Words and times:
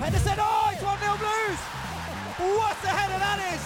Henderson, 0.00 0.40
oh, 0.40 0.72
it's 0.72 0.80
1 0.80 0.96
0 0.96 1.12
Blues! 1.20 1.60
What 2.56 2.72
a 2.88 2.88
header 2.88 3.20
that 3.20 3.36
is! 3.52 3.60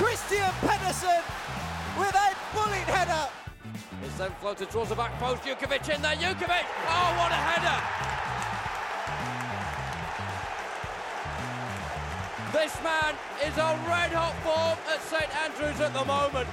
Kristian 0.00 0.48
Pedersen 0.64 1.20
with 2.00 2.16
a 2.16 2.32
bullet 2.56 2.88
header. 2.88 3.28
It's 4.00 4.16
then 4.16 4.32
floated 4.40 4.72
towards 4.72 4.88
the 4.88 4.96
back 4.96 5.12
post. 5.20 5.44
Jutkiewicz 5.44 5.92
in 5.92 6.00
there. 6.00 6.16
Jutkiewicz! 6.16 6.64
Oh, 6.88 7.08
what 7.20 7.32
a 7.36 7.40
header! 7.52 7.78
This 12.56 12.72
man 12.80 13.12
is 13.44 13.60
on 13.60 13.76
red 13.84 14.16
hot 14.16 14.32
form 14.40 14.80
at 14.88 15.04
St 15.04 15.28
Andrews 15.44 15.84
at 15.84 15.92
the 15.92 16.04
moment. 16.08 16.48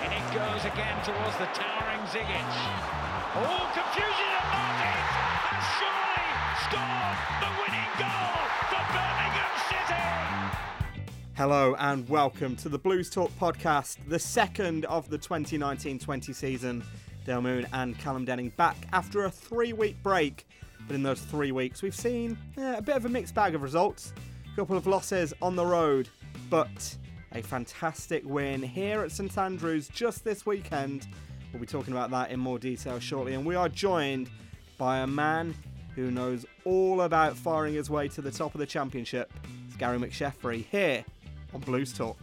And 0.00 0.16
it 0.16 0.24
goes 0.32 0.64
again 0.64 0.96
towards 1.04 1.36
the 1.36 1.48
towering 1.52 2.08
Zigic. 2.08 2.48
Oh, 3.36 3.68
confusion 3.76 4.28
at 4.32 4.48
Martins 4.48 5.12
has 5.52 5.64
surely 5.76 6.39
the 6.68 6.76
winning 6.76 7.90
goal 7.98 8.36
for 8.68 8.84
Birmingham 8.92 9.50
City. 9.70 10.04
Hello 11.34 11.74
and 11.78 12.06
welcome 12.06 12.54
to 12.56 12.68
the 12.68 12.78
Blues 12.78 13.08
Talk 13.08 13.30
podcast, 13.40 13.96
the 14.08 14.18
second 14.18 14.84
of 14.84 15.08
the 15.08 15.18
2019-20 15.18 16.34
season. 16.34 16.84
Dale 17.24 17.40
Moon 17.40 17.66
and 17.72 17.98
Callum 17.98 18.26
Denning 18.26 18.50
back 18.58 18.76
after 18.92 19.24
a 19.24 19.30
three-week 19.30 20.02
break, 20.02 20.46
but 20.86 20.94
in 20.94 21.02
those 21.02 21.22
three 21.22 21.50
weeks 21.50 21.80
we've 21.80 21.94
seen 21.94 22.36
a 22.58 22.82
bit 22.82 22.94
of 22.94 23.06
a 23.06 23.08
mixed 23.08 23.34
bag 23.34 23.54
of 23.54 23.62
results. 23.62 24.12
A 24.52 24.56
couple 24.56 24.76
of 24.76 24.86
losses 24.86 25.32
on 25.40 25.56
the 25.56 25.64
road, 25.64 26.10
but 26.50 26.94
a 27.32 27.40
fantastic 27.40 28.22
win 28.26 28.62
here 28.62 29.00
at 29.00 29.12
St 29.12 29.38
Andrews 29.38 29.88
just 29.88 30.24
this 30.24 30.44
weekend. 30.44 31.08
We'll 31.54 31.60
be 31.60 31.66
talking 31.66 31.94
about 31.94 32.10
that 32.10 32.30
in 32.30 32.38
more 32.38 32.58
detail 32.58 33.00
shortly, 33.00 33.32
and 33.32 33.46
we 33.46 33.54
are 33.54 33.70
joined 33.70 34.28
by 34.76 34.98
a 34.98 35.06
man 35.06 35.54
who 36.00 36.10
knows 36.10 36.46
all 36.64 37.02
about 37.02 37.36
firing 37.36 37.74
his 37.74 37.90
way 37.90 38.08
to 38.08 38.22
the 38.22 38.30
top 38.30 38.54
of 38.54 38.58
the 38.58 38.66
championship. 38.66 39.30
It's 39.66 39.76
Gary 39.76 39.98
McSheffrey 39.98 40.64
here 40.66 41.04
on 41.52 41.60
Blues 41.60 41.92
Talk. 41.92 42.16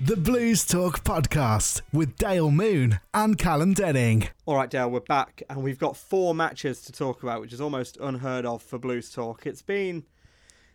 The 0.00 0.16
Blues 0.16 0.64
Talk 0.64 1.02
podcast 1.02 1.80
with 1.92 2.16
Dale 2.16 2.50
Moon 2.50 3.00
and 3.12 3.36
Callum 3.36 3.74
Denning. 3.74 4.28
All 4.44 4.54
right, 4.54 4.70
Dale, 4.70 4.90
we're 4.90 5.00
back, 5.00 5.42
and 5.50 5.62
we've 5.62 5.78
got 5.78 5.96
four 5.96 6.34
matches 6.34 6.82
to 6.82 6.92
talk 6.92 7.22
about, 7.22 7.40
which 7.40 7.52
is 7.52 7.60
almost 7.60 7.96
unheard 7.96 8.46
of 8.46 8.62
for 8.62 8.78
Blues 8.78 9.10
Talk. 9.10 9.44
It's 9.44 9.62
been 9.62 10.04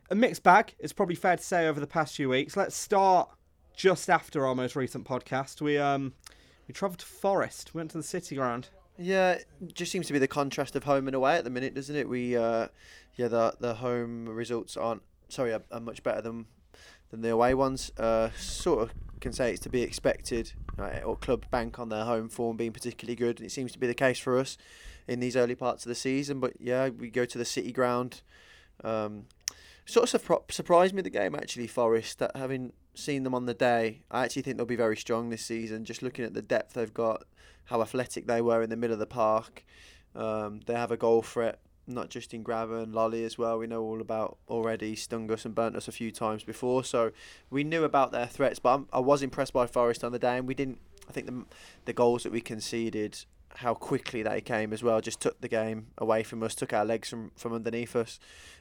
a 0.10 0.16
mixed 0.16 0.44
bag, 0.44 0.76
it's 0.78 0.94
probably 0.94 1.16
fair 1.16 1.38
to 1.38 1.44
say, 1.44 1.68
over 1.68 1.80
the 1.80 1.88
past 1.88 2.16
few 2.16 2.30
weeks. 2.30 2.58
Let's 2.58 2.76
start 2.76 3.30
just 3.76 4.10
after 4.10 4.46
our 4.46 4.56
most 4.56 4.76
recent 4.76 5.06
podcast. 5.06 5.62
We 5.62 5.78
um 5.78 6.14
we 6.68 6.74
travelled 6.74 7.00
to 7.00 7.06
Forest, 7.06 7.74
went 7.74 7.92
to 7.92 7.98
the 7.98 8.04
City 8.04 8.36
Ground. 8.36 8.70
Yeah, 9.02 9.40
just 9.74 9.92
seems 9.92 10.06
to 10.08 10.14
be 10.14 10.20
the 10.20 10.28
contrast 10.28 10.76
of 10.76 10.84
home 10.84 11.08
and 11.08 11.16
away 11.16 11.36
at 11.36 11.44
the 11.44 11.50
minute, 11.50 11.74
doesn't 11.74 11.96
it? 11.96 12.08
We, 12.08 12.38
uh, 12.38 12.68
yeah, 13.16 13.28
the 13.28 13.56
the 13.60 13.76
home 13.76 14.30
results 14.30 14.78
aren't 14.78 15.02
sorry 15.28 15.54
are, 15.54 15.64
are 15.72 15.80
much 15.80 16.04
better 16.04 16.22
than 16.22 16.46
than 17.10 17.22
the 17.22 17.30
away 17.30 17.54
ones. 17.56 17.92
Uh, 17.98 18.30
sort 18.38 18.84
of 18.84 18.94
can 19.20 19.34
say 19.34 19.52
it's 19.52 19.60
to 19.62 19.70
be 19.70 19.82
expected. 19.82 20.54
Right? 20.78 21.04
Or 21.04 21.16
club 21.16 21.46
bank 21.52 21.80
on 21.80 21.90
their 21.90 22.06
home 22.06 22.30
form 22.30 22.58
being 22.58 22.74
particularly 22.74 23.16
good, 23.16 23.40
and 23.40 23.46
it 23.46 23.52
seems 23.52 23.72
to 23.72 23.80
be 23.80 23.88
the 23.88 23.94
case 23.94 24.20
for 24.20 24.38
us 24.38 24.58
in 25.08 25.20
these 25.20 25.36
early 25.36 25.56
parts 25.56 25.86
of 25.86 25.90
the 25.90 25.96
season. 25.96 26.40
But 26.40 26.54
yeah, 26.60 26.90
we 26.90 27.10
go 27.10 27.26
to 27.26 27.38
the 27.38 27.46
City 27.46 27.72
Ground. 27.72 28.22
Um, 28.84 29.26
sort 29.86 30.14
of 30.14 30.22
surpri- 30.22 30.52
surprised 30.52 30.94
me 30.94 31.02
the 31.02 31.10
game 31.10 31.36
actually, 31.36 31.68
Forest. 31.68 32.20
That 32.20 32.36
having 32.36 32.74
seen 32.94 33.24
them 33.24 33.34
on 33.34 33.46
the 33.46 33.54
day, 33.54 34.02
I 34.12 34.26
actually 34.26 34.44
think 34.44 34.58
they'll 34.58 34.66
be 34.66 34.76
very 34.76 34.98
strong 34.98 35.30
this 35.30 35.46
season. 35.46 35.86
Just 35.86 36.02
looking 36.02 36.26
at 36.26 36.34
the 36.34 36.42
depth 36.42 36.74
they've 36.74 36.94
got, 36.94 37.24
how 37.72 37.82
athletic 37.82 38.28
they 38.28 38.42
were 38.42 38.62
in 38.62 38.70
the 38.70 38.76
middle 38.76 38.94
of 38.94 39.00
the 39.00 39.06
park. 39.06 39.66
Um, 40.14 40.60
they 40.66 40.74
have 40.74 40.92
a 40.92 40.98
goal 40.98 41.22
threat, 41.22 41.60
not 41.88 42.10
just 42.10 42.34
in 42.34 42.44
Grabban 42.44 42.84
and 42.84 42.94
Lolley 42.94 43.24
as 43.26 43.38
well. 43.38 43.58
We 43.58 43.66
know 43.66 43.82
all 43.82 44.02
about 44.02 44.38
already. 44.50 44.94
Stung 44.96 45.32
us 45.32 45.46
and 45.46 45.56
burnt 45.56 45.78
us 45.78 45.88
a 45.88 45.92
few 45.94 46.12
times 46.12 46.44
before, 46.44 46.84
so 46.84 47.12
we 47.50 47.64
knew 47.64 47.86
about 47.86 48.12
their 48.12 48.28
threats. 48.28 48.60
But 48.60 48.74
I'm, 48.74 48.88
I 48.92 49.00
was 49.00 49.24
impressed 49.24 49.54
by 49.54 49.68
Forest 49.68 50.04
on 50.04 50.12
the 50.12 50.20
day, 50.20 50.38
and 50.38 50.48
we 50.48 50.54
didn't. 50.54 50.80
I 51.08 51.14
think 51.14 51.28
the 51.28 51.46
the 51.86 51.94
goals 51.94 52.24
that 52.24 52.32
we 52.34 52.42
conceded, 52.42 53.18
how 53.56 53.74
quickly 53.74 54.22
they 54.22 54.42
came 54.42 54.74
as 54.74 54.84
well, 54.84 55.00
just 55.00 55.22
took 55.22 55.40
the 55.40 55.48
game 55.48 55.88
away 55.98 56.24
from 56.24 56.44
us, 56.44 56.54
took 56.54 56.74
our 56.74 56.86
legs 56.86 57.10
from 57.10 57.32
from 57.38 57.54
underneath 57.54 57.96
us. 57.96 58.20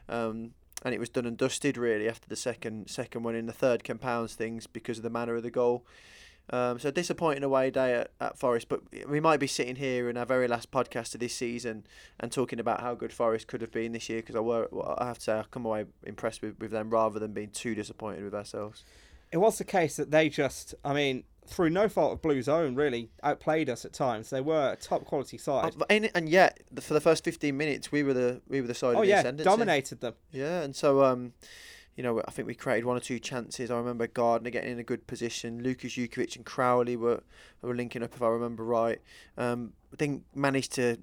Um, 0.08 0.52
and 0.82 0.94
it 0.94 1.00
was 1.00 1.10
done 1.10 1.26
and 1.26 1.36
dusted 1.36 1.76
really 1.76 2.08
after 2.08 2.28
the 2.28 2.36
second 2.36 2.88
second 2.88 3.24
one 3.24 3.34
in 3.34 3.46
the 3.46 3.52
third 3.52 3.82
compounds 3.82 4.34
things 4.34 4.66
because 4.68 4.98
of 4.98 5.02
the 5.02 5.10
manner 5.10 5.34
of 5.34 5.42
the 5.42 5.50
goal. 5.50 5.84
Um, 6.52 6.80
so 6.80 6.90
disappointing 6.90 7.44
away 7.44 7.70
day 7.70 7.94
at, 7.94 8.10
at 8.20 8.38
Forest, 8.38 8.68
but 8.68 8.82
we 9.08 9.20
might 9.20 9.38
be 9.38 9.46
sitting 9.46 9.76
here 9.76 10.10
in 10.10 10.16
our 10.16 10.26
very 10.26 10.48
last 10.48 10.72
podcast 10.72 11.14
of 11.14 11.20
this 11.20 11.34
season 11.34 11.86
and 12.18 12.32
talking 12.32 12.58
about 12.58 12.80
how 12.80 12.94
good 12.94 13.12
Forest 13.12 13.46
could 13.46 13.60
have 13.60 13.70
been 13.70 13.92
this 13.92 14.08
year 14.08 14.18
because 14.18 14.34
I 14.34 14.40
were 14.40 14.68
I 14.98 15.06
have 15.06 15.18
to 15.18 15.24
say 15.24 15.38
I 15.38 15.44
come 15.50 15.64
away 15.64 15.84
impressed 16.02 16.42
with, 16.42 16.58
with 16.58 16.72
them 16.72 16.90
rather 16.90 17.20
than 17.20 17.32
being 17.32 17.50
too 17.50 17.76
disappointed 17.76 18.24
with 18.24 18.34
ourselves. 18.34 18.84
It 19.30 19.36
was 19.36 19.58
the 19.58 19.64
case 19.64 19.94
that 19.96 20.10
they 20.10 20.28
just, 20.28 20.74
I 20.84 20.92
mean, 20.92 21.22
through 21.46 21.70
no 21.70 21.88
fault 21.88 22.14
of 22.14 22.22
Blue's 22.22 22.48
own, 22.48 22.74
really 22.74 23.10
outplayed 23.22 23.70
us 23.70 23.84
at 23.84 23.92
times. 23.92 24.30
They 24.30 24.40
were 24.40 24.72
a 24.72 24.76
top 24.76 25.04
quality 25.04 25.38
side. 25.38 25.74
And, 25.88 26.10
and 26.16 26.28
yet, 26.28 26.60
for 26.80 26.94
the 26.94 27.00
first 27.00 27.24
fifteen 27.24 27.56
minutes, 27.56 27.92
we 27.92 28.02
were 28.02 28.12
the 28.12 28.40
we 28.48 28.60
were 28.60 28.66
the 28.66 28.74
side 28.74 28.96
oh 28.96 29.02
the 29.02 29.06
yeah, 29.06 29.30
dominated 29.30 30.00
them. 30.00 30.14
Yeah, 30.32 30.62
and 30.62 30.74
so 30.74 31.04
um, 31.04 31.32
you 32.00 32.04
know, 32.04 32.22
I 32.26 32.30
think 32.30 32.48
we 32.48 32.54
created 32.54 32.86
one 32.86 32.96
or 32.96 33.00
two 33.00 33.18
chances. 33.18 33.70
I 33.70 33.76
remember 33.76 34.06
Gardner 34.06 34.48
getting 34.48 34.72
in 34.72 34.78
a 34.78 34.82
good 34.82 35.06
position. 35.06 35.62
Lukas 35.62 35.92
Jutkiewicz 35.92 36.34
and 36.34 36.46
Crowley 36.46 36.96
were 36.96 37.22
were 37.60 37.74
linking 37.74 38.02
up, 38.02 38.14
if 38.14 38.22
I 38.22 38.28
remember 38.28 38.64
right. 38.64 39.02
Um, 39.36 39.74
I 39.92 39.96
think 39.96 40.22
managed 40.34 40.72
to 40.76 40.96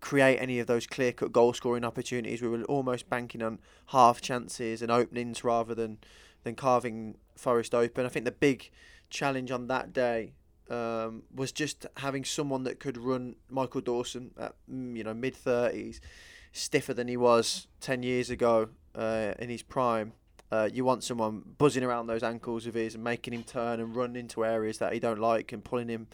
create 0.00 0.38
any 0.38 0.58
of 0.58 0.66
those 0.66 0.84
clear 0.84 1.12
cut 1.12 1.30
goal 1.30 1.52
scoring 1.52 1.84
opportunities. 1.84 2.42
We 2.42 2.48
were 2.48 2.64
almost 2.64 3.08
banking 3.08 3.40
on 3.40 3.60
half 3.90 4.20
chances 4.20 4.82
and 4.82 4.90
openings 4.90 5.44
rather 5.44 5.76
than 5.76 5.98
than 6.42 6.56
carving 6.56 7.18
Forest 7.36 7.72
open. 7.72 8.04
I 8.04 8.08
think 8.08 8.24
the 8.24 8.32
big 8.32 8.68
challenge 9.10 9.52
on 9.52 9.68
that 9.68 9.92
day 9.92 10.32
um, 10.68 11.22
was 11.32 11.52
just 11.52 11.86
having 11.98 12.24
someone 12.24 12.64
that 12.64 12.80
could 12.80 12.98
run 12.98 13.36
Michael 13.48 13.80
Dawson 13.80 14.32
at 14.36 14.56
mm, 14.68 14.96
you 14.96 15.04
know 15.04 15.14
mid 15.14 15.36
thirties, 15.36 16.00
stiffer 16.56 16.94
than 16.94 17.08
he 17.08 17.16
was 17.16 17.66
ten 17.80 18.02
years 18.02 18.30
ago 18.30 18.68
uh, 18.94 19.34
in 19.38 19.48
his 19.48 19.62
prime. 19.62 20.12
Uh, 20.50 20.68
you 20.72 20.84
want 20.84 21.02
someone 21.02 21.42
buzzing 21.58 21.82
around 21.82 22.06
those 22.06 22.22
ankles 22.22 22.66
of 22.66 22.74
his 22.74 22.94
and 22.94 23.02
making 23.02 23.34
him 23.34 23.42
turn 23.42 23.80
and 23.80 23.96
run 23.96 24.14
into 24.14 24.44
areas 24.44 24.78
that 24.78 24.92
he 24.92 25.00
don't 25.00 25.18
like 25.18 25.52
and 25.52 25.64
pulling 25.64 25.88
him 25.88 26.06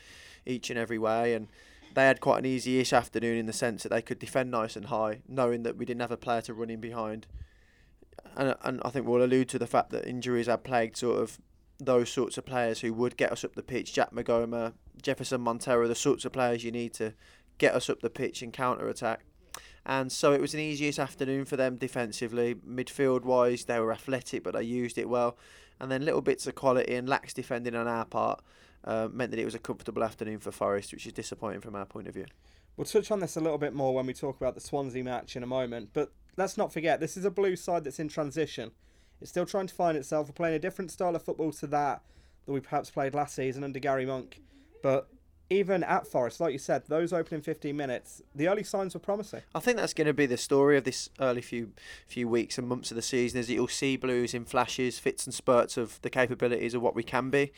each 0.47 0.71
and 0.71 0.79
every 0.79 0.99
way. 0.99 1.35
And 1.35 1.49
they 1.95 2.07
had 2.07 2.21
quite 2.21 2.39
an 2.39 2.47
easy-ish 2.47 2.95
afternoon 2.95 3.37
in 3.37 3.45
the 3.45 3.53
sense 3.53 3.83
that 3.83 3.91
they 3.91 4.01
could 4.01 4.19
defend 4.19 4.51
nice 4.51 4.75
and 4.75 4.87
high, 4.87 5.21
knowing 5.29 5.65
that 5.65 5.77
we 5.77 5.85
didn't 5.85 6.01
have 6.01 6.11
a 6.11 6.17
player 6.17 6.41
to 6.43 6.55
run 6.55 6.71
in 6.71 6.81
behind. 6.81 7.27
And, 8.35 8.55
and 8.63 8.81
I 8.85 8.89
think 8.89 9.07
we'll 9.07 9.23
allude 9.23 9.51
to 9.51 9.59
the 9.59 9.67
fact 9.67 9.91
that 9.91 10.09
injuries 10.09 10.47
have 10.47 10.65
plagued 10.65 10.97
sort 10.97 11.21
of 11.21 11.39
those 11.79 12.11
sorts 12.11 12.39
of 12.39 12.47
players 12.47 12.81
who 12.81 12.95
would 12.95 13.19
get 13.19 13.33
us 13.33 13.45
up 13.45 13.55
the 13.55 13.63
pitch. 13.63 13.93
Jacques 13.93 14.15
Maghoma, 14.15 14.73
Jefferson 15.03 15.43
Montero, 15.43 15.87
the 15.87 15.95
sorts 15.95 16.25
of 16.25 16.33
players 16.33 16.65
you 16.65 16.71
need 16.71 16.95
to 16.95 17.13
get 17.59 17.75
us 17.75 17.91
up 17.91 18.01
the 18.01 18.09
pitch 18.09 18.41
and 18.41 18.53
counter 18.53 18.89
attack. 18.89 19.25
And 19.85 20.13
so 20.13 20.33
it 20.33 20.41
was 20.41 20.55
an 20.55 20.61
easiest 20.61 20.99
afternoon 20.99 21.45
for 21.45 21.57
them 21.57 21.77
defensively. 21.77 22.55
Midfield 22.55 23.23
wise, 23.25 23.65
they 23.65 23.81
were 23.81 23.93
athletic, 23.93 24.45
but 24.45 24.55
they 24.55 24.63
used 24.63 24.97
it 24.97 25.09
well. 25.09 25.37
And 25.81 25.91
then 25.91 26.05
little 26.05 26.21
bits 26.21 26.47
of 26.47 26.55
quality 26.55 26.95
and 26.95 27.09
lax 27.09 27.35
defending 27.35 27.75
on 27.75 27.89
our 27.89 28.05
part 28.05 28.43
uh, 28.85 29.09
meant 29.13 29.33
that 29.33 29.41
it 29.41 29.45
was 29.45 29.55
a 29.55 29.59
comfortable 29.59 30.05
afternoon 30.05 30.39
for 30.39 30.53
Forest, 30.53 30.93
which 30.93 31.07
is 31.07 31.13
disappointing 31.13 31.61
from 31.61 31.75
our 31.75 31.85
point 31.85 32.07
of 32.07 32.15
view. 32.15 32.27
We'll 32.77 32.85
touch 32.85 33.11
on 33.11 33.21
this 33.21 33.37
a 33.37 33.41
little 33.41 33.59
bit 33.59 33.75
more 33.75 33.95
when 33.95 34.07
we 34.07 34.15
talk 34.15 34.41
about 34.41 34.55
the 34.55 34.61
Swansea 34.61 35.05
match 35.05 35.37
in 35.37 35.43
a 35.43 35.47
moment. 35.47 35.91
But 35.93 36.13
let's 36.37 36.57
not 36.57 36.73
forget, 36.73 37.01
this 37.01 37.17
is 37.17 37.25
a 37.25 37.31
blue 37.31 37.57
side 37.57 37.85
that's 37.85 37.99
in 37.99 38.09
transition. 38.09 38.71
It's 39.21 39.31
still 39.31 39.47
trying 39.47 39.67
to 39.67 39.75
find 39.75 39.97
itself. 39.97 40.29
We're 40.29 40.33
playing 40.33 40.57
a 40.57 40.61
different 40.61 40.91
style 40.91 41.15
of 41.15 41.23
football 41.23 41.53
to 41.53 41.67
that 41.69 42.03
that 42.47 42.53
we 42.53 42.61
perhaps 42.61 42.91
played 42.91 43.15
last 43.15 43.35
season 43.35 43.63
under 43.63 43.79
Gary 43.79 44.07
Monk. 44.07 44.41
But 44.83 45.09
even 45.53 45.85
at 45.85 46.07
Forest, 46.07 46.41
like 46.41 46.53
you 46.53 46.59
said, 46.59 46.85
those 46.89 47.13
opening 47.13 47.43
15 47.43 47.77
minutes, 47.77 48.23
the 48.35 48.49
early 48.49 48.63
signs 48.63 48.95
were 48.95 49.01
promising. 49.01 49.43
I 49.55 49.61
think 49.61 49.77
that's 49.77 49.95
going 49.95 50.07
to 50.07 50.15
be 50.15 50.27
the 50.27 50.37
story 50.37 50.77
of 50.79 50.85
this 50.85 51.11
early 51.21 51.43
few 51.43 51.73
few 52.07 52.27
weeks 52.29 52.59
and 52.59 52.67
months 52.67 52.91
of 52.91 52.97
the 52.97 53.03
season. 53.03 53.39
Is 53.39 53.51
you'll 53.51 53.69
see 53.69 53.97
Blues 53.97 54.35
in 54.35 54.45
flashes, 54.45 54.99
fits 54.99 55.27
and 55.27 55.35
spurts 55.35 55.77
of 55.77 56.01
the 56.03 56.11
capabilities 56.11 56.75
of 56.75 56.83
what 56.83 56.95
we 56.95 57.03
can 57.03 57.31
be. 57.31 57.53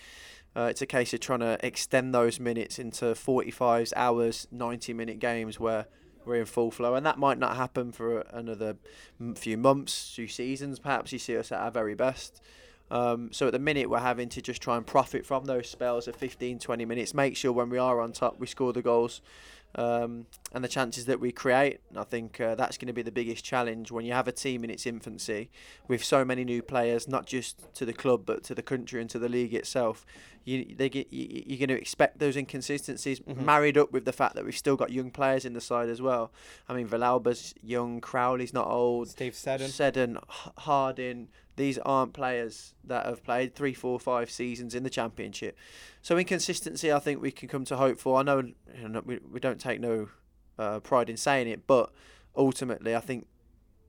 Uh, 0.56 0.68
it's 0.70 0.82
a 0.82 0.86
case 0.86 1.12
of 1.14 1.20
trying 1.20 1.40
to 1.40 1.58
extend 1.66 2.14
those 2.14 2.38
minutes 2.38 2.78
into 2.78 3.06
45s, 3.06 3.92
hours, 3.96 4.46
90 4.52 4.92
minute 4.92 5.18
games 5.18 5.58
where 5.58 5.86
we're 6.24 6.36
in 6.36 6.46
full 6.46 6.70
flow, 6.70 6.94
and 6.94 7.04
that 7.04 7.18
might 7.18 7.38
not 7.38 7.56
happen 7.56 7.92
for 7.92 8.20
another 8.32 8.76
few 9.34 9.58
months, 9.58 10.14
few 10.14 10.28
seasons. 10.28 10.78
Perhaps 10.78 11.12
you 11.12 11.18
see 11.18 11.36
us 11.36 11.52
at 11.52 11.60
our 11.60 11.70
very 11.70 11.94
best. 11.94 12.40
Um, 12.94 13.30
so 13.32 13.46
at 13.48 13.52
the 13.52 13.58
minute, 13.58 13.90
we're 13.90 13.98
having 13.98 14.28
to 14.30 14.40
just 14.40 14.62
try 14.62 14.76
and 14.76 14.86
profit 14.86 15.26
from 15.26 15.44
those 15.46 15.68
spells 15.68 16.06
of 16.08 16.14
15, 16.16 16.60
20 16.60 16.84
minutes. 16.84 17.12
Make 17.12 17.36
sure 17.36 17.50
when 17.52 17.68
we 17.68 17.76
are 17.78 18.00
on 18.00 18.12
top, 18.12 18.38
we 18.38 18.46
score 18.46 18.72
the 18.72 18.82
goals. 18.82 19.20
um, 19.76 20.26
and 20.52 20.62
the 20.62 20.68
chances 20.68 21.06
that 21.06 21.18
we 21.18 21.32
create. 21.32 21.80
And 21.90 21.98
I 21.98 22.04
think 22.04 22.40
uh, 22.40 22.54
that's 22.54 22.78
going 22.78 22.86
to 22.86 22.92
be 22.92 23.02
the 23.02 23.10
biggest 23.10 23.44
challenge 23.44 23.90
when 23.90 24.04
you 24.04 24.12
have 24.12 24.28
a 24.28 24.32
team 24.32 24.62
in 24.62 24.70
its 24.70 24.86
infancy 24.86 25.50
with 25.88 26.04
so 26.04 26.24
many 26.24 26.44
new 26.44 26.62
players, 26.62 27.08
not 27.08 27.26
just 27.26 27.74
to 27.74 27.84
the 27.84 27.92
club 27.92 28.22
but 28.24 28.44
to 28.44 28.54
the 28.54 28.62
country 28.62 29.00
and 29.00 29.10
to 29.10 29.18
the 29.18 29.28
league 29.28 29.52
itself. 29.52 30.06
You 30.44 30.76
they 30.76 30.88
get 30.88 31.12
you, 31.12 31.42
you're 31.46 31.58
going 31.58 31.76
to 31.76 31.80
expect 31.80 32.20
those 32.20 32.36
inconsistencies 32.36 33.18
Mhm. 33.18 33.44
married 33.44 33.76
up 33.76 33.90
with 33.90 34.04
the 34.04 34.12
fact 34.12 34.36
that 34.36 34.44
we've 34.44 34.56
still 34.56 34.76
got 34.76 34.92
young 34.92 35.10
players 35.10 35.44
in 35.44 35.54
the 35.54 35.60
side 35.60 35.88
as 35.88 36.00
well. 36.00 36.30
I 36.68 36.74
mean, 36.74 36.86
Villalba's 36.86 37.52
young, 37.60 38.00
Crowley's 38.00 38.52
not 38.52 38.68
old. 38.68 39.08
Steve 39.08 39.34
Seddon. 39.34 39.68
Seddon, 39.68 40.18
H- 40.30 40.52
Harding, 40.58 41.30
these 41.56 41.78
aren't 41.78 42.12
players 42.12 42.74
that 42.84 43.06
have 43.06 43.22
played 43.22 43.54
three, 43.54 43.74
four, 43.74 44.00
five 44.00 44.30
seasons 44.30 44.74
in 44.74 44.82
the 44.82 44.90
championship. 44.90 45.56
So 46.02 46.18
inconsistency, 46.18 46.92
I 46.92 46.98
think 46.98 47.20
we 47.20 47.30
can 47.30 47.48
come 47.48 47.64
to 47.66 47.76
hope 47.76 47.98
for. 47.98 48.18
I 48.18 48.22
know, 48.22 48.52
we 49.04 49.18
we 49.30 49.40
don't 49.40 49.60
take 49.60 49.80
no 49.80 50.08
uh, 50.58 50.80
pride 50.80 51.08
in 51.08 51.16
saying 51.16 51.48
it, 51.48 51.66
but 51.66 51.90
ultimately, 52.36 52.94
I 52.94 53.00
think 53.00 53.26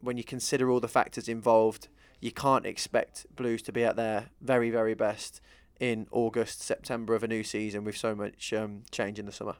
when 0.01 0.17
you 0.17 0.23
consider 0.23 0.69
all 0.69 0.79
the 0.79 0.87
factors 0.87 1.27
involved, 1.27 1.87
you 2.21 2.31
can't 2.31 2.65
expect 2.65 3.25
Blues 3.35 3.61
to 3.63 3.71
be 3.71 3.83
at 3.83 3.95
their 3.95 4.27
very, 4.41 4.69
very 4.69 4.93
best 4.93 5.41
in 5.79 6.07
August, 6.11 6.61
September 6.61 7.15
of 7.15 7.23
a 7.23 7.27
new 7.27 7.43
season 7.43 7.83
with 7.83 7.97
so 7.97 8.15
much 8.15 8.53
um, 8.53 8.83
change 8.91 9.19
in 9.19 9.25
the 9.25 9.31
summer. 9.31 9.55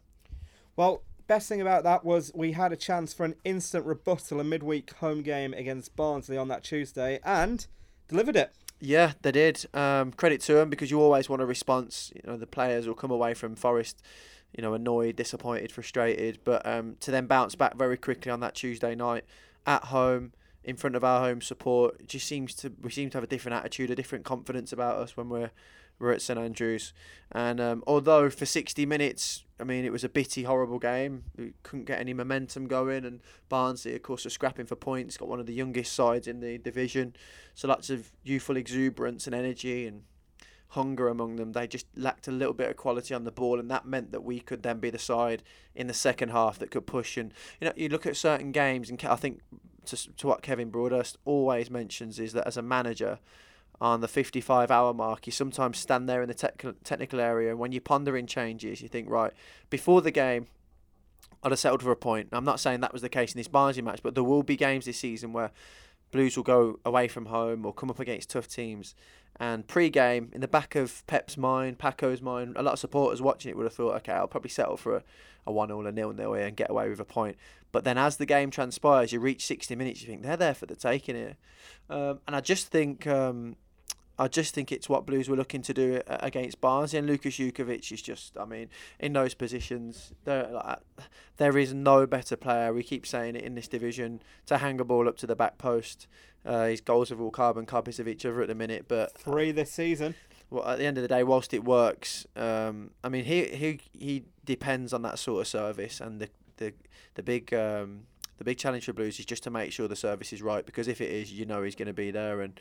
Well, 0.75 1.04
best 1.28 1.50
thing 1.50 1.62
about 1.62 1.84
that 1.84 2.06
was 2.06 2.31
we 2.36 2.54
had 2.54 2.72
a 2.72 2.78
chance 2.78 3.13
for 3.13 3.25
an 3.25 3.36
instant 3.44 3.86
rebuttal, 3.86 4.40
a 4.40 4.44
midweek 4.44 4.94
home 4.96 5.22
game 5.24 5.54
against 5.54 5.96
Barnsley 5.96 6.38
on 6.38 6.48
that 6.50 6.63
Tuesday, 6.63 7.19
and 7.24 7.68
delivered 8.07 8.36
it. 8.36 8.54
Yeah, 8.80 9.13
they 9.22 9.31
did. 9.31 9.66
Um, 9.74 10.12
credit 10.12 10.42
to 10.42 10.54
them 10.54 10.69
because 10.69 10.92
you 10.92 11.02
always 11.02 11.30
want 11.30 11.42
a 11.42 11.46
response. 11.46 12.12
You 12.16 12.22
know, 12.25 12.38
the 12.38 12.48
players 12.48 12.88
will 12.88 12.96
come 12.96 13.12
away 13.12 13.34
from 13.34 13.56
Forest, 13.56 14.02
you 14.56 14.62
know, 14.62 14.74
annoyed, 14.74 15.16
disappointed, 15.16 15.72
frustrated, 15.72 16.40
but 16.44 16.66
um, 16.66 16.98
to 17.00 17.12
then 17.12 17.25
bounce 17.25 17.56
back 17.56 17.75
very 17.75 17.98
quickly 17.98 18.31
on 18.31 18.42
that 18.42 18.56
Tuesday 18.56 18.96
night 18.96 19.24
at 19.66 19.86
home 19.86 20.34
in 20.63 20.75
front 20.75 20.96
of 20.96 21.04
our 21.04 21.22
home 21.22 21.42
support, 21.42 22.07
just 22.07 22.28
seems 22.28 22.54
to 22.56 22.74
we 22.81 22.92
seem 22.92 23.10
to 23.12 23.18
have 23.18 23.24
a 23.24 23.28
different 23.28 23.56
attitude, 23.56 23.92
a 23.92 23.96
different 23.96 24.25
confidence 24.25 24.74
about 24.74 24.98
us 24.98 25.16
when 25.16 25.30
we're 25.30 25.51
we're 26.00 26.12
at 26.12 26.22
St 26.22 26.40
Andrews. 26.40 26.94
And 27.32 27.60
um, 27.60 27.84
although 27.88 28.30
for 28.30 28.46
60 28.46 28.86
minutes, 28.86 29.44
I 29.60 29.64
mean, 29.64 29.86
it 29.86 29.92
was 29.92 30.04
a 30.04 30.10
bitty, 30.10 30.44
horrible 30.44 30.80
game. 30.80 31.24
We 31.38 31.54
couldn't 31.64 31.86
get 31.86 32.00
any 32.00 32.14
momentum 32.14 32.68
going, 32.68 33.06
and 33.06 33.22
Barnsley, 33.48 33.96
of 33.96 34.02
course, 34.04 34.26
are 34.26 34.30
scrapping 34.30 34.66
for 34.66 34.76
points. 34.76 35.18
Got 35.18 35.30
one 35.30 35.40
of 35.40 35.46
the 35.46 35.54
youngest 35.54 35.94
sides 35.94 36.28
in 36.28 36.42
the 36.42 36.58
division, 36.58 37.16
so 37.54 37.68
lots 37.68 37.90
of 37.90 38.12
youthful 38.24 38.58
exuberance 38.58 39.28
and 39.28 39.36
energy 39.36 39.88
and 39.88 40.04
hunger 40.70 41.08
among 41.08 41.38
them. 41.38 41.54
They 41.54 41.68
just 41.68 41.88
lacked 41.96 42.28
a 42.28 42.32
little 42.32 42.54
bit 42.54 42.70
of 42.70 42.76
quality 42.76 43.14
on 43.14 43.24
the 43.24 43.32
ball, 43.32 43.60
and 43.60 43.72
that 43.72 43.86
meant 43.86 44.12
that 44.12 44.24
we 44.24 44.42
could 44.42 44.62
then 44.62 44.80
be 44.80 44.90
the 44.90 45.00
side 45.00 45.42
in 45.74 45.88
the 45.88 45.94
second 45.94 46.30
half 46.30 46.60
that 46.60 46.72
could 46.72 46.86
push. 46.86 47.16
And 47.16 47.34
you 47.62 47.68
know, 47.68 47.74
you 47.78 47.88
look 47.88 48.06
at 48.06 48.18
certain 48.18 48.52
games, 48.52 48.90
and 48.90 49.02
I 49.06 49.16
think 49.16 49.40
to, 49.86 50.16
to 50.18 50.28
what 50.28 50.42
Kevin 50.42 50.70
Broadhurst 50.70 51.18
always 51.24 51.72
mentions 51.72 52.20
is 52.20 52.34
that 52.34 52.46
as 52.46 52.58
a 52.58 52.62
manager. 52.62 53.20
On 53.81 54.00
the 54.00 54.07
55 54.07 54.72
hour 54.72 54.94
mark, 54.94 55.25
you 55.25 55.31
sometimes 55.31 55.77
stand 55.77 56.07
there 56.07 56.22
in 56.22 56.27
the 56.27 56.33
tech 56.33 56.63
technical 56.83 57.19
area, 57.19 57.50
and 57.50 57.60
when 57.60 57.72
you're 57.72 57.81
pondering 57.81 58.25
changes, 58.25 58.81
you 58.81 58.88
think, 58.88 59.10
right, 59.10 59.33
before 59.69 60.01
the 60.01 60.12
game, 60.12 60.48
I'd 61.44 61.51
have 61.51 61.60
settled 61.60 61.83
for 61.83 61.92
a 61.92 61.95
point. 61.95 62.30
I'm 62.31 62.45
not 62.45 62.60
saying 62.60 62.80
that 62.80 62.94
was 62.94 63.01
the 63.01 63.10
case 63.10 63.33
in 63.33 63.38
this 63.38 63.48
Barnsley 63.48 63.81
match, 63.81 64.00
but 64.01 64.16
there 64.16 64.24
will 64.24 64.44
be 64.44 64.56
games 64.56 64.86
this 64.86 64.98
season 64.98 65.33
where 65.33 65.51
Blues 66.12 66.38
will 66.38 66.44
go 66.44 66.80
away 66.86 67.07
from 67.07 67.25
home 67.25 67.66
or 67.66 67.74
come 67.74 67.89
up 67.89 68.00
against 68.00 68.30
tough 68.30 68.48
teams. 68.48 68.95
And 69.38 69.68
pre-game, 69.68 70.31
in 70.33 70.39
the 70.39 70.48
back 70.48 70.75
of 70.75 71.06
Pep's 71.07 71.36
mind, 71.36 71.77
Paco's 71.77 72.22
mind, 72.22 72.56
a 72.56 72.63
lot 72.63 72.74
of 72.74 72.80
supporters 72.80 73.22
watching 73.22 73.50
it 73.50 73.57
would 73.57 73.66
have 73.66 73.74
thought, 73.74 73.95
okay, 73.98 74.13
I'll 74.13 74.27
probably 74.27 74.50
settle 74.50 74.77
for 74.77 74.95
a, 74.95 75.04
a 75.45 75.51
one 75.51 75.72
or 75.72 75.86
a 75.86 75.92
nil 75.92 76.13
nil 76.13 76.33
here 76.33 76.48
and 76.48 76.56
get 76.56 76.69
away 76.69 76.88
with 76.89 77.01
a 77.01 77.06
point. 77.06 77.36
But 77.74 77.83
then 77.83 77.98
as 77.98 78.16
the 78.16 78.25
game 78.25 78.50
transpires, 78.50 79.12
you 79.12 79.19
reach 79.19 79.45
60 79.45 79.75
minutes, 79.75 80.01
you 80.01 80.07
think 80.07 80.24
they're 80.24 80.38
there 80.38 80.54
for 80.54 80.66
the 80.66 80.75
taking 80.75 81.16
here. 81.16 81.36
Um, 81.89 82.22
and 82.25 82.36
I 82.36 82.39
just 82.39 82.69
think 82.69 83.06
um, 83.07 83.57
I 84.18 84.28
just 84.28 84.54
think 84.54 84.72
it's 84.72 84.88
what 84.88 85.06
Blues 85.06 85.28
were 85.28 85.36
looking 85.36 85.62
to 85.64 85.74
do 85.74 86.02
against 86.08 86.62
Barnsley 86.62 87.00
and 87.00 87.08
Lukas 87.08 87.36
Jutkiewicz 87.38 87.92
is 87.92 88.02
just 88.02 88.38
I 88.38 88.46
mean 88.46 88.70
in 89.00 89.14
those 89.14 89.34
positions 89.34 90.14
there 90.24 90.50
like, 90.52 90.80
there 91.38 91.58
is 91.58 91.74
no 91.74 92.06
better 92.06 92.36
player 92.36 92.74
we 92.74 92.84
keep 92.84 93.06
saying 93.06 93.36
it 93.36 93.44
in 93.44 93.56
this 93.56 93.68
division 93.68 94.22
to 94.46 94.60
hang 94.60 94.80
a 94.80 94.86
ball 94.86 95.08
up 95.08 95.18
to 95.18 95.28
the 95.28 95.36
back 95.36 95.58
post 95.58 96.08
uh, 96.46 96.68
his 96.68 96.82
goals 96.82 97.10
have 97.10 97.20
all 97.20 97.32
carbon 97.32 97.66
copies 97.66 98.00
of 98.00 98.08
each 98.08 98.26
other 98.26 98.42
at 98.42 98.48
the 98.48 98.56
minute 98.56 98.86
but 98.88 99.18
Three 99.18 99.52
this 99.52 99.72
season. 99.72 100.16
well, 100.50 100.68
at 100.68 100.78
the 100.78 100.86
end 100.86 100.98
of 100.98 101.02
the 101.02 101.08
day, 101.08 101.24
whilst 101.24 101.54
it 101.54 101.64
works, 101.64 102.26
um, 102.36 102.92
I 103.04 103.10
mean, 103.10 103.26
he 103.26 103.46
he 103.46 103.80
he 103.98 104.24
depends 104.46 104.94
on 104.94 105.02
that 105.02 105.20
sort 105.20 105.42
of 105.42 105.48
service, 105.48 106.00
and 106.00 106.22
the 106.22 106.30
the 106.58 106.74
the 107.16 107.24
big 107.24 107.54
um, 107.54 108.04
the 108.38 108.44
big 108.44 108.58
challenge 108.58 108.86
for 108.86 108.94
Blues 108.94 109.20
is 109.20 109.26
just 109.26 109.44
to 109.44 109.50
make 109.50 109.72
sure 109.72 109.88
the 109.88 109.96
service 109.96 110.32
is 110.34 110.42
right, 110.42 110.66
because 110.66 110.88
if 110.88 111.02
it 111.02 111.10
is, 111.10 111.34
you 111.34 111.46
know 111.46 111.64
he's 111.64 111.76
going 111.76 111.88
to 111.88 111.94
be 111.94 112.12
there, 112.12 112.42
and 112.42 112.60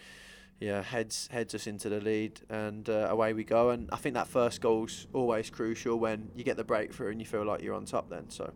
yeah, 0.61 0.83
heads 0.83 1.29
heads 1.31 1.55
us 1.55 1.67
into 1.67 1.89
the 1.89 2.01
lead, 2.01 2.41
and 2.49 2.89
uh, 2.89 3.09
away 3.11 3.33
we 3.33 3.45
go. 3.45 3.71
And 3.71 3.89
I 3.93 3.97
think 3.97 4.15
that 4.15 4.29
first 4.29 4.61
goal's 4.61 5.07
always 5.13 5.51
crucial 5.51 5.99
when 5.99 6.31
you 6.35 6.45
get 6.45 6.57
the 6.57 6.65
breakthrough 6.65 7.11
and 7.11 7.21
you 7.21 7.27
feel 7.27 7.45
like 7.45 7.63
you're 7.63 7.75
on 7.75 7.85
top. 7.85 8.09
Then, 8.09 8.31
so 8.31 8.53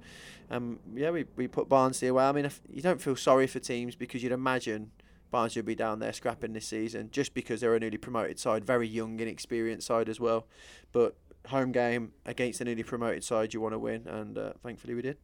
um, 0.50 0.78
yeah, 0.94 1.10
we 1.10 1.26
we 1.36 1.48
put 1.48 1.68
Barnsley 1.68 2.08
away. 2.08 2.24
I 2.24 2.32
mean, 2.32 2.44
if 2.44 2.60
you 2.70 2.82
don't 2.82 3.00
feel 3.00 3.16
sorry 3.16 3.46
for 3.46 3.58
teams 3.58 3.94
because 3.94 4.22
you'd 4.22 4.32
imagine. 4.32 4.90
Barnsley 5.30 5.60
would 5.60 5.66
be 5.66 5.74
down 5.74 5.98
there 5.98 6.14
scrapping 6.14 6.54
this 6.54 6.66
season 6.66 7.10
just 7.10 7.34
because 7.34 7.60
they're 7.60 7.74
a 7.74 7.78
newly 7.78 7.98
promoted 7.98 8.38
side, 8.38 8.64
very 8.64 8.88
young, 8.88 9.10
and 9.10 9.20
inexperienced 9.20 9.86
side 9.86 10.08
as 10.08 10.18
well. 10.18 10.46
But 10.90 11.16
home 11.48 11.70
game 11.70 12.12
against 12.24 12.62
a 12.62 12.64
newly 12.64 12.82
promoted 12.82 13.22
side, 13.22 13.52
you 13.52 13.60
want 13.60 13.74
to 13.74 13.78
win, 13.78 14.06
and 14.06 14.38
uh, 14.38 14.52
thankfully 14.62 14.94
we 14.94 15.02
did. 15.02 15.18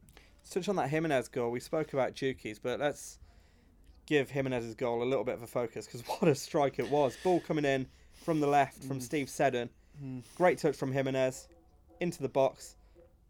Touch 0.49 0.69
on 0.69 0.75
that 0.75 0.91
Giménez 0.91 1.31
goal. 1.31 1.49
We 1.49 1.59
spoke 1.59 1.93
about 1.93 2.13
Juki's, 2.13 2.59
but 2.59 2.79
let's 2.79 3.17
give 4.05 4.31
Giménez's 4.31 4.75
goal 4.75 5.03
a 5.03 5.05
little 5.05 5.23
bit 5.23 5.35
of 5.35 5.43
a 5.43 5.47
focus 5.47 5.85
because 5.85 6.01
what 6.07 6.29
a 6.29 6.35
strike 6.35 6.79
it 6.79 6.89
was. 6.89 7.17
Ball 7.23 7.39
coming 7.39 7.65
in 7.65 7.87
from 8.23 8.39
the 8.39 8.47
left 8.47 8.83
from 8.83 8.99
mm. 8.99 9.01
Steve 9.01 9.29
Seddon. 9.29 9.69
Mm. 10.03 10.21
Great 10.35 10.57
touch 10.57 10.75
from 10.75 10.91
Jimenez 10.91 11.47
into 11.99 12.21
the 12.21 12.29
box. 12.29 12.75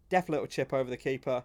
Deft 0.09 0.29
little 0.29 0.47
chip 0.47 0.73
over 0.73 0.89
the 0.89 0.97
keeper. 0.97 1.43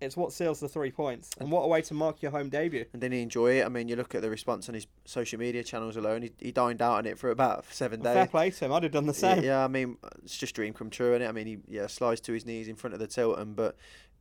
It's 0.00 0.16
what 0.16 0.32
seals 0.32 0.60
the 0.60 0.68
three 0.68 0.90
points. 0.90 1.30
And 1.38 1.50
what 1.50 1.62
a 1.62 1.68
way 1.68 1.80
to 1.82 1.94
mark 1.94 2.20
your 2.20 2.30
home 2.30 2.48
debut. 2.48 2.84
And 2.92 3.00
didn't 3.00 3.14
he 3.14 3.22
enjoy 3.22 3.60
it? 3.60 3.64
I 3.64 3.68
mean, 3.68 3.88
you 3.88 3.96
look 3.96 4.14
at 4.14 4.22
the 4.22 4.28
response 4.28 4.68
on 4.68 4.74
his 4.74 4.86
social 5.04 5.38
media 5.38 5.62
channels 5.62 5.96
alone. 5.96 6.22
He, 6.22 6.32
he 6.40 6.52
dined 6.52 6.82
out 6.82 6.98
on 6.98 7.06
it 7.06 7.18
for 7.18 7.30
about 7.30 7.64
seven 7.70 8.00
days. 8.02 8.14
Fair 8.14 8.26
play 8.26 8.50
to 8.50 8.64
him. 8.64 8.72
I'd 8.72 8.82
have 8.82 8.92
done 8.92 9.06
the 9.06 9.14
same. 9.14 9.38
Yeah, 9.38 9.44
yeah, 9.44 9.64
I 9.64 9.68
mean, 9.68 9.96
it's 10.22 10.36
just 10.36 10.54
dream 10.54 10.74
come 10.74 10.90
true, 10.90 11.14
is 11.14 11.22
it? 11.22 11.26
I 11.26 11.32
mean, 11.32 11.46
he 11.46 11.58
yeah 11.68 11.86
slides 11.86 12.20
to 12.22 12.32
his 12.32 12.44
knees 12.44 12.68
in 12.68 12.74
front 12.74 12.92
of 12.92 13.00
the 13.00 13.06
Tilton, 13.06 13.54
but 13.54 13.76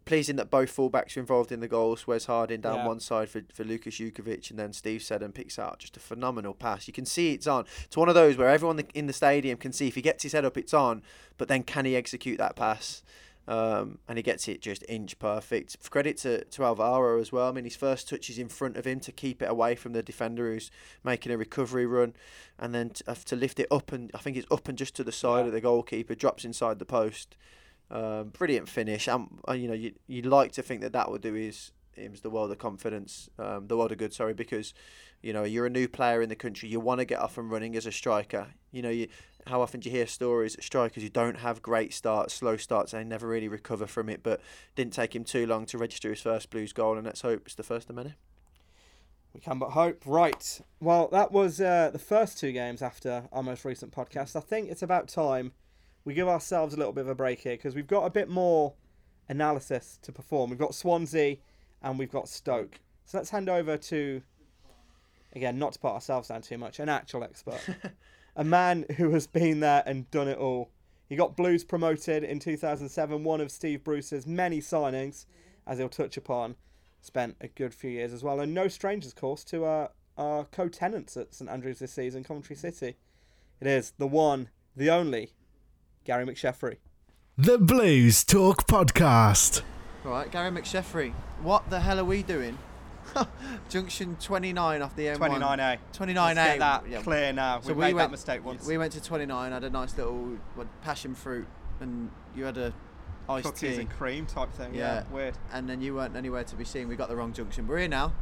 pleasing 0.05 0.35
that 0.35 0.49
both 0.49 0.75
fullbacks 0.75 1.15
are 1.15 1.21
involved 1.21 1.51
in 1.51 1.59
the 1.59 1.67
goals. 1.67 2.05
Wes 2.07 2.25
Harding 2.25 2.61
down 2.61 2.77
Yeah. 2.79 2.87
one 2.87 2.99
side 2.99 3.29
for, 3.29 3.41
for 3.53 3.63
Lukas 3.63 3.95
Jutkiewicz, 3.95 4.49
and 4.49 4.59
then 4.59 4.73
Steve 4.73 5.01
Seddon 5.03 5.31
picks 5.31 5.57
out 5.57 5.79
just 5.79 5.97
a 5.97 5.99
phenomenal 5.99 6.53
pass. 6.53 6.87
You 6.87 6.93
can 6.93 7.05
see 7.05 7.33
it's 7.33 7.47
on. 7.47 7.65
It's 7.85 7.97
one 7.97 8.09
of 8.09 8.15
those 8.15 8.37
where 8.37 8.49
everyone 8.49 8.79
in 8.93 9.07
the 9.07 9.13
stadium 9.13 9.57
can 9.57 9.71
see 9.73 9.87
if 9.87 9.95
he 9.95 10.01
gets 10.01 10.23
his 10.23 10.33
head 10.33 10.45
up, 10.45 10.57
it's 10.57 10.73
on, 10.73 11.01
but 11.37 11.47
then 11.47 11.63
can 11.63 11.85
he 11.85 11.95
execute 11.95 12.37
that 12.37 12.55
pass? 12.55 13.03
Um, 13.45 13.97
and 14.07 14.17
he 14.17 14.23
gets 14.23 14.47
it 14.47 14.61
just 14.61 14.85
inch 14.87 15.19
perfect. 15.19 15.77
Credit 15.89 16.15
to, 16.19 16.45
to 16.45 16.63
Alvaro 16.63 17.19
as 17.19 17.33
well. 17.33 17.49
I 17.49 17.51
mean, 17.51 17.65
his 17.65 17.75
first 17.75 18.07
touch 18.07 18.29
is 18.29 18.39
in 18.39 18.47
front 18.47 18.77
of 18.77 18.85
him 18.87 19.01
to 19.01 19.11
keep 19.11 19.41
it 19.41 19.49
away 19.49 19.75
from 19.75 19.91
the 19.91 20.01
defender 20.01 20.53
who's 20.53 20.71
making 21.03 21.29
a 21.31 21.37
recovery 21.37 21.85
run, 21.85 22.13
and 22.57 22.73
then 22.73 22.91
to, 22.91 23.11
uh, 23.11 23.15
to 23.25 23.35
lift 23.35 23.59
it 23.59 23.67
up 23.69 23.91
and 23.91 24.11
I 24.13 24.19
think 24.19 24.37
it's 24.37 24.47
up 24.49 24.69
and 24.69 24.77
just 24.77 24.95
to 24.95 25.03
the 25.03 25.11
side 25.11 25.41
Yeah. 25.41 25.47
of 25.47 25.51
the 25.51 25.59
goalkeeper, 25.59 26.15
drops 26.15 26.45
inside 26.45 26.79
the 26.79 26.85
post. 26.85 27.35
Um, 27.91 28.29
brilliant 28.29 28.69
finish. 28.69 29.07
Um, 29.07 29.39
you 29.53 29.67
know, 29.67 29.73
you 29.73 29.93
you'd 30.07 30.25
like 30.25 30.51
to 30.53 30.63
think 30.63 30.81
that 30.81 30.93
that 30.93 31.11
would 31.11 31.21
do 31.21 31.33
his 31.33 31.71
him 31.95 32.13
the 32.21 32.29
world 32.29 32.51
of 32.51 32.57
confidence, 32.57 33.29
um, 33.37 33.67
the 33.67 33.77
world 33.77 33.91
of 33.91 33.97
good. 33.97 34.13
Sorry, 34.13 34.33
because 34.33 34.73
you 35.21 35.33
know 35.33 35.43
you're 35.43 35.65
a 35.65 35.69
new 35.69 35.87
player 35.87 36.21
in 36.21 36.29
the 36.29 36.35
country. 36.35 36.69
You 36.69 36.79
want 36.79 36.99
to 36.99 37.05
get 37.05 37.19
off 37.19 37.37
and 37.37 37.51
running 37.51 37.75
as 37.75 37.85
a 37.85 37.91
striker. 37.91 38.47
You 38.71 38.81
know, 38.81 38.89
you 38.89 39.07
how 39.47 39.61
often 39.61 39.79
do 39.79 39.89
you 39.89 39.95
hear 39.95 40.07
stories 40.07 40.55
strikers 40.59 41.03
who 41.03 41.09
don't 41.09 41.37
have 41.37 41.61
great 41.61 41.93
starts, 41.93 42.33
slow 42.33 42.57
starts, 42.57 42.93
and 42.93 43.01
they 43.01 43.07
never 43.07 43.27
really 43.27 43.47
recover 43.47 43.87
from 43.87 44.09
it. 44.09 44.23
But 44.23 44.41
didn't 44.75 44.93
take 44.93 45.15
him 45.15 45.23
too 45.23 45.45
long 45.45 45.65
to 45.67 45.77
register 45.77 46.09
his 46.09 46.21
first 46.21 46.49
Blues 46.49 46.73
goal, 46.73 46.97
and 46.97 47.05
let's 47.05 47.21
hope 47.21 47.43
it's 47.45 47.55
the 47.55 47.63
first 47.63 47.89
of 47.89 47.95
many. 47.95 48.13
We 49.33 49.39
can 49.39 49.57
but 49.57 49.71
hope. 49.71 50.03
Right. 50.05 50.61
Well, 50.79 51.07
that 51.11 51.31
was 51.31 51.59
uh, 51.59 51.89
the 51.91 51.99
first 51.99 52.37
two 52.37 52.51
games 52.51 52.81
after 52.83 53.23
our 53.31 53.41
most 53.41 53.65
recent 53.65 53.91
podcast. 53.91 54.35
I 54.35 54.41
think 54.41 54.69
it's 54.69 54.83
about 54.83 55.07
time 55.07 55.53
we 56.05 56.13
give 56.13 56.27
ourselves 56.27 56.73
a 56.73 56.77
little 56.77 56.93
bit 56.93 57.01
of 57.01 57.09
a 57.09 57.15
break 57.15 57.39
here 57.39 57.53
because 57.53 57.75
we've 57.75 57.87
got 57.87 58.05
a 58.05 58.09
bit 58.09 58.29
more 58.29 58.73
analysis 59.29 59.99
to 60.01 60.11
perform. 60.11 60.49
We've 60.49 60.59
got 60.59 60.75
Swansea 60.75 61.37
and 61.81 61.97
we've 61.97 62.11
got 62.11 62.27
Stoke. 62.27 62.79
So 63.05 63.17
let's 63.17 63.29
hand 63.29 63.49
over 63.49 63.77
to, 63.77 64.21
again, 65.33 65.59
not 65.59 65.73
to 65.73 65.79
put 65.79 65.91
ourselves 65.91 66.29
down 66.29 66.41
too 66.41 66.57
much, 66.57 66.79
an 66.79 66.89
actual 66.89 67.23
expert. 67.23 67.59
a 68.35 68.43
man 68.43 68.85
who 68.97 69.11
has 69.11 69.27
been 69.27 69.59
there 69.59 69.83
and 69.85 70.09
done 70.11 70.27
it 70.27 70.37
all. 70.37 70.69
He 71.07 71.15
got 71.15 71.35
Blues 71.35 71.63
promoted 71.63 72.23
in 72.23 72.39
2007, 72.39 73.23
one 73.23 73.41
of 73.41 73.51
Steve 73.51 73.83
Bruce's 73.83 74.25
many 74.25 74.59
signings, 74.59 75.25
as 75.67 75.77
he'll 75.77 75.89
touch 75.89 76.17
upon 76.17 76.55
spent 77.03 77.35
a 77.41 77.47
good 77.49 77.73
few 77.73 77.91
years 77.91 78.13
as 78.13 78.23
well, 78.23 78.39
and 78.39 78.53
no 78.53 78.67
strangers, 78.67 79.11
of 79.11 79.15
course, 79.15 79.43
to 79.43 79.65
our, 79.65 79.91
our 80.17 80.45
co-tenants 80.45 81.17
at 81.17 81.33
St 81.33 81.49
Andrews 81.49 81.79
this 81.79 81.91
season, 81.91 82.23
Coventry 82.23 82.55
City. 82.55 82.95
It 83.59 83.67
is 83.67 83.93
the 83.97 84.07
one, 84.07 84.49
the 84.75 84.89
only, 84.89 85.33
Gary 86.03 86.25
McSheffrey. 86.25 86.77
The 87.37 87.57
Blues 87.57 88.23
Talk 88.23 88.67
Podcast. 88.67 89.61
Right, 90.03 90.29
Gary 90.29 90.51
McSheffrey. 90.51 91.13
What 91.41 91.69
the 91.69 91.79
hell 91.79 91.99
are 91.99 92.05
we 92.05 92.23
doing? 92.23 92.57
Junction 93.69 94.17
29 94.19 94.81
off 94.81 94.95
the 94.95 95.05
M1. 95.07 95.17
29A. 95.17 95.77
29A. 95.93 96.15
Let's 96.15 96.35
get 96.35 96.59
that 96.59 96.83
yeah. 96.89 97.01
clear 97.01 97.33
now. 97.33 97.61
So 97.61 97.69
we 97.69 97.73
we 97.73 97.79
made 97.81 97.91
that 97.91 97.95
went- 97.95 98.11
mistake 98.11 98.45
once. 98.45 98.65
We 98.65 98.77
went 98.77 98.93
to 98.93 99.01
29, 99.01 99.51
had 99.51 99.63
a 99.63 99.69
nice 99.69 99.97
little 99.97 100.37
what, 100.55 100.67
passion 100.81 101.15
fruit, 101.15 101.47
and 101.79 102.09
you 102.35 102.43
had 102.43 102.57
a 102.57 102.73
iced 103.29 103.45
Cookies 103.45 103.75
tea. 103.75 103.81
and 103.81 103.89
cream 103.89 104.25
type 104.25 104.51
thing. 104.53 104.73
Yeah. 104.75 104.95
Yeah. 104.95 105.03
Weird. 105.15 105.37
and 105.53 105.69
then 105.69 105.81
you 105.81 105.95
weren't 105.95 106.15
anywhere 106.15 106.43
to 106.43 106.55
be 106.55 106.65
seen. 106.65 106.87
We 106.87 106.95
got 106.95 107.09
the 107.09 107.15
wrong 107.15 107.33
junction. 107.33 107.67
We're 107.67 107.79
here 107.79 107.87
now. 107.87 108.13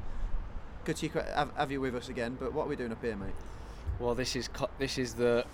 Good 0.84 0.98
to 0.98 1.08
you, 1.08 1.12
have, 1.14 1.52
have 1.56 1.72
you 1.72 1.82
with 1.82 1.96
us 1.96 2.10
again. 2.10 2.38
But 2.40 2.54
what 2.54 2.66
are 2.66 2.70
we 2.70 2.76
doing 2.76 2.92
up 2.92 3.02
here, 3.04 3.16
mate? 3.16 3.34
Well, 4.00 4.16
this 4.16 4.36
is 4.36 4.48
co- 4.48 4.70
this 4.80 4.98
is 4.98 5.14
the 5.16 5.46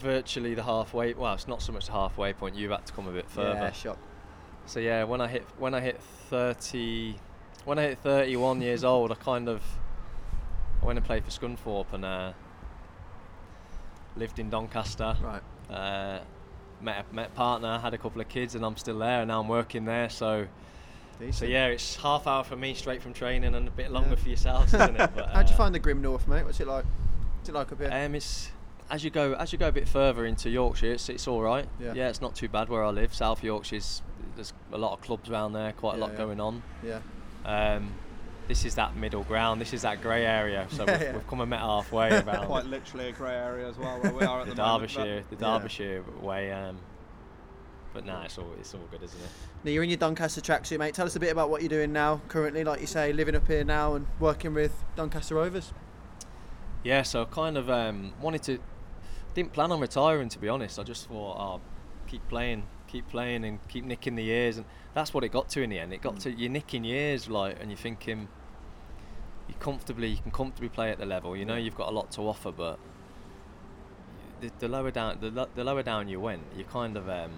virtually 0.00 0.54
the 0.54 0.62
halfway. 0.62 1.14
Well, 1.14 1.34
it's 1.34 1.48
not 1.48 1.62
so 1.62 1.72
much 1.72 1.86
the 1.86 1.92
halfway 1.92 2.32
point. 2.32 2.56
You've 2.56 2.70
had 2.70 2.86
to 2.86 2.92
come 2.92 3.08
a 3.08 3.12
bit 3.12 3.28
further. 3.30 3.54
Yeah, 3.54 3.72
shock. 3.72 3.98
So 4.66 4.80
yeah, 4.80 5.04
when 5.04 5.20
I 5.20 5.28
hit 5.28 5.44
when 5.58 5.74
I 5.74 5.80
hit 5.80 6.00
30, 6.30 7.16
when 7.64 7.78
I 7.78 7.82
hit 7.82 7.98
31 7.98 8.60
years 8.60 8.84
old, 8.92 9.12
I 9.12 9.14
kind 9.16 9.48
of 9.48 9.62
I 10.82 10.86
went 10.86 10.98
and 10.98 11.06
played 11.06 11.24
for 11.24 11.30
Scunthorpe 11.30 11.92
and 11.92 12.04
uh, 12.04 12.32
lived 14.16 14.38
in 14.38 14.50
Doncaster. 14.50 15.16
Right. 15.22 15.42
Uh, 15.74 16.20
met 16.80 17.04
a, 17.10 17.14
met 17.14 17.28
a 17.28 17.30
partner, 17.32 17.78
had 17.78 17.94
a 17.94 17.98
couple 17.98 18.20
of 18.20 18.28
kids, 18.28 18.54
and 18.54 18.64
I'm 18.64 18.76
still 18.76 18.98
there. 18.98 19.20
And 19.20 19.28
now 19.28 19.40
I'm 19.40 19.48
working 19.48 19.84
there. 19.84 20.08
So 20.08 20.46
so 21.32 21.46
yeah, 21.46 21.66
it's 21.66 21.96
half 21.96 22.26
hour 22.28 22.44
for 22.44 22.56
me 22.56 22.74
straight 22.74 23.02
from 23.02 23.12
training, 23.12 23.54
and 23.54 23.66
a 23.66 23.70
bit 23.70 23.90
longer 23.90 24.10
Yeah. 24.10 24.14
for 24.16 24.28
yourselves, 24.28 24.74
isn't 24.74 25.00
it? 25.00 25.10
But, 25.14 25.30
How'd 25.30 25.48
you 25.48 25.54
uh, 25.54 25.58
find 25.58 25.74
the 25.74 25.78
Grim 25.80 26.00
North, 26.00 26.28
mate? 26.28 26.44
What's 26.44 26.60
it 26.60 26.68
like? 26.68 26.84
What's 27.38 27.48
it 27.48 27.54
like 27.54 27.72
up 27.72 27.80
here? 27.80 27.90
Um, 27.92 28.14
it's 28.14 28.50
as 28.90 29.04
you 29.04 29.10
go 29.10 29.34
as 29.34 29.52
you 29.52 29.58
go 29.58 29.68
a 29.68 29.72
bit 29.72 29.88
further 29.88 30.24
into 30.26 30.48
Yorkshire, 30.50 30.92
it's, 30.92 31.08
it's 31.08 31.28
all 31.28 31.42
right. 31.42 31.68
Yeah. 31.80 32.08
it's 32.08 32.20
not 32.20 32.34
too 32.34 32.48
bad 32.48 32.68
where 32.68 32.84
I 32.84 32.90
live. 32.90 33.14
South 33.14 33.42
Yorkshire's 33.42 34.02
there's 34.34 34.52
a 34.72 34.78
lot 34.78 34.92
of 34.92 35.00
clubs 35.00 35.28
around 35.28 35.52
there, 35.52 35.72
quite 35.72 35.94
a 35.94 35.98
Yeah, 35.98 36.04
lot 36.04 36.12
yeah. 36.12 36.18
going 36.18 36.40
on. 36.40 36.62
yeah. 36.84 37.00
Um, 37.44 37.92
this 38.46 38.64
is 38.64 38.76
that 38.76 38.96
middle 38.96 39.24
ground. 39.24 39.60
This 39.60 39.74
is 39.74 39.82
that 39.82 40.00
grey 40.00 40.24
area. 40.24 40.66
So 40.70 40.84
Yeah, 40.86 40.92
we've, 40.92 41.02
yeah. 41.02 41.12
we've 41.12 41.26
come 41.26 41.40
and 41.42 41.50
met 41.50 41.60
halfway 41.60 42.08
around 42.20 42.46
Quite 42.46 42.64
literally 42.66 43.08
a 43.08 43.12
grey 43.12 43.34
area 43.34 43.68
as 43.68 43.76
well 43.76 44.00
where 44.00 44.12
we 44.14 44.24
are 44.24 44.40
at 44.40 44.46
the 44.48 44.54
the, 44.54 44.62
moment, 44.62 44.92
Derbyshire, 44.92 45.24
the 45.30 45.36
Yeah. 45.36 45.58
Derbyshire 45.58 46.04
way. 46.22 46.50
Um, 46.52 46.78
but 47.92 48.06
nah, 48.06 48.22
it's 48.22 48.38
all 48.38 48.52
it's 48.60 48.72
all 48.74 48.80
good, 48.90 49.02
isn't 49.02 49.18
it? 49.20 49.28
Now 49.64 49.70
you're 49.70 49.82
in 49.82 49.90
your 49.90 49.98
Doncaster 49.98 50.40
tracksuit, 50.40 50.78
mate. 50.78 50.94
Tell 50.94 51.06
us 51.06 51.16
a 51.16 51.20
bit 51.20 51.32
about 51.32 51.50
what 51.50 51.62
you're 51.62 51.68
doing 51.68 51.92
now, 51.92 52.20
currently, 52.28 52.62
like 52.64 52.80
you 52.80 52.86
say, 52.86 53.12
living 53.12 53.34
up 53.34 53.46
here 53.46 53.64
now 53.64 53.94
and 53.94 54.06
working 54.20 54.54
with 54.54 54.84
Doncaster 54.94 55.34
Rovers. 55.34 55.72
Yeah, 56.84 57.02
so 57.02 57.26
kind 57.26 57.56
of 57.58 57.68
um, 57.68 58.12
wanted 58.20 58.42
to. 58.44 58.58
Didn't 59.38 59.52
plan 59.52 59.70
on 59.70 59.78
retiring 59.78 60.28
to 60.30 60.38
be 60.40 60.48
honest. 60.48 60.80
I 60.80 60.82
just 60.82 61.06
thought, 61.08 61.36
oh, 61.38 61.60
keep 62.08 62.26
playing, 62.28 62.64
keep 62.88 63.08
playing, 63.08 63.44
and 63.44 63.60
keep 63.68 63.84
nicking 63.84 64.16
the 64.16 64.24
years, 64.24 64.56
and 64.56 64.66
that's 64.94 65.14
what 65.14 65.22
it 65.22 65.28
got 65.28 65.48
to 65.50 65.62
in 65.62 65.70
the 65.70 65.78
end. 65.78 65.92
It 65.92 66.02
got 66.02 66.16
Mm. 66.16 66.22
to 66.24 66.30
you're 66.32 66.50
nicking 66.50 66.82
years, 66.82 67.28
like, 67.28 67.56
and 67.60 67.70
you're 67.70 67.78
thinking, 67.78 68.26
you 69.46 69.54
comfortably, 69.60 70.08
you 70.08 70.16
can 70.16 70.32
comfortably 70.32 70.68
play 70.68 70.90
at 70.90 70.98
the 70.98 71.06
level. 71.06 71.36
You 71.36 71.44
know, 71.44 71.54
you've 71.54 71.76
got 71.76 71.88
a 71.88 71.92
lot 71.92 72.10
to 72.16 72.22
offer, 72.22 72.50
but 72.50 72.80
the, 74.40 74.50
the 74.58 74.66
lower 74.66 74.90
down, 74.90 75.18
the, 75.20 75.30
lo- 75.30 75.48
the 75.54 75.62
lower 75.62 75.84
down 75.84 76.08
you 76.08 76.18
went, 76.18 76.42
you 76.56 76.64
kind 76.64 76.96
of 76.96 77.08
um, 77.08 77.30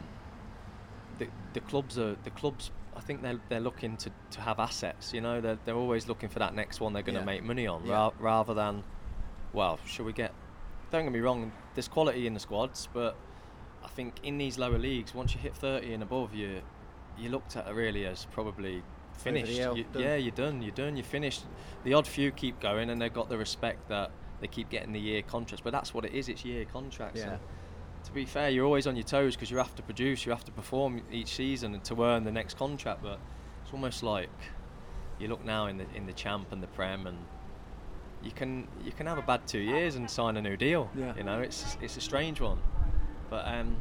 the 1.19 1.29
the 1.53 1.61
clubs 1.61 1.99
are 1.99 2.17
the 2.25 2.31
clubs. 2.31 2.71
I 2.97 3.01
think 3.01 3.21
they're 3.21 3.41
they're 3.51 3.61
looking 3.61 3.99
to, 3.99 4.11
to 4.31 4.41
have 4.41 4.59
assets. 4.59 5.13
You 5.13 5.21
know, 5.21 5.43
they're 5.43 5.59
they're 5.67 5.77
always 5.77 6.09
looking 6.09 6.31
for 6.31 6.39
that 6.39 6.55
next 6.55 6.81
one 6.81 6.95
they're 6.95 7.03
going 7.03 7.17
to 7.17 7.21
Yeah. 7.21 7.27
make 7.27 7.45
money 7.45 7.67
on, 7.67 7.85
Yeah. 7.85 7.93
ra- 7.93 8.13
rather 8.19 8.55
than, 8.55 8.85
well, 9.53 9.79
should 9.85 10.07
we 10.07 10.15
get? 10.15 10.33
Don't 10.91 11.05
get 11.05 11.13
me 11.13 11.21
wrong. 11.21 11.53
There's 11.75 11.89
quality 11.89 12.27
in 12.27 12.35
the 12.35 12.41
squads, 12.41 12.89
but 12.93 13.17
I 13.85 13.89
think 13.89 14.15
in 14.23 14.39
these 14.39 14.59
lower 14.59 14.79
leagues, 14.79 15.15
once 15.15 15.35
you 15.35 15.41
hit 15.41 15.55
30 15.55 15.93
and 15.95 16.03
above, 16.03 16.35
you 16.35 16.61
you 17.19 17.29
looked 17.29 17.57
at 17.57 17.67
it 17.69 17.75
really 17.75 18.07
as 18.07 18.25
probably 18.33 18.83
finished. 19.19 19.53
hill, 19.53 19.77
You- 19.77 19.85
yeah, 19.97 20.17
you're 20.17 20.31
done. 20.33 20.63
You're 20.63 20.75
done. 20.75 20.97
You're 20.97 21.05
finished. 21.05 21.45
The 21.85 21.93
odd 21.95 22.07
few 22.07 22.31
keep 22.31 22.59
going, 22.61 22.89
and 22.91 23.01
they've 23.01 23.13
got 23.13 23.29
the 23.29 23.37
respect 23.37 23.89
that 23.89 24.11
they 24.41 24.47
keep 24.47 24.71
getting 24.71 24.93
the 24.93 25.01
year 25.01 25.21
contracts. 25.23 25.61
But 25.63 25.73
that's 25.73 25.93
what 25.93 26.05
it 26.05 26.13
is. 26.15 26.29
It's 26.29 26.45
year 26.45 26.65
contracts. 26.65 27.21
Yeah. 27.21 27.33
and 27.33 27.41
to 28.05 28.13
be 28.13 28.25
fair, 28.25 28.49
you're 28.49 28.65
always 28.65 28.87
on 28.87 28.97
your 28.97 29.05
toes 29.05 29.37
because 29.37 29.51
you 29.51 29.59
have 29.59 29.75
to 29.75 29.83
produce, 29.83 30.25
you 30.25 30.33
have 30.33 30.45
to 30.47 30.53
perform 30.53 31.03
each 31.13 31.29
season 31.37 31.79
to 31.79 32.03
earn 32.03 32.25
the 32.25 32.33
next 32.33 32.57
contract. 32.57 33.03
But 33.03 33.19
it's 33.63 33.73
almost 33.75 34.03
like 34.03 34.31
you 35.19 35.29
look 35.29 35.45
now 35.45 35.67
in 35.67 35.77
the 35.77 35.87
in 35.95 36.07
the 36.07 36.15
champ 36.15 36.51
and 36.53 36.63
the 36.63 36.67
prem, 36.69 37.07
and 37.07 37.19
you 38.23 38.31
can 38.31 38.67
you 38.85 38.93
can 38.93 39.07
have 39.07 39.19
a 39.19 39.23
bad 39.23 39.47
two 39.47 39.59
years 39.61 39.97
and 39.97 40.11
sign 40.11 40.37
a 40.37 40.43
new 40.43 40.57
deal. 40.57 40.91
Yeah. 40.97 41.15
You 41.17 41.25
know, 41.25 41.41
it's 41.41 41.77
it's 41.81 41.97
a 41.97 42.01
strange 42.01 42.41
one. 42.41 42.59
But 43.31 43.47
um, 43.47 43.77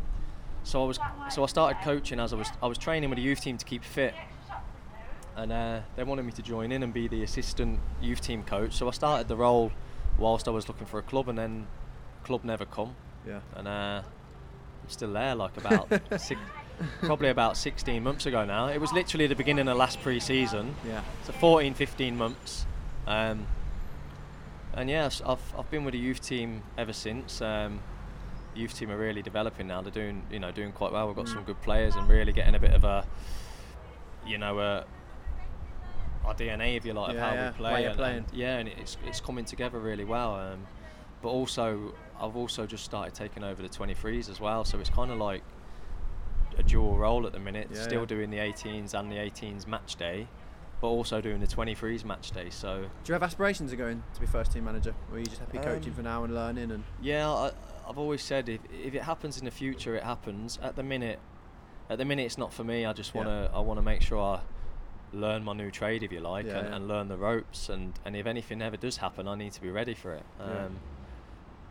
so 0.63 0.83
I 0.83 0.87
was 0.87 0.99
so 1.29 1.43
I 1.43 1.47
started 1.47 1.81
coaching 1.83 2.19
as 2.19 2.33
I 2.33 2.35
was 2.37 2.49
I 2.61 2.67
was 2.67 2.77
training 2.77 3.09
with 3.09 3.19
a 3.19 3.21
youth 3.21 3.41
team 3.41 3.57
to 3.57 3.65
keep 3.65 3.83
fit. 3.83 4.13
And 5.35 5.51
uh, 5.53 5.79
they 5.95 6.03
wanted 6.03 6.25
me 6.25 6.31
to 6.33 6.41
join 6.41 6.71
in 6.71 6.83
and 6.83 6.93
be 6.93 7.07
the 7.07 7.23
assistant 7.23 7.79
youth 8.01 8.19
team 8.19 8.43
coach. 8.43 8.73
So 8.73 8.87
I 8.89 8.91
started 8.91 9.27
the 9.29 9.37
role 9.37 9.71
whilst 10.17 10.47
I 10.49 10.51
was 10.51 10.67
looking 10.67 10.85
for 10.85 10.99
a 10.99 11.01
club, 11.03 11.29
and 11.29 11.37
then 11.37 11.65
club 12.25 12.43
never 12.43 12.65
come 12.65 12.93
Yeah. 13.25 13.39
and 13.55 13.65
uh, 13.67 14.01
I'm 14.03 14.89
still 14.89 15.13
there. 15.13 15.35
Like 15.35 15.55
about 15.55 15.87
six, 16.19 16.41
probably 17.03 17.29
about 17.29 17.55
16 17.55 18.03
months 18.03 18.25
ago 18.25 18.43
now. 18.43 18.67
It 18.67 18.81
was 18.81 18.91
literally 18.91 19.27
the 19.27 19.35
beginning 19.35 19.69
of 19.69 19.77
last 19.77 20.01
pre-season. 20.01 20.75
Yeah. 20.85 21.01
So 21.23 21.31
14, 21.33 21.73
15 21.73 22.17
months. 22.17 22.65
Um, 23.07 23.47
and 24.73 24.89
yes, 24.89 25.21
I've 25.25 25.39
I've 25.57 25.69
been 25.71 25.83
with 25.85 25.93
the 25.93 25.99
youth 25.99 26.21
team 26.21 26.63
ever 26.77 26.93
since. 26.93 27.41
Um, 27.41 27.81
youth 28.55 28.73
team 28.75 28.91
are 28.91 28.97
really 28.97 29.21
developing 29.21 29.67
now. 29.67 29.81
They're 29.81 29.91
doing 29.91 30.23
you 30.31 30.39
know 30.39 30.51
doing 30.51 30.71
quite 30.71 30.91
well. 30.91 31.07
We've 31.07 31.15
got 31.15 31.25
Mm. 31.25 31.33
some 31.33 31.43
good 31.43 31.61
players 31.61 31.95
and 31.95 32.07
really 32.09 32.31
getting 32.33 32.55
a 32.55 32.59
bit 32.59 32.71
of 32.73 32.83
a 32.83 33.05
you 34.25 34.37
know 34.37 34.59
a 34.59 34.85
our 36.25 36.33
DNA 36.35 36.75
if 36.75 36.85
you 36.85 36.93
like 36.93 37.13
Yeah, 37.13 37.21
of 37.23 37.29
how 37.29 37.33
yeah, 37.35 37.51
we 37.51 37.57
play. 37.57 37.85
and- 37.85 37.99
and 38.01 38.25
yeah, 38.33 38.57
and 38.57 38.69
it's 38.69 38.97
it's 39.05 39.21
coming 39.21 39.45
together 39.45 39.79
really 39.79 40.05
well. 40.05 40.35
Um, 40.35 40.67
but 41.21 41.29
also 41.29 41.93
I've 42.19 42.35
also 42.35 42.65
just 42.65 42.83
started 42.83 43.13
taking 43.13 43.43
over 43.43 43.61
the 43.61 43.69
23s 43.69 44.29
as 44.29 44.39
well. 44.39 44.65
So 44.65 44.79
it's 44.79 44.89
kind 44.89 45.09
of 45.11 45.17
like 45.17 45.41
a 46.57 46.63
dual 46.63 46.97
role 46.97 47.25
at 47.25 47.31
the 47.31 47.39
minute. 47.39 47.69
Yeah, 47.73 47.81
Still 47.81 48.05
doing 48.05 48.29
the 48.29 48.37
18s 48.39 48.93
and 48.93 49.09
the 49.11 49.15
18s 49.17 49.65
match 49.65 49.95
day, 49.95 50.27
but 50.81 50.87
also 50.87 51.19
doing 51.21 51.39
the 51.39 51.47
23s 51.47 52.05
match 52.05 52.31
day. 52.31 52.49
So 52.49 52.81
Do 53.03 53.09
you 53.09 53.13
have 53.13 53.23
aspirations 53.23 53.71
of 53.71 53.77
going 53.77 54.03
to 54.13 54.19
be 54.19 54.25
first 54.25 54.51
team 54.51 54.65
manager, 54.65 54.93
or 55.11 55.17
are 55.17 55.19
you 55.19 55.25
just 55.25 55.39
happy 55.39 55.57
coaching 55.57 55.89
Um, 55.91 55.95
for 55.95 56.01
now 56.03 56.23
and 56.23 56.33
learning? 56.33 56.71
And 56.71 56.83
yeah, 57.01 57.29
I, 57.29 57.51
I've 57.87 57.97
always 57.97 58.21
said 58.21 58.47
if, 58.49 58.61
if 58.71 58.93
it 58.95 59.03
happens 59.03 59.37
in 59.37 59.45
the 59.45 59.51
future, 59.51 59.95
it 59.95 60.03
happens. 60.03 60.57
At 60.61 60.75
the 60.75 60.83
minute, 60.83 61.19
at 61.89 61.97
the 61.97 62.05
minute, 62.05 62.25
it's 62.25 62.37
not 62.37 62.53
for 62.53 62.63
me. 62.63 62.85
I 62.85 62.93
just 62.93 63.13
want 63.13 63.27
to 63.27 63.49
I 63.53 63.59
want 63.59 63.77
to 63.77 63.81
make 63.83 64.01
sure 64.01 64.19
I 64.21 64.39
learn 65.11 65.43
my 65.43 65.53
new 65.53 65.71
trade, 65.71 66.03
if 66.03 66.11
you 66.11 66.19
like, 66.19 66.45
Yeah, 66.45 66.59
and, 66.59 66.67
yeah. 66.69 66.75
and 66.75 66.87
learn 66.87 67.07
the 67.07 67.17
ropes. 67.17 67.67
And, 67.69 67.97
and 68.05 68.15
if 68.15 68.25
anything 68.27 68.61
ever 68.61 68.77
does 68.77 68.97
happen, 68.97 69.27
I 69.27 69.33
need 69.35 69.53
to 69.53 69.61
be 69.61 69.71
ready 69.71 69.95
for 69.95 70.13
it. 70.13 70.23
Um, 70.39 70.49
Yeah. 70.49 70.67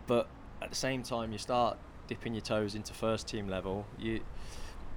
But 0.09 0.29
at 0.61 0.71
the 0.71 0.77
same 0.77 1.03
time, 1.03 1.33
you 1.33 1.39
start 1.39 1.79
dipping 2.09 2.35
your 2.35 2.41
toes 2.41 2.75
into 2.75 2.93
first 2.95 3.29
team 3.29 3.49
level. 3.49 3.87
You 3.99 4.21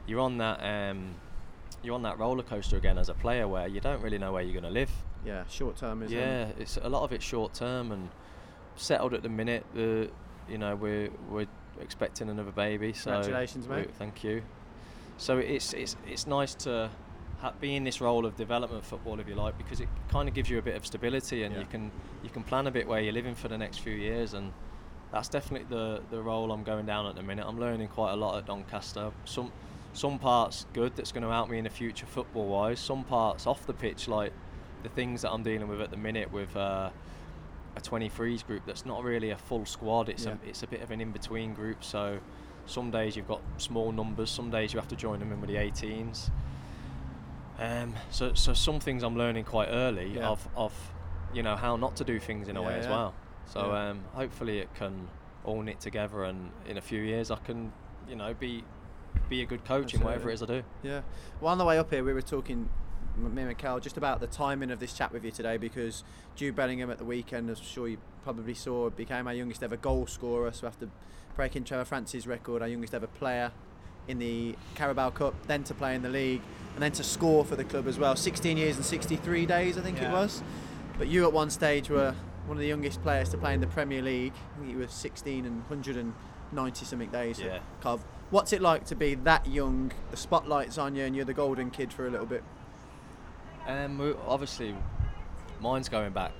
you're 0.08 0.22
on 0.22 0.38
that 0.40 0.60
um, 0.64 1.16
you're 1.84 1.96
on 1.96 2.04
that 2.04 2.20
roller 2.20 2.44
coaster 2.44 2.78
again 2.78 2.98
as 2.98 3.10
a 3.10 3.14
player 3.14 3.48
where 3.48 3.68
you 3.68 3.80
don't 3.80 4.02
really 4.02 4.18
know 4.18 4.32
where 4.32 4.44
you're 4.44 4.54
going 4.60 4.64
to 4.74 4.80
live. 4.80 4.92
yeah, 5.26 5.44
short 5.50 5.78
term 5.78 6.04
is 6.04 6.12
Yeah, 6.12 6.48
it's 6.60 6.78
a 6.78 6.90
lot 6.90 7.04
of 7.04 7.12
it's 7.12 7.26
short 7.26 7.54
term 7.54 7.92
and 7.92 8.10
settled 8.76 9.14
at 9.14 9.24
the 9.24 9.30
minute. 9.30 9.66
The 9.74 10.10
you 10.50 10.58
know 10.58 10.76
we're 10.76 11.10
we're 11.30 11.48
expecting 11.80 12.30
another 12.30 12.52
baby. 12.52 12.94
So 12.94 13.12
Congratulations, 13.12 13.68
we- 13.68 13.76
mate. 13.78 13.90
Thank 13.98 14.24
you. 14.24 14.42
So 15.18 15.38
it's 15.38 15.74
it's 15.74 15.96
it's 16.08 16.28
nice 16.28 16.54
to 16.56 16.90
ha- 17.40 17.54
be 17.60 17.76
in 17.76 17.84
this 17.84 18.02
role 18.02 18.26
of 18.26 18.36
development 18.36 18.86
football, 18.86 19.20
if 19.20 19.28
you 19.28 19.36
like, 19.36 19.58
because 19.58 19.80
it 19.82 19.90
kind 20.10 20.28
of 20.28 20.34
gives 20.36 20.50
you 20.50 20.58
a 20.60 20.62
bit 20.62 20.76
of 20.76 20.86
stability 20.86 21.44
and 21.44 21.54
Yeah. 21.54 21.62
you 21.62 21.68
can 21.68 21.92
you 22.24 22.30
can 22.30 22.44
plan 22.44 22.68
a 22.68 22.72
bit 22.72 22.88
where 22.88 23.00
you're 23.02 23.14
living 23.14 23.36
for 23.36 23.48
the 23.48 23.58
next 23.58 23.80
few 23.80 23.94
years 23.94 24.34
and. 24.34 24.52
That's 25.14 25.28
definitely 25.28 25.68
the, 25.70 26.02
the 26.10 26.22
role 26.22 26.54
I'm 26.54 26.64
going 26.64 26.86
down 26.86 27.06
at 27.06 27.16
the 27.16 27.22
minute. 27.22 27.46
I'm 27.46 27.60
learning 27.60 27.90
quite 27.90 28.14
a 28.14 28.16
lot 28.16 28.38
at 28.38 28.46
Doncaster. 28.46 29.12
Some 29.26 29.52
some 29.94 30.20
parts 30.20 30.66
good 30.74 30.96
that's 30.96 31.12
going 31.12 31.24
to 31.24 31.30
help 31.30 31.50
me 31.50 31.58
in 31.58 31.64
the 31.66 31.70
future 31.70 32.06
football 32.06 32.48
wise. 32.48 32.80
Some 32.80 33.04
parts 33.04 33.46
off 33.48 33.66
the 33.66 33.74
pitch 33.74 34.08
like 34.08 34.32
the 34.84 34.90
things 34.90 35.22
that 35.24 35.32
I'm 35.32 35.44
dealing 35.44 35.68
with 35.68 35.82
at 35.82 35.92
the 35.92 35.98
minute 35.98 36.32
with 36.32 36.56
uh, 36.56 36.90
a 37.76 37.82
23s 37.82 38.46
group 38.46 38.64
that's 38.66 38.86
not 38.86 39.04
really 39.04 39.30
a 39.32 39.38
full 39.38 39.66
squad. 39.66 40.10
It's 40.10 40.26
Yeah. 40.26 40.36
a 40.46 40.50
it's 40.50 40.64
a 40.64 40.68
bit 40.68 40.82
of 40.82 40.92
an 40.92 41.02
in 41.02 41.12
between 41.12 41.54
group. 41.54 41.84
So 41.84 42.20
some 42.66 42.90
days 42.92 43.16
you've 43.16 43.28
got 43.28 43.42
small 43.58 43.92
numbers. 43.92 44.30
Some 44.30 44.50
days 44.50 44.74
you 44.74 44.80
have 44.80 44.88
to 44.90 44.96
join 44.96 45.20
them 45.20 45.32
in 45.32 45.42
with 45.42 45.50
the 45.50 45.58
18s. 45.58 46.30
Um, 47.60 47.94
so 48.10 48.34
so 48.34 48.54
some 48.54 48.80
things 48.80 49.04
I'm 49.04 49.16
learning 49.18 49.44
quite 49.46 49.68
early 49.70 50.14
Yeah. 50.16 50.30
of 50.30 50.48
of 50.56 50.74
you 51.34 51.44
know 51.44 51.56
how 51.56 51.76
not 51.76 51.96
to 51.98 52.04
do 52.04 52.20
things 52.20 52.48
in 52.48 52.58
a 52.58 52.62
Yeah, 52.62 52.68
way 52.68 52.76
as 52.80 52.88
well. 52.88 53.14
So 53.46 53.74
um, 53.74 54.04
hopefully 54.14 54.60
it 54.60 54.74
can 54.76 55.08
all 55.44 55.62
knit 55.62 55.80
together 55.80 56.24
and 56.24 56.52
in 56.68 56.78
a 56.78 56.82
few 56.82 57.02
years 57.02 57.30
I 57.32 57.38
can 57.38 57.72
you 58.08 58.16
know 58.16 58.34
be 58.34 58.64
be 59.30 59.42
a 59.42 59.46
good 59.46 59.64
coach 59.66 59.94
in 59.94 60.02
whatever 60.02 60.30
it 60.30 60.34
is 60.36 60.44
I 60.44 60.46
do. 60.46 60.64
Yeah. 60.84 61.02
Well, 61.40 61.52
on 61.52 61.58
the 61.58 61.66
way 61.66 61.78
up 61.78 61.90
here, 61.90 62.04
we 62.04 62.14
were 62.14 62.22
talking, 62.22 62.70
me 63.18 63.42
and 63.42 63.58
Cal, 63.58 63.80
just 63.80 63.98
about 63.98 64.20
the 64.20 64.28
timing 64.28 64.72
of 64.72 64.80
this 64.80 64.94
chat 64.94 65.12
with 65.12 65.24
you 65.24 65.32
today 65.32 65.58
because 65.58 66.04
Jude 66.36 66.56
Bellingham 66.56 66.90
at 66.92 66.98
the 66.98 67.06
weekend, 67.06 67.50
as 67.50 67.60
I'm 67.60 67.66
sure 67.66 67.88
you 67.88 67.98
probably 68.24 68.54
saw, 68.54 68.90
became 68.90 69.28
our 69.28 69.34
youngest 69.34 69.64
ever 69.64 69.78
goal 69.78 70.08
scorer. 70.08 70.52
So 70.52 70.68
after 70.68 70.90
breaking 71.36 71.64
Trevor 71.64 71.86
Francis' 71.86 72.28
record, 72.28 72.62
our 72.62 72.68
youngest 72.68 72.94
ever 72.94 73.08
player 73.08 73.52
in 74.08 74.20
the 74.20 74.56
Carabao 74.76 75.12
Cup, 75.12 75.36
then 75.48 75.64
to 75.66 75.74
play 75.74 75.96
in 75.96 76.02
the 76.02 76.10
league, 76.10 76.42
and 76.74 76.82
then 76.84 76.92
to 76.94 77.04
score 77.04 77.46
for 77.46 77.56
the 77.56 77.64
club 77.64 77.88
as 77.88 78.00
well. 78.00 78.16
16 78.16 78.58
years 78.58 78.76
and 78.76 78.84
63 78.86 79.46
days, 79.46 79.78
I 79.78 79.82
think 79.82 79.98
it 79.98 80.04
Yeah. 80.04 80.14
was. 80.14 80.42
But 80.98 81.08
you 81.08 81.24
at 81.24 81.32
one 81.34 81.50
stage 81.50 81.90
were 81.90 82.16
one 82.48 82.58
of 82.58 82.62
the 82.62 82.68
youngest 82.68 83.02
players 83.04 83.30
to 83.30 83.38
play 83.38 83.54
in 83.54 83.62
the 83.62 83.68
Premier 83.68 84.02
League. 84.02 84.34
I 84.56 84.60
think 84.60 84.72
you 84.72 84.78
were 84.80 84.88
16 84.88 85.46
and 85.46 85.64
190 85.70 86.86
something 86.86 87.10
days. 87.10 87.40
Yeah. 87.40 87.60
What's 88.32 88.54
it 88.54 88.62
like 88.62 88.86
to 88.86 88.96
be 88.96 89.16
that 89.16 89.46
young? 89.46 89.92
The 90.10 90.18
spotlight's 90.18 90.78
on 90.78 90.96
you, 90.96 91.04
and 91.04 91.16
you're 91.16 91.26
the 91.26 91.34
golden 91.34 91.70
kid 91.70 91.92
for 91.92 92.08
a 92.08 92.10
little 92.10 92.26
bit. 92.26 92.44
Um, 93.68 94.16
obviously, 94.26 94.74
mine's 95.60 95.90
going 95.90 96.14
back 96.14 96.32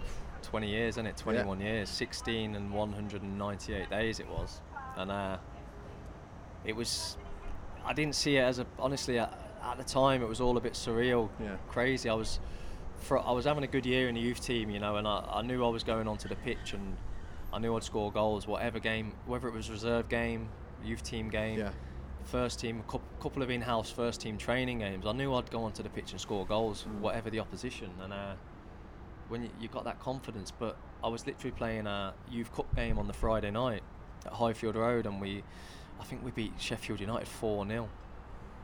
20 0.44 0.70
years, 0.70 0.94
isn't 0.96 1.06
it? 1.06 1.18
21 1.18 1.60
years, 1.60 1.90
16 1.90 2.56
and 2.56 2.72
198 2.74 3.90
days 3.90 4.20
it 4.20 4.28
was, 4.30 4.62
and 4.96 5.12
uh, 5.12 5.38
it 6.66 6.76
was. 6.76 7.18
I 7.86 7.94
didn't 7.94 8.16
see 8.16 8.38
it 8.38 8.42
as 8.42 8.60
a 8.60 8.66
honestly 8.80 9.20
at, 9.20 9.38
at 9.64 9.78
the 9.78 9.84
time. 9.84 10.22
It 10.22 10.30
was 10.30 10.40
all 10.40 10.56
a 10.56 10.62
bit 10.62 10.74
surreal, 10.74 11.30
Yeah. 11.42 11.58
crazy. 11.68 12.08
I 12.10 12.14
was, 12.14 12.40
for, 12.98 13.20
I 13.20 13.32
was 13.32 13.46
having 13.46 13.64
a 13.64 13.68
good 13.68 13.86
year 13.86 14.08
in 14.08 14.16
the 14.16 14.22
youth 14.22 14.40
team, 14.42 14.70
you 14.70 14.80
know, 14.80 14.96
and 14.96 15.08
I, 15.08 15.26
I 15.30 15.42
knew 15.42 15.66
I 15.66 15.70
was 15.70 15.84
going 15.84 16.08
onto 16.08 16.30
the 16.30 16.36
pitch 16.36 16.74
and 16.74 16.96
I 17.52 17.60
knew 17.60 17.76
I'd 17.76 17.84
score 17.84 18.12
goals, 18.12 18.48
whatever 18.48 18.80
game, 18.80 19.14
whether 19.26 19.48
it 19.48 19.54
was 19.54 19.70
reserve 19.70 20.10
game, 20.10 20.48
youth 20.84 21.04
team 21.04 21.30
game 21.30 21.60
Yeah. 21.60 21.72
first 22.26 22.60
team, 22.60 22.84
a 22.88 23.00
couple 23.22 23.42
of 23.44 23.50
in-house 23.50 23.90
first 23.92 24.22
team 24.22 24.38
training 24.38 24.80
games. 24.80 25.06
I 25.06 25.12
knew 25.12 25.34
I'd 25.34 25.50
go 25.52 25.64
onto 25.64 25.84
the 25.84 25.90
pitch 25.90 26.12
and 26.12 26.22
score 26.22 26.46
goals, 26.46 26.86
Mm. 26.88 27.00
whatever 27.00 27.30
the 27.30 27.40
opposition. 27.40 27.90
And 28.02 28.14
uh, 28.14 28.34
when 29.30 29.44
you, 29.44 29.50
you 29.60 29.68
got 29.68 29.84
that 29.86 30.00
confidence, 30.00 30.52
but 30.52 30.76
I 31.04 31.08
was 31.08 31.26
literally 31.26 31.52
playing 31.52 31.88
a 31.88 32.14
youth 32.30 32.54
cup 32.56 32.74
game 32.76 32.98
on 33.00 33.08
the 33.08 33.14
Friday 33.14 33.52
night 33.52 33.82
at 34.26 34.34
Highfield 34.34 34.76
Road, 34.76 35.06
and 35.06 35.20
we, 35.22 35.44
I 36.00 36.04
think 36.04 36.24
we 36.24 36.32
beat 36.32 36.54
Sheffield 36.60 37.00
United 37.00 37.28
four 37.28 37.66
0 37.68 37.90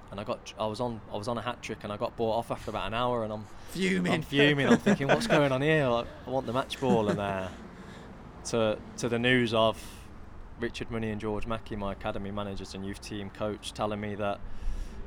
and 0.09 0.19
I 0.21 0.23
got, 0.23 0.53
I 0.57 0.65
was 0.67 0.79
on, 0.79 1.01
I 1.11 1.17
was 1.17 1.27
on 1.27 1.37
a 1.37 1.41
hat 1.41 1.61
trick, 1.61 1.79
and 1.83 1.91
I 1.91 1.97
got 1.97 2.15
bought 2.15 2.37
off 2.37 2.49
after 2.51 2.69
about 2.69 2.87
an 2.87 2.93
hour, 2.93 3.23
and 3.25 3.33
I'm 3.33 3.45
Fuming. 3.71 4.13
I'm 4.13 4.21
fuming. 4.21 4.65
I'm 4.67 4.77
thinking, 4.77 5.07
what's 5.09 5.27
going 5.27 5.51
on 5.51 5.61
here? 5.61 5.85
Like, 5.87 6.07
I 6.25 6.29
want 6.29 6.45
the 6.45 6.53
match 6.53 6.79
ball, 6.79 7.09
and 7.09 7.19
uh, 7.19 7.47
to 8.45 8.77
to 8.97 9.09
the 9.09 9.19
news 9.19 9.53
of 9.53 9.77
Richard 10.59 10.89
Money 10.91 11.11
and 11.11 11.21
George 11.21 11.45
Mackey, 11.45 11.75
my 11.75 11.91
academy 11.91 12.31
managers 12.31 12.73
and 12.73 12.85
youth 12.85 13.01
team 13.01 13.29
coach, 13.29 13.73
telling 13.73 13.99
me 14.01 14.15
that 14.15 14.39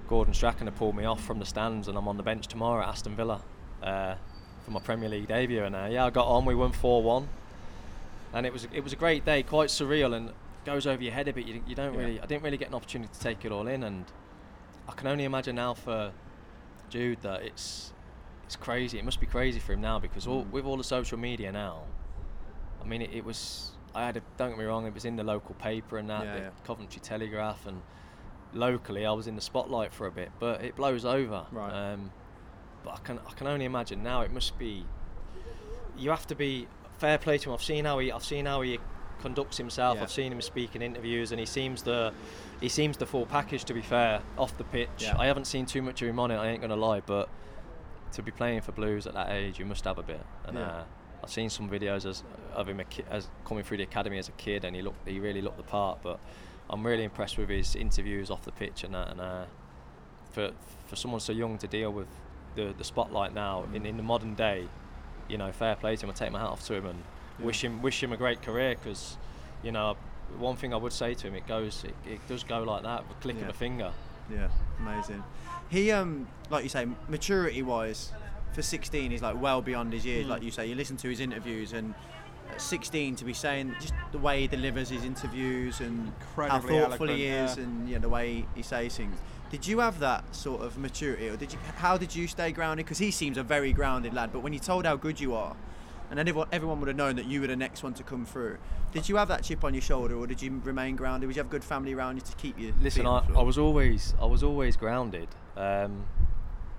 Gordon 0.09 0.33
Strachan 0.35 0.67
had 0.67 0.77
pulled 0.77 0.97
me 0.97 1.05
off 1.05 1.25
from 1.25 1.39
the 1.39 1.45
stands, 1.47 1.89
and 1.89 1.97
I'm 1.99 2.09
on 2.09 2.17
the 2.17 2.23
bench 2.23 2.47
tomorrow 2.47 2.83
at 2.83 2.89
Aston 2.89 3.17
Villa 3.17 3.41
uh, 3.83 4.15
for 4.65 4.71
my 4.71 4.81
Premier 4.81 5.09
League 5.09 5.29
debut. 5.29 5.65
And 5.65 5.75
uh, 5.75 5.89
yeah, 5.91 6.05
I 6.07 6.11
got 6.11 6.27
on. 6.27 6.45
We 6.45 6.55
won 6.55 6.73
four 6.73 7.03
one, 7.03 7.29
and 8.33 8.47
it 8.47 8.53
was 8.53 8.67
it 8.73 8.83
was 8.85 8.93
a 8.93 8.97
great 8.97 9.25
day, 9.25 9.43
quite 9.43 9.69
surreal, 9.69 10.15
and 10.15 10.31
goes 10.65 10.87
over 10.87 11.03
your 11.03 11.13
head 11.13 11.27
a 11.29 11.33
bit. 11.33 11.47
You, 11.47 11.63
you 11.67 11.75
don't 11.75 11.95
Yeah. 11.95 12.01
really. 12.01 12.21
I 12.21 12.27
didn't 12.27 12.43
really 12.43 12.57
get 12.57 12.69
an 12.69 12.75
opportunity 12.75 13.13
to 13.13 13.21
take 13.21 13.45
it 13.45 13.51
all 13.53 13.67
in, 13.67 13.83
and 13.83 14.05
I 14.89 14.93
can 14.93 15.07
only 15.09 15.25
imagine 15.25 15.57
now 15.57 15.75
for 15.75 16.13
Jude 16.91 17.23
that 17.23 17.43
it's 17.43 17.93
it's 18.45 18.57
crazy. 18.57 18.99
It 18.99 19.05
must 19.05 19.21
be 19.21 19.27
crazy 19.27 19.61
for 19.61 19.73
him 19.75 19.81
now 19.81 19.99
because 20.01 20.27
all, 20.27 20.45
Mm. 20.45 20.51
with 20.51 20.65
all 20.65 20.77
the 20.77 20.83
social 20.85 21.19
media 21.19 21.53
now, 21.53 21.83
I 22.83 22.87
mean, 22.87 23.03
it, 23.03 23.11
it 23.13 23.25
was. 23.25 23.73
I 23.95 24.07
had 24.07 24.17
a, 24.17 24.23
don't 24.37 24.51
get 24.51 24.59
me 24.59 24.65
wrong, 24.65 24.87
it 24.87 24.95
was 24.95 25.05
in 25.05 25.17
the 25.17 25.25
local 25.25 25.55
paper 25.57 25.99
and 25.99 26.09
that, 26.11 26.25
Yeah, 26.25 26.35
the 26.35 26.41
yeah. 26.41 26.51
Coventry 26.65 27.01
Telegraph, 27.01 27.67
and 27.67 27.83
locally 28.53 29.05
I 29.07 29.13
was 29.13 29.27
in 29.27 29.35
the 29.37 29.41
spotlight 29.43 29.93
for 29.93 30.07
a 30.07 30.11
bit, 30.13 30.31
but 30.39 30.63
it 30.63 30.77
blows 30.77 31.05
over. 31.05 31.47
Right. 31.51 31.93
Um, 31.93 32.13
but 32.85 32.95
I 32.95 32.99
can 32.99 33.19
I 33.29 33.33
can 33.33 33.47
only 33.47 33.65
imagine 33.67 34.03
now. 34.03 34.23
It 34.23 34.33
must 34.33 34.59
be. 34.59 34.85
You 35.99 36.11
have 36.11 36.27
to 36.29 36.35
be 36.35 36.67
fair 36.99 37.19
play 37.19 37.37
to 37.39 37.51
him. 37.51 37.55
I've 37.55 37.63
seen 37.63 37.85
how 37.85 37.99
he 37.99 38.11
I've 38.11 38.25
seen 38.25 38.47
how 38.47 38.63
he 38.63 38.79
conducts 39.21 39.59
himself. 39.59 39.97
Yeah. 39.97 40.05
I've 40.05 40.11
seen 40.11 40.33
him 40.33 40.41
speak 40.41 40.75
in 40.75 40.81
interviews, 40.83 41.31
and 41.31 41.39
he 41.39 41.45
seems 41.47 41.83
the 41.83 42.13
he 42.61 42.69
seems 42.69 42.97
the 42.97 43.07
full 43.07 43.27
package. 43.27 43.65
To 43.65 43.75
be 43.75 43.83
fair, 43.83 44.23
off 44.39 44.57
the 44.57 44.65
pitch, 44.65 44.89
Yeah. 44.99 45.17
I 45.19 45.27
haven't 45.27 45.47
seen 45.47 45.67
too 45.67 45.83
much 45.83 46.01
of 46.01 46.09
him 46.09 46.19
on 46.19 46.31
it. 46.31 46.37
I 46.37 46.49
ain't 46.49 46.63
gonna 46.63 46.77
lie, 46.77 47.01
but 47.01 47.29
to 48.13 48.23
be 48.23 48.31
playing 48.31 48.63
for 48.63 48.73
Blues 48.73 49.07
at 49.07 49.13
that 49.15 49.31
age, 49.31 49.59
you 49.59 49.67
must 49.67 49.85
have 49.85 49.99
a 49.99 50.03
bit. 50.03 50.25
And 50.47 50.57
Yeah. 50.57 50.67
uh, 50.67 50.85
I've 51.23 51.31
seen 51.31 51.51
some 51.51 51.69
videos 51.69 52.09
as, 52.09 52.23
of 52.55 52.69
him 52.69 52.81
a 52.81 52.85
ki- 52.85 53.05
as 53.11 53.29
coming 53.45 53.63
through 53.65 53.77
the 53.79 53.83
academy 53.85 54.19
as 54.19 54.29
a 54.29 54.33
kid, 54.33 54.65
and 54.65 54.75
he 54.75 54.83
looked 54.83 55.07
he 55.09 55.21
really 55.21 55.43
looked 55.43 55.57
the 55.59 55.63
part. 55.63 55.99
But 56.03 56.19
I'm 56.69 56.87
really 56.87 57.05
impressed 57.05 57.37
with 57.39 57.49
his 57.49 57.75
interviews 57.77 58.31
off 58.31 58.43
the 58.45 58.53
pitch 58.53 58.85
and 58.85 58.95
that. 58.95 59.09
And 59.11 59.21
uh, 59.21 59.45
for 60.33 60.51
for 60.87 60.97
someone 60.97 61.21
so 61.21 61.33
young 61.33 61.59
to 61.59 61.67
deal 61.67 61.93
with 61.93 62.09
the 62.57 62.75
the 62.77 62.85
spotlight 62.85 63.35
now 63.35 63.65
in, 63.75 63.85
in 63.87 63.97
the 63.97 64.03
modern 64.03 64.35
day, 64.35 64.67
you 65.29 65.39
know, 65.39 65.53
fair 65.53 65.77
play 65.77 65.97
to 65.97 66.05
him. 66.07 66.11
I 66.11 66.15
take 66.15 66.33
my 66.33 66.41
hat 66.41 66.49
off 66.49 66.65
to 66.67 66.75
him 66.75 66.87
and 66.87 66.99
Yeah. 67.39 67.47
wish 67.47 67.63
him 67.65 67.83
wish 67.83 68.03
him 68.03 68.13
a 68.13 68.17
great 68.17 68.43
career 68.43 68.75
because, 68.75 69.17
you 69.63 69.73
know, 69.73 69.97
one 70.39 70.57
thing 70.57 70.73
I 70.73 70.77
would 70.77 70.93
say 70.93 71.15
to 71.15 71.27
him, 71.29 71.35
it 71.35 71.47
goes 71.47 71.85
it, 71.85 71.95
it 72.11 72.21
does 72.29 72.45
go 72.45 72.63
like 72.63 72.83
that, 72.85 73.07
with 73.09 73.17
a 73.19 73.21
click 73.21 73.37
Yeah. 73.37 73.45
of 73.45 73.49
a 73.51 73.53
finger. 73.59 73.93
Yeah, 74.33 74.49
amazing. 74.79 75.25
He, 75.71 75.91
um, 75.91 76.29
like 76.51 76.63
you 76.63 76.69
say, 76.69 76.87
maturity 77.09 77.63
wise, 77.63 78.13
for 78.53 78.63
16, 78.63 79.11
he's 79.11 79.23
like 79.23 79.41
well 79.41 79.63
beyond 79.63 79.93
his 79.93 80.05
years. 80.05 80.27
Mm. 80.27 80.31
Like 80.31 80.43
you 80.43 80.51
say, 80.51 80.67
you 80.67 80.75
listen 80.75 80.97
to 80.99 81.09
his 81.09 81.21
interviews, 81.21 81.73
and 81.73 81.95
at 82.51 82.61
16 82.61 83.17
to 83.17 83.25
be 83.25 83.33
saying 83.33 83.75
just 83.81 83.95
the 84.13 84.19
way 84.19 84.43
he 84.43 84.47
delivers 84.47 84.89
his 84.89 85.05
interviews 85.05 85.81
and 85.81 86.13
Incredibly 86.21 86.77
how 86.77 86.89
thoughtful 86.89 87.09
he 87.09 87.27
is, 87.27 87.57
yeah. 87.57 87.63
and 87.63 87.89
you 87.89 87.95
know, 87.95 88.01
the 88.01 88.09
way 88.09 88.47
he 88.55 88.63
says 88.63 88.97
things. 88.97 89.17
Did 89.51 89.67
you 89.67 89.81
have 89.81 89.99
that 89.99 90.35
sort 90.35 90.63
of 90.63 90.79
maturity, 90.79 91.29
or 91.29 91.37
did 91.37 91.53
you? 91.53 91.59
How 91.77 91.97
did 91.97 92.15
you 92.15 92.29
stay 92.29 92.53
grounded? 92.53 92.87
Because 92.87 92.99
he 92.99 93.11
seems 93.11 93.37
a 93.37 93.43
very 93.43 93.73
grounded 93.73 94.15
lad. 94.15 94.33
But 94.33 94.41
when 94.41 94.53
you 94.53 94.61
told 94.61 94.85
how 94.85 94.95
good 94.97 95.19
you 95.19 95.35
are, 95.35 95.57
and 96.11 96.21
everyone, 96.21 96.49
everyone 96.53 96.79
would 96.81 96.89
have 96.89 96.97
known 96.97 97.17
that 97.17 97.27
you 97.27 97.41
were 97.41 97.49
the 97.49 97.57
next 97.57 97.83
one 97.83 97.95
to 97.95 98.03
come 98.05 98.25
through. 98.25 98.59
Did 98.93 99.09
you 99.09 99.17
have 99.17 99.29
that 99.29 99.43
chip 99.43 99.65
on 99.65 99.75
your 99.75 99.81
shoulder, 99.81 100.17
or 100.17 100.27
did 100.27 100.41
you 100.41 100.61
remain 100.65 100.95
grounded? 100.95 101.29
Did 101.29 101.37
you 101.37 101.43
have 101.43 101.51
good 101.51 101.65
family 101.65 101.95
around 101.95 102.17
you 102.17 102.23
to 102.23 102.37
keep 102.37 102.59
you? 102.59 102.75
Listen, 102.81 103.07
I, 103.07 103.23
I 103.37 103.43
was 103.43 103.59
always 103.59 104.15
I 104.21 104.27
was 104.27 104.43
always 104.43 104.77
grounded, 104.77 105.29
um, 105.57 106.05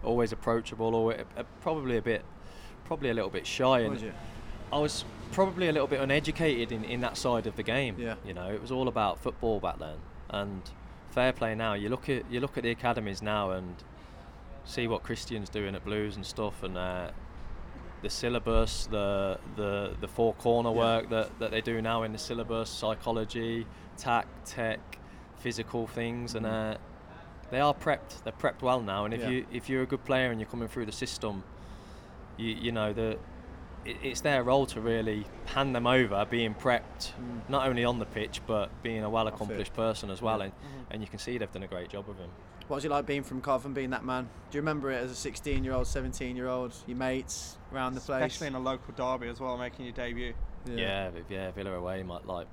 always 0.04 0.32
approachable, 0.32 0.96
always, 0.96 1.20
uh, 1.38 1.44
probably 1.62 1.98
a 1.98 2.02
bit, 2.02 2.24
probably 2.86 3.10
a 3.10 3.14
little 3.14 3.30
bit 3.30 3.46
shy, 3.46 3.82
and 3.82 3.94
Was? 3.94 4.04
I 4.74 4.80
was 4.80 5.06
probably 5.32 5.68
a 5.70 5.72
little 5.72 5.88
bit 5.88 6.00
uneducated 6.02 6.72
in, 6.72 6.84
in 6.84 7.02
that 7.02 7.18
side 7.18 7.48
of 7.48 7.56
the 7.56 7.64
game. 7.64 7.96
Yeah. 7.98 8.16
You 8.26 8.34
know, 8.34 8.48
it 8.52 8.62
was 8.62 8.72
all 8.72 8.88
about 8.88 9.20
football 9.20 9.60
back 9.60 9.80
then, 9.80 9.98
and 10.30 10.62
fair 11.12 11.34
play 11.34 11.56
now. 11.56 11.74
You 11.74 11.90
look 11.90 12.10
at 12.10 12.30
you 12.32 12.40
look 12.40 12.58
at 12.58 12.64
the 12.64 12.72
academies 12.72 13.22
now 13.22 13.52
and 13.52 13.76
see 14.64 14.88
what 14.88 15.04
Christian's 15.04 15.50
doing 15.50 15.76
at 15.76 15.84
Blues 15.84 16.16
and 16.16 16.26
stuff, 16.26 16.64
and 16.64 16.78
uh, 16.78 17.12
the 18.02 18.10
syllabus, 18.10 18.88
the 18.88 19.40
the 19.56 19.96
the 20.00 20.08
four 20.08 20.34
corner 20.36 20.70
Yeah. 20.72 20.76
work 20.78 21.10
that, 21.10 21.40
that 21.40 21.52
they 21.52 21.62
do 21.62 21.82
now 21.82 22.04
in 22.04 22.12
the 22.14 22.18
syllabus, 22.18 22.70
psychology, 22.70 23.66
tac, 23.98 24.28
tech, 24.46 24.80
physical 25.40 25.88
things, 25.88 26.36
and 26.36 26.46
uh, 26.46 26.78
they 27.52 27.60
are 27.60 27.74
prepped. 27.74 28.24
They're 28.24 28.34
prepped 28.34 28.62
well 28.62 28.82
now, 28.82 29.06
and 29.06 29.14
if 29.14 29.22
Yeah. 29.22 29.30
you 29.30 29.46
if 29.52 29.70
you're 29.70 29.84
a 29.84 29.86
good 29.86 30.04
player 30.04 30.32
and 30.32 30.40
you're 30.40 30.50
coming 30.50 30.68
through 30.68 30.86
the 30.88 30.92
system, 30.92 31.44
you 32.38 32.48
you 32.50 32.72
know 32.72 32.94
the 32.94 33.18
it, 33.86 33.98
it's 34.04 34.22
their 34.22 34.44
role 34.44 34.66
to 34.68 34.80
really 34.80 35.26
hand 35.46 35.76
them 35.76 35.88
over, 35.88 36.26
being 36.30 36.54
prepped, 36.54 37.14
Mm. 37.20 37.50
not 37.50 37.68
only 37.68 37.84
on 37.84 37.98
the 38.00 38.06
pitch 38.06 38.40
but 38.46 38.70
being 38.84 39.04
a 39.04 39.10
well 39.10 39.28
accomplished 39.28 39.74
person 39.74 40.10
as 40.12 40.22
well, 40.22 40.42
and, 40.42 40.52
Mm-hmm. 40.54 40.92
and 40.92 41.02
you 41.02 41.08
can 41.08 41.18
see 41.20 41.38
they've 41.38 41.52
done 41.52 41.64
a 41.64 41.68
great 41.68 41.90
job 41.90 42.08
of 42.10 42.18
him. 42.18 42.30
What 42.68 42.76
was 42.76 42.86
it 42.86 42.92
like 42.92 43.06
being 43.08 43.24
from 43.24 43.42
Cov 43.42 43.66
and 43.66 43.74
being 43.76 43.90
that 43.90 44.06
man? 44.06 44.30
Do 44.50 44.58
you 44.58 44.62
remember 44.62 44.92
it 44.92 44.98
as 45.04 45.12
a 45.12 45.16
16 45.16 45.64
year 45.64 45.74
old, 45.74 45.88
17 45.88 46.36
year 46.38 46.48
old, 46.48 46.74
your 46.88 46.96
mates 46.96 47.58
around 47.74 47.96
the 47.96 48.02
place? 48.02 48.22
Especially 48.24 48.48
in 48.48 48.56
a 48.56 48.60
local 48.60 48.94
derby 48.94 49.28
as 49.28 49.40
well, 49.42 49.58
making 49.58 49.86
your 49.86 49.94
debut. 49.96 50.34
Yeah, 50.66 51.10
yeah, 51.16 51.22
yeah 51.28 51.52
Villa 51.52 51.72
away, 51.74 52.04
might 52.04 52.26
like 52.28 52.48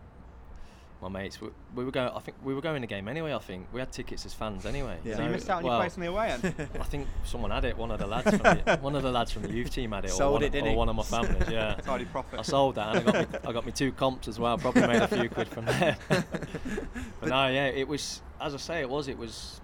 my 1.01 1.09
mates. 1.09 1.41
We, 1.41 1.49
we 1.75 1.85
were 1.85 1.91
going. 1.91 2.11
I 2.15 2.19
think 2.21 2.37
we 2.43 2.55
were 2.55 2.61
going 2.61 2.81
the 2.81 2.87
game 2.87 3.09
anyway. 3.09 3.33
I 3.35 3.39
think 3.39 3.69
we 3.73 3.81
had 3.81 3.93
tickets 3.93 4.27
as 4.27 4.35
fans 4.35 4.67
anyway. 4.67 4.99
Yeah. 5.05 5.17
So 5.17 5.25
you 5.25 5.31
missed 5.31 5.49
out 5.49 5.59
on 5.59 5.65
your 5.65 5.79
place 5.79 5.97
in 5.97 6.03
the 6.03 6.09
away 6.09 6.31
end. 6.31 6.45
I 6.81 6.85
think 6.85 7.07
someone 7.25 7.51
had 7.51 7.65
it. 7.65 7.77
One 7.77 7.91
of 7.91 7.99
the 7.99 8.07
lads, 8.07 8.31
from 8.31 8.39
the, 8.43 8.79
one 8.81 8.97
of 8.97 9.03
the 9.03 9.13
lads 9.13 9.31
from 9.31 9.43
the 9.43 9.53
youth 9.53 9.71
team 9.71 9.93
had 9.93 10.05
it, 10.05 10.11
Sold 10.11 10.31
or, 10.31 10.33
one, 10.35 10.43
it, 10.43 10.47
of- 10.47 10.53
didn't 10.53 10.69
or 10.69 10.71
he? 10.71 10.77
one 10.77 10.89
of 10.89 10.97
my 10.97 11.03
families. 11.03 11.49
Yeah, 11.49 11.75
Tidy 11.75 12.05
profit. 12.05 12.39
I 12.39 12.43
sold 12.43 12.75
that, 12.77 12.97
and 12.97 13.09
I 13.09 13.13
got 13.13 13.33
me, 13.33 13.39
I 13.49 13.53
got 13.53 13.67
me 13.67 13.73
two 13.73 13.93
comps 13.93 14.29
as 14.29 14.39
well. 14.39 14.59
Probably 14.59 14.87
made 14.87 15.03
a 15.03 15.09
few 15.09 15.29
quid 15.29 15.49
from 15.49 15.65
there. 15.67 15.97
but 16.09 17.29
no, 17.29 17.49
yeah, 17.49 17.67
it 17.67 17.87
was 17.89 18.23
as 18.41 18.55
I 18.55 18.59
say, 18.59 18.81
it 18.81 18.89
was. 18.89 19.09
It 19.09 19.19
was. 19.19 19.61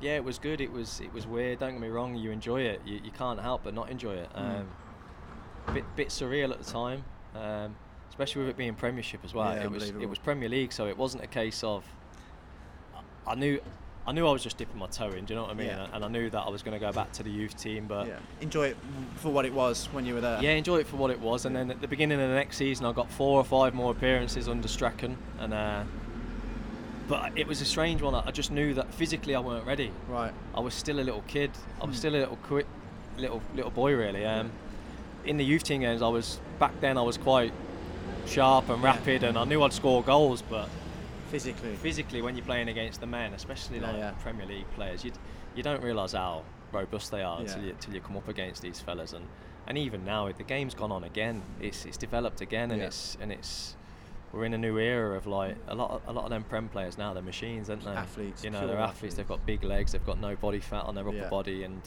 Yeah, 0.00 0.16
it 0.16 0.24
was 0.24 0.38
good. 0.38 0.60
It 0.60 0.70
was. 0.72 1.00
It 1.00 1.12
was 1.12 1.26
weird. 1.26 1.60
Don't 1.60 1.72
get 1.72 1.80
me 1.80 1.88
wrong. 1.88 2.14
You 2.14 2.30
enjoy 2.30 2.62
it. 2.62 2.80
You, 2.84 3.00
you 3.04 3.10
can't 3.10 3.40
help 3.40 3.64
but 3.64 3.74
not 3.74 3.90
enjoy 3.90 4.14
it. 4.14 4.28
Mm. 4.36 4.60
Um, 4.60 4.68
Bit 5.72 5.84
bit 5.96 6.08
surreal 6.08 6.50
at 6.52 6.62
the 6.62 6.70
time, 6.70 7.06
um, 7.34 7.74
especially 8.14 8.42
with 8.42 8.50
it 8.50 8.56
being 8.56 8.74
Premiership 8.74 9.20
as 9.24 9.34
well. 9.34 9.52
Yeah, 9.54 9.64
it 9.64 9.70
was 9.70 9.88
it 9.90 10.08
was 10.08 10.18
Premier 10.18 10.48
League, 10.48 10.72
so 10.72 10.86
it 10.86 10.96
wasn't 10.96 11.24
a 11.24 11.26
case 11.26 11.64
of. 11.64 11.84
I- 13.26 13.34
knew. 13.34 13.60
I 14.06 14.12
knew 14.12 14.28
I 14.28 14.32
was 14.32 14.42
just 14.42 14.58
dipping 14.58 14.78
my 14.78 14.86
toe 14.86 15.08
in. 15.12 15.24
Do 15.24 15.32
you 15.32 15.36
know 15.36 15.44
what 15.46 15.52
I 15.52 15.54
mean? 15.54 15.68
Yeah. 15.68 15.86
And 15.94 16.04
I 16.04 16.08
knew 16.08 16.28
that 16.28 16.38
I 16.38 16.50
was 16.50 16.62
going 16.62 16.78
to 16.78 16.86
go 16.86 16.92
back 16.92 17.10
to 17.12 17.22
the 17.22 17.30
youth 17.30 17.56
team, 17.56 17.86
but 17.88 18.06
yeah. 18.06 18.18
Enjoy 18.42 18.66
it 18.66 18.76
for 19.16 19.30
what 19.30 19.46
it 19.46 19.52
was 19.54 19.86
when 19.92 20.04
you 20.04 20.12
were 20.12 20.20
there. 20.20 20.42
yeah, 20.42 20.50
enjoy 20.50 20.76
it 20.80 20.86
for 20.86 20.96
what 20.96 21.10
it 21.10 21.18
was. 21.18 21.46
And 21.46 21.56
then 21.56 21.70
at 21.70 21.80
the 21.80 21.88
beginning 21.88 22.20
of 22.20 22.28
the 22.28 22.34
next 22.34 22.58
season, 22.58 22.84
I 22.84 22.92
got 22.92 23.10
four 23.10 23.40
or 23.40 23.44
five 23.44 23.72
more 23.72 23.90
appearances 23.92 24.46
under 24.46 24.68
Strachan, 24.68 25.16
and 25.40 25.54
uh, 25.54 25.84
but 27.08 27.32
it 27.36 27.46
was 27.48 27.62
a 27.62 27.64
strange 27.64 28.02
one. 28.02 28.14
I 28.14 28.30
just 28.30 28.50
knew 28.50 28.74
that 28.74 28.92
physically 28.92 29.34
I 29.34 29.40
weren't 29.40 29.66
ready. 29.66 29.90
Right. 30.06 30.32
I 30.54 30.60
was 30.60 30.74
still 30.74 31.00
a 31.00 31.06
little 31.08 31.24
kid. 31.26 31.50
I 31.80 31.86
was 31.86 31.94
Hmm. 31.96 31.98
still 32.00 32.14
a 32.14 32.20
little 32.20 32.36
qui- 32.42 32.64
little 33.16 33.40
little 33.54 33.70
boy 33.70 33.94
really. 33.94 34.26
Um, 34.26 34.50
in 35.24 35.38
the 35.38 35.44
youth 35.46 35.62
team 35.62 35.80
games, 35.80 36.02
I 36.02 36.08
was 36.08 36.40
back 36.58 36.78
then. 36.82 36.98
I 36.98 37.02
was 37.02 37.16
quite 37.16 37.54
sharp 38.26 38.68
and 38.68 38.82
Yeah. 38.82 38.90
rapid, 38.92 39.22
and 39.22 39.36
I 39.38 39.44
knew 39.44 39.62
I'd 39.62 39.72
score 39.72 40.02
goals, 40.02 40.42
but 40.42 40.68
Physically. 41.30 41.74
physically 41.76 42.22
when 42.22 42.36
you're 42.36 42.44
playing 42.46 42.68
against 42.68 43.00
the 43.00 43.06
men, 43.06 43.34
especially 43.34 43.80
like 43.80 43.96
yeah. 43.96 44.12
Premier 44.22 44.46
League 44.46 44.70
players, 44.74 45.04
you 45.04 45.12
you 45.56 45.62
don't 45.62 45.82
realise 45.82 46.12
how 46.12 46.42
robust 46.72 47.10
they 47.12 47.22
are 47.22 47.38
until 47.40 47.58
Yeah. 47.60 47.66
you 47.66 47.70
until 47.72 47.94
you 47.94 48.00
come 48.00 48.16
up 48.16 48.28
against 48.28 48.62
these 48.62 48.80
fellas. 48.80 49.12
And 49.12 49.26
and 49.66 49.78
even 49.78 50.04
now, 50.04 50.30
the 50.30 50.42
game's 50.44 50.74
gone 50.74 50.92
on 50.92 51.04
again. 51.04 51.42
It's 51.60 51.84
it's 51.84 51.96
developed 51.96 52.40
again, 52.40 52.70
and 52.70 52.80
Yeah. 52.80 52.86
it's 52.88 53.16
and 53.20 53.32
it's 53.32 53.76
we're 54.32 54.44
in 54.44 54.52
a 54.54 54.58
new 54.58 54.78
era 54.78 55.16
of 55.16 55.26
like 55.26 55.56
a 55.68 55.74
lot 55.76 55.90
of, 55.92 56.02
a 56.08 56.12
lot 56.12 56.24
of 56.24 56.30
them 56.30 56.42
prem 56.44 56.68
players 56.68 56.98
now. 56.98 57.14
They're 57.14 57.22
machines, 57.22 57.70
aren't 57.70 57.84
they? 57.84 57.90
Athletes, 57.92 58.42
You 58.42 58.50
know, 58.50 58.66
they're 58.66 58.78
athletes. 58.78 59.14
They've 59.14 59.28
got 59.28 59.46
big 59.46 59.62
legs. 59.62 59.92
They've 59.92 60.04
got 60.04 60.18
no 60.20 60.34
body 60.34 60.58
fat 60.58 60.84
on 60.84 60.94
their 60.96 61.06
upper 61.06 61.16
Yeah. 61.16 61.28
body, 61.28 61.62
and 61.62 61.82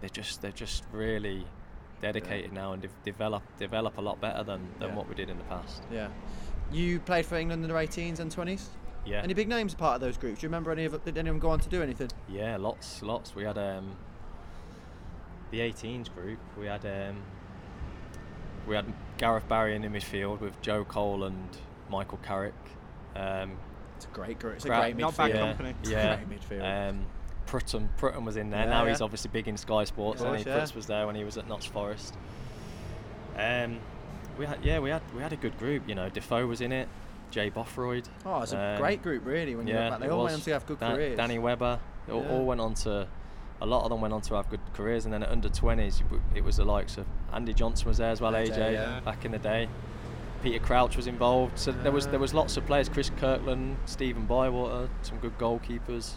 they're 0.00 0.10
just 0.10 0.42
they're 0.42 0.52
just 0.52 0.84
really 0.92 1.46
dedicated 2.00 2.52
now 2.52 2.72
and 2.72 2.82
de- 2.82 2.88
develop 3.04 3.42
develop 3.58 3.96
a 3.98 4.00
lot 4.00 4.20
better 4.20 4.42
than, 4.42 4.60
than 4.78 4.90
Yeah. 4.90 4.94
what 4.94 5.08
we 5.08 5.14
did 5.14 5.30
in 5.30 5.38
the 5.38 5.44
past. 5.44 5.82
Yeah. 5.90 6.08
You 6.72 7.00
played 7.00 7.26
for 7.26 7.36
England 7.36 7.64
in 7.64 7.70
under 7.70 7.80
18s 7.82 8.18
and 8.20 8.30
20s? 8.34 8.66
Yeah. 9.04 9.22
Any 9.22 9.34
big 9.34 9.48
names 9.48 9.74
part 9.74 9.94
of 9.94 10.00
those 10.00 10.16
groups? 10.18 10.40
Do 10.40 10.44
you 10.44 10.48
remember 10.48 10.72
any 10.72 10.84
of 10.84 11.04
Did 11.04 11.16
anyone 11.16 11.38
go 11.38 11.50
on 11.50 11.60
to 11.60 11.68
do 11.68 11.82
anything? 11.82 12.10
Yeah, 12.28 12.56
lots, 12.56 13.02
lots. 13.02 13.34
We 13.36 13.44
had 13.44 13.56
um, 13.56 13.96
the 15.52 15.60
18s 15.60 16.12
group. 16.12 16.38
We 16.58 16.66
had 16.66 16.84
um, 16.84 17.16
we 18.66 18.74
had 18.74 18.92
Gareth 19.16 19.48
Barry 19.48 19.76
in 19.76 19.82
the 19.82 19.88
midfield 19.88 20.40
with 20.40 20.60
Joe 20.60 20.84
Cole 20.84 21.22
and 21.24 21.56
Michael 21.88 22.18
Carrick. 22.18 22.54
Um, 23.14 23.52
It's 23.96 24.06
a 24.06 24.08
great 24.08 24.38
group. 24.40 24.56
It's 24.56 24.64
a 24.64 24.68
Crowd- 24.68 24.80
great 24.80 24.96
midfield. 24.96 25.00
not 25.00 25.16
bad 25.16 25.30
yeah, 25.30 25.36
company. 25.46 25.74
Yeah, 25.84 26.16
Great 26.26 26.40
midfield. 26.40 26.90
Um, 26.90 27.06
Prutton, 27.46 27.88
Prutton 27.96 28.24
was 28.24 28.36
in 28.36 28.50
there. 28.50 28.64
Yeah, 28.64 28.70
now 28.70 28.84
yeah. 28.84 28.90
he's 28.90 29.00
obviously 29.00 29.30
big 29.32 29.48
in 29.48 29.56
Sky 29.56 29.84
Sports, 29.84 30.20
Of 30.20 30.26
and 30.26 30.36
course, 30.36 30.44
he 30.44 30.50
yeah. 30.50 30.58
Prutz 30.58 30.74
was 30.74 30.86
there 30.86 31.06
when 31.06 31.14
he 31.14 31.24
was 31.24 31.38
at 31.38 31.48
Notts 31.48 31.66
Forest. 31.66 32.14
Um, 33.36 33.78
we 34.38 34.46
had 34.46 34.64
yeah, 34.64 34.78
we 34.78 34.90
had 34.90 35.02
we 35.14 35.22
had 35.22 35.32
a 35.32 35.36
good 35.36 35.58
group. 35.58 35.88
You 35.88 35.94
know, 35.94 36.08
Defoe 36.08 36.46
was 36.46 36.60
in 36.60 36.72
it. 36.72 36.88
Jay 37.30 37.50
Bothroyd. 37.50 38.08
Oh, 38.24 38.42
it's 38.42 38.52
a 38.52 38.58
um, 38.58 38.78
great 38.78 39.02
group, 39.02 39.26
really, 39.26 39.56
when 39.56 39.66
you 39.66 39.74
look 39.74 39.90
back. 39.90 40.00
They 40.00 40.08
all 40.08 40.22
was. 40.22 40.32
went 40.32 40.34
on 40.36 40.40
to 40.42 40.52
have 40.52 40.66
good 40.66 40.80
Dan- 40.80 40.94
careers. 40.94 41.16
Danny 41.16 41.38
Webber, 41.38 41.80
they 42.06 42.12
all, 42.12 42.26
all 42.28 42.44
went 42.44 42.60
on 42.60 42.74
to, 42.74 43.06
a 43.60 43.66
lot 43.66 43.84
of 43.84 43.90
them 43.90 44.00
went 44.00 44.14
on 44.14 44.20
to 44.22 44.34
have 44.34 44.48
good 44.48 44.60
careers. 44.74 45.04
And 45.04 45.12
then 45.12 45.22
at 45.22 45.30
under 45.30 45.48
20s, 45.48 46.02
it 46.34 46.44
was 46.44 46.56
the 46.56 46.64
likes 46.64 46.96
of 46.98 47.06
Andy 47.32 47.52
Johnson 47.52 47.88
was 47.88 47.98
there 47.98 48.10
as 48.10 48.20
well, 48.20 48.32
AJ, 48.32 48.56
AJ, 48.56 49.04
back 49.04 49.24
in 49.24 49.32
the 49.32 49.38
day. 49.38 49.68
Peter 50.42 50.64
Crouch 50.64 50.96
was 50.96 51.06
involved. 51.06 51.58
So 51.58 51.72
there 51.72 51.92
was 51.92 52.06
there 52.06 52.20
was 52.20 52.32
lots 52.34 52.56
of 52.56 52.66
players. 52.66 52.88
Chris 52.88 53.10
Kirkland, 53.18 53.78
Stephen 53.86 54.26
Bywater, 54.26 54.88
some 55.02 55.18
good 55.18 55.36
goalkeepers. 55.38 56.14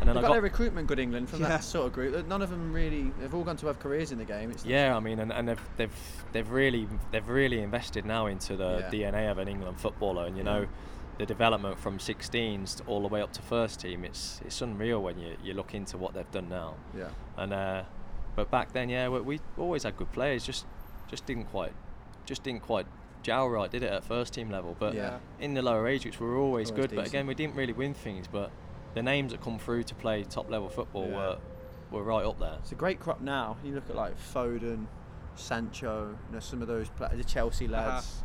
And 0.00 0.08
then 0.08 0.16
They've 0.16 0.16
I 0.16 0.20
got, 0.22 0.28
got 0.28 0.32
their 0.34 0.42
recruitment 0.42 0.88
good, 0.88 0.98
England, 0.98 1.28
from 1.30 1.40
Yeah. 1.40 1.48
that 1.48 1.64
sort 1.64 1.86
of 1.86 1.92
group. 1.92 2.26
None 2.26 2.42
of 2.42 2.50
them 2.50 2.72
really, 2.72 3.12
they've 3.20 3.32
all 3.34 3.44
gone 3.44 3.56
to 3.58 3.66
have 3.68 3.78
careers 3.78 4.12
in 4.12 4.18
the 4.18 4.24
game. 4.24 4.50
It's 4.50 4.64
Yeah, 4.64 4.96
I 4.96 5.00
mean, 5.00 5.20
and, 5.20 5.32
and 5.32 5.48
they've, 5.48 5.60
they've 5.76 5.92
they've 6.32 6.50
really 6.50 6.88
they've 7.12 7.28
really 7.28 7.60
invested 7.60 8.04
now 8.04 8.26
into 8.26 8.56
the 8.56 8.84
Yeah. 8.92 9.10
DNA 9.12 9.30
of 9.30 9.38
an 9.38 9.48
England 9.48 9.78
footballer, 9.80 10.26
and 10.26 10.36
you 10.36 10.42
know, 10.42 10.66
the 11.18 11.24
development 11.26 11.78
from 11.78 11.98
16s 11.98 12.76
to 12.78 12.84
all 12.84 13.00
the 13.02 13.08
way 13.08 13.22
up 13.22 13.32
to 13.34 13.42
first 13.42 13.80
team. 13.80 14.04
It's 14.04 14.40
it's 14.44 14.60
unreal 14.60 15.00
when 15.00 15.18
you, 15.18 15.36
you 15.42 15.54
look 15.54 15.74
into 15.74 15.96
what 15.96 16.12
they've 16.12 16.30
done 16.32 16.48
now. 16.48 16.74
Yeah. 16.96 17.08
And 17.36 17.52
uh, 17.52 17.82
but 18.36 18.50
back 18.50 18.72
then, 18.72 18.88
yeah, 18.88 19.08
we, 19.08 19.20
we 19.20 19.40
always 19.56 19.84
had 19.84 19.96
good 19.96 20.10
players. 20.12 20.44
Just 20.44 20.66
just 21.08 21.24
didn't 21.24 21.44
quite 21.44 21.72
just 22.26 22.42
didn't 22.42 22.62
quite 22.62 22.86
gel 23.22 23.48
right, 23.48 23.70
did 23.70 23.82
it 23.82 23.90
at 23.92 24.04
first 24.04 24.34
team 24.34 24.50
level? 24.50 24.76
But 24.78 24.92
Yeah. 24.94 25.18
in 25.40 25.54
the 25.54 25.62
lower 25.62 25.86
age 25.86 26.02
groups, 26.02 26.20
we 26.20 26.26
were 26.26 26.36
always, 26.36 26.70
Always 26.70 26.88
good. 26.88 26.96
But 26.96 27.06
again, 27.06 27.26
we 27.26 27.34
didn't 27.34 27.54
really 27.54 27.72
win 27.72 27.94
things. 27.94 28.26
But 28.26 28.50
the 28.94 29.02
names 29.02 29.32
that 29.32 29.40
come 29.42 29.58
through 29.58 29.82
to 29.84 29.94
play 29.94 30.22
top 30.24 30.50
level 30.50 30.68
football 30.68 31.08
Yeah. 31.08 31.16
were 31.16 31.38
were 31.90 32.02
right 32.02 32.24
up 32.24 32.38
there. 32.40 32.56
It's 32.60 32.72
a 32.72 32.76
great 32.76 32.98
crop 32.98 33.20
now. 33.20 33.56
You 33.62 33.74
look 33.74 33.88
at 33.88 33.94
like 33.96 34.14
Foden, 34.18 34.86
Sancho, 35.36 36.16
you 36.28 36.34
know, 36.34 36.40
some 36.40 36.60
of 36.62 36.68
those 36.68 36.88
pla 36.90 37.08
the 37.08 37.22
Chelsea 37.24 37.66
Uh-huh. 37.66 37.74
lads, 37.74 38.22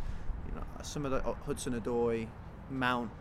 you 0.47 0.55
know, 0.55 0.63
some 0.81 1.05
of 1.05 1.11
the 1.11 1.17
uh, 1.27 1.33
Hudson 1.45 1.79
Odoi, 1.79 2.27
Mount. 2.69 3.11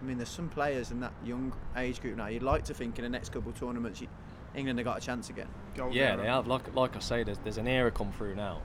I 0.00 0.04
mean, 0.04 0.18
there's 0.18 0.28
some 0.28 0.48
players 0.50 0.90
in 0.90 1.00
that 1.00 1.12
young 1.24 1.54
age 1.76 2.02
group 2.02 2.16
now. 2.18 2.26
You'd 2.26 2.42
like 2.42 2.64
to 2.64 2.74
think 2.74 2.98
in 2.98 3.02
the 3.04 3.08
next 3.08 3.32
couple 3.32 3.50
of 3.50 3.58
tournaments, 3.58 4.00
you, 4.02 4.08
England 4.54 4.78
have 4.78 4.84
got 4.84 4.98
a 4.98 5.00
chance 5.00 5.30
again. 5.30 5.48
Golden 5.74 5.96
Yeah, 5.96 6.12
era. 6.12 6.16
they 6.18 6.26
have. 6.28 6.46
Like 6.46 6.74
like 6.74 6.94
I 6.96 6.98
say, 6.98 7.22
there's, 7.22 7.38
there's 7.38 7.58
an 7.58 7.66
era 7.68 7.90
come 7.90 8.12
through 8.12 8.34
now. 8.34 8.60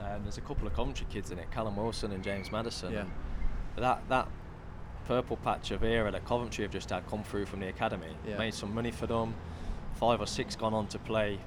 And 0.00 0.24
there's 0.24 0.38
a 0.38 0.42
couple 0.42 0.66
of 0.66 0.74
Coventry 0.74 1.06
kids 1.10 1.30
in 1.30 1.38
it, 1.38 1.50
Callum 1.52 1.76
Wilson 1.76 2.12
and 2.12 2.22
James 2.24 2.50
Maddison. 2.52 2.92
Yeah. 2.92 3.00
and 3.76 3.84
That 3.84 4.02
that 4.08 4.28
purple 5.06 5.36
patch 5.38 5.70
of 5.70 5.82
era 5.84 6.10
that 6.10 6.24
Coventry 6.24 6.64
have 6.64 6.72
just 6.72 6.90
had 6.90 7.06
come 7.08 7.22
through 7.24 7.46
from 7.46 7.60
the 7.60 7.68
academy. 7.68 8.14
Yeah. 8.26 8.38
Made 8.38 8.54
some 8.54 8.74
money 8.74 8.90
for 8.90 9.06
them. 9.06 9.34
Five 9.94 10.20
or 10.20 10.26
six 10.26 10.56
gone 10.56 10.74
on 10.74 10.86
to 10.88 10.98
play 10.98 11.38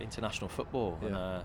international 0.00 0.48
football. 0.48 0.98
And 1.02 1.14
uh, 1.14 1.42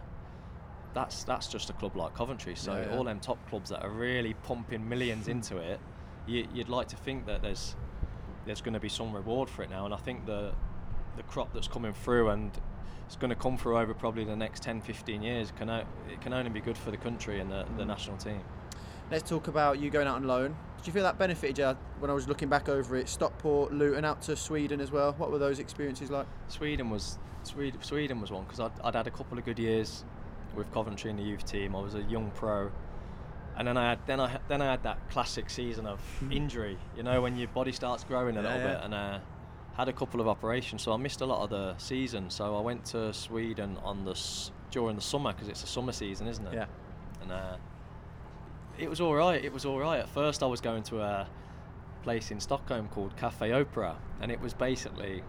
that's 0.93 1.23
that's 1.23 1.47
just 1.47 1.69
a 1.69 1.73
club 1.73 1.95
like 1.95 2.13
Coventry. 2.13 2.55
So 2.55 2.73
Yeah, 2.73 2.85
yeah. 2.91 2.97
all 2.97 3.03
them 3.03 3.19
top 3.19 3.37
clubs 3.49 3.69
that 3.69 3.83
are 3.83 3.89
really 3.89 4.33
pumping 4.43 4.87
millions 4.87 5.27
into 5.27 5.57
it, 5.57 5.79
you, 6.27 6.47
you'd 6.53 6.69
like 6.69 6.87
to 6.89 6.95
think 6.95 7.25
that 7.27 7.41
there's 7.41 7.75
there's 8.45 8.61
going 8.61 8.73
to 8.75 8.79
be 8.79 8.89
some 8.89 9.13
reward 9.13 9.49
for 9.49 9.63
it 9.63 9.69
now. 9.69 9.85
And 9.85 9.93
I 9.93 9.97
think 9.97 10.25
the 10.25 10.53
the 11.17 11.23
crop 11.23 11.53
that's 11.53 11.67
coming 11.67 11.93
through 11.93 12.29
and 12.29 12.51
it's 13.05 13.15
going 13.15 13.29
to 13.29 13.35
come 13.35 13.57
through 13.57 13.77
over 13.77 13.93
probably 13.93 14.23
the 14.23 14.35
next 14.35 14.63
10, 14.63 14.81
15 14.81 15.21
years. 15.21 15.51
Can 15.57 15.69
o- 15.69 15.85
it 16.11 16.21
can 16.21 16.33
only 16.33 16.49
be 16.49 16.59
good 16.59 16.77
for 16.77 16.89
the 16.91 16.97
country 16.97 17.39
and 17.39 17.51
the, 17.51 17.65
the 17.77 17.83
Mm. 17.83 17.87
national 17.87 18.17
team. 18.17 18.41
Let's 19.11 19.29
talk 19.29 19.47
about 19.47 19.79
you 19.79 19.89
going 19.89 20.07
out 20.07 20.15
on 20.15 20.23
loan. 20.25 20.55
Did 20.77 20.87
you 20.87 20.93
feel 20.93 21.03
that 21.03 21.17
benefited 21.17 21.57
you 21.59 21.77
when 21.99 22.09
I 22.09 22.13
was 22.13 22.27
looking 22.27 22.49
back 22.49 22.69
over 22.69 22.95
it? 22.95 23.07
Stockport, 23.07 23.71
Luton, 23.71 24.03
out 24.05 24.21
to 24.23 24.35
Sweden 24.35 24.81
as 24.81 24.91
well. 24.91 25.13
What 25.17 25.31
were 25.31 25.37
those 25.39 25.59
experiences 25.59 26.09
like? 26.09 26.27
Sweden 26.47 26.89
was 26.89 27.17
Sweden, 27.43 27.81
Sweden 27.83 28.19
was 28.21 28.31
one 28.31 28.43
because 28.43 28.59
I'd, 28.59 28.71
I'd 28.83 28.95
had 28.95 29.07
a 29.07 29.11
couple 29.11 29.37
of 29.37 29.45
good 29.45 29.59
years 29.59 30.03
with 30.55 30.71
Coventry 30.73 31.09
in 31.11 31.17
the 31.17 31.23
youth 31.23 31.45
team. 31.45 31.75
I 31.75 31.81
was 31.81 31.93
a 31.95 32.01
young 32.03 32.31
pro, 32.31 32.71
and 33.57 33.67
then 33.67 33.77
I 33.77 33.89
had 33.89 33.99
then 34.07 34.19
I 34.19 34.39
then 34.47 34.61
I 34.61 34.65
had 34.71 34.83
that 34.83 35.09
classic 35.09 35.49
season 35.51 35.85
of 35.85 35.99
injury. 36.31 36.77
You 36.97 37.03
know 37.03 37.21
when 37.21 37.35
your 37.37 37.47
body 37.49 37.71
starts 37.71 38.03
growing 38.03 38.37
a 38.37 38.41
Yeah, 38.41 38.47
little 38.55 38.67
yeah. 38.67 38.73
bit, 38.75 38.83
and 38.85 38.93
uh, 38.93 39.19
had 39.75 39.87
a 39.87 39.93
couple 39.93 40.21
of 40.21 40.27
operations, 40.27 40.81
so 40.81 40.91
I 40.93 40.97
missed 40.97 41.21
a 41.21 41.25
lot 41.25 41.43
of 41.43 41.49
the 41.51 41.77
season. 41.77 42.29
So 42.31 42.55
I 42.57 42.61
went 42.61 42.85
to 42.85 43.13
Sweden 43.13 43.77
on 43.83 44.03
the 44.05 44.11
s- 44.11 44.51
during 44.71 44.95
the 44.95 45.01
summer 45.01 45.31
because 45.33 45.47
it's 45.47 45.63
a 45.63 45.67
summer 45.67 45.91
season, 45.91 46.27
isn't 46.27 46.45
it? 46.47 46.53
Yeah. 46.53 46.65
And 47.21 47.31
uh, 47.31 47.57
it 48.77 48.89
was 48.89 49.01
all 49.01 49.15
right. 49.15 49.43
It 49.43 49.53
was 49.53 49.65
all 49.65 49.79
right. 49.79 49.99
At 49.99 50.09
first, 50.09 50.43
I 50.43 50.45
was 50.47 50.61
going 50.61 50.83
to 50.83 51.01
a 51.01 51.27
place 52.03 52.31
in 52.31 52.39
Stockholm 52.39 52.87
called 52.89 53.15
Cafe 53.17 53.51
Opera, 53.51 53.95
and 54.21 54.31
it 54.31 54.39
was 54.41 54.53
basically 54.53 55.23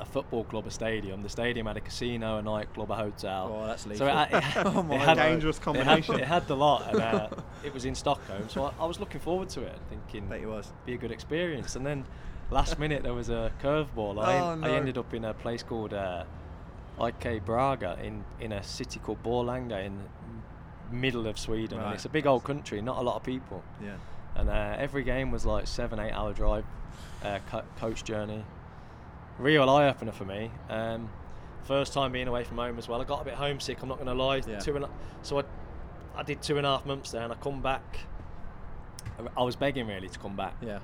a 0.00 0.04
football 0.04 0.44
club, 0.44 0.66
a 0.66 0.70
stadium. 0.70 1.22
The 1.22 1.28
stadium 1.28 1.66
had 1.66 1.76
a 1.76 1.80
casino, 1.80 2.38
a 2.38 2.42
nightclub, 2.42 2.90
a 2.90 2.94
hotel. 2.94 3.52
Oh, 3.62 3.66
that's 3.66 3.82
so 3.82 3.88
it, 3.90 3.92
lethal. 3.94 4.08
had- 4.08 4.32
it, 4.32 4.42
had- 4.44 4.66
Oh 4.66 4.82
my 4.84 4.94
it 4.94 5.00
had, 5.00 5.16
word. 5.16 5.22
Dangerous 5.24 5.56
it 5.56 5.58
had- 5.58 5.64
combination. 5.64 6.14
It 6.20 6.24
had, 6.24 6.46
the 6.46 6.56
lot, 6.56 6.88
and 6.92 7.00
uh, 7.02 7.28
it 7.64 7.74
was 7.74 7.84
in 7.84 7.94
Stockholm. 7.96 8.48
So 8.48 8.64
I, 8.64 8.72
I 8.80 8.86
was 8.86 9.00
looking 9.00 9.20
forward 9.20 9.48
to 9.50 9.62
it, 9.62 9.76
thinking 9.90 10.28
Bet 10.28 10.40
you 10.40 10.48
was. 10.48 10.72
be 10.86 10.94
a 10.94 10.96
good 10.98 11.10
experience. 11.10 11.74
And 11.74 11.84
then 11.84 12.04
last 12.52 12.78
minute 12.84 13.02
there 13.02 13.14
was 13.14 13.28
a 13.28 13.50
curveball. 13.62 14.22
I, 14.24 14.38
Oh, 14.38 14.50
en- 14.52 14.60
no. 14.60 14.68
I 14.68 14.70
ended 14.76 14.98
up 14.98 15.12
in 15.14 15.24
a 15.24 15.34
place 15.34 15.64
called 15.64 15.92
uh, 15.92 16.22
IK 17.02 17.44
Brage 17.44 17.82
in, 18.02 18.24
in 18.40 18.52
a 18.52 18.62
city 18.62 19.00
called 19.00 19.22
Borlänge 19.24 19.84
in 19.84 19.98
middle 20.90 21.26
of 21.26 21.38
Sweden. 21.38 21.78
And 21.78 21.86
Right. 21.86 21.94
it's 21.94 22.04
a 22.04 22.08
big 22.08 22.26
old 22.26 22.44
country, 22.44 22.80
not 22.80 22.98
a 22.98 23.02
lot 23.02 23.16
of 23.16 23.22
people. 23.22 23.62
Yeah. 23.82 23.94
And 24.34 24.48
uh, 24.48 24.76
every 24.78 25.02
game 25.04 25.30
was 25.30 25.44
like 25.46 25.66
seven, 25.66 25.98
eight 25.98 26.12
hour 26.12 26.32
drive, 26.32 26.64
uh, 27.24 27.38
co- 27.50 27.64
coach 27.78 28.04
journey. 28.04 28.44
Real 29.38 29.68
eye 29.68 29.88
opener 29.88 30.12
for 30.12 30.24
me. 30.24 30.50
Um, 30.68 31.10
first 31.64 31.92
time 31.92 32.12
being 32.12 32.28
away 32.28 32.44
from 32.44 32.56
home 32.58 32.78
as 32.78 32.88
well. 32.88 33.00
I 33.00 33.04
got 33.04 33.22
a 33.22 33.24
bit 33.24 33.34
homesick. 33.34 33.82
I'm 33.82 33.88
not 33.88 33.98
going 33.98 34.06
to 34.08 34.14
lie. 34.14 34.42
Yeah. 34.46 34.58
Two 34.58 34.76
and 34.76 34.84
a, 34.84 34.90
so 35.22 35.38
I, 35.40 35.44
I 36.16 36.22
did 36.22 36.42
two 36.42 36.56
and 36.56 36.66
a 36.66 36.70
half 36.70 36.86
months 36.86 37.10
there, 37.10 37.22
and 37.22 37.32
I 37.32 37.36
come 37.36 37.60
back. 37.62 37.98
I- 39.18 39.40
I 39.40 39.42
was 39.44 39.56
begging 39.56 39.86
really 39.86 40.08
to 40.08 40.18
come 40.18 40.36
back. 40.36 40.54
Yeah. 40.60 40.78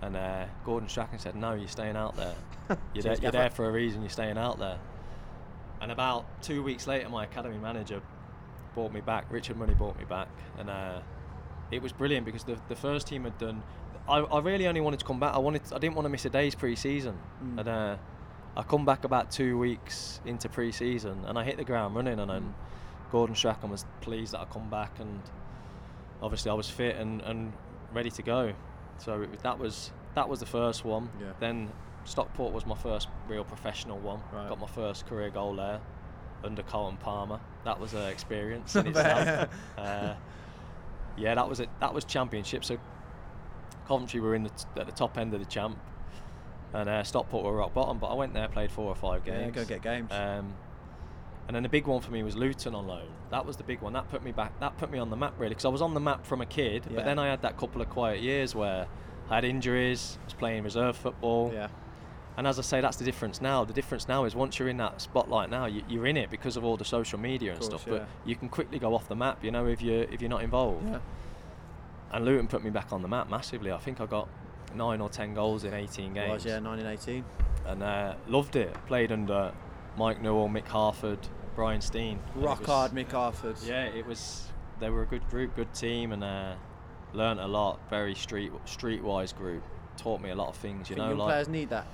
And 0.00 0.16
uh, 0.16 0.44
Gordon 0.64 0.88
Strachan 0.88 1.18
said, 1.18 1.34
"No, 1.34 1.54
you're 1.54 1.66
staying 1.68 1.96
out 1.96 2.14
there. 2.16 2.34
You're, 2.94 3.02
there, 3.02 3.16
you're 3.16 3.32
there 3.32 3.50
for 3.50 3.66
a 3.66 3.72
reason. 3.72 4.02
You're 4.02 4.10
staying 4.10 4.38
out 4.38 4.58
there." 4.58 4.78
And 5.80 5.90
about 5.90 6.24
two 6.42 6.62
weeks 6.62 6.86
later, 6.86 7.08
my 7.08 7.24
academy 7.24 7.56
manager 7.58 8.00
brought 8.74 8.92
me 8.92 9.00
back. 9.00 9.26
Richard 9.30 9.56
Money 9.56 9.74
brought 9.74 9.98
me 9.98 10.04
back, 10.04 10.28
and 10.58 10.68
uh, 10.70 11.00
it 11.70 11.82
was 11.82 11.92
brilliant 11.92 12.24
because 12.26 12.44
the 12.44 12.58
the 12.68 12.76
first 12.76 13.06
team 13.06 13.24
had 13.24 13.38
done. 13.38 13.62
I, 14.08 14.18
I 14.20 14.40
really 14.40 14.66
only 14.66 14.80
wanted 14.80 15.00
to 15.00 15.06
come 15.06 15.20
back. 15.20 15.34
I 15.34 15.38
wanted. 15.38 15.62
I 15.72 15.78
didn't 15.78 15.94
want 15.94 16.06
to 16.06 16.10
miss 16.10 16.24
a 16.24 16.30
day's 16.30 16.54
pre-season, 16.54 17.18
Mm. 17.44 17.58
and 17.60 17.68
uh, 17.68 17.96
I 18.56 18.62
come 18.62 18.84
back 18.84 19.04
about 19.04 19.30
two 19.30 19.58
weeks 19.58 20.20
into 20.24 20.48
pre-season, 20.48 21.24
and 21.26 21.38
I 21.38 21.44
hit 21.44 21.56
the 21.58 21.64
ground 21.64 21.94
running. 21.94 22.18
And 22.18 22.30
then 22.30 22.54
Gordon 23.12 23.36
Strachan 23.36 23.70
was 23.70 23.84
pleased 24.00 24.32
that 24.32 24.40
I 24.40 24.44
come 24.46 24.70
back, 24.70 24.98
and 24.98 25.20
obviously 26.22 26.50
I 26.50 26.54
was 26.54 26.68
fit 26.70 26.96
and, 26.96 27.20
and 27.22 27.52
ready 27.92 28.10
to 28.10 28.22
go. 28.22 28.52
So 28.98 29.22
it, 29.22 29.42
that 29.42 29.58
was 29.58 29.92
that 30.14 30.28
was 30.28 30.40
the 30.40 30.46
first 30.46 30.84
one. 30.84 31.10
Yeah. 31.20 31.32
Then 31.38 31.70
Stockport 32.04 32.52
was 32.54 32.64
my 32.66 32.74
first 32.76 33.08
real 33.28 33.44
professional 33.44 33.98
one. 33.98 34.20
Right. 34.32 34.48
Got 34.48 34.58
my 34.58 34.66
first 34.66 35.06
career 35.06 35.30
goal 35.30 35.54
there 35.56 35.80
under 36.44 36.62
Carlton 36.62 36.98
Palmer. 36.98 37.40
That 37.64 37.78
was 37.80 37.94
an 37.94 38.06
experience 38.08 38.74
in 38.76 38.86
itself. 38.88 39.48
uh, 39.76 40.14
yeah, 41.16 41.34
that 41.34 41.48
was 41.48 41.60
it. 41.60 41.68
That 41.80 41.92
was 41.94 42.04
championship. 42.04 42.64
So 42.64 42.78
Coventry 43.86 44.20
were 44.20 44.34
in 44.34 44.44
the 44.44 44.50
t- 44.50 44.64
at 44.76 44.86
the 44.86 44.92
top 44.92 45.18
end 45.18 45.34
of 45.34 45.40
the 45.40 45.46
champ, 45.46 45.78
and 46.72 46.88
uh, 46.88 47.02
Stockport 47.02 47.44
were 47.44 47.56
rock 47.56 47.74
bottom. 47.74 47.98
But 47.98 48.08
I 48.08 48.14
went 48.14 48.34
there, 48.34 48.48
played 48.48 48.70
four 48.70 48.86
or 48.86 48.94
five 48.94 49.22
Yeah, 49.26 49.40
games. 49.42 49.54
go 49.54 49.64
get 49.64 49.82
games. 49.82 50.10
Um, 50.12 50.54
And 51.48 51.54
then 51.54 51.62
the 51.62 51.68
big 51.70 51.86
one 51.86 52.00
for 52.02 52.10
me 52.10 52.22
was 52.22 52.36
Luton 52.36 52.74
on 52.74 52.86
loan. 52.86 53.08
That 53.30 53.46
was 53.46 53.56
the 53.56 53.64
big 53.64 53.80
one. 53.80 53.94
That 53.94 54.08
put 54.10 54.22
me 54.22 54.32
back. 54.32 54.58
That 54.60 54.76
put 54.76 54.90
me 54.90 54.98
on 54.98 55.08
the 55.10 55.16
map 55.16 55.34
really, 55.38 55.50
because 55.50 55.64
I 55.64 55.68
was 55.70 55.80
on 55.82 55.94
the 55.94 56.00
map 56.00 56.26
from 56.26 56.40
a 56.42 56.46
kid. 56.46 56.84
Yeah. 56.88 56.96
But 56.96 57.04
then 57.06 57.18
I 57.18 57.28
had 57.28 57.40
that 57.42 57.56
couple 57.56 57.80
of 57.80 57.88
quiet 57.88 58.20
years 58.20 58.54
where 58.54 58.86
I 59.30 59.34
had 59.36 59.44
injuries. 59.44 60.18
I 60.20 60.24
was 60.26 60.34
playing 60.34 60.62
reserve 60.64 60.96
football. 60.96 61.50
Yeah. 61.54 61.68
And 62.38 62.46
as 62.46 62.56
I 62.56 62.62
say, 62.62 62.80
that's 62.80 62.96
the 62.96 63.04
difference 63.04 63.40
now. 63.40 63.64
The 63.64 63.72
difference 63.72 64.06
now 64.06 64.24
is 64.24 64.36
once 64.36 64.60
you're 64.60 64.68
in 64.68 64.76
that 64.76 65.00
spotlight 65.00 65.50
now, 65.50 65.66
you, 65.66 65.82
you're 65.88 66.06
in 66.06 66.16
it 66.16 66.30
because 66.30 66.56
of 66.56 66.64
all 66.64 66.76
the 66.76 66.84
social 66.84 67.18
media 67.18 67.50
and 67.50 67.60
course, 67.60 67.68
stuff. 67.68 67.84
yeah. 67.84 67.98
But 67.98 68.08
you 68.24 68.36
can 68.36 68.48
quickly 68.48 68.78
go 68.78 68.94
off 68.94 69.08
the 69.08 69.16
map, 69.16 69.42
you 69.44 69.50
know, 69.50 69.66
if 69.66 69.82
you're 69.82 70.04
if 70.04 70.20
you're 70.22 70.30
not 70.30 70.44
involved. 70.44 70.88
Yeah. 70.88 71.00
And 72.12 72.24
Luton 72.24 72.46
put 72.46 72.62
me 72.62 72.70
back 72.70 72.92
on 72.92 73.02
the 73.02 73.08
map 73.08 73.28
massively. 73.28 73.72
I 73.72 73.78
think 73.78 74.00
I 74.00 74.06
got 74.06 74.28
nine 74.72 75.00
or 75.00 75.08
ten 75.08 75.34
goals 75.34 75.64
in 75.64 75.74
18 75.74 76.14
games. 76.14 76.32
Was 76.32 76.44
yeah, 76.44 76.60
1918. 76.60 77.24
And 77.66 77.82
uh, 77.82 78.14
loved 78.28 78.54
it. 78.54 78.72
Played 78.86 79.10
under 79.10 79.52
Mike 79.96 80.22
Newell, 80.22 80.48
Mick 80.48 80.68
Harford, 80.68 81.18
Brian 81.56 81.80
Stein. 81.80 82.20
Rock 82.36 82.60
was- 82.60 82.68
hard, 82.68 82.92
Mick 82.92 83.10
Harford. 83.10 83.56
Yeah, 83.66 83.86
it 83.86 84.06
was. 84.06 84.46
They 84.78 84.90
were 84.90 85.02
a 85.02 85.06
good 85.06 85.28
group, 85.28 85.56
good 85.56 85.74
team, 85.74 86.12
and 86.12 86.22
uh, 86.22 86.54
learnt 87.14 87.40
a 87.40 87.48
lot. 87.48 87.80
Very 87.90 88.14
street 88.14 88.52
streetwise 88.64 89.36
group. 89.36 89.64
Taught 89.96 90.20
me 90.20 90.30
a 90.30 90.36
lot 90.36 90.48
of 90.50 90.56
things. 90.56 90.88
You 90.88 90.94
Think 90.94 91.08
know, 91.08 91.14
like 91.16 91.26
players 91.30 91.48
need 91.48 91.70
that, 91.70 91.84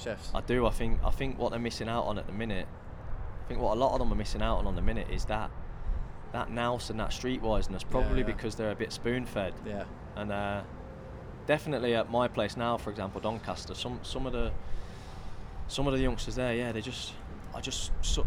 chefs. 0.00 0.30
I 0.34 0.40
do. 0.40 0.66
I 0.66 0.70
think. 0.70 0.98
I 1.04 1.10
think 1.10 1.38
what 1.38 1.50
they're 1.50 1.60
missing 1.60 1.88
out 1.88 2.04
on 2.04 2.18
at 2.18 2.26
the 2.26 2.32
minute. 2.32 2.66
I 3.44 3.48
think 3.48 3.60
what 3.60 3.76
a 3.76 3.80
lot 3.80 3.92
of 3.92 3.98
them 3.98 4.12
are 4.12 4.16
missing 4.16 4.42
out 4.42 4.58
on 4.58 4.66
on 4.66 4.76
the 4.76 4.82
minute 4.82 5.08
is 5.10 5.24
that 5.26 5.50
that 6.32 6.50
nous 6.50 6.90
and 6.90 7.00
that 7.00 7.10
streetwiseness. 7.10 7.88
Probably 7.88 8.20
yeah. 8.20 8.26
because 8.26 8.54
they're 8.54 8.70
a 8.70 8.76
bit 8.76 8.92
spoon 8.92 9.26
fed. 9.26 9.52
yeah. 9.66 9.84
And 10.16 10.30
uh, 10.32 10.62
definitely 11.46 11.94
at 11.94 12.10
my 12.10 12.28
place 12.28 12.56
now, 12.56 12.76
for 12.76 12.90
example, 12.90 13.20
Doncaster, 13.20 13.74
some 13.74 13.98
some 14.02 14.26
of 14.26 14.32
the 14.32 14.52
some 15.70 15.86
of 15.86 15.92
the 15.92 16.00
youngsters 16.00 16.34
there, 16.34 16.54
yeah, 16.54 16.72
they 16.72 16.80
just, 16.80 17.12
I 17.54 17.60
just, 17.60 17.92
so, 18.02 18.26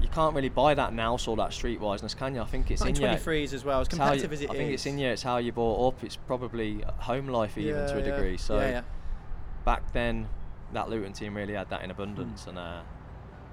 you 0.00 0.08
can't 0.08 0.34
really 0.34 0.48
buy 0.48 0.74
that 0.74 0.92
nous 0.92 1.28
or 1.28 1.36
that 1.36 1.50
streetwiseness, 1.50 2.16
can 2.16 2.34
you? 2.34 2.40
I 2.40 2.46
think 2.46 2.70
it's 2.70 2.82
in 2.82 2.96
you. 2.96 3.02
23s 3.02 3.52
as 3.52 3.64
well, 3.64 3.80
as 3.80 3.86
how 3.86 3.92
you- 3.92 4.20
competitive 4.20 4.32
as 4.32 4.40
it 4.42 4.50
I 4.50 4.54
think 4.54 4.72
it's 4.72 4.86
in 4.86 4.98
you. 4.98 5.08
It's 5.08 5.22
how 5.22 5.38
you 5.38 5.52
brought 5.52 5.88
up. 5.88 6.04
It's 6.04 6.16
probably 6.16 6.84
home 6.98 7.28
life 7.28 7.56
even 7.56 7.74
to 7.74 7.94
a 7.94 8.00
Yeah, 8.00 8.06
yeah. 8.06 8.16
degree. 8.16 8.36
So 8.36 8.58
yeah, 8.58 8.68
yeah. 8.68 8.82
back 9.64 9.92
then, 9.92 10.28
that 10.72 10.88
Luton 10.90 11.12
team 11.12 11.34
really 11.36 11.54
had 11.54 11.70
that 11.70 11.82
in 11.82 11.90
abundance, 11.90 12.44
Hmm. 12.44 12.50
and 12.50 12.58
uh, 12.58 12.80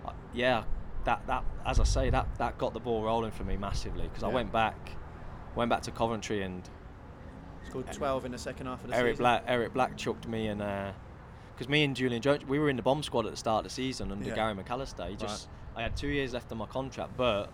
I- 0.08 0.14
yeah, 0.34 0.64
that 1.06 1.26
that 1.28 1.44
as 1.66 1.80
I 1.80 1.84
say, 1.84 2.10
that 2.10 2.28
that 2.38 2.58
got 2.58 2.74
the 2.74 2.80
ball 2.80 3.04
rolling 3.04 3.32
for 3.32 3.44
me 3.44 3.58
massively 3.58 4.04
because 4.08 4.24
I 4.24 4.28
went 4.28 4.52
back, 4.52 4.92
went 5.56 5.70
back 5.70 5.82
to 5.84 5.92
Coventry 5.92 6.42
and 6.44 6.68
Scored 7.70 7.92
12 7.92 8.26
in 8.26 8.32
the 8.32 8.38
second 8.38 8.68
half 8.68 8.84
of 8.84 8.90
the 8.92 8.96
Eric 8.96 9.14
season. 9.14 9.24
Black, 9.24 9.44
Eric 9.48 9.74
Black 9.74 9.98
chucked 9.98 10.28
me 10.28 10.48
and 10.48 10.60
because 11.54 11.68
me 11.70 11.84
and 11.84 11.96
Julian 11.96 12.22
Jones, 12.22 12.46
we 12.46 12.60
were 12.60 12.70
in 12.70 12.76
the 12.76 12.82
bomb 12.84 13.02
squad 13.02 13.26
at 13.26 13.32
the 13.32 13.38
start 13.38 13.60
of 13.60 13.64
the 13.64 13.70
season 13.74 14.12
under 14.12 14.28
Yeah. 14.28 14.36
Gary 14.36 14.54
McAllister. 14.54 15.10
He 15.10 15.16
just, 15.16 15.48
I 15.76 15.82
had 15.84 15.96
two 15.96 16.10
years 16.10 16.34
left 16.34 16.52
on 16.52 16.58
my 16.60 16.66
contract, 16.68 17.16
but 17.18 17.50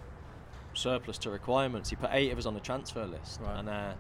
surplus 0.73 1.17
to 1.19 1.29
requirements. 1.29 1.89
He 1.91 1.95
put 1.95 2.09
eight 2.11 2.31
of 2.31 2.37
us 2.39 2.45
on 2.45 2.53
the 2.55 2.59
transfer 2.59 3.05
list, 3.05 3.39
Right. 3.41 3.59
and 3.59 3.69
uh, 3.69 3.93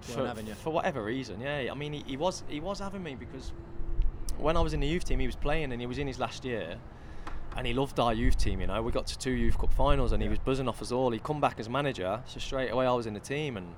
for, 0.00 0.32
for 0.62 0.70
whatever 0.70 1.02
reason, 1.02 1.40
yeah. 1.40 1.68
I 1.70 1.74
mean, 1.74 1.92
he, 1.92 2.04
he 2.06 2.16
was 2.16 2.42
he 2.48 2.60
was 2.60 2.78
having 2.78 3.02
me 3.02 3.14
because 3.16 3.52
when 4.38 4.56
I 4.56 4.60
was 4.60 4.72
in 4.72 4.80
the 4.80 4.86
youth 4.86 5.04
team, 5.04 5.18
he 5.18 5.26
was 5.26 5.36
playing 5.36 5.72
and 5.72 5.80
he 5.80 5.86
was 5.86 5.98
in 5.98 6.06
his 6.06 6.18
last 6.18 6.44
year. 6.44 6.78
And 7.56 7.66
he 7.66 7.72
loved 7.72 7.98
our 7.98 8.14
youth 8.14 8.36
team, 8.36 8.60
you 8.60 8.66
know. 8.68 8.80
We 8.82 8.92
got 8.92 9.06
to 9.08 9.18
two 9.18 9.32
youth 9.32 9.58
cup 9.58 9.72
finals, 9.72 10.12
and 10.12 10.22
he 10.22 10.28
was 10.28 10.38
buzzing 10.38 10.68
off 10.68 10.80
us 10.80 10.92
all. 10.92 11.10
He 11.10 11.18
come 11.18 11.40
back 11.40 11.58
as 11.58 11.68
manager, 11.68 12.22
so 12.26 12.38
straight 12.38 12.70
away 12.70 12.86
I 12.86 12.92
was 12.92 13.06
in 13.06 13.14
the 13.14 13.20
team, 13.20 13.56
and 13.56 13.74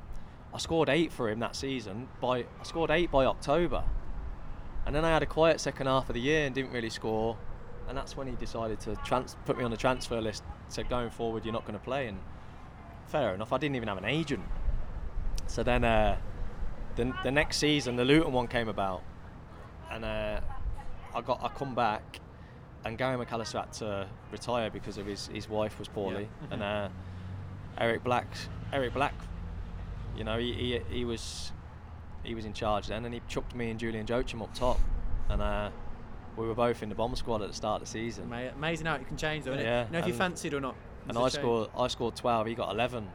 I 0.52 0.58
scored 0.58 0.90
eight 0.90 1.12
for 1.12 1.30
him 1.30 1.38
that 1.38 1.56
season. 1.56 2.08
By 2.20 2.40
I 2.40 2.64
scored 2.64 2.90
eight 2.90 3.10
by 3.10 3.24
October, 3.24 3.84
and 4.84 4.94
then 4.94 5.04
I 5.04 5.10
had 5.10 5.22
a 5.22 5.26
quiet 5.26 5.60
second 5.60 5.86
half 5.86 6.10
of 6.10 6.14
the 6.14 6.20
year 6.20 6.44
and 6.44 6.54
didn't 6.54 6.72
really 6.72 6.90
score. 6.90 7.38
And 7.88 7.96
that's 7.96 8.16
when 8.16 8.26
he 8.26 8.34
decided 8.34 8.80
to 8.80 8.96
trans- 8.96 9.36
put 9.46 9.56
me 9.56 9.64
on 9.64 9.70
the 9.70 9.76
transfer 9.76 10.20
list. 10.20 10.42
Said 10.68 10.88
going 10.88 11.10
forward, 11.10 11.44
you're 11.44 11.54
not 11.54 11.64
going 11.64 11.78
to 11.78 11.84
play. 11.84 12.06
And 12.06 12.18
fair 13.06 13.34
enough, 13.34 13.52
I 13.52 13.58
didn't 13.58 13.76
even 13.76 13.88
have 13.88 13.98
an 13.98 14.04
agent. 14.04 14.44
So 15.46 15.62
then, 15.62 15.84
uh, 15.84 16.18
the 16.96 17.14
the 17.24 17.30
next 17.30 17.56
season, 17.56 17.96
the 17.96 18.04
Luton 18.04 18.32
one 18.32 18.46
came 18.46 18.68
about, 18.68 19.02
and 19.90 20.04
uh, 20.04 20.40
I 21.14 21.20
got 21.20 21.42
I 21.42 21.48
come 21.48 21.74
back, 21.74 22.20
and 22.84 22.96
Gary 22.96 23.16
McAllister 23.16 23.60
had 23.60 23.72
to 23.74 24.06
retire 24.30 24.70
because 24.70 24.98
of 24.98 25.06
his, 25.06 25.28
his 25.28 25.48
wife 25.48 25.78
was 25.78 25.88
poorly, 25.88 26.28
and 26.50 26.62
uh, 26.62 26.88
Eric 27.78 28.04
Black 28.04 28.26
Eric 28.72 28.94
Black, 28.94 29.14
you 30.16 30.24
know, 30.24 30.38
he, 30.38 30.52
he 30.52 30.80
he 30.90 31.04
was 31.04 31.52
he 32.22 32.34
was 32.34 32.44
in 32.44 32.52
charge 32.52 32.88
then, 32.88 33.04
and 33.04 33.14
he 33.14 33.20
chucked 33.28 33.54
me 33.54 33.70
and 33.70 33.80
Julian 33.80 34.06
Joachim 34.06 34.42
up 34.42 34.54
top, 34.54 34.78
and 35.28 35.40
uh, 35.42 35.70
we 36.36 36.46
were 36.46 36.54
both 36.54 36.82
in 36.82 36.88
the 36.88 36.94
bomb 36.94 37.16
squad 37.16 37.42
at 37.42 37.48
the 37.48 37.54
start 37.54 37.82
of 37.82 37.88
the 37.88 37.92
season. 37.92 38.32
Amazing 38.56 38.86
how 38.86 38.94
it 38.94 39.06
can 39.06 39.16
change, 39.16 39.44
though, 39.44 39.52
isn't 39.52 39.64
Yeah, 39.64 39.82
it? 39.82 39.86
You 39.86 39.92
know 39.92 39.98
if 39.98 40.06
you 40.06 40.14
fancied 40.14 40.54
or 40.54 40.60
not. 40.60 40.76
And 41.08 41.18
I 41.18 41.28
scored 41.28 41.70
I 41.76 41.88
scored 41.88 42.14
12, 42.14 42.46
he 42.46 42.54
got 42.54 42.72
11 42.72 43.08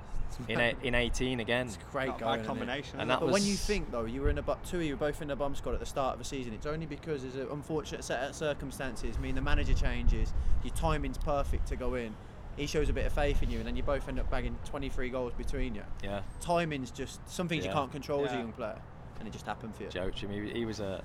in 0.47 0.59
a, 0.59 0.73
in 0.83 0.95
18 0.95 1.39
again. 1.39 1.67
It's 1.67 1.77
great 1.91 2.07
Not 2.07 2.17
a 2.17 2.19
going. 2.19 2.39
bad 2.39 2.47
combination. 2.47 2.99
And 2.99 3.09
that 3.09 3.17
it? 3.21 3.25
But 3.25 3.31
when 3.31 3.43
you 3.43 3.55
think 3.55 3.91
though, 3.91 4.05
you 4.05 4.21
were 4.21 4.29
in 4.29 4.37
a 4.37 4.41
bu- 4.41 4.55
two 4.65 4.79
you 4.81 4.93
were 4.95 4.99
both 5.07 5.21
in 5.21 5.27
the 5.27 5.35
bomb 5.35 5.55
squad 5.55 5.73
at 5.73 5.79
the 5.79 5.85
start 5.85 6.13
of 6.13 6.19
the 6.19 6.25
season. 6.25 6.53
It's 6.53 6.65
only 6.65 6.85
because 6.85 7.21
there's 7.23 7.35
an 7.35 7.47
unfortunate 7.51 8.03
set 8.03 8.21
of 8.29 8.35
circumstances. 8.35 9.15
I 9.17 9.21
mean, 9.21 9.35
the 9.35 9.41
manager 9.41 9.73
changes, 9.73 10.33
your 10.63 10.73
timing's 10.73 11.17
perfect 11.17 11.67
to 11.67 11.75
go 11.75 11.93
in. 11.95 12.15
He 12.57 12.67
shows 12.67 12.87
a 12.87 12.93
bit 12.93 13.05
of 13.05 13.11
faith 13.11 13.43
in 13.43 13.49
you, 13.49 13.57
and 13.57 13.67
then 13.67 13.75
you 13.75 13.83
both 13.83 14.07
end 14.07 14.17
up 14.17 14.31
bagging 14.31 14.57
23 14.65 15.09
goals 15.09 15.33
between 15.33 15.75
you. 15.75 15.83
Yeah, 16.01 16.21
Timing's 16.39 16.89
just 16.89 17.19
some 17.29 17.49
things 17.49 17.65
you 17.65 17.71
can't 17.71 17.91
control 17.91 18.23
as 18.25 18.31
a 18.31 18.35
young 18.37 18.53
player, 18.53 18.79
and 19.19 19.27
it 19.27 19.31
just 19.31 19.45
happened 19.45 19.75
for 19.75 19.83
you. 19.83 19.89
Joachim, 19.93 20.31
he, 20.31 20.59
he 20.59 20.65
was 20.65 20.79
a 20.79 21.03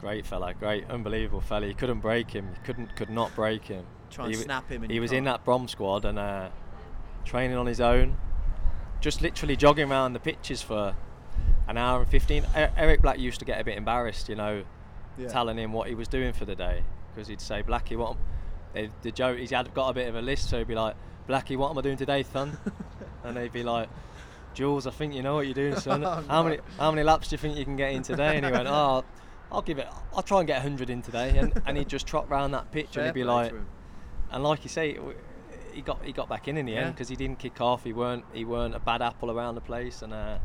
great 0.00 0.26
fella, 0.26 0.52
great, 0.52 0.84
unbelievable 0.90 1.40
fella. 1.40 1.66
You 1.66 1.74
couldn't 1.74 2.00
break 2.00 2.30
him, 2.30 2.48
you 2.50 2.58
couldn't, 2.64 2.94
could 2.96 3.08
not 3.08 3.34
break 3.34 3.64
him. 3.64 3.86
Try 4.10 4.26
and 4.26 4.34
he, 4.34 4.40
snap 4.42 4.68
him 4.68 4.82
and 4.82 4.92
He 4.92 5.00
was 5.00 5.12
in 5.12 5.24
can't. 5.24 5.38
that 5.38 5.44
Brom 5.46 5.66
squad 5.68 6.04
and 6.04 6.18
uh, 6.18 6.50
training 7.24 7.56
on 7.56 7.64
his 7.64 7.80
own, 7.80 8.18
just 9.00 9.20
literally 9.22 9.56
jogging 9.56 9.90
around 9.90 10.12
the 10.14 10.20
pitches 10.20 10.62
for 10.62 10.94
an 11.68 11.76
hour 11.78 12.00
and 12.00 12.08
15. 12.10 12.42
E- 12.44 12.46
Eric 12.76 13.02
Black 13.02 13.18
used 13.18 13.38
to 13.40 13.44
get 13.44 13.60
a 13.60 13.64
bit 13.64 13.76
embarrassed, 13.76 14.28
you 14.28 14.34
know, 14.34 14.64
Yeah. 15.18 15.28
telling 15.28 15.58
him 15.58 15.72
what 15.72 15.88
he 15.88 15.94
was 15.94 16.08
doing 16.08 16.32
for 16.32 16.44
the 16.44 16.54
day 16.54 16.82
because 17.14 17.28
he'd 17.28 17.40
say, 17.40 17.62
Blackie, 17.62 17.96
what? 17.96 18.16
am-" 18.74 18.90
The, 19.02 19.12
joke, 19.12 19.38
he's 19.38 19.50
had 19.50 19.72
got 19.74 19.88
a 19.88 19.92
bit 19.94 20.08
of 20.08 20.16
a 20.16 20.22
list, 20.22 20.48
so 20.50 20.58
he'd 20.58 20.66
be 20.66 20.74
like, 20.74 20.96
Blackie, 21.28 21.56
what 21.56 21.70
am 21.70 21.78
I 21.78 21.80
doing 21.82 21.96
today, 21.96 22.22
son? 22.24 22.58
and 23.24 23.36
they'd 23.36 23.52
be 23.52 23.62
like, 23.62 23.88
Jules, 24.52 24.86
I 24.86 24.90
think 24.90 25.14
you 25.14 25.22
know 25.22 25.34
what 25.36 25.46
you're 25.46 25.54
doing, 25.54 25.76
son. 25.76 26.04
Oh, 26.04 26.24
how 26.28 26.42
many 26.42 26.58
how 26.78 26.90
many 26.90 27.02
laps 27.02 27.28
do 27.28 27.34
you 27.34 27.38
think 27.38 27.56
you 27.56 27.64
can 27.64 27.76
get 27.76 27.92
in 27.92 28.02
today? 28.02 28.36
And 28.36 28.44
he 28.46 28.52
went, 28.52 28.68
Oh, 28.68 29.04
I'll 29.50 29.62
give 29.62 29.78
it. 29.78 29.88
I'll 30.14 30.22
try 30.22 30.38
and 30.40 30.46
get 30.46 30.56
100 30.62 30.90
in 30.90 31.02
today. 31.02 31.36
And, 31.38 31.52
and 31.66 31.76
he'd 31.78 31.88
just 31.88 32.06
trot 32.06 32.28
round 32.28 32.54
that 32.54 32.70
pitch 32.72 32.88
Fair 32.92 33.04
and 33.04 33.08
he'd 33.16 33.20
be 33.20 33.24
like, 33.24 33.52
and 34.30 34.42
like 34.44 34.64
you 34.64 34.68
say, 34.70 34.96
he 35.74 35.80
got 35.82 36.04
he 36.04 36.12
got 36.12 36.28
back 36.28 36.48
in 36.48 36.56
in 36.56 36.66
the 36.66 36.76
end 36.76 36.94
because 36.94 37.08
he 37.08 37.16
didn't 37.16 37.38
kick 37.38 37.60
off. 37.60 37.84
He 37.84 37.92
weren't 37.92 38.24
he 38.32 38.44
weren't 38.44 38.74
a 38.74 38.78
bad 38.80 39.02
apple 39.02 39.30
around 39.30 39.54
the 39.56 39.60
place, 39.60 40.02
and 40.02 40.12
uh, 40.14 40.38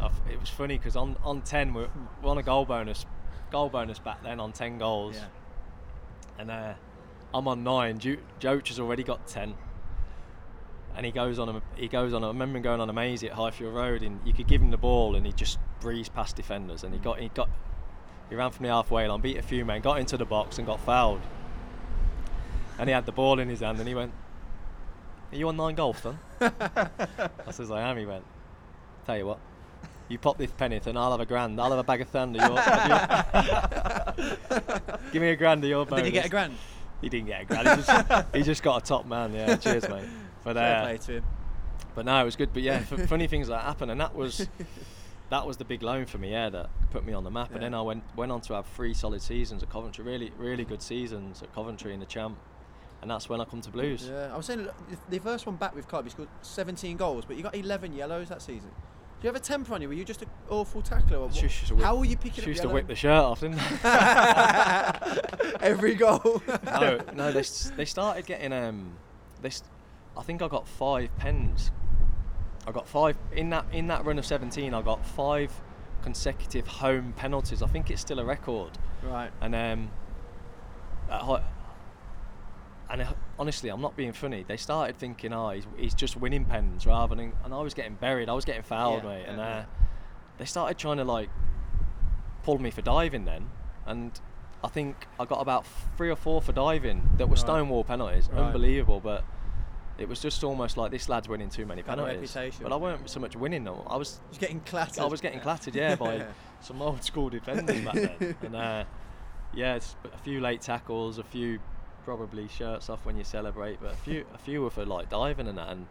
I 0.00 0.06
f- 0.06 0.20
it 0.30 0.38
was 0.40 0.48
funny 0.48 0.78
because 0.78 0.96
on 0.96 1.16
on 1.24 1.42
10 1.42 1.74
we're, 1.74 1.88
we're 2.22 2.30
on 2.30 2.38
a 2.38 2.42
goal 2.42 2.64
bonus, 2.64 3.06
goal 3.50 3.68
bonus 3.68 3.98
back 3.98 4.22
then 4.22 4.40
on 4.40 4.52
10 4.52 4.78
goals, 4.78 5.16
Yeah. 5.16 5.24
and 6.38 6.50
uh, 6.50 6.74
I'm 7.34 7.48
on 7.48 7.64
nine. 7.64 7.98
Jo- 7.98 8.16
Joach 8.40 8.68
has 8.68 8.78
already 8.78 9.02
got 9.02 9.26
10. 9.26 9.54
And 10.94 11.06
he 11.06 11.12
goes 11.12 11.38
on 11.38 11.48
a 11.48 11.62
he 11.74 11.88
goes 11.88 12.12
on. 12.12 12.22
A, 12.22 12.26
I 12.26 12.28
remember 12.28 12.58
him 12.58 12.62
going 12.62 12.80
on 12.80 12.90
a 12.90 12.92
mazy 12.92 13.26
at 13.28 13.32
Highfield 13.32 13.74
Road, 13.74 14.02
and 14.02 14.20
you 14.26 14.34
could 14.34 14.46
give 14.46 14.60
him 14.60 14.70
the 14.70 14.76
ball, 14.76 15.16
and 15.16 15.24
he 15.24 15.32
just 15.32 15.58
breezed 15.80 16.12
past 16.12 16.36
defenders, 16.36 16.84
and 16.84 16.92
he 16.92 17.00
got 17.00 17.18
he 17.18 17.28
got 17.28 17.48
he 18.28 18.36
ran 18.36 18.50
from 18.50 18.64
the 18.66 18.68
halfway 18.72 19.08
line, 19.08 19.20
beat 19.22 19.38
a 19.38 19.42
few 19.42 19.64
men, 19.64 19.80
got 19.80 19.98
into 20.00 20.18
the 20.18 20.26
box, 20.26 20.58
and 20.58 20.66
got 20.66 20.80
fouled. 20.80 21.22
And 22.78 22.88
he 22.88 22.92
had 22.94 23.06
the 23.06 23.12
ball 23.12 23.38
in 23.38 23.48
his 23.48 23.60
hand, 23.60 23.78
and 23.78 23.88
he 23.88 23.94
went, 23.94 24.12
"Are 25.32 25.36
you 25.36 25.48
on 25.48 25.56
nine 25.56 25.74
golf, 25.74 26.02
son?" 26.02 26.18
I 26.40 27.50
says, 27.50 27.70
"I 27.70 27.82
am." 27.82 27.96
He 27.96 28.06
went, 28.06 28.24
"Tell 29.06 29.16
you 29.18 29.26
what, 29.26 29.38
you 30.08 30.18
pop 30.18 30.38
this 30.38 30.50
penneth, 30.50 30.86
and 30.86 30.98
I'll 30.98 31.10
have 31.12 31.20
a 31.20 31.26
grand. 31.26 31.60
I'll 31.60 31.70
have 31.70 31.78
a 31.78 31.84
bag 31.84 32.00
of 32.00 32.08
thunder. 32.08 32.40
Give 35.12 35.22
me 35.22 35.30
a 35.30 35.36
grand 35.36 35.62
of 35.64 35.70
your 35.70 35.86
bonus." 35.86 36.04
Did 36.04 36.06
you 36.06 36.12
get 36.12 36.26
a 36.26 36.30
grand? 36.30 36.54
He 37.00 37.08
didn't 37.08 37.26
get 37.26 37.42
a 37.42 37.44
grand. 37.44 37.68
He 37.68 37.74
just, 37.76 38.34
he 38.36 38.42
just 38.42 38.62
got 38.62 38.82
a 38.82 38.86
top 38.86 39.06
man. 39.06 39.34
Yeah, 39.34 39.56
cheers, 39.56 39.88
mate. 39.88 40.04
But 40.44 40.56
uh, 40.56 40.82
play 40.84 40.98
to 40.98 41.12
him. 41.18 41.24
but 41.94 42.04
no, 42.04 42.20
it 42.20 42.24
was 42.24 42.36
good. 42.36 42.52
But 42.52 42.62
yeah, 42.62 42.82
f- 42.90 43.08
funny 43.08 43.26
things 43.26 43.48
like 43.48 43.60
that 43.60 43.66
happen, 43.66 43.90
and 43.90 44.00
that 44.00 44.14
was 44.14 44.48
that 45.30 45.46
was 45.46 45.56
the 45.56 45.64
big 45.64 45.82
loan 45.82 46.06
for 46.06 46.18
me. 46.18 46.30
Yeah, 46.30 46.48
that 46.50 46.70
put 46.90 47.04
me 47.04 47.12
on 47.12 47.24
the 47.24 47.30
map. 47.30 47.52
And 47.52 47.62
then 47.62 47.74
I 47.74 47.82
went 47.82 48.04
went 48.16 48.32
on 48.32 48.40
to 48.42 48.54
have 48.54 48.66
three 48.66 48.94
solid 48.94 49.22
seasons 49.22 49.62
at 49.62 49.70
Coventry. 49.70 50.04
Really, 50.04 50.32
really 50.38 50.64
good 50.64 50.82
seasons 50.82 51.42
at 51.42 51.52
Coventry 51.54 51.92
in 51.92 52.00
the 52.00 52.06
champ. 52.06 52.38
And 53.02 53.10
that's 53.10 53.28
when 53.28 53.40
I 53.40 53.44
come 53.44 53.60
to 53.60 53.70
Blues. 53.70 54.08
Yeah, 54.08 54.30
I 54.32 54.36
was 54.36 54.46
saying 54.46 54.68
the- 55.10 55.18
first 55.20 55.44
one 55.44 55.56
back 55.56 55.74
with 55.74 55.88
club, 55.88 56.04
you 56.04 56.10
scored 56.10 56.28
17 56.42 56.96
goals, 56.96 57.24
but 57.24 57.36
you 57.36 57.42
got 57.42 57.54
11 57.56 57.92
yellows 57.94 58.28
that 58.28 58.40
season. 58.40 58.70
Do 58.70 59.26
you 59.26 59.32
have 59.32 59.36
a 59.36 59.44
temper 59.44 59.74
on 59.74 59.82
you? 59.82 59.88
Were 59.88 59.94
you 59.94 60.04
just 60.04 60.22
an 60.22 60.28
awful 60.48 60.82
tackler? 60.82 61.18
Or 61.18 61.30
She 61.30 61.34
what? 61.36 61.42
used 61.42 61.66
to 61.66 61.74
whip- 61.74 61.84
How 61.84 61.96
were 61.96 62.04
you 62.04 62.16
picking 62.16 62.36
She 62.36 62.42
up 62.42 62.46
used 62.48 62.62
to 62.62 62.68
whip 62.68 62.86
the 62.88 62.94
shirt 62.94 63.12
off, 63.12 63.40
didn't 63.40 63.56
they? 63.56 63.62
every 65.60 65.94
goal? 65.94 66.42
no, 66.64 66.98
no. 67.14 67.32
They, 67.32 67.42
they 67.76 67.84
started 67.84 68.26
getting 68.26 68.52
um, 68.52 68.96
they. 69.40 69.50
I 70.16 70.22
think 70.22 70.42
I 70.42 70.48
got 70.48 70.66
five 70.66 71.16
pens. 71.18 71.70
I 72.66 72.72
got 72.72 72.88
five 72.88 73.16
in 73.32 73.50
that 73.50 73.64
in 73.72 73.86
that 73.88 74.04
run 74.04 74.18
of 74.18 74.26
17. 74.26 74.74
I 74.74 74.82
got 74.82 75.04
five 75.06 75.52
consecutive 76.02 76.66
home 76.66 77.12
penalties. 77.16 77.62
I 77.62 77.66
think 77.68 77.90
it's 77.90 78.00
still 78.00 78.18
a 78.18 78.24
record. 78.24 78.70
right. 79.04 79.30
And 79.40 79.54
um, 79.54 79.90
at, 81.10 81.22
Hi- 83.00 83.14
honestly, 83.38 83.70
I'm 83.70 83.80
not 83.80 83.96
being 83.96 84.12
funny. 84.12 84.44
They 84.46 84.56
started 84.56 84.96
thinking, 84.98 85.32
oh, 85.32 85.50
he's, 85.50 85.66
he's 85.76 85.94
just 85.94 86.16
winning 86.16 86.44
pens 86.44 86.86
rather 86.86 87.14
than, 87.14 87.32
and 87.44 87.54
I 87.54 87.60
was 87.60 87.74
getting 87.74 87.94
buried. 87.94 88.28
I 88.28 88.32
was 88.34 88.44
getting 88.44 88.62
fouled, 88.62 89.02
Yeah, 89.04 89.08
mate. 89.08 89.24
and 89.28 89.40
uh, 89.40 89.44
yeah. 89.44 89.64
they 90.38 90.44
started 90.44 90.78
trying 90.78 90.98
to 90.98 91.04
like 91.04 91.28
pull 92.42 92.58
me 92.58 92.70
for 92.70 92.82
diving 92.82 93.24
then, 93.24 93.48
and 93.86 94.20
I 94.64 94.68
think 94.68 95.06
I 95.18 95.24
got 95.24 95.40
about 95.40 95.66
three 95.96 96.10
or 96.10 96.16
four 96.16 96.42
for 96.42 96.52
diving 96.52 97.08
that 97.16 97.26
were 97.26 97.30
Right. 97.32 97.38
stonewall 97.38 97.84
penalties, 97.84 98.28
Right. 98.32 98.42
unbelievable. 98.42 99.00
But 99.00 99.24
it 99.98 100.08
was 100.08 100.20
just 100.20 100.42
almost 100.44 100.76
like 100.76 100.90
this 100.90 101.08
lad's 101.08 101.28
winning 101.28 101.50
too 101.50 101.66
many 101.66 101.82
penalties. 101.82 102.36
But 102.60 102.72
I 102.72 102.76
weren't 102.76 103.08
so 103.10 103.20
much 103.20 103.36
winning 103.36 103.64
them. 103.64 103.76
I 103.86 103.96
was 103.96 104.20
Just 104.28 104.40
getting 104.40 104.60
clattered. 104.60 105.00
I 105.02 105.06
was 105.06 105.20
getting 105.20 105.40
clattered, 105.40 105.74
yeah, 105.74 105.94
by 105.96 106.24
some 106.60 106.80
old 106.82 107.02
school 107.04 107.28
defenders 107.28 107.80
back 107.80 107.94
then. 107.94 108.36
And 108.42 108.56
uh, 108.56 108.84
yeah, 109.54 109.74
it's 109.76 109.96
a 110.12 110.18
few 110.18 110.40
late 110.40 110.60
tackles, 110.60 111.18
a 111.18 111.24
few 111.24 111.58
probably 112.04 112.48
shirts 112.48 112.88
off 112.90 113.04
when 113.04 113.16
you 113.16 113.24
celebrate, 113.24 113.80
but 113.80 113.92
a 113.92 113.96
few 113.96 114.24
a 114.34 114.38
few 114.38 114.62
were 114.62 114.70
for 114.70 114.84
like 114.84 115.08
diving 115.10 115.48
and 115.48 115.58
that. 115.58 115.68
And 115.68 115.86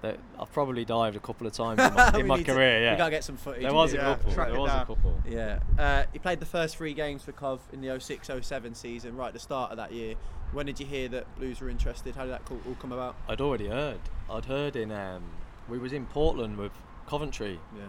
that 0.00 0.16
I've 0.38 0.52
probably 0.52 0.84
dived 0.84 1.16
a 1.16 1.20
couple 1.20 1.46
of 1.48 1.52
times 1.52 1.80
in 1.80 1.92
my, 1.92 2.12
in 2.20 2.26
my 2.28 2.36
need 2.36 2.46
to- 2.46 2.54
career. 2.54 2.82
Yeah, 2.82 2.92
We 2.92 2.98
gotta 2.98 3.10
get 3.10 3.24
some 3.24 3.36
footage. 3.36 3.62
there 3.62 3.74
was 3.74 3.94
it. 3.94 3.96
a 3.98 4.00
couple. 4.02 4.30
There 4.30 4.60
was 4.60 4.70
down. 4.70 4.82
a 4.82 4.86
couple. 4.86 5.22
Yeah. 5.28 5.58
Uh, 5.76 6.04
he 6.12 6.20
played 6.20 6.38
the 6.38 6.46
first 6.46 6.76
three 6.76 6.94
games 6.94 7.22
for 7.24 7.32
Cov 7.32 7.60
in 7.72 7.80
the 7.80 7.88
06-07 7.88 8.76
season, 8.76 9.16
right 9.16 9.28
at 9.28 9.32
the 9.32 9.40
start 9.40 9.72
of 9.72 9.76
that 9.78 9.90
year. 9.92 10.14
When 10.52 10.66
did 10.66 10.78
you 10.78 10.86
hear 10.86 11.08
that 11.08 11.36
Blues 11.36 11.60
were 11.60 11.68
interested? 11.68 12.14
How 12.14 12.22
did 12.24 12.32
that 12.32 12.42
all 12.48 12.60
all 12.66 12.76
come 12.76 12.92
about? 12.92 13.16
I'd 13.28 13.40
already 13.40 13.66
heard. 13.68 13.98
I'd 14.30 14.44
heard 14.44 14.76
in 14.76 14.92
um, 14.92 15.24
we 15.68 15.78
was 15.78 15.92
in 15.92 16.06
Portland 16.06 16.58
with 16.58 16.72
Coventry. 17.08 17.58
Yeah. 17.76 17.82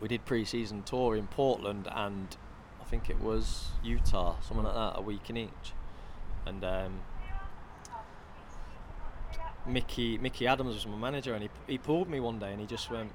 We 0.00 0.06
did 0.06 0.24
pre-season 0.24 0.84
tour 0.84 1.16
in 1.16 1.26
Portland 1.26 1.88
and 1.90 2.36
I 2.80 2.84
think 2.84 3.10
it 3.10 3.20
was 3.20 3.70
Utah, 3.82 4.36
something 4.40 4.64
like 4.64 4.74
that, 4.74 4.92
a 4.96 5.02
week 5.02 5.28
in 5.30 5.36
each. 5.36 5.72
And 6.46 6.64
um, 6.64 7.00
Mickey 9.66 10.18
Mickey 10.18 10.46
Adams 10.46 10.74
was 10.74 10.86
my 10.86 10.96
manager, 10.96 11.34
and 11.34 11.42
he 11.42 11.50
he 11.66 11.78
pulled 11.78 12.08
me 12.08 12.20
one 12.20 12.38
day, 12.38 12.52
and 12.52 12.60
he 12.60 12.66
just 12.66 12.90
went. 12.90 13.12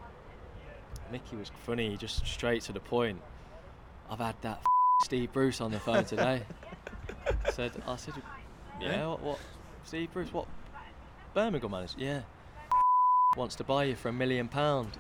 Mickey 1.12 1.36
was 1.36 1.52
funny, 1.66 1.90
he 1.90 1.98
just 1.98 2.26
straight 2.26 2.64
to 2.64 2.74
the 2.74 2.80
point. 2.80 3.22
I've 4.10 4.20
had 4.20 4.36
that 4.42 4.64
Steve 5.04 5.32
Bruce 5.34 5.62
on 5.62 5.72
the 5.72 5.80
phone 5.80 6.06
today. 6.06 6.44
said 7.52 7.72
I 7.88 7.96
said, 7.96 8.14
yeah, 8.80 9.08
what, 9.08 9.22
what 9.22 9.40
Steve 9.84 10.12
Bruce, 10.14 10.32
what 10.32 10.48
Birmingham 11.34 11.72
manager? 11.72 11.96
Yeah, 11.98 12.22
wants 13.38 13.56
to 13.56 13.64
buy 13.64 13.86
you 13.86 13.96
for 13.96 14.10
a 14.10 14.14
million 14.14 14.48
pound. 14.48 14.92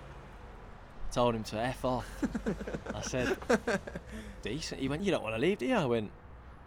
Told 1.12 1.36
him 1.36 1.44
to 1.44 1.60
f 1.60 1.86
off. 1.86 2.08
I 2.96 3.02
said, 3.02 3.38
decent. 4.42 4.82
He 4.82 4.90
went, 4.90 5.04
you 5.04 5.12
don't 5.12 5.22
want 5.22 5.36
to 5.36 5.40
leave, 5.42 5.60
do 5.60 5.68
you? 5.68 5.76
I 5.76 5.86
went, 5.86 6.10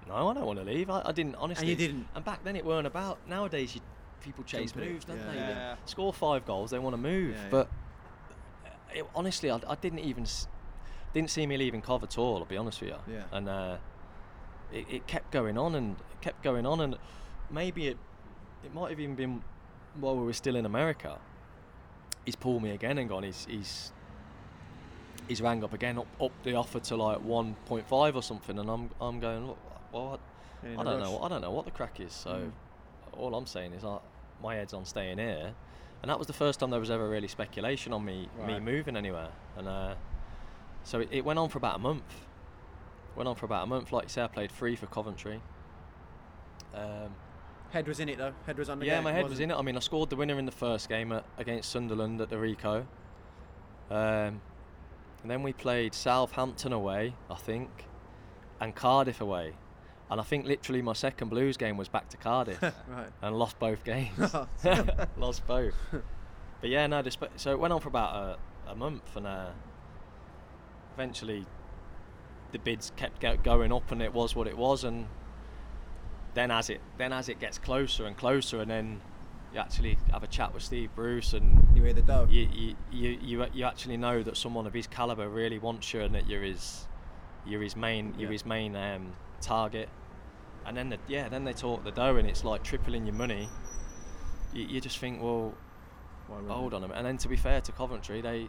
no, 0.08 0.28
I 0.28 0.34
don't 0.34 0.46
want 0.46 0.58
to 0.58 0.64
leave. 0.64 0.88
I, 0.90 1.02
I 1.04 1.12
didn't 1.12 1.34
honestly. 1.36 1.70
And 1.72 1.80
you 1.80 1.86
didn't? 1.86 2.06
And 2.14 2.24
back 2.24 2.44
then 2.44 2.56
it 2.56 2.64
weren't 2.64 2.86
about. 2.86 3.18
Nowadays, 3.28 3.74
you, 3.74 3.80
people 4.20 4.44
chase 4.44 4.72
Jump 4.72 4.82
at 4.84 4.88
it, 4.88 4.92
moves, 4.92 5.04
don't 5.04 5.16
yeah. 5.18 5.26
they? 5.26 5.32
They 5.32 5.38
Yeah. 5.38 5.76
Score 5.86 6.12
five 6.12 6.46
goals, 6.46 6.70
they 6.70 6.78
want 6.78 6.94
to 6.94 6.98
move. 7.00 7.34
Yeah, 7.34 7.42
yeah. 7.42 7.48
but 7.50 7.68
it, 8.94 9.06
honestly, 9.14 9.50
I, 9.50 9.60
I 9.68 9.74
didn't 9.74 10.00
even 10.00 10.24
s- 10.24 10.48
didn't 11.12 11.30
see 11.30 11.46
me 11.46 11.56
leaving 11.56 11.82
Cov 11.82 12.02
at 12.02 12.18
all. 12.18 12.38
I'll 12.38 12.44
be 12.44 12.56
honest 12.56 12.80
with 12.80 12.90
you. 12.90 12.96
Yeah. 13.14 13.22
And 13.32 13.48
uh, 13.48 13.76
it, 14.72 14.86
it 14.90 15.06
kept 15.06 15.30
going 15.32 15.58
on 15.58 15.74
and 15.74 15.96
it 16.12 16.20
kept 16.20 16.42
going 16.42 16.66
on, 16.66 16.80
and 16.80 16.96
maybe 17.50 17.88
it 17.88 17.98
it 18.64 18.74
might 18.74 18.90
have 18.90 19.00
even 19.00 19.14
been 19.14 19.42
while 20.00 20.16
we 20.16 20.24
were 20.24 20.32
still 20.32 20.56
in 20.56 20.66
America. 20.66 21.18
He's 22.24 22.36
pulled 22.36 22.62
me 22.62 22.70
again 22.70 22.98
and 22.98 23.08
gone. 23.08 23.22
He's 23.22 23.46
he's 23.48 23.92
he's 25.28 25.40
rang 25.40 25.62
up 25.64 25.72
again, 25.72 25.98
up, 25.98 26.06
up 26.20 26.32
the 26.42 26.54
offer 26.54 26.78
to 26.80 26.96
like 26.96 27.18
1.5 27.18 28.14
or 28.14 28.22
something, 28.22 28.58
and 28.58 28.68
I'm 28.70 28.90
I'm 29.00 29.20
going. 29.20 29.46
Look, 29.48 29.58
well, 29.92 30.20
I, 30.62 30.68
I 30.68 30.74
don't 30.84 30.86
rush. 30.86 31.02
know. 31.04 31.18
I 31.22 31.28
don't 31.28 31.40
know 31.40 31.50
what 31.50 31.64
the 31.64 31.70
crack 31.70 32.00
is. 32.00 32.12
So 32.12 32.30
Mm. 32.30 32.52
all 33.18 33.34
I'm 33.34 33.46
saying 33.46 33.72
is, 33.72 33.82
like, 33.84 34.00
my 34.42 34.54
head's 34.56 34.74
on 34.74 34.84
staying 34.84 35.18
here, 35.18 35.54
and 36.02 36.10
that 36.10 36.18
was 36.18 36.26
the 36.26 36.32
first 36.32 36.60
time 36.60 36.70
there 36.70 36.80
was 36.80 36.90
ever 36.90 37.08
really 37.08 37.28
speculation 37.28 37.92
on 37.92 38.04
me 38.04 38.28
me 38.46 38.60
moving 38.60 38.96
anywhere. 38.96 39.30
And 39.56 39.68
uh, 39.68 39.94
so 40.84 41.00
it, 41.00 41.08
it 41.10 41.24
went 41.24 41.38
on 41.38 41.48
for 41.48 41.58
about 41.58 41.76
a 41.76 41.80
month. 41.80 42.04
Went 43.16 43.28
on 43.28 43.34
for 43.36 43.46
about 43.46 43.64
a 43.64 43.66
month. 43.66 43.92
Like 43.92 44.04
you 44.04 44.08
say, 44.10 44.22
I 44.22 44.26
played 44.26 44.50
three 44.52 44.76
for 44.76 44.86
Coventry. 44.86 45.40
Um, 46.74 47.14
Head 47.70 47.88
was 47.88 47.98
in 48.00 48.08
it 48.08 48.18
though. 48.18 48.32
Head 48.46 48.58
was 48.58 48.68
on 48.70 48.78
the 48.78 48.86
yeah, 48.86 48.96
game. 48.96 49.04
my 49.04 49.12
head 49.12 49.24
was 49.24 49.30
wasn't 49.32 49.50
in 49.52 49.56
it. 49.56 49.58
I 49.58 49.62
mean, 49.62 49.76
I 49.76 49.80
scored 49.80 50.08
the 50.10 50.16
winner 50.16 50.38
in 50.38 50.46
the 50.46 50.52
first 50.52 50.88
game 50.88 51.12
at, 51.12 51.24
against 51.38 51.70
Sunderland 51.70 52.20
at 52.20 52.30
the 52.30 52.36
Ricoh. 52.36 52.84
Um, 53.90 54.40
and 55.22 55.30
then 55.30 55.42
we 55.42 55.52
played 55.52 55.92
Southampton 55.94 56.72
away, 56.72 57.14
I 57.30 57.34
think, 57.34 57.86
and 58.60 58.74
Cardiff 58.74 59.20
away. 59.20 59.54
And 60.10 60.20
I 60.20 60.24
think 60.24 60.46
literally 60.46 60.82
my 60.82 60.92
second 60.92 61.28
Blues 61.30 61.56
game 61.56 61.76
was 61.76 61.88
back 61.88 62.08
to 62.10 62.16
Cardiff 62.16 62.62
Right. 62.88 63.08
and 63.22 63.36
lost 63.36 63.58
both 63.58 63.82
games. 63.84 64.16
lost 65.16 65.46
both. 65.46 65.74
But 66.60 66.70
yeah, 66.70 66.86
no, 66.86 67.02
desp- 67.02 67.28
so 67.36 67.50
it 67.52 67.58
went 67.58 67.72
on 67.72 67.80
for 67.80 67.88
about 67.88 68.38
a, 68.66 68.70
a 68.70 68.74
month 68.76 69.16
and 69.16 69.26
uh, 69.26 69.46
eventually 70.94 71.44
the 72.52 72.58
bids 72.58 72.92
kept 72.96 73.20
go- 73.20 73.36
going 73.36 73.72
up 73.72 73.90
and 73.90 74.00
it 74.00 74.12
was 74.12 74.34
what 74.34 74.46
it 74.46 74.56
was 74.56 74.84
and 74.84 75.06
then 76.34 76.50
as 76.50 76.70
it 76.70 76.80
then 76.98 77.12
as 77.12 77.28
it 77.28 77.40
gets 77.40 77.58
closer 77.58 78.06
and 78.06 78.16
closer 78.16 78.60
and 78.60 78.70
then 78.70 79.00
you 79.52 79.58
actually 79.60 79.98
have 80.12 80.22
a 80.22 80.26
chat 80.26 80.52
with 80.54 80.62
Steve 80.62 80.90
Bruce 80.94 81.32
and 81.32 81.66
You 81.74 81.82
hear 81.82 81.92
the 81.92 82.02
dough. 82.02 82.26
you, 82.30 82.48
you, 82.52 82.74
you, 82.92 83.18
you, 83.22 83.46
you 83.54 83.64
actually 83.64 83.96
know 83.96 84.22
that 84.22 84.36
someone 84.36 84.66
of 84.66 84.74
his 84.74 84.86
caliber 84.86 85.28
really 85.28 85.58
wants 85.58 85.92
you 85.94 86.02
and 86.02 86.14
that 86.14 86.28
you're 86.28 86.42
his 86.42 86.86
you're 87.46 87.62
his 87.62 87.76
main 87.76 88.14
you're 88.18 88.30
his 88.32 88.44
main 88.44 88.74
um, 88.76 89.12
target. 89.40 89.88
And 90.64 90.76
then 90.76 90.88
the, 90.90 90.98
yeah 91.08 91.28
then 91.28 91.44
they 91.44 91.52
talk 91.52 91.84
the 91.84 91.92
dough 91.92 92.16
and 92.16 92.28
it's 92.28 92.44
like 92.44 92.62
tripling 92.62 93.06
your 93.06 93.14
money. 93.14 93.48
You, 94.52 94.64
you 94.64 94.80
just 94.80 94.98
think 94.98 95.22
well 95.22 95.54
Why 96.28 96.40
hold 96.52 96.74
on 96.74 96.82
a 96.82 96.88
minute. 96.88 96.98
And 96.98 97.06
then 97.06 97.18
to 97.18 97.28
be 97.28 97.36
fair 97.36 97.60
to 97.60 97.72
Coventry 97.72 98.20
they 98.20 98.48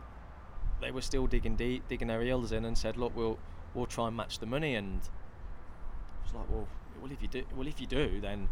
they 0.82 0.92
were 0.92 1.02
still 1.02 1.28
digging 1.28 1.56
deep 1.56 1.88
digging 1.88 2.08
their 2.08 2.22
heels 2.22 2.52
in 2.52 2.66
and 2.66 2.78
said 2.78 2.98
look 2.98 3.16
we'll 3.16 3.38
we'll 3.74 3.86
try 3.86 4.08
and 4.08 4.18
match 4.18 4.40
the 4.40 4.46
money. 4.46 4.76
And 4.76 5.02
I 6.22 6.24
was 6.24 6.34
like 6.34 6.50
well 6.50 6.68
well 7.02 7.12
if 7.12 7.22
you 7.22 7.28
do 7.28 7.44
well 7.56 7.68
if 7.68 7.80
you 7.80 7.88
do 7.88 8.20
then 8.20 8.50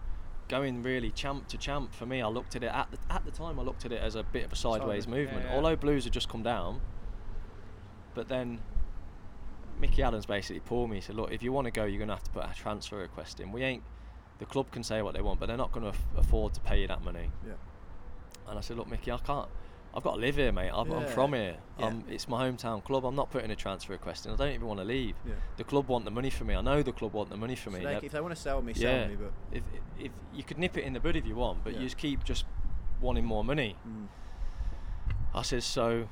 going 0.47 0.83
really 0.83 1.09
champ 1.09 1.47
to 1.47 1.57
champ 1.57 1.91
for 1.91 2.05
me 2.05 2.21
I 2.21 2.27
looked 2.27 2.55
at 2.55 2.63
it 2.63 2.67
at 2.67 2.87
the, 2.91 2.99
at 3.11 3.25
the 3.25 3.31
time 3.31 3.59
I 3.59 3.63
looked 3.63 3.83
at 3.83 3.91
it 3.91 3.99
as 3.99 4.13
a 4.13 4.21
bit 4.21 4.45
of 4.45 4.53
a 4.53 4.55
sideways 4.55 5.05
Sideways, 5.05 5.07
movement. 5.07 5.45
yeah, 5.45 5.49
yeah. 5.49 5.55
although 5.55 5.75
Blues 5.75 6.03
had 6.03 6.13
just 6.13 6.29
come 6.29 6.43
down 6.43 6.81
but 8.13 8.27
then 8.27 8.59
Mickey 9.79 10.01
Adams 10.03 10.25
basically 10.25 10.61
pulled 10.61 10.89
me. 10.89 10.97
He 10.97 11.01
said, 11.01 11.15
"Look, 11.15 11.31
if 11.31 11.43
you 11.43 11.51
want 11.51 11.65
to 11.65 11.71
go, 11.71 11.85
you're 11.85 11.97
going 11.97 12.07
to 12.09 12.15
have 12.15 12.23
to 12.23 12.31
put 12.31 12.43
a 12.45 12.53
transfer 12.55 12.97
request 12.97 13.39
in. 13.39 13.51
We 13.51 13.63
ain't. 13.63 13.83
The 14.39 14.45
club 14.45 14.69
can 14.71 14.83
say 14.83 15.01
what 15.01 15.13
they 15.15 15.21
want, 15.21 15.39
but 15.39 15.45
they're 15.47 15.57
not 15.57 15.71
going 15.71 15.91
to 15.91 15.97
afford 16.17 16.53
to 16.55 16.59
pay 16.61 16.81
you 16.81 16.87
that 16.87 17.03
money." 17.03 17.31
Yeah. 17.45 17.53
And 18.47 18.57
I 18.57 18.61
said, 18.61 18.77
"Look, 18.77 18.89
Mickey, 18.89 19.11
I 19.11 19.17
can't. 19.17 19.49
I've 19.93 20.03
got 20.03 20.15
to 20.15 20.19
live 20.19 20.35
here, 20.35 20.51
mate. 20.51 20.71
I'm, 20.73 20.91
I'm 20.91 21.03
Yeah. 21.03 21.07
from 21.07 21.31
here. 21.33 21.55
Yeah. 21.79 21.85
Um, 21.85 22.03
it's 22.09 22.27
my 22.27 22.49
hometown 22.49 22.83
club. 22.83 23.05
I'm 23.05 23.15
not 23.15 23.31
putting 23.31 23.49
a 23.49 23.55
transfer 23.55 23.93
request 23.93 24.25
in. 24.25 24.33
I 24.33 24.35
don't 24.35 24.51
even 24.51 24.67
want 24.67 24.81
to 24.81 24.85
leave. 24.85 25.15
Yeah. 25.25 25.35
The 25.55 25.63
club 25.63 25.87
want 25.87 26.03
the 26.03 26.11
money 26.11 26.29
for 26.29 26.43
me. 26.43 26.53
I 26.53 26.59
know 26.61 26.83
the 26.83 26.91
club 26.91 27.13
want 27.13 27.29
the 27.29 27.37
money 27.37 27.55
for 27.55 27.71
So 27.71 27.77
me. 27.77 27.83
they- 27.85 27.99
if 28.03 28.11
they 28.11 28.19
want 28.19 28.35
to 28.35 28.41
sell 28.41 28.61
me, 28.61 28.73
sell 28.73 29.07
me. 29.07 29.15
But 29.15 29.31
if, 29.53 29.63
if 29.97 30.11
you 30.33 30.43
could 30.43 30.57
nip 30.57 30.77
it 30.77 30.83
in 30.83 30.91
the 30.91 30.99
bud 30.99 31.15
if 31.15 31.25
you 31.25 31.35
want, 31.35 31.63
but 31.63 31.75
you 31.75 31.79
just 31.79 31.97
keep 31.97 32.25
just 32.25 32.43
wanting 32.99 33.23
more 33.23 33.43
money. 33.45 33.77
Mm. 33.87 34.07
I 35.33 35.41
says 35.43 35.63
so. 35.63 36.09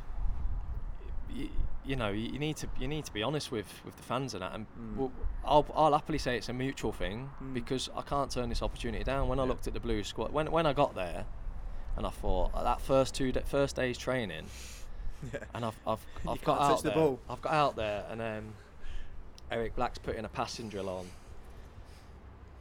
You, 1.34 1.50
you 1.86 1.96
know, 1.96 2.10
you, 2.10 2.32
you 2.34 2.40
need 2.40 2.58
to 2.58 2.68
you 2.80 2.88
need 2.88 3.06
to 3.06 3.14
be 3.14 3.22
honest 3.24 3.52
with, 3.52 3.68
with 3.86 3.96
the 3.98 4.04
fans 4.04 4.34
and 4.34 4.42
that. 4.44 4.54
And 4.54 4.66
Mm. 4.80 4.96
well, 4.98 5.12
I'll 5.46 5.66
I'll 5.76 5.92
happily 5.94 6.18
say 6.18 6.38
it's 6.38 6.50
a 6.50 6.54
mutual 6.54 6.92
thing 6.94 7.30
Mm. 7.44 7.54
because 7.54 7.90
I 7.96 8.02
can't 8.02 8.32
turn 8.32 8.50
this 8.50 8.62
opportunity 8.62 9.04
down. 9.04 9.28
When 9.28 9.40
I 9.40 9.44
looked 9.44 9.68
at 9.68 9.74
the 9.74 9.80
Blues 9.80 10.08
squad, 10.08 10.32
when 10.32 10.52
when 10.52 10.66
I 10.66 10.74
got 10.74 10.96
there, 10.96 11.26
and 11.98 12.06
I 12.08 12.10
thought 12.10 12.52
uh, 12.54 12.64
that 12.64 12.82
first 12.82 13.14
two 13.16 13.32
da 13.32 13.42
first 13.42 13.76
day's 13.76 13.98
training, 13.98 14.46
yeah. 15.34 15.40
and 15.54 15.66
I've 15.66 15.78
I've, 15.86 16.06
I've 16.28 16.44
got 16.44 16.62
out 16.62 16.84
the 16.84 16.90
there. 16.90 16.98
ball. 16.98 17.20
I've 17.30 17.42
got 17.42 17.54
out 17.54 17.76
there, 17.76 18.06
and 18.10 18.22
um, 18.22 18.54
Eric 19.52 19.76
Black's 19.76 19.98
putting 20.00 20.26
a 20.26 20.30
passing 20.30 20.70
drill 20.70 20.90
on, 20.90 21.06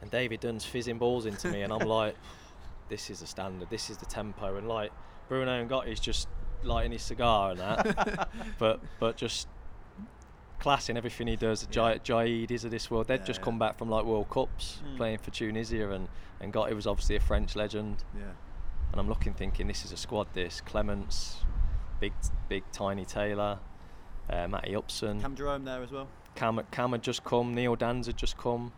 and 0.01 0.11
David 0.11 0.41
Dunn's 0.41 0.65
fizzing 0.65 0.97
balls 0.97 1.25
into 1.25 1.49
me, 1.49 1.61
and 1.61 1.71
I'm 1.71 1.87
like, 1.99 2.15
this 2.89 3.09
is 3.09 3.21
the 3.21 3.27
standard, 3.27 3.69
this 3.69 3.89
is 3.89 3.97
the 3.97 4.05
tempo, 4.05 4.57
and 4.57 4.67
like 4.67 4.91
Bruno 5.29 5.65
N'Gotty's 5.65 5.99
just 5.99 6.27
lighting 6.65 6.91
his 6.91 7.01
cigar 7.01 7.51
and 7.51 7.59
that, 7.59 8.29
but 8.59 8.79
but 8.99 9.17
just 9.17 9.47
classing 10.59 10.95
everything 10.97 11.27
he 11.27 11.35
does. 11.35 11.63
Yeah. 11.63 11.97
Jai 11.99 11.99
Jaïdis 11.99 12.63
of 12.63 12.71
this 12.71 12.89
world. 12.89 13.07
They'd 13.07 13.19
Yeah, 13.21 13.25
just 13.25 13.39
yeah. 13.39 13.45
come 13.45 13.59
back 13.59 13.77
from 13.77 13.89
like 13.89 14.05
World 14.05 14.29
Cups 14.29 14.81
Mm. 14.85 14.97
playing 14.97 15.17
for 15.19 15.31
Tunisia, 15.31 15.91
and 15.91 16.07
and 16.39 16.53
Gotti 16.53 16.73
was 16.75 16.87
obviously 16.87 17.15
a 17.15 17.19
French 17.19 17.55
legend. 17.55 18.03
Yeah. 18.15 18.23
And 18.91 18.99
I'm 18.99 19.07
looking, 19.09 19.33
thinking 19.33 19.67
this 19.67 19.85
is 19.85 19.91
a 19.91 19.97
squad. 19.97 20.27
This 20.33 20.61
Clemence, 20.61 21.37
big, 21.99 22.13
big, 22.47 22.63
tiny 22.71 23.05
Taylor, 23.05 23.59
uh, 24.29 24.47
Matty 24.47 24.75
Upson, 24.75 25.19
Cam 25.21 25.35
Jerome 25.35 25.65
there 25.65 25.81
as 25.81 25.91
well. 25.91 26.07
Cam, 26.35 26.61
Cam 26.71 26.91
had 26.91 27.01
just 27.01 27.23
come, 27.23 27.53
Neil 27.55 27.75
Danns 27.75 28.05
had 28.07 28.17
just 28.17 28.37
come. 28.37 28.71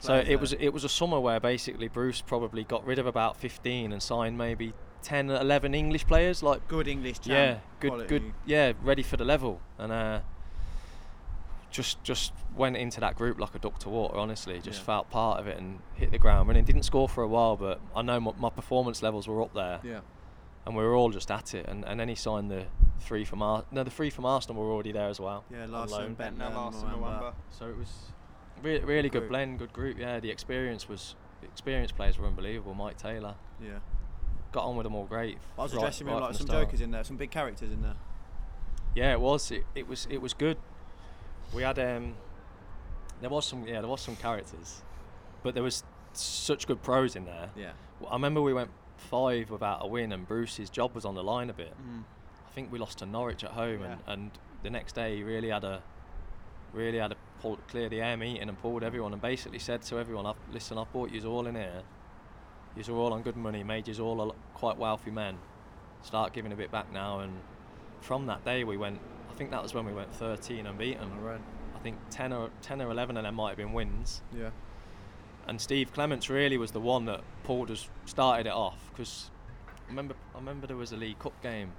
So 0.00 0.14
it 0.16 0.26
there. 0.26 0.38
was 0.38 0.52
it 0.54 0.68
was 0.70 0.84
a 0.84 0.88
summer 0.88 1.18
where 1.20 1.40
basically 1.40 1.88
Bruce 1.88 2.20
probably 2.20 2.64
got 2.64 2.84
rid 2.84 2.98
of 2.98 3.06
about 3.06 3.36
15 3.36 3.92
and 3.92 4.02
signed 4.02 4.36
maybe 4.36 4.74
10, 5.02 5.30
11 5.30 5.74
English 5.74 6.06
players. 6.06 6.42
Like 6.42 6.66
good 6.68 6.88
English. 6.88 7.20
Champ 7.20 7.26
yeah, 7.28 7.58
good, 7.80 7.88
quality. 7.88 8.08
good, 8.08 8.32
yeah, 8.46 8.72
ready 8.82 9.02
for 9.02 9.16
the 9.16 9.24
level. 9.24 9.60
And 9.78 9.92
uh, 9.92 10.20
just 11.70 12.02
just 12.02 12.32
went 12.56 12.76
into 12.76 12.98
that 13.00 13.14
group 13.16 13.38
like 13.38 13.54
a 13.54 13.58
duck 13.58 13.78
to 13.80 13.88
water. 13.88 14.16
Honestly, 14.16 14.58
just 14.60 14.80
Yeah. 14.80 14.84
felt 14.86 15.10
part 15.10 15.38
of 15.40 15.46
it 15.46 15.58
and 15.58 15.80
hit 15.94 16.10
the 16.10 16.18
ground 16.18 16.48
running. 16.48 16.64
Didn't 16.64 16.84
score 16.84 17.08
for 17.08 17.22
a 17.22 17.28
while, 17.28 17.56
but 17.56 17.80
I 17.94 18.02
know 18.02 18.18
my, 18.20 18.32
my 18.38 18.50
performance 18.50 19.02
levels 19.02 19.28
were 19.28 19.42
up 19.42 19.52
there, 19.54 19.80
Yeah. 19.84 20.00
and 20.66 20.74
we 20.76 20.82
were 20.82 20.94
all 20.94 21.10
just 21.10 21.30
at 21.30 21.54
it. 21.54 21.66
And, 21.68 21.84
and 21.84 22.00
then 22.00 22.08
he 22.08 22.14
signed 22.14 22.50
the 22.50 22.64
three 23.00 23.24
from 23.24 23.42
Ar- 23.42 23.64
no, 23.70 23.84
the 23.84 23.90
three 23.90 24.10
from 24.10 24.24
Arsenal 24.24 24.60
were 24.62 24.72
already 24.72 24.92
there 24.92 25.08
as 25.08 25.20
well. 25.20 25.44
Yeah, 25.50 25.64
on 25.64 25.72
Larsson, 25.72 25.98
loan. 25.98 26.16
Bendtner, 26.16 26.50
Bendtner, 26.50 26.54
Larsson, 26.54 26.88
Muamba. 26.88 27.00
Muamba. 27.20 27.34
So 27.50 27.68
it 27.68 27.76
was 27.76 27.92
re- 28.62 28.80
really 28.80 29.08
good 29.10 29.20
group. 29.20 29.28
blend, 29.30 29.58
good 29.58 29.72
group. 29.72 29.98
Yeah, 29.98 30.20
the 30.20 30.30
experience 30.30 30.88
was 30.88 31.14
the 31.42 31.46
experienced 31.46 31.96
players 31.96 32.18
were 32.18 32.26
unbelievable. 32.26 32.74
Maik 32.74 32.96
Taylor 32.96 33.34
Yeah. 33.62 33.78
Got 34.52 34.64
on 34.64 34.76
with 34.76 34.84
them 34.84 34.94
all 34.94 35.04
great. 35.04 35.38
I 35.58 35.62
was 35.62 35.72
right- 35.72 35.78
addressing 35.82 36.06
right 36.06 36.20
like 36.20 36.34
some 36.34 36.46
start. 36.46 36.64
jokers 36.64 36.80
in 36.80 36.90
there, 36.90 37.04
some 37.04 37.16
big 37.16 37.30
characters 37.30 37.70
in 37.72 37.82
there. 37.82 37.96
Yeah, 38.94 39.12
it 39.12 39.20
was. 39.20 39.50
It, 39.50 39.64
it 39.74 39.86
was. 39.88 40.06
It 40.10 40.20
was 40.20 40.34
good. 40.34 40.56
We 41.54 41.62
had 41.62 41.78
um, 41.78 42.14
there 43.20 43.30
was 43.30 43.46
some. 43.46 43.66
Yeah, 43.66 43.80
there 43.80 43.90
was 43.90 44.00
some 44.00 44.16
characters, 44.16 44.82
but 45.42 45.54
there 45.54 45.62
was 45.62 45.84
such 46.12 46.66
good 46.66 46.82
pros 46.82 47.14
in 47.16 47.24
there. 47.24 47.50
Yeah. 47.56 47.72
I 48.08 48.14
remember 48.14 48.40
we 48.42 48.52
went 48.54 48.70
five 48.96 49.50
without 49.50 49.84
a 49.84 49.86
win, 49.86 50.12
and 50.12 50.26
Bruce's 50.26 50.70
job 50.70 50.94
was 50.94 51.04
on 51.04 51.14
the 51.14 51.22
line 51.22 51.50
a 51.50 51.52
bit. 51.52 51.74
Mm. 51.80 52.04
I 52.46 52.50
think 52.52 52.72
we 52.72 52.78
lost 52.78 52.98
to 52.98 53.06
Norwich 53.06 53.44
at 53.44 53.50
home, 53.52 53.82
and, 53.82 54.00
and 54.06 54.30
the 54.62 54.70
next 54.70 54.94
day 54.94 55.16
he 55.16 55.22
really 55.22 55.50
had 55.50 55.64
a 55.64 55.82
really 56.72 56.98
had 56.98 57.10
to 57.10 57.16
pull, 57.40 57.58
clear 57.68 57.88
the 57.88 58.00
air 58.00 58.16
meeting 58.16 58.48
and 58.48 58.60
pulled 58.60 58.82
everyone 58.82 59.12
and 59.12 59.22
basically 59.22 59.58
said 59.58 59.82
to 59.82 59.98
everyone, 59.98 60.26
I've, 60.26 60.36
"Listen, 60.52 60.78
I've 60.78 60.90
brought 60.92 61.10
you 61.10 61.24
all 61.26 61.46
in 61.46 61.54
here. 61.54 61.82
You're 62.86 62.96
all 62.96 63.12
on 63.12 63.22
good 63.22 63.36
money, 63.36 63.64
made 63.64 63.88
you 63.88 64.04
all 64.04 64.20
a, 64.20 64.22
lo- 64.22 64.36
quite 64.54 64.78
wealthy 64.78 65.10
men. 65.10 65.38
Start 66.02 66.32
giving 66.32 66.52
a 66.52 66.56
bit 66.56 66.70
back 66.70 66.92
now." 66.92 67.20
And 67.20 67.32
from 68.00 68.26
that 68.26 68.44
day, 68.44 68.64
we 68.64 68.76
went. 68.76 69.00
I 69.30 69.34
think 69.34 69.50
that 69.50 69.62
was 69.62 69.74
when 69.74 69.86
we 69.86 69.92
went 69.92 70.12
13 70.14 70.66
unbeaten. 70.66 71.20
Right. 71.22 71.40
I 71.74 71.78
think 71.80 71.96
10 72.10 72.32
or 72.32 72.50
10 72.62 72.82
or 72.82 72.90
11 72.90 73.16
of 73.16 73.22
them 73.22 73.34
might 73.36 73.50
have 73.50 73.56
been 73.56 73.72
wins. 73.72 74.22
Yeah. 74.36 74.50
And 75.46 75.60
Steve 75.60 75.92
Clemence 75.92 76.28
really 76.28 76.58
was 76.58 76.72
the 76.72 76.80
one 76.80 77.06
that 77.06 77.22
pulled 77.44 77.70
us, 77.70 77.88
started 78.04 78.46
it 78.46 78.52
off. 78.52 78.90
Because 78.90 79.30
I 79.86 79.88
remember, 79.88 80.14
I 80.34 80.38
remember 80.38 80.66
there 80.66 80.76
was 80.76 80.92
a 80.92 80.96
League 80.96 81.18
Cup 81.18 81.40
game. 81.42 81.72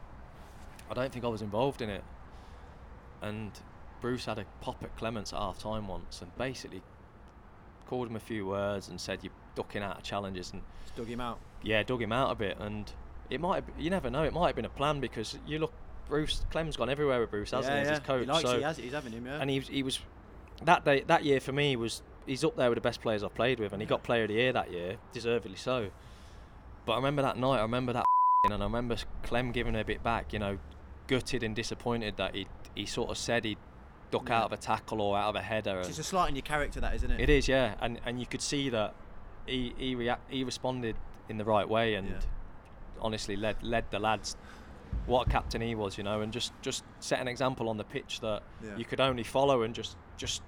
I 0.89 0.93
don't 0.93 1.11
think 1.11 1.23
I 1.23 1.27
was 1.27 1.41
involved 1.41 1.81
in 1.81 1.89
it. 1.89 2.03
And 3.21 3.51
Bruce 4.01 4.25
had 4.25 4.39
a 4.39 4.45
pop 4.61 4.83
at 4.83 4.95
Clemence 4.95 5.33
at 5.33 5.39
half 5.39 5.59
time 5.59 5.87
once 5.87 6.21
and 6.21 6.35
basically 6.37 6.81
called 7.89 8.07
him 8.07 8.15
a 8.15 8.19
few 8.19 8.45
words 8.45 8.87
and 8.87 9.01
said 9.01 9.19
you're 9.23 9.33
ducking 9.55 9.81
out 9.81 9.97
of 9.97 10.03
challenges 10.03 10.53
and 10.53 10.61
Just 10.83 10.95
dug 10.95 11.07
him 11.07 11.19
out. 11.19 11.39
yeah, 11.63 11.81
dug 11.81 12.01
him 12.01 12.11
out 12.11 12.31
a 12.31 12.35
bit. 12.35 12.57
And 12.59 12.91
it 13.31 13.41
might, 13.41 13.55
have, 13.55 13.79
you 13.79 13.89
never 13.89 14.11
know, 14.11 14.23
it 14.23 14.31
might 14.31 14.47
have 14.47 14.55
been 14.55 14.65
a 14.65 14.69
plan 14.69 14.99
because 14.99 15.39
you 15.47 15.57
look, 15.57 15.73
Bruce 16.07 16.45
Clem's 16.51 16.77
gone 16.77 16.89
everywhere 16.89 17.19
with 17.19 17.31
Bruce, 17.31 17.49
hasn't 17.49 17.73
yeah, 17.73 17.77
he? 17.77 17.81
as 17.81 17.87
yeah. 17.87 17.93
his 17.95 17.99
coach. 18.05 18.21
He 18.21 18.25
likes 18.27 18.41
so 18.43 18.51
it. 18.51 18.57
He 18.57 18.63
has 18.63 18.79
it. 18.79 18.83
He's 18.83 18.93
having 18.93 19.11
him. 19.11 19.25
Yeah. 19.25 19.41
and 19.41 19.49
he 19.49 19.59
was, 19.59 19.67
he 19.67 19.81
was 19.81 19.99
that 20.65 20.85
day 20.85 21.03
that 21.07 21.23
year 21.23 21.39
for 21.39 21.51
me 21.51 21.75
was 21.75 22.01
he's 22.27 22.43
up 22.43 22.55
there 22.57 22.69
with 22.69 22.77
the 22.77 22.81
best 22.81 23.01
players 23.01 23.23
I've 23.23 23.33
played 23.33 23.59
with, 23.59 23.73
and 23.73 23.81
he 23.81 23.87
got 23.87 24.03
Player 24.03 24.23
of 24.23 24.27
the 24.29 24.35
Year 24.35 24.53
that 24.53 24.71
year, 24.71 24.97
deservedly 25.13 25.55
so. 25.55 25.89
But 26.85 26.93
I 26.93 26.95
remember 26.97 27.21
that 27.23 27.37
night, 27.37 27.57
I 27.57 27.61
remember 27.63 27.93
that, 27.93 28.05
and 28.43 28.53
I 28.53 28.65
remember 28.65 28.97
Clem 29.23 29.51
giving 29.51 29.75
a 29.75 29.83
bit 29.83 30.03
back, 30.03 30.33
you 30.33 30.39
know, 30.39 30.59
gutted 31.07 31.43
and 31.43 31.55
disappointed 31.55 32.17
that 32.17 32.35
he 32.35 32.47
he 32.75 32.85
sort 32.85 33.09
of 33.09 33.17
said 33.17 33.45
he'd 33.45 33.57
duck 34.11 34.29
Yeah. 34.29 34.39
out 34.39 34.45
of 34.45 34.51
a 34.53 34.57
tackle 34.57 35.01
or 35.01 35.17
out 35.17 35.29
of 35.29 35.35
a 35.35 35.41
header. 35.41 35.79
it's 35.79 35.87
just 35.89 35.99
a 35.99 36.03
slight 36.03 36.29
in 36.29 36.35
your 36.35 36.43
character, 36.43 36.79
that 36.81 36.95
isn't 36.95 37.11
it? 37.11 37.19
it 37.19 37.29
is, 37.29 37.47
yeah, 37.47 37.75
and 37.81 37.99
and 38.05 38.19
you 38.19 38.25
could 38.25 38.41
see 38.41 38.69
that 38.69 38.93
he 39.45 39.73
he 39.77 39.95
react 39.95 40.29
he 40.31 40.43
responded 40.43 40.95
in 41.29 41.37
the 41.37 41.45
right 41.45 41.67
way 41.67 41.95
and 41.95 42.09
Yeah. 42.09 42.19
honestly 43.01 43.35
led 43.35 43.61
led 43.63 43.89
the 43.91 43.99
lads. 43.99 44.35
What 45.05 45.27
a 45.27 45.29
captain 45.29 45.61
he 45.61 45.75
was, 45.75 45.97
you 45.97 46.03
know, 46.03 46.21
and 46.21 46.33
just 46.33 46.51
just 46.61 46.83
set 46.99 47.19
an 47.19 47.27
example 47.27 47.69
on 47.69 47.77
the 47.77 47.83
pitch 47.83 48.19
that 48.21 48.43
Yeah. 48.63 48.75
you 48.75 48.85
could 48.85 48.99
only 48.99 49.23
follow 49.23 49.61
and 49.61 49.73
just 49.75 49.95
just 50.17 50.41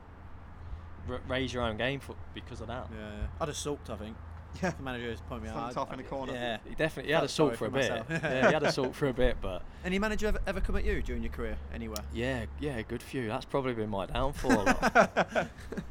r- 1.09 1.21
raise 1.27 1.53
your 1.53 1.63
own 1.63 1.77
game 1.77 1.99
for 1.99 2.15
because 2.33 2.61
of 2.61 2.67
that. 2.67 2.87
Yeah, 2.91 2.99
yeah. 2.99 3.27
I'd 3.39 3.47
have 3.47 3.57
sulked, 3.57 3.89
I 3.89 3.95
think. 3.95 4.17
Yeah. 4.61 4.71
The 4.71 4.83
manager 4.83 5.11
just 5.11 5.27
point 5.27 5.43
me 5.43 5.49
out. 5.49 5.75
Off 5.77 5.91
in 5.91 5.97
the 5.97 6.03
corner. 6.03 6.33
Yeah. 6.33 6.57
He 6.67 6.75
definitely 6.75 7.09
he 7.11 7.15
had 7.15 7.23
a 7.23 7.27
salt 7.27 7.55
for 7.55 7.65
a 7.65 7.69
bit. 7.71 7.89
myself. 7.89 8.05
yeah, 8.09 8.47
he 8.47 8.53
had 8.53 8.63
a 8.63 8.71
salt 8.71 8.95
for 8.95 9.07
a 9.07 9.13
bit, 9.13 9.37
but 9.41 9.61
Any 9.85 9.97
manager 9.99 10.27
ever, 10.27 10.39
ever 10.45 10.61
come 10.61 10.75
at 10.75 10.83
you 10.85 11.01
during 11.01 11.23
your 11.23 11.31
career 11.31 11.57
anywhere? 11.73 12.03
yeah, 12.13 12.45
yeah, 12.59 12.77
a 12.77 12.83
good 12.83 13.01
few. 13.01 13.27
That's 13.27 13.45
probably 13.45 13.73
been 13.73 13.89
my 13.89 14.05
downfall. 14.07 14.65
like. 14.65 14.81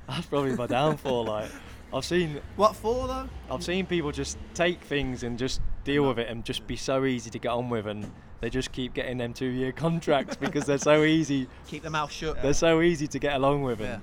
That's 0.09 0.27
probably 0.29 0.55
my 0.57 0.67
downfall. 0.67 1.25
Like 1.25 1.51
I've 1.93 2.05
seen 2.05 2.41
What 2.57 2.77
for 2.77 3.07
though? 3.09 3.29
I've 3.51 3.65
seen 3.65 3.87
people 3.87 4.13
just 4.13 4.39
take 4.55 4.81
things 4.83 5.23
and 5.23 5.39
just 5.39 5.61
deal 5.85 6.07
with 6.09 6.19
it 6.19 6.29
and 6.29 6.45
just 6.45 6.67
be 6.67 6.77
so 6.77 7.05
easy 7.05 7.31
to 7.31 7.39
get 7.39 7.51
on 7.51 7.69
with 7.71 7.87
and 7.87 8.11
they 8.41 8.51
just 8.51 8.71
keep 8.73 8.95
getting 8.95 9.19
them 9.19 9.33
two 9.33 9.47
year 9.47 9.73
contracts 9.73 10.37
because 10.37 10.65
they're 10.67 10.79
so 10.79 11.03
easy 11.05 11.49
Keep 11.67 11.83
the 11.83 11.91
mouth 11.91 12.13
shut. 12.13 12.41
they're 12.43 12.53
so 12.55 12.81
easy 12.83 13.07
to 13.09 13.19
get 13.19 13.35
along 13.35 13.63
with 13.63 13.81
Yeah. 13.81 13.95
and 13.95 14.03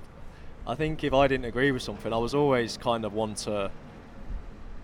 I 0.66 0.74
think 0.74 1.02
if 1.04 1.14
I 1.14 1.26
didn't 1.28 1.46
agree 1.46 1.70
with 1.72 1.82
something 1.82 2.12
I 2.12 2.18
was 2.18 2.34
always 2.34 2.76
kind 2.76 3.04
of 3.04 3.14
one 3.14 3.34
to 3.36 3.70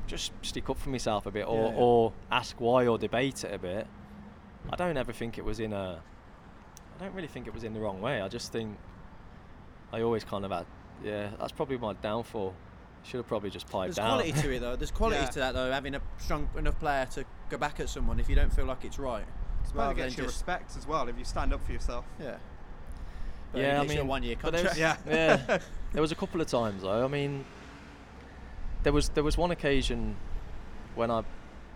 just 0.07 0.33
stick 0.43 0.69
up 0.71 0.79
for 0.79 0.91
myself 0.91 1.27
a 1.27 1.31
bit 1.31 1.47
or, 1.47 1.65
Yeah, 1.67 1.71
yeah. 1.71 1.77
or 1.77 2.13
ask 2.31 2.61
why 2.61 2.87
or 2.87 2.99
debate 2.99 3.45
it 3.45 3.53
a 3.55 3.59
bit. 3.59 3.87
I 4.71 4.77
don't 4.77 4.97
ever 4.97 5.13
think 5.13 5.39
it 5.39 5.45
was 5.45 5.61
in 5.61 5.73
a 5.73 6.01
I 6.99 7.05
don't 7.05 7.15
really 7.15 7.29
think 7.29 7.47
it 7.47 7.55
was 7.55 7.65
in 7.65 7.75
the 7.75 7.81
wrong 7.81 8.01
way. 8.01 8.21
I 8.21 8.29
just 8.29 8.53
think 8.53 8.77
I 9.93 10.03
always 10.03 10.25
kind 10.25 10.45
of 10.45 10.51
had 10.51 10.67
yeah, 11.05 11.31
that's 11.39 11.53
probably 11.53 11.77
my 11.79 11.93
downfall. 11.95 12.55
Should 13.03 13.19
have 13.19 13.27
probably 13.27 13.51
just 13.51 13.69
piped 13.69 13.89
There's 13.89 13.97
down. 13.97 14.19
There's 14.19 14.31
quality 14.33 14.49
to 14.49 14.55
it 14.57 14.61
though. 14.61 14.77
There's 14.77 14.91
quality 14.91 15.21
Yeah. 15.21 15.27
to 15.27 15.39
that 15.41 15.55
though. 15.55 15.71
Having 15.71 15.97
a 15.97 16.01
strong 16.19 16.49
enough 16.57 16.79
player 16.79 17.07
to 17.13 17.25
go 17.51 17.59
back 17.59 17.81
at 17.81 17.89
someone 17.91 18.19
if 18.19 18.29
you 18.31 18.35
don't 18.37 18.53
feel 18.53 18.65
like 18.65 18.85
it's 18.85 18.99
right. 18.99 19.25
It's 19.63 19.75
rather 19.75 19.95
better 19.95 20.05
gets 20.07 20.17
than 20.17 20.25
you 20.25 20.29
respect 20.29 20.77
as 20.77 20.87
well 20.87 21.09
if 21.09 21.19
you 21.19 21.25
stand 21.25 21.53
up 21.53 21.65
for 21.65 21.73
yourself. 21.73 22.05
Yeah. 22.21 22.37
But 23.53 23.61
yeah, 23.61 23.81
I 23.81 23.87
mean, 23.87 24.07
one 24.07 24.23
year 24.23 24.37
but 24.41 24.53
there 24.53 24.65
was- 24.65 24.73
contract. 24.73 25.03
Yeah. 25.07 25.41
yeah. 25.49 25.59
There 25.93 26.01
was 26.03 26.13
a 26.13 26.17
couple 26.17 26.41
of 26.41 26.47
times 26.47 26.83
though. 26.83 27.05
I 27.05 27.09
mean, 27.09 27.45
there 28.85 28.93
was 28.93 29.09
there 29.11 29.25
was 29.25 29.37
one 29.37 29.51
occasion 29.51 30.17
when 30.95 31.11
I 31.11 31.25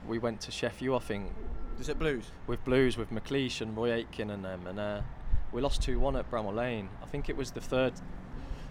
we 0.07 0.19
went 0.19 0.41
to 0.43 0.51
Sheffield, 0.53 1.03
I 1.03 1.05
think, 1.05 1.33
Is 1.81 1.89
it 1.89 1.99
Blues? 1.99 2.31
with 2.47 2.65
Blues 2.65 2.97
with 2.97 3.11
McLeish 3.11 3.61
and 3.61 3.77
Roy 3.77 3.93
Aitken 3.93 4.31
and 4.31 4.45
them, 4.45 4.67
and 4.67 4.79
uh, 4.79 5.01
we 5.53 5.61
lost 5.61 5.83
two 5.83 5.99
one 5.99 6.15
at 6.17 6.31
Bramall 6.31 6.55
Lane. 6.55 6.89
I 7.03 7.07
think 7.07 7.29
it 7.29 7.37
was 7.37 7.51
the 7.51 7.61
third. 7.61 7.95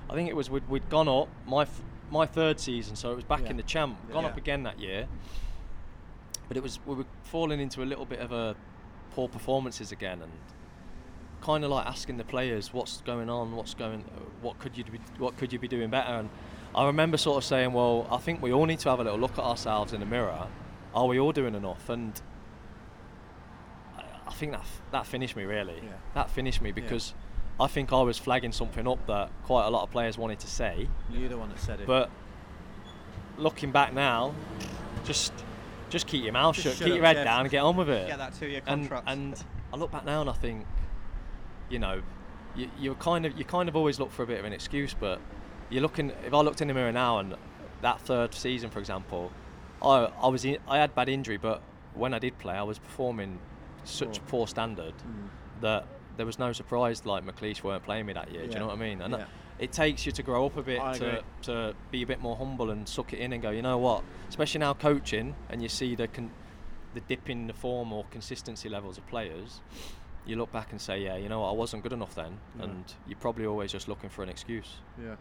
I 0.09 0.13
think 0.13 0.29
it 0.29 0.35
was 0.35 0.49
we'd, 0.49 0.67
we'd 0.69 0.89
gone 0.89 1.09
up 1.09 1.27
my 1.45 1.63
f- 1.63 1.81
my 2.09 2.25
third 2.25 2.59
season, 2.59 2.95
so 2.95 3.11
it 3.11 3.15
was 3.15 3.25
back 3.25 3.41
Yeah. 3.43 3.49
in 3.49 3.57
the 3.57 3.63
champ. 3.63 3.97
Gone 4.11 4.23
Yeah. 4.23 4.29
up 4.29 4.37
again 4.37 4.63
that 4.63 4.79
year, 4.79 5.07
but 6.47 6.55
it 6.55 6.63
was 6.63 6.79
we 6.85 6.95
were 6.95 7.05
falling 7.23 7.59
into 7.59 7.83
a 7.83 7.85
little 7.85 8.05
bit 8.05 8.19
of 8.19 8.31
a 8.31 8.55
poor 9.11 9.27
performances 9.27 9.91
again, 9.91 10.21
and 10.21 10.31
kind 11.41 11.63
of 11.63 11.69
like 11.71 11.85
asking 11.85 12.17
the 12.17 12.23
players 12.23 12.73
what's 12.73 13.01
going 13.01 13.29
on, 13.29 13.55
what's 13.55 13.73
going, 13.73 14.03
what 14.41 14.57
could 14.59 14.77
you 14.77 14.83
be, 14.85 14.99
what 15.17 15.35
could 15.37 15.51
you 15.51 15.59
be 15.59 15.67
doing 15.67 15.89
better? 15.89 16.13
And 16.13 16.29
I 16.75 16.85
remember 16.85 17.17
sort 17.17 17.37
of 17.37 17.43
saying, 17.43 17.73
well, 17.73 18.07
I 18.11 18.17
think 18.17 18.41
we 18.41 18.51
all 18.51 18.65
need 18.65 18.79
to 18.79 18.89
have 18.89 18.99
a 18.99 19.03
little 19.03 19.19
look 19.19 19.33
at 19.33 19.43
ourselves 19.43 19.93
in 19.93 19.99
the 19.99 20.05
mirror. 20.05 20.47
Are 20.93 21.07
we 21.07 21.19
all 21.19 21.31
doing 21.31 21.55
enough? 21.55 21.89
And 21.89 22.19
I, 24.27 24.31
think 24.33 24.51
that 24.51 24.65
that 24.91 25.05
finished 25.05 25.35
me 25.35 25.43
really. 25.43 25.75
Yeah. 25.83 25.91
That 26.13 26.29
finished 26.29 26.61
me 26.61 26.71
because 26.71 27.13
I 27.59 27.67
think 27.67 27.91
I 27.91 28.01
was 28.01 28.17
flagging 28.17 28.51
something 28.51 28.87
up 28.87 29.05
that 29.07 29.31
quite 29.43 29.65
a 29.65 29.69
lot 29.69 29.83
of 29.83 29.91
players 29.91 30.17
wanted 30.17 30.39
to 30.39 30.47
say. 30.47 30.87
You're 31.11 31.29
the 31.29 31.37
one 31.37 31.49
that 31.49 31.59
said 31.59 31.81
it. 31.81 31.87
But 31.87 32.09
looking 33.37 33.71
back 33.71 33.93
now, 33.93 34.33
just 35.03 35.33
just 35.89 36.05
keep 36.05 36.23
your 36.23 36.33
mouth 36.33 36.55
Just 36.55 36.77
shut, 36.77 36.85
keep 36.85 36.93
up, 36.93 36.97
your 36.97 37.05
head 37.05 37.15
Jeff. 37.15 37.25
down, 37.25 37.41
and 37.41 37.49
get 37.49 37.63
on 37.63 37.77
with 37.77 37.89
it. 37.89 38.07
Get 38.07 38.17
that 38.17 38.35
two-year 38.35 38.61
and, 38.67 38.81
contract. 38.81 39.07
and 39.07 39.43
I 39.73 39.77
look 39.77 39.91
back 39.91 40.05
now 40.05 40.21
and 40.21 40.29
I 40.29 40.33
think, 40.33 40.65
you 41.69 41.79
know, 41.79 42.01
you, 42.55 42.69
you're 42.79 42.95
kind 42.95 43.25
of 43.25 43.37
you 43.37 43.45
kind 43.45 43.69
of 43.69 43.75
always 43.75 43.99
look 43.99 44.11
for 44.11 44.23
a 44.23 44.27
bit 44.27 44.39
of 44.39 44.45
an 44.45 44.53
excuse, 44.53 44.93
but 44.93 45.19
you're 45.69 45.81
looking. 45.81 46.11
If 46.25 46.33
I 46.33 46.41
looked 46.41 46.61
in 46.61 46.67
the 46.67 46.73
mirror 46.73 46.91
now 46.91 47.19
and 47.19 47.35
that 47.81 48.01
third 48.01 48.33
season, 48.33 48.69
for 48.69 48.79
example, 48.79 49.31
I 49.81 50.11
I 50.21 50.27
was 50.27 50.45
in, 50.45 50.57
I 50.67 50.77
had 50.77 50.95
bad 50.95 51.09
injury, 51.09 51.37
but 51.37 51.61
when 51.93 52.13
I 52.13 52.19
did 52.19 52.37
play, 52.37 52.53
I 52.55 52.63
was 52.63 52.79
performing 52.79 53.39
such 53.83 54.19
Poor. 54.19 54.27
poor 54.27 54.47
standard 54.47 54.93
Mm. 54.97 55.29
that 55.61 55.85
there 56.17 56.25
was 56.25 56.37
no 56.39 56.51
surprise 56.51 57.05
like 57.05 57.23
McLeish 57.25 57.63
weren't 57.63 57.83
playing 57.83 58.05
me 58.05 58.13
that 58.13 58.31
year. 58.31 58.45
Do 58.47 58.53
you 58.53 58.59
know 58.59 58.67
what 58.67 58.73
I 58.75 58.79
mean? 58.79 59.01
And 59.01 59.13
Yeah. 59.13 59.25
it 59.59 59.71
takes 59.71 60.05
you 60.05 60.11
to 60.11 60.23
grow 60.23 60.45
up 60.47 60.57
a 60.57 60.63
bit 60.63 60.81
I 60.81 60.93
to, 60.97 61.07
agree. 61.09 61.21
to 61.43 61.75
be 61.91 62.01
a 62.03 62.05
bit 62.07 62.19
more 62.21 62.35
humble 62.35 62.69
and 62.71 62.87
suck 62.87 63.13
it 63.13 63.19
in 63.19 63.33
and 63.33 63.41
go. 63.41 63.51
You 63.51 63.61
know 63.61 63.77
what? 63.77 64.03
Especially 64.29 64.59
now 64.59 64.73
coaching 64.73 65.35
and 65.49 65.61
you 65.61 65.69
see 65.69 65.95
the 65.95 66.07
con- 66.07 66.31
the 66.93 67.01
dip 67.01 67.29
in 67.29 67.45
the 67.47 67.53
form 67.53 67.93
or 67.93 68.05
consistency 68.11 68.67
levels 68.69 68.97
of 68.97 69.05
players. 69.07 69.61
You 70.25 70.35
look 70.35 70.51
back 70.51 70.71
and 70.71 70.81
say, 70.81 70.99
yeah, 71.03 71.15
you 71.15 71.29
know 71.29 71.41
what? 71.41 71.49
I 71.49 71.53
wasn't 71.53 71.83
good 71.83 71.93
enough 71.93 72.15
then, 72.15 72.39
No. 72.55 72.63
and 72.65 72.93
you're 73.07 73.19
probably 73.19 73.45
always 73.45 73.71
just 73.71 73.87
looking 73.87 74.09
for 74.09 74.23
an 74.23 74.29
excuse. 74.29 74.77
Yeah. 75.01 75.15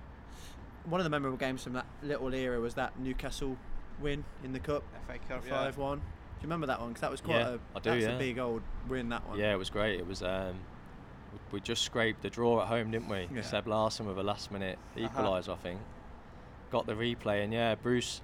One 0.89 1.01
of 1.01 1.05
the 1.05 1.11
memorable 1.11 1.37
games 1.37 1.63
from 1.65 1.73
that 1.75 1.87
little 2.03 2.33
era 2.33 2.61
was 2.61 2.75
that 2.75 2.99
Newcastle 2.99 3.57
win 4.01 4.25
in 4.45 4.53
the 4.53 4.61
cup, 4.61 4.85
FA 5.07 5.19
Cup, 5.29 5.43
yeah. 5.47 5.51
five 5.65 5.77
one. 5.79 5.99
Do 5.99 6.05
you 6.41 6.43
remember 6.43 6.67
that 6.69 6.81
one? 6.81 6.91
Because 6.91 7.01
that 7.01 7.11
was 7.11 7.21
quite 7.21 7.39
Yeah, 7.41 7.49
a 7.49 7.77
I 7.77 7.81
do, 7.81 7.91
that's 7.91 8.03
yeah. 8.05 8.11
a 8.11 8.19
big 8.19 8.39
old 8.39 8.63
win. 8.89 9.09
That 9.09 9.27
one. 9.29 9.39
Yeah, 9.39 9.53
it 9.53 9.57
was 9.57 9.71
great. 9.71 9.99
It 9.99 10.07
was. 10.07 10.23
Um, 10.23 10.57
we- 11.53 11.61
just 11.61 11.83
scraped 11.83 12.23
the 12.23 12.31
draw 12.31 12.61
at 12.63 12.69
home, 12.69 12.91
didn't 12.91 13.09
we? 13.09 13.29
Yeah. 13.35 13.43
Seb 13.43 13.67
Larsson 13.67 14.07
with 14.07 14.19
a 14.19 14.23
last-minute 14.23 14.79
Uh-huh. 14.97 15.09
equaliser, 15.09 15.53
I 15.55 15.57
think. 15.57 15.81
Got 16.71 16.87
the 16.87 16.95
replay, 16.95 17.43
and 17.43 17.53
yeah, 17.53 17.75
Bruce. 17.75 18.21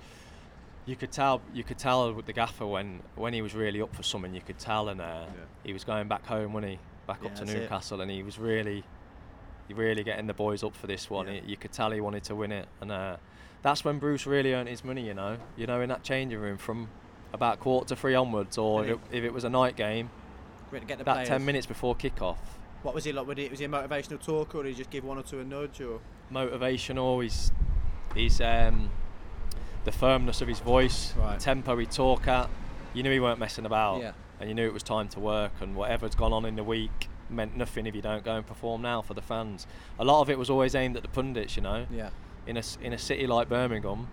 You 0.84 0.96
could 0.96 1.12
tell. 1.12 1.40
You 1.54 1.62
could 1.64 1.78
tell 1.78 2.12
with 2.12 2.26
the 2.26 2.32
gaffer 2.32 2.66
when 2.66 3.02
when 3.14 3.32
he 3.32 3.40
was 3.42 3.54
really 3.54 3.80
up 3.80 3.94
for 3.94 4.02
something. 4.02 4.34
You 4.34 4.40
could 4.40 4.58
tell, 4.58 4.88
and 4.88 5.00
uh, 5.00 5.24
Yeah. 5.26 5.44
he 5.64 5.72
was 5.72 5.84
going 5.84 6.08
back 6.08 6.26
home 6.26 6.52
when 6.52 6.64
he 6.64 6.78
back 7.06 7.18
Yeah, 7.22 7.28
up 7.28 7.34
to 7.36 7.40
that's 7.44 7.52
it. 7.52 7.60
Newcastle, 7.60 8.00
and 8.00 8.10
he 8.10 8.22
was 8.22 8.38
really. 8.38 8.84
Really 9.72 10.02
getting 10.04 10.26
the 10.26 10.34
boys 10.34 10.62
up 10.62 10.74
for 10.76 10.86
this 10.86 11.08
one. 11.10 11.26
Yeah. 11.26 11.40
You 11.46 11.56
could 11.56 11.72
tell 11.72 11.90
he 11.90 12.00
wanted 12.00 12.24
to 12.24 12.34
win 12.34 12.52
it, 12.52 12.68
and 12.80 12.90
uh, 12.92 13.16
that's 13.62 13.84
when 13.84 13.98
Bruce 13.98 14.26
really 14.26 14.52
earned 14.54 14.68
his 14.68 14.84
money. 14.84 15.06
You 15.06 15.14
know, 15.14 15.38
you 15.56 15.66
know, 15.66 15.80
in 15.80 15.88
that 15.88 16.02
changing 16.02 16.38
room 16.38 16.58
from 16.58 16.88
about 17.32 17.60
quarter 17.60 17.88
to 17.88 17.96
three 17.96 18.14
onwards, 18.14 18.58
or 18.58 18.84
if 18.84 18.90
it, 18.90 18.98
if 19.12 19.24
it 19.24 19.32
was 19.32 19.44
a 19.44 19.50
night 19.50 19.76
game, 19.76 20.10
the 20.70 20.78
about 21.00 21.14
players. 21.14 21.28
ten 21.28 21.44
minutes 21.44 21.66
before 21.66 21.94
kick-off. 21.94 22.38
What 22.82 22.94
was 22.94 23.04
he 23.04 23.12
like? 23.12 23.26
Was 23.26 23.38
he, 23.38 23.48
was 23.48 23.58
he 23.60 23.64
a 23.64 23.68
motivational 23.68 24.20
talker, 24.20 24.58
or 24.58 24.62
did 24.64 24.70
he 24.70 24.74
just 24.78 24.90
give 24.90 25.04
one 25.04 25.16
or 25.18 25.22
two 25.22 25.40
a 25.40 25.44
nudge? 25.44 25.80
Or 25.80 26.00
motivational. 26.32 27.22
He's 27.22 27.52
he's 28.14 28.40
um, 28.40 28.90
the 29.84 29.92
firmness 29.92 30.40
of 30.42 30.48
his 30.48 30.60
voice, 30.60 31.14
Right. 31.16 31.38
tempo 31.40 31.76
he 31.78 31.86
talk 31.86 32.26
at. 32.28 32.48
You 32.94 33.02
knew 33.02 33.10
he 33.12 33.20
weren't 33.20 33.38
messing 33.38 33.64
about, 33.66 34.00
Yeah. 34.00 34.12
and 34.40 34.48
you 34.48 34.54
knew 34.54 34.66
it 34.66 34.72
was 34.74 34.82
time 34.82 35.08
to 35.10 35.20
work. 35.20 35.52
And 35.60 35.74
whatever's 35.74 36.14
gone 36.14 36.32
on 36.32 36.44
in 36.44 36.56
the 36.56 36.64
week 36.64 37.08
meant 37.32 37.56
nothing 37.56 37.86
if 37.86 37.94
you 37.94 38.02
don't 38.02 38.24
go 38.24 38.36
and 38.36 38.46
perform 38.46 38.82
now 38.82 39.02
for 39.02 39.14
the 39.14 39.22
fans. 39.22 39.66
A 39.98 40.04
lot 40.04 40.20
of 40.20 40.30
it 40.30 40.38
was 40.38 40.50
always 40.50 40.74
aimed 40.74 40.96
at 40.96 41.02
the 41.02 41.08
pundits, 41.08 41.56
you 41.56 41.62
know. 41.62 41.86
yeah, 41.90 42.10
In 42.46 42.56
a 42.56 42.62
in 42.80 42.92
a 42.92 42.98
city 42.98 43.26
like 43.26 43.48
Birmingham, 43.48 44.08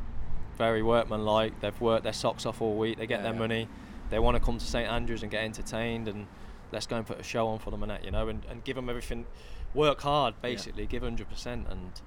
very 0.57 0.82
workmanlike. 0.84 1.59
They've 1.61 1.80
worked 1.82 2.03
their 2.03 2.13
socks 2.13 2.45
off 2.45 2.61
all 2.61 2.76
week. 2.78 2.97
They 2.97 3.07
get 3.07 3.20
Yeah, 3.20 3.24
their 3.24 3.34
yeah. 3.34 3.39
money. 3.39 3.67
They 4.09 4.20
want 4.20 4.36
to 4.36 4.39
come 4.43 4.57
to 4.57 4.65
St 4.65 4.89
Andrews 4.89 5.22
and 5.24 5.32
get 5.32 5.43
entertained 5.43 6.07
and. 6.07 6.28
Let's 6.72 6.86
go 6.86 6.97
and 6.97 7.03
put 7.07 7.20
a 7.20 7.24
show 7.24 7.47
on 7.47 7.57
for 7.57 7.72
them 7.72 7.82
and 7.82 7.89
that, 7.89 8.05
you 8.05 8.11
know, 8.11 8.28
and, 8.28 8.45
and 8.47 8.63
give 8.63 8.76
them 8.76 8.89
everything. 8.91 9.26
Work 9.74 10.01
hard, 10.01 10.36
basically. 10.39 10.86
Give 10.86 11.01
100%, 11.01 11.47
and 11.47 11.99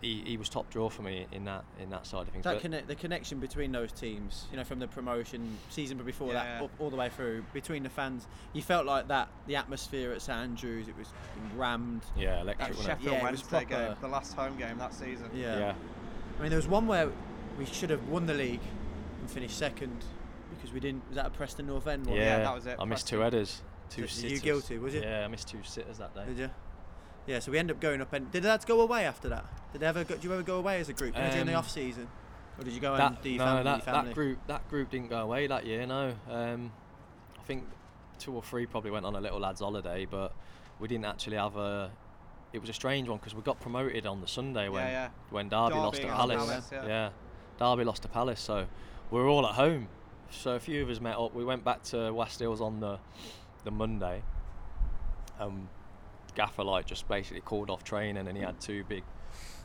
he, 0.00 0.22
he 0.24 0.36
was 0.36 0.48
top 0.48 0.70
draw 0.70 0.88
for 0.88 1.02
me 1.02 1.26
in 1.32 1.44
that 1.46 1.64
in 1.82 1.90
that 1.90 2.06
side 2.06 2.22
of 2.22 2.28
things. 2.28 2.44
that 2.44 2.54
But 2.54 2.62
conne- 2.62 2.84
the 2.86 2.94
connection 2.94 3.40
between 3.40 3.72
those 3.72 3.90
teams, 3.92 4.46
you 4.50 4.56
know, 4.56 4.64
from 4.64 4.78
the 4.78 4.86
promotion 4.88 5.58
season 5.70 5.98
before 5.98 6.28
Yeah, 6.28 6.34
that 6.58 6.62
up, 6.64 6.70
all 6.78 6.90
the 6.90 6.96
way 6.96 7.08
through 7.08 7.44
between 7.52 7.82
the 7.82 7.88
fans, 7.88 8.26
you 8.52 8.62
felt 8.62 8.86
like 8.86 9.08
that. 9.08 9.28
The 9.46 9.56
atmosphere 9.56 10.12
at 10.12 10.22
St 10.22 10.38
Andrews, 10.38 10.86
it 10.88 10.96
was 10.96 11.08
rammed. 11.56 12.02
yeah, 12.16 12.40
electric. 12.40 12.68
wasn't 12.76 12.86
it? 12.86 12.90
Sheffield 12.92 13.12
Yeah, 13.12 13.30
was 13.30 13.42
Wednesday 13.50 13.64
game, 13.64 13.96
the 14.00 14.08
last 14.08 14.34
home 14.34 14.56
game 14.56 14.78
that 14.78 14.94
season. 14.94 15.30
Yeah. 15.34 15.58
yeah. 15.58 15.74
I 16.38 16.42
mean, 16.42 16.50
there 16.50 16.58
was 16.58 16.68
one 16.68 16.86
where 16.86 17.10
we 17.58 17.64
should 17.66 17.90
have 17.90 18.06
won 18.08 18.26
the 18.26 18.34
league 18.34 18.60
and 19.20 19.28
finished 19.30 19.58
second 19.58 20.04
because 20.54 20.72
we 20.72 20.78
didn't. 20.78 21.06
Was 21.08 21.16
that 21.16 21.26
a 21.26 21.30
Preston 21.30 21.66
North 21.66 21.88
End 21.88 22.06
one? 22.06 22.16
Yeah, 22.16 22.38
that 22.38 22.54
was 22.54 22.66
it, 22.66 22.76
I 22.78 22.84
missed 22.84 23.08
two 23.08 23.18
headers, 23.18 23.62
two 23.90 24.02
Were 24.02 24.06
you 24.06 24.12
sitters. 24.12 24.40
guilty, 24.42 24.78
was 24.78 24.94
it? 24.94 25.02
Yeah, 25.02 25.24
I 25.24 25.28
missed 25.28 25.48
two 25.48 25.58
sitters 25.64 25.98
that 25.98 26.14
day. 26.14 26.24
Did 26.26 26.38
you? 26.38 26.50
Yeah. 27.28 27.38
So 27.38 27.52
we 27.52 27.58
end 27.58 27.70
up 27.70 27.78
going 27.78 28.00
up. 28.00 28.12
And 28.12 28.30
did 28.32 28.42
the 28.42 28.48
lads 28.48 28.64
go 28.64 28.80
away 28.80 29.04
after 29.04 29.28
that? 29.28 29.44
Did 29.72 29.82
they 29.82 29.86
ever? 29.86 30.02
Go, 30.02 30.14
did 30.14 30.24
you 30.24 30.32
ever 30.32 30.42
go 30.42 30.56
away 30.58 30.80
as 30.80 30.88
a 30.88 30.92
group 30.92 31.14
you 31.14 31.22
know, 31.22 31.30
during 31.30 31.46
the 31.46 31.52
Um, 31.52 31.58
off 31.58 31.70
season, 31.70 32.08
or 32.58 32.64
did 32.64 32.72
you 32.72 32.80
go 32.80 32.94
and 32.94 33.16
That, 33.16 33.22
do 33.22 33.28
your 33.28 33.38
no, 33.38 33.44
family? 33.44 33.64
that, 33.64 33.84
family? 33.84 34.08
that 34.08 34.14
group 34.14 34.38
that 34.46 34.68
group 34.68 34.90
didn't 34.90 35.10
go 35.10 35.18
away 35.18 35.46
that 35.46 35.66
year. 35.66 35.86
No, 35.86 36.14
um, 36.30 36.72
I 37.38 37.42
think 37.42 37.64
two 38.18 38.34
or 38.34 38.42
three 38.42 38.66
probably 38.66 38.90
went 38.90 39.06
on 39.06 39.14
a 39.14 39.20
little 39.20 39.38
lads' 39.38 39.60
holiday, 39.60 40.06
but 40.06 40.32
we 40.80 40.88
didn't 40.88 41.04
actually 41.04 41.36
have 41.36 41.56
a. 41.56 41.90
It 42.52 42.60
was 42.60 42.70
a 42.70 42.72
strange 42.72 43.08
one 43.08 43.18
because 43.18 43.34
we 43.34 43.42
got 43.42 43.60
promoted 43.60 44.06
on 44.06 44.22
the 44.22 44.26
Sunday 44.26 44.70
when 44.70 44.86
yeah. 44.86 45.08
when 45.28 45.50
Derby, 45.50 45.74
lost 45.74 46.00
to 46.00 46.06
Palace. 46.06 46.36
Palace, 46.46 46.68
yeah. 46.72 46.86
yeah, 46.86 47.10
Derby 47.58 47.84
lost 47.84 48.02
to 48.02 48.08
Palace, 48.08 48.40
so 48.40 48.66
we 49.10 49.20
were 49.20 49.28
all 49.28 49.46
at 49.46 49.54
home. 49.54 49.88
So 50.30 50.52
a 50.52 50.60
few 50.60 50.82
of 50.82 50.88
us 50.88 51.00
met 51.00 51.16
up. 51.16 51.34
We 51.34 51.44
went 51.44 51.62
back 51.62 51.82
to 51.84 52.10
Wast 52.10 52.40
Hills 52.40 52.62
on 52.62 52.80
the 52.80 52.98
the 53.64 53.70
Monday. 53.70 54.22
Um, 55.38 55.68
Gaffer 56.34 56.64
like 56.64 56.86
just 56.86 57.08
basically 57.08 57.40
called 57.40 57.70
off 57.70 57.84
training, 57.84 58.26
and 58.28 58.36
he 58.36 58.42
had 58.44 58.60
two 58.60 58.84
big 58.84 59.02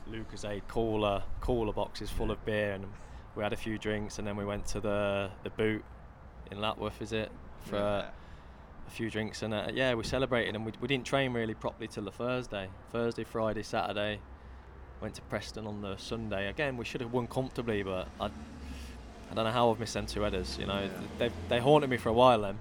Lucozade 0.10 0.62
cooler 0.68 1.24
cooler 1.42 1.74
boxes 1.74 2.10
full 2.10 2.32
of 2.32 2.44
beer, 2.46 2.74
and 2.74 2.86
we 3.36 3.44
had 3.44 3.54
a 3.54 3.58
few 3.58 3.78
drinks, 3.78 4.20
and 4.20 4.28
then 4.28 4.36
we 4.36 4.46
went 4.46 4.66
to 4.68 4.80
the 4.80 5.30
the 5.44 5.50
boot 5.52 5.84
in 6.52 6.60
Lapworth, 6.60 7.02
is 7.02 7.14
it, 7.14 7.32
for 7.62 7.76
Yeah. 7.78 8.10
a 8.88 8.92
few 8.92 9.10
drinks, 9.10 9.42
and 9.44 9.54
uh, 9.54 9.68
yeah, 9.74 9.94
we 9.94 10.04
celebrated, 10.04 10.56
and 10.56 10.66
we, 10.66 10.74
we 10.82 10.88
didn't 10.88 11.06
train 11.06 11.32
really 11.34 11.54
properly 11.54 11.88
till 11.88 12.04
the 12.04 12.12
Thursday, 12.12 12.68
Thursday, 12.92 13.24
Friday, 13.24 13.64
Saturday. 13.64 14.20
Went 15.02 15.16
to 15.16 15.22
Preston 15.24 15.68
on 15.68 15.82
the 15.82 15.98
Sunday. 15.98 16.48
Again, 16.48 16.78
we 16.78 16.86
should 16.86 17.02
have 17.02 17.12
won 17.12 17.28
comfortably, 17.28 17.84
but 17.84 18.08
I, 18.22 18.26
I 18.28 19.34
don't 19.36 19.44
know 19.44 19.52
how 19.52 19.70
I've 19.72 19.80
missed 19.80 19.96
them 19.96 20.06
two 20.06 20.22
headers. 20.22 20.58
You 20.58 20.66
know, 20.68 20.82
Yeah. 20.84 20.90
they 21.18 21.30
they 21.50 21.60
haunted 21.60 21.90
me 21.90 21.98
for 21.98 22.10
a 22.10 22.14
while 22.14 22.42
then, 22.42 22.58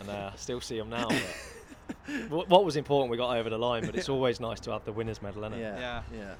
and 0.00 0.10
uh, 0.10 0.30
I 0.32 0.36
still 0.36 0.60
see 0.60 0.78
them 0.78 0.90
now. 0.90 1.08
But 2.06 2.30
what, 2.30 2.48
what 2.48 2.64
was 2.64 2.76
important, 2.76 3.10
we 3.10 3.16
got 3.16 3.36
over 3.36 3.50
the 3.50 3.58
line. 3.58 3.84
But 3.84 3.96
it's 3.96 4.08
always 4.08 4.40
nice 4.40 4.60
to 4.60 4.72
have 4.72 4.84
the 4.84 4.92
winners' 4.92 5.22
medal, 5.22 5.44
isn't 5.44 5.58
it? 5.58 5.60
Yeah. 5.60 5.78
Yeah. 5.78 6.02
Yeah. 6.18 6.34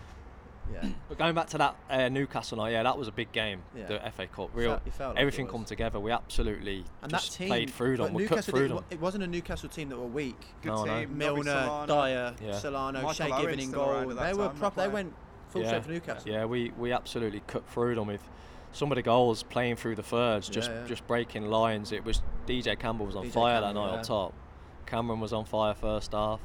Yeah. 0.72 0.88
But 1.08 1.18
going 1.18 1.34
back 1.34 1.46
to 1.48 1.58
that 1.58 1.76
uh, 1.88 2.08
Newcastle 2.08 2.58
night, 2.58 2.72
yeah, 2.72 2.82
that 2.82 2.98
was 2.98 3.08
a 3.08 3.12
big 3.12 3.30
game. 3.32 3.62
Yeah. 3.76 3.86
The 3.86 4.12
FA 4.12 4.26
Cup, 4.26 4.50
real, 4.52 4.72
felt- 4.72 4.82
you 4.86 4.92
felt 4.92 5.14
like 5.14 5.20
everything 5.20 5.46
was. 5.46 5.52
come 5.52 5.64
together. 5.64 6.00
We 6.00 6.10
absolutely 6.10 6.84
And 7.02 7.10
that 7.12 7.22
team 7.22 7.48
played 7.48 7.70
through 7.70 7.98
them. 7.98 8.12
We 8.12 8.26
cut 8.26 8.44
through 8.44 8.68
them. 8.68 8.84
It 8.90 9.00
wasn't 9.00 9.24
a 9.24 9.26
Newcastle 9.26 9.68
team 9.68 9.88
that 9.90 9.96
were 9.96 10.06
weak. 10.06 10.40
Good 10.62 10.70
No, 10.70 10.84
no. 10.84 11.00
team. 11.00 11.16
Milner, 11.16 11.52
Robbie 11.52 11.66
Solano. 11.66 11.86
Dyer, 11.86 12.34
Yeah. 12.42 12.58
Solano, 12.58 13.02
Michael 13.02 13.12
Shay 13.12 13.30
Owen's 13.30 13.40
Given 13.42 13.60
in 13.60 13.70
goal. 13.70 14.08
They 14.08 14.34
were 14.34 14.46
time, 14.46 14.56
prop. 14.56 14.74
They 14.74 14.88
went 14.88 15.14
full 15.48 15.62
yeah. 15.62 15.68
strength 15.68 15.86
for 15.86 15.92
Newcastle. 15.92 16.30
Yeah, 16.30 16.44
we, 16.46 16.70
we 16.76 16.92
absolutely 16.92 17.42
cut 17.46 17.68
through 17.68 17.94
them 17.94 18.08
with 18.08 18.22
some 18.72 18.90
of 18.92 18.96
the 18.96 19.02
goals 19.02 19.42
playing 19.42 19.76
through 19.76 19.94
the 19.94 20.02
thirds, 20.02 20.48
just 20.48 20.70
Yeah, 20.70 20.82
yeah. 20.82 20.86
just 20.88 21.06
breaking 21.06 21.46
lines. 21.46 21.92
It 21.92 22.04
was 22.04 22.22
DJ 22.46 22.78
Campbell 22.78 23.06
was 23.06 23.16
on 23.16 23.26
DJ 23.26 23.32
fire 23.32 23.60
that 23.60 23.74
night 23.74 23.90
yeah. 23.92 23.98
on 23.98 24.02
top. 24.02 24.34
Cameron 24.86 25.20
was 25.20 25.32
on 25.32 25.44
fire 25.44 25.74
first 25.74 26.12
half. 26.12 26.40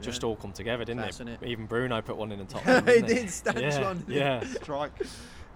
Just 0.00 0.22
Yeah. 0.22 0.28
all 0.28 0.36
come 0.36 0.52
together, 0.52 0.84
didn't 0.84 1.04
it? 1.04 1.12
innit? 1.14 1.42
Even 1.44 1.66
Bruno 1.66 2.00
put 2.02 2.16
one 2.16 2.30
in 2.30 2.38
the 2.38 2.44
top. 2.44 2.62
He 2.88 3.02
did, 3.02 3.30
stanch 3.30 3.58
yeah. 3.60 3.82
one. 3.82 4.04
Yeah. 4.06 4.44
Strike. 4.44 4.92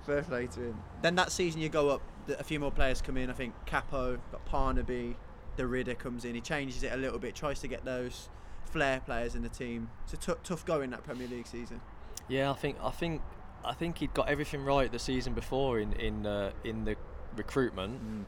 Fair 0.05 0.23
play 0.23 0.49
to 0.49 0.61
him. 0.61 0.83
Then 1.01 1.15
that 1.15 1.31
season 1.31 1.61
you 1.61 1.69
go 1.69 1.91
up, 1.91 2.03
a 2.39 2.43
few 2.43 2.59
more 2.59 2.73
players 2.73 3.01
come 3.01 3.17
in. 3.17 3.31
I 3.31 3.35
think 3.35 3.55
Kapo, 3.67 4.19
got 4.33 4.45
Parnaby, 4.47 5.15
De 5.57 5.65
Ridder 5.67 5.95
comes 5.95 6.25
in. 6.25 6.35
He 6.35 6.41
changes 6.41 6.83
it 6.83 6.93
a 6.93 6.97
little 6.97 7.21
bit, 7.21 7.37
tries 7.37 7.61
to 7.61 7.69
get 7.69 7.85
those 7.85 8.29
flair 8.65 8.99
players 9.01 9.37
in 9.37 9.43
the 9.43 9.49
team. 9.49 9.91
It's 10.05 10.15
a 10.15 10.17
tou- 10.17 10.39
tough 10.43 10.65
going 10.65 10.91
that 10.91 11.05
Premier 11.05 11.29
League 11.29 11.47
season. 11.47 11.81
Yeah, 12.29 12.51
I 12.51 12.55
think 12.55 12.79
I 12.83 12.91
think 12.91 13.23
I 13.65 13.75
think 13.75 13.99
he'd 13.99 14.13
got 14.15 14.29
everything 14.29 14.65
right 14.65 14.91
the 14.91 14.99
season 14.99 15.35
before 15.35 15.79
in 15.79 15.93
in 15.93 16.27
uh, 16.27 16.51
in 16.65 16.85
the 16.85 16.97
recruitment, 17.37 18.01
Mm. 18.03 18.25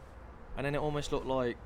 and 0.57 0.67
then 0.67 0.75
it 0.77 0.79
almost 0.79 1.11
looked 1.11 1.27
like 1.27 1.57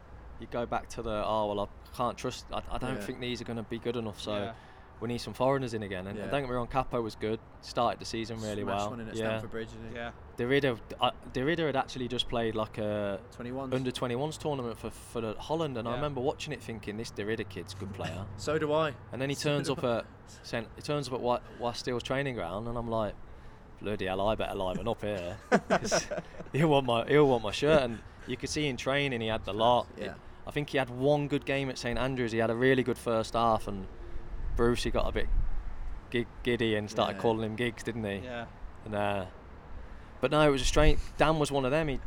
you 0.41 0.47
go 0.51 0.67
back 0.67 0.89
to 0.91 1.03
the 1.03 1.23
oh 1.27 1.47
well 1.53 1.61
I 1.93 1.97
can't 1.97 2.17
trust 2.17 2.47
I, 2.53 2.63
I 2.71 2.79
don't 2.79 2.97
Yeah. 2.97 3.01
think 3.01 3.21
these 3.21 3.41
are 3.41 3.45
going 3.45 3.57
to 3.57 3.63
be 3.63 3.79
good 3.79 3.97
enough 3.97 4.21
so 4.21 4.35
Yeah. 4.37 4.53
we 5.01 5.09
need 5.09 5.19
some 5.19 5.33
foreigners 5.35 5.75
in 5.75 5.83
again 5.83 6.07
and, 6.07 6.11
and 6.11 6.19
Yeah. 6.19 6.31
don't 6.31 6.43
get 6.43 6.49
me 6.51 6.55
wrong 6.55 6.67
Kapo 6.69 7.01
was 7.01 7.15
good 7.15 7.41
started 7.61 7.99
the 8.01 8.05
season 8.05 8.41
really 8.41 8.63
Smashed 8.63 8.67
well 8.79 8.91
one 8.91 9.01
in 9.01 9.09
at 9.09 9.17
yeah 9.17 9.25
Stamford 9.31 9.51
Bridge. 9.51 9.69
didn't 9.71 9.91
he? 9.91 9.97
Yeah. 9.97 10.11
De 10.37 10.47
Ridder 10.47 10.77
uh, 11.01 11.11
De 11.33 11.43
Ridder 11.45 11.67
had 11.67 11.77
actually 11.77 12.07
just 12.09 12.29
played 12.29 12.55
like 12.55 12.79
a 12.79 13.19
21. 13.33 13.73
under 13.75 13.91
21s 13.91 14.39
tournament 14.39 14.79
for 14.79 14.91
for 14.91 15.21
the 15.21 15.35
Holland 15.39 15.77
and 15.77 15.89
I 15.89 15.95
remember 15.95 16.21
watching 16.21 16.53
it 16.53 16.63
thinking 16.63 16.97
this 16.97 17.11
De 17.11 17.25
Ridder 17.25 17.45
kid's 17.45 17.73
a 17.75 17.77
good 17.77 17.93
player 17.95 18.25
So 18.37 18.59
do 18.59 18.73
I. 18.73 18.95
and 19.13 19.21
then 19.21 19.29
he 19.31 19.37
turns 19.47 19.69
up 19.71 19.83
at 19.85 20.05
Saint, 20.43 20.67
he 20.77 20.83
turns 20.83 21.09
up 21.09 21.15
at 21.15 21.21
Wa- 21.21 21.41
Wast 21.59 21.87
Hills 21.87 22.03
training 22.03 22.35
ground, 22.35 22.69
and 22.69 22.77
I'm 22.77 22.91
like, 22.91 23.15
bloody 23.81 24.05
hell, 24.07 24.21
I 24.21 24.35
better 24.35 24.55
liven 24.55 24.87
up 24.87 25.01
here 25.01 25.39
he'll 26.53 26.69
want 26.69 26.85
my 26.87 27.05
he'll 27.07 27.27
want 27.29 27.43
my 27.43 27.51
shirt, 27.51 27.83
and 27.83 27.99
you 28.27 28.37
could 28.37 28.51
see 28.51 28.67
in 28.67 28.77
training 28.77 29.21
he 29.23 29.29
had 29.29 29.45
the 29.47 29.53
lot. 29.55 29.87
Yeah. 29.97 30.15
I 30.49 30.51
think 30.51 30.71
he 30.71 30.79
had 30.79 30.89
one 30.89 31.29
good 31.29 31.45
game 31.45 31.69
at 31.69 31.77
St 31.77 31.99
Andrews. 31.99 32.33
He 32.33 32.39
had 32.39 32.49
a 32.51 32.55
really 32.55 32.83
good 32.83 32.97
first 32.99 33.35
half, 33.35 33.69
and 33.69 33.87
Bruce 34.57 34.83
he 34.83 34.91
got 34.91 35.07
a 35.07 35.13
bit 35.13 35.27
gig- 36.11 36.27
giddy 36.43 36.75
and 36.75 36.91
started 36.91 37.17
Yeah. 37.17 37.23
calling 37.23 37.43
him 37.45 37.55
gigs, 37.55 37.83
didn't 37.83 38.05
he? 38.05 38.21
Yeah. 38.25 38.47
And 38.87 38.95
uh, 38.95 39.27
but 40.23 40.31
no, 40.31 40.41
it 40.41 40.51
was 40.51 40.63
a 40.63 40.65
strange. 40.65 40.99
Dan 41.19 41.39
was 41.39 41.53
one 41.53 41.65
of 41.67 41.71
them. 41.71 41.89
He 41.89 42.01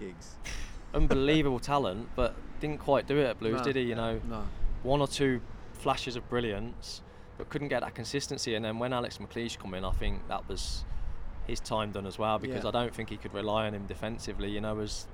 Gigs. 0.00 0.34
unbelievable 0.94 1.58
talent, 1.60 2.08
but 2.16 2.34
didn't 2.60 2.78
quite 2.80 3.06
do 3.06 3.18
it 3.18 3.24
at 3.24 3.38
Blues, 3.38 3.58
No. 3.58 3.64
did 3.64 3.76
he? 3.76 3.82
You 3.82 3.94
know, 3.94 4.20
No. 4.28 4.44
one 4.82 5.00
or 5.00 5.06
two 5.08 5.40
flashes 5.74 6.16
of 6.16 6.28
brilliance, 6.28 7.02
but 7.38 7.48
couldn't 7.50 7.68
get 7.68 7.80
that 7.80 7.94
consistency. 7.94 8.54
And 8.54 8.64
then 8.64 8.78
when 8.78 8.92
Alex 8.92 9.18
McLeish 9.18 9.58
come 9.58 9.74
in, 9.74 9.84
I 9.84 9.90
think 9.92 10.26
that 10.28 10.48
was 10.48 10.84
his 11.46 11.60
time 11.60 11.92
done 11.92 12.06
as 12.06 12.18
well 12.18 12.38
because 12.38 12.62
Yeah. 12.64 12.68
I 12.68 12.72
don't 12.72 12.94
think 12.94 13.10
he 13.10 13.16
could 13.16 13.32
rely 13.32 13.66
on 13.66 13.74
him 13.74 13.86
defensively. 13.86 14.50
You 14.50 14.60
know, 14.60 14.78
as 14.80 15.06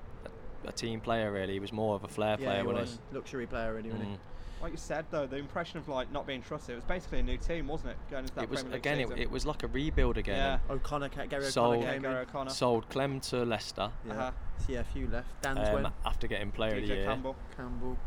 a, 0.65 0.69
a 0.69 0.73
team 0.73 1.01
player, 1.01 1.33
really, 1.33 1.55
he 1.55 1.61
was 1.61 1.73
more 1.73 1.95
of 1.95 2.05
a 2.05 2.09
flair 2.09 2.37
Yeah, 2.39 2.47
player. 2.47 2.61
he 2.63 2.67
wasn't 2.67 2.81
was. 2.83 2.99
Luxury 3.13 3.47
player, 3.47 3.75
really, 3.75 3.91
wasn't 3.91 4.11
Mm. 4.13 4.19
Like 4.63 4.71
you 4.71 4.79
said 4.79 5.07
though, 5.11 5.27
the 5.27 5.39
impression 5.39 5.79
of 5.79 5.89
like 5.89 6.13
not 6.13 6.25
being 6.25 6.41
trusted. 6.41 6.75
It 6.75 6.77
was 6.77 6.85
basically 6.85 7.19
a 7.19 7.23
new 7.25 7.37
team, 7.37 7.67
wasn't 7.67 7.91
it? 7.91 7.97
Going 8.09 8.23
into 8.23 8.35
that 8.37 8.45
It 8.45 8.51
was 8.51 8.61
Premier 8.63 8.75
League 8.79 8.87
again. 8.87 9.01
It, 9.19 9.19
it 9.23 9.31
was 9.31 9.45
like 9.45 9.65
a 9.65 9.67
rebuild 9.67 10.19
again. 10.19 10.37
Yeah. 10.37 10.73
O'Connor, 10.73 11.09
Gary 11.09 11.45
Sold- 11.47 11.79
O'Connor 11.79 11.93
came 11.93 12.03
Gary. 12.03 12.17
O'Connor. 12.21 12.51
Sold 12.51 12.89
Clem 12.89 13.19
to 13.23 13.45
Leicester 13.45 13.91
Yeah. 14.07 14.13
Uh-huh. 14.13 14.31
Yeah, 14.69 14.79
a 14.81 14.85
few 14.85 15.09
left. 15.09 15.43
Danns 15.43 15.69
um, 15.69 15.75
went. 15.83 15.95
after 16.07 16.29
getting 16.29 16.53
Player 16.53 16.77
of 16.77 16.83
the 16.87 16.95
Year. 16.95 17.05
Campbell. 17.07 17.35
Campbell. 17.57 17.99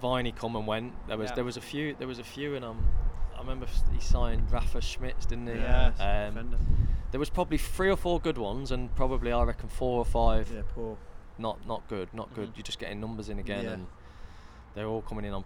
Viney 0.00 0.32
come 0.32 0.56
and 0.56 0.66
went. 0.66 0.94
There 1.06 1.18
was 1.18 1.28
Yeah. 1.28 1.34
there 1.34 1.44
was 1.44 1.58
a 1.58 1.60
few. 1.60 1.94
There 1.98 2.08
was 2.08 2.18
a 2.18 2.24
few, 2.24 2.56
and 2.56 2.64
um, 2.64 2.82
I 3.36 3.40
remember 3.40 3.66
he 3.92 4.00
signed 4.00 4.50
Rafa 4.50 4.80
Schmitz, 4.80 5.26
didn't 5.26 5.48
he? 5.48 5.60
Yeah. 5.60 6.30
Um, 6.34 6.56
there 7.10 7.18
was 7.20 7.28
probably 7.28 7.58
three 7.58 7.90
or 7.90 7.96
four 7.96 8.18
good 8.20 8.38
ones, 8.38 8.70
and 8.70 8.94
probably 8.96 9.32
I 9.32 9.42
reckon 9.42 9.68
four 9.68 9.98
or 9.98 10.06
five 10.06 10.50
Yeah, 10.54 10.62
poor. 10.74 10.96
Not 11.40 11.66
not 11.66 11.88
good, 11.88 12.12
not 12.12 12.32
good. 12.34 12.50
Mhm. 12.50 12.56
You're 12.56 12.62
just 12.64 12.78
getting 12.78 13.00
numbers 13.00 13.28
in 13.30 13.38
again, 13.38 13.64
Yeah. 13.64 13.70
and 13.72 13.86
they're 14.74 14.86
all 14.86 15.00
coming 15.02 15.24
in 15.24 15.32
on 15.32 15.44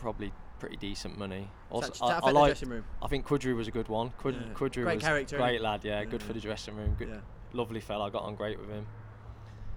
probably 0.00 0.32
pretty 0.58 0.76
decent 0.76 1.16
money. 1.16 1.48
Also, 1.70 1.90
Does 1.90 2.00
that- 2.00 2.24
I, 2.24 2.28
I 2.28 2.30
like. 2.32 2.60
room? 2.62 2.84
I 3.00 3.06
think 3.06 3.24
Queudrue 3.24 3.54
was 3.54 3.68
a 3.68 3.70
good 3.70 3.86
one. 3.88 4.10
Quid, 4.18 4.34
Yeah. 4.34 4.52
Queudrue 4.54 4.82
Great 4.84 4.96
was 4.96 5.04
character, 5.04 5.36
isn't 5.36 5.46
great 5.46 5.60
lad. 5.62 5.84
Yeah, 5.84 6.00
Yeah, 6.00 6.04
good 6.06 6.22
for 6.22 6.32
the 6.32 6.40
dressing 6.40 6.74
room. 6.76 6.94
Good, 6.98 7.08
Yeah. 7.08 7.20
lovely 7.52 7.80
fella. 7.80 8.06
I 8.06 8.10
got 8.10 8.24
on 8.24 8.34
great 8.34 8.58
with 8.58 8.68
him. 8.68 8.86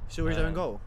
Saw 0.07 0.25
his 0.25 0.37
own 0.39 0.47
Um, 0.47 0.53
goal. 0.55 0.81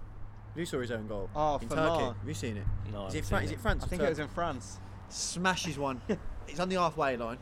You 0.57 0.67
saw 0.67 0.81
his 0.81 0.91
own 0.91 1.07
goal. 1.07 1.31
Oh, 1.35 1.55
in 1.59 1.69
Turkey. 1.69 1.75
Marr. 1.77 2.15
Have 2.15 2.29
you 2.29 2.35
seen 2.35 2.57
it? 2.57 2.67
No, 2.91 3.07
Is 3.07 3.15
haven't 3.15 3.19
it, 3.19 3.25
Fran- 3.27 3.41
seen 3.43 3.45
is 3.47 3.51
it 3.53 3.61
France? 3.61 3.83
I 3.83 3.87
or 3.87 3.89
think 3.89 4.03
it 4.03 4.09
was 4.09 4.19
in 4.19 4.29
France. 4.29 4.81
Smashes 5.09 5.79
one. 5.79 6.01
He's 6.49 6.59
on 6.61 6.69
the 6.69 6.75
halfway 6.77 7.17
line. 7.17 7.39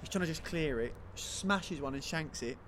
He's 0.00 0.08
trying 0.10 0.20
to 0.20 0.26
just 0.26 0.44
clear 0.44 0.80
it. 0.80 0.94
Smashes 1.14 1.80
one 1.80 1.94
and 1.94 2.04
shanks 2.04 2.42
it. 2.42 2.58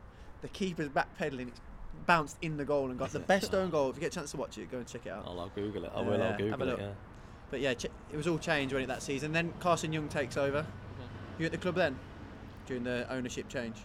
The 0.41 0.49
keeper's 0.49 0.89
backpedaling. 0.89 1.49
It's 1.49 1.61
bounced 2.09 2.39
in 2.41 2.57
the 2.57 2.65
goal 2.65 2.89
and 2.89 2.99
got 2.99 3.13
the 3.13 3.21
best 3.21 3.55
own 3.55 3.69
goal. 3.69 3.91
If 3.91 3.97
you 3.97 4.01
get 4.01 4.13
a 4.13 4.15
chance 4.15 4.31
to 4.33 4.39
watch 4.39 4.57
it, 4.57 4.69
go 4.73 4.79
and 4.79 4.87
check 4.87 5.05
it 5.05 5.11
out. 5.11 5.25
I'll, 5.27 5.39
I'll 5.39 5.51
Google 5.51 5.85
it. 5.85 5.93
I 5.95 6.01
will. 6.01 6.19
yeah, 6.19 6.25
I'll 6.25 6.31
have 6.31 6.41
a 6.41 6.43
Google 6.43 6.63
it. 6.63 6.67
look. 6.67 6.81
Yeah. 6.81 6.91
But 7.51 7.61
yeah, 7.61 7.71
it 7.71 8.17
was 8.17 8.27
all 8.27 8.39
changed 8.39 8.73
when 8.75 8.83
it 8.83 8.87
that 8.87 9.03
season. 9.03 9.33
Then 9.33 9.53
Carson 9.61 9.93
Yeung 9.93 10.11
takes 10.11 10.37
over. 10.37 10.67
You 11.39 11.47
at 11.47 11.53
the 11.53 11.59
club 11.59 11.77
then 11.77 11.97
during 12.67 12.83
the 12.83 13.07
ownership 13.11 13.49
change? 13.49 13.77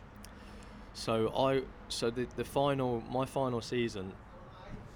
So 0.93 1.31
I 1.35 1.63
so 1.89 2.09
the 2.09 2.25
the 2.35 2.45
final 2.45 3.03
my 3.11 3.25
final 3.25 3.61
season, 3.61 4.13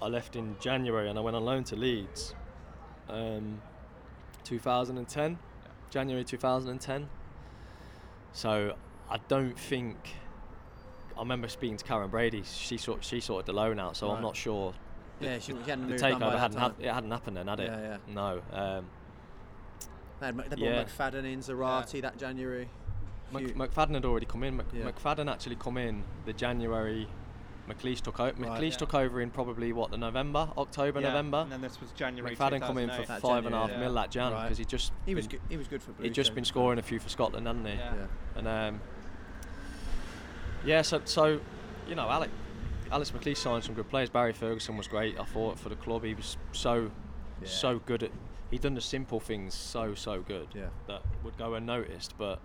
I 0.02 0.08
left 0.08 0.36
in 0.36 0.56
January 0.60 1.10
and 1.10 1.20
I 1.20 1.22
went 1.22 1.36
on 1.36 1.44
loan 1.44 1.64
to 1.66 1.76
Leeds. 1.76 2.34
Um, 3.10 3.62
2010, 4.44 5.38
January 5.90 6.24
2010. 6.24 7.10
So 8.32 8.76
I 9.10 9.18
don't 9.28 9.60
think. 9.60 9.98
I 11.18 11.20
remember 11.22 11.48
speaking 11.48 11.78
to 11.78 11.86
Karren 11.86 12.10
Brady. 12.12 12.44
She 12.44 12.78
sort 12.78 13.04
she 13.04 13.20
sorted 13.20 13.46
the 13.48 13.54
loan 13.54 13.80
out, 13.80 13.98
so 13.98 14.08
Right. 14.08 14.16
I'm 14.18 14.22
not 14.22 14.36
sure. 14.36 14.74
Yeah, 15.20 15.40
she, 15.40 15.54
she 15.54 15.58
hadn't 15.70 15.86
The 15.88 15.92
moved 15.94 16.04
on 16.04 16.20
by 16.20 16.28
takeover 16.28 16.40
hadn't 16.40 16.58
time. 16.58 16.72
hap- 16.72 16.80
it 16.82 16.94
hadn't 16.94 17.12
happened 17.12 17.38
then, 17.38 17.48
had 17.48 17.60
it? 17.60 17.72
Yeah, 17.72 17.80
yeah. 17.80 17.98
No. 18.14 18.42
Um, 18.52 18.86
They 20.20 20.26
had 20.28 20.38
they 20.38 20.58
Yeah. 20.58 20.84
brought 20.84 20.88
McFadden 21.14 21.26
in, 21.32 21.40
Zarate 21.40 22.02
that 22.02 22.18
January. 22.18 22.70
Mc, 23.32 23.56
McFadden 23.56 23.96
had 23.96 24.06
already 24.06 24.26
come 24.26 24.44
in. 24.44 24.58
Mc, 24.58 24.66
Yeah. 24.74 24.86
McFadden 24.92 25.30
actually 25.32 25.56
come 25.58 25.78
in 25.78 26.04
the 26.26 26.34
January. 26.34 27.08
McLeish 27.68 28.00
took 28.02 28.20
over. 28.20 28.32
Right. 28.42 28.62
McLeish 28.62 28.72
Yeah. 28.72 28.78
took 28.78 28.94
over 28.94 29.20
in 29.22 29.30
probably 29.30 29.74
what 29.74 29.92
the 29.92 29.98
November, 29.98 30.50
October, 30.58 31.02
Yeah, 31.02 31.10
November. 31.10 31.40
And 31.40 31.52
then 31.52 31.62
this 31.62 31.82
was 31.82 31.92
January. 31.92 32.36
McFadden 32.36 32.62
come 32.62 32.78
in 32.78 32.90
for 32.90 33.02
That 33.04 33.22
five 33.22 33.46
and 33.46 33.54
a 33.54 33.58
half 33.58 33.68
January, 33.70 33.88
mil 33.90 33.96
yeah. 33.96 34.02
that 34.04 34.12
Jan 34.12 34.32
Right. 34.32 34.44
because 34.44 34.58
he 34.58 34.66
just 34.66 34.94
he 35.06 35.14
was 35.16 35.28
good, 35.28 35.42
he 35.50 35.58
was 35.58 35.68
good 35.68 35.84
for 35.84 35.92
Blues. 35.92 36.06
he'd 36.06 36.14
just 36.14 36.34
been 36.34 36.46
scoring 36.46 36.80
a 36.80 36.84
few 36.84 37.00
for 37.00 37.10
Scotland, 37.10 37.46
hadn't 37.48 37.66
he? 37.66 37.74
Yeah. 37.74 37.94
Yeah. 37.96 38.06
And 38.38 38.48
um, 38.48 38.82
yeah, 40.66 40.82
so 40.82 41.02
so 41.06 41.40
you 41.88 41.96
know, 41.96 42.10
Alex 42.10 42.32
Alex 42.92 43.12
McLeish 43.12 43.38
signed 43.38 43.64
some 43.64 43.76
good 43.76 43.90
players. 43.90 44.10
Barry 44.10 44.34
Ferguson 44.34 44.78
was 44.78 44.88
great. 44.88 45.20
I 45.20 45.24
thought 45.26 45.60
for 45.60 45.70
the 45.70 45.76
club, 45.76 46.04
he 46.04 46.14
was 46.14 46.38
so 46.52 46.92
Yeah. 47.42 47.48
so 47.48 47.80
good 47.80 48.04
at. 48.04 48.12
He'd 48.50 48.62
done 48.62 48.76
the 48.76 48.82
simple 48.82 49.20
things 49.20 49.54
so 49.54 49.94
so 49.94 50.22
good 50.22 50.48
Yeah. 50.56 50.68
that 50.88 51.02
would 51.24 51.38
go 51.38 51.54
unnoticed, 51.56 52.18
but 52.18 52.40